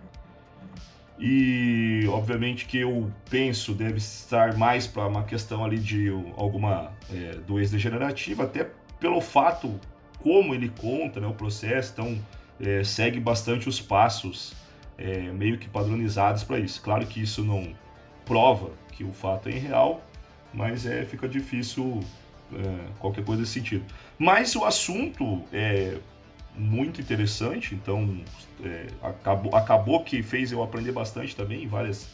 E 1.19 2.07
obviamente 2.07 2.65
que 2.65 2.77
eu 2.77 3.11
penso 3.29 3.73
deve 3.73 3.97
estar 3.97 4.57
mais 4.57 4.87
para 4.87 5.05
uma 5.05 5.23
questão 5.23 5.65
ali 5.65 5.77
de 5.77 6.09
alguma 6.37 6.93
é, 7.13 7.35
doença 7.45 7.73
degenerativa, 7.73 8.43
até 8.43 8.69
pelo 8.99 9.19
fato 9.19 9.79
como 10.19 10.53
ele 10.53 10.69
conta 10.69 11.19
né, 11.19 11.27
o 11.27 11.33
processo, 11.33 11.91
então 11.93 12.19
é, 12.59 12.83
segue 12.83 13.19
bastante 13.19 13.67
os 13.67 13.81
passos 13.81 14.53
é, 14.97 15.31
meio 15.31 15.57
que 15.57 15.67
padronizados 15.67 16.43
para 16.43 16.59
isso. 16.59 16.81
Claro 16.81 17.05
que 17.05 17.21
isso 17.21 17.43
não 17.43 17.73
prova 18.25 18.71
que 18.91 19.03
o 19.03 19.11
fato 19.11 19.49
é 19.49 19.53
irreal, 19.53 20.01
mas 20.53 20.85
é, 20.85 21.03
fica 21.05 21.27
difícil 21.27 22.01
qualquer 22.99 23.23
coisa 23.23 23.41
nesse 23.41 23.53
sentido. 23.53 23.85
Mas 24.17 24.55
o 24.55 24.65
assunto 24.65 25.43
é 25.53 25.97
muito 26.55 26.99
interessante, 26.99 27.73
então 27.73 28.19
é, 28.63 28.87
acabou, 29.01 29.55
acabou 29.55 30.03
que 30.03 30.21
fez 30.21 30.51
eu 30.51 30.61
aprender 30.61 30.91
bastante 30.91 31.35
também, 31.35 31.67
várias, 31.67 32.09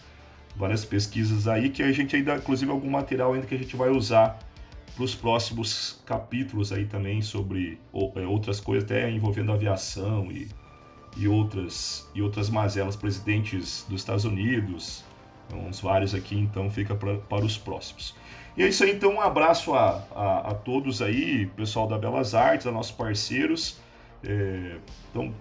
várias 0.55 0.85
pesquisas 0.85 1.47
aí, 1.47 1.69
que 1.69 1.81
a 1.81 1.91
gente 1.91 2.15
ainda, 2.15 2.35
inclusive 2.35 2.71
algum 2.71 2.89
material 2.89 3.33
ainda 3.33 3.47
que 3.47 3.55
a 3.55 3.57
gente 3.57 3.75
vai 3.75 3.89
usar 3.89 4.39
para 4.95 5.03
os 5.03 5.13
próximos 5.13 6.01
capítulos 6.05 6.71
aí 6.71 6.85
também 6.85 7.21
sobre 7.21 7.79
é, 8.15 8.21
outras 8.21 8.59
coisas, 8.59 8.85
até 8.85 9.09
envolvendo 9.09 9.51
aviação 9.51 10.31
e, 10.31 10.47
e, 11.17 11.27
outras, 11.27 12.09
e 12.13 12.21
outras 12.21 12.49
mazelas, 12.49 12.95
presidentes 12.95 13.85
dos 13.89 14.01
Estados 14.01 14.25
Unidos, 14.25 15.03
uns 15.53 15.79
vários 15.79 16.13
aqui, 16.15 16.35
então 16.35 16.69
fica 16.69 16.95
pra, 16.95 17.17
para 17.17 17.45
os 17.45 17.57
próximos. 17.57 18.15
E 18.57 18.63
é 18.63 18.67
isso 18.67 18.83
aí, 18.83 18.91
então 18.91 19.11
um 19.11 19.21
abraço 19.21 19.73
a, 19.73 20.01
a, 20.15 20.51
a 20.51 20.53
todos 20.53 21.01
aí, 21.01 21.45
pessoal 21.57 21.87
da 21.87 21.97
Belas 21.97 22.33
Artes, 22.33 22.65
a 22.65 22.71
nossos 22.71 22.91
parceiros. 22.91 23.77
É, 24.23 24.77
então 25.09 25.33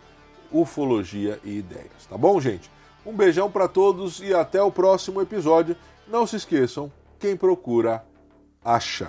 Ufologia 0.52 1.40
e 1.42 1.58
Ideias. 1.58 2.06
Tá 2.08 2.16
bom, 2.16 2.40
gente? 2.40 2.70
Um 3.04 3.12
beijão 3.12 3.50
para 3.50 3.68
todos 3.68 4.20
e 4.20 4.32
até 4.32 4.62
o 4.62 4.70
próximo 4.70 5.20
episódio. 5.20 5.76
Não 6.06 6.26
se 6.26 6.36
esqueçam, 6.36 6.92
quem 7.18 7.36
procura, 7.36 8.04
acha. 8.62 9.06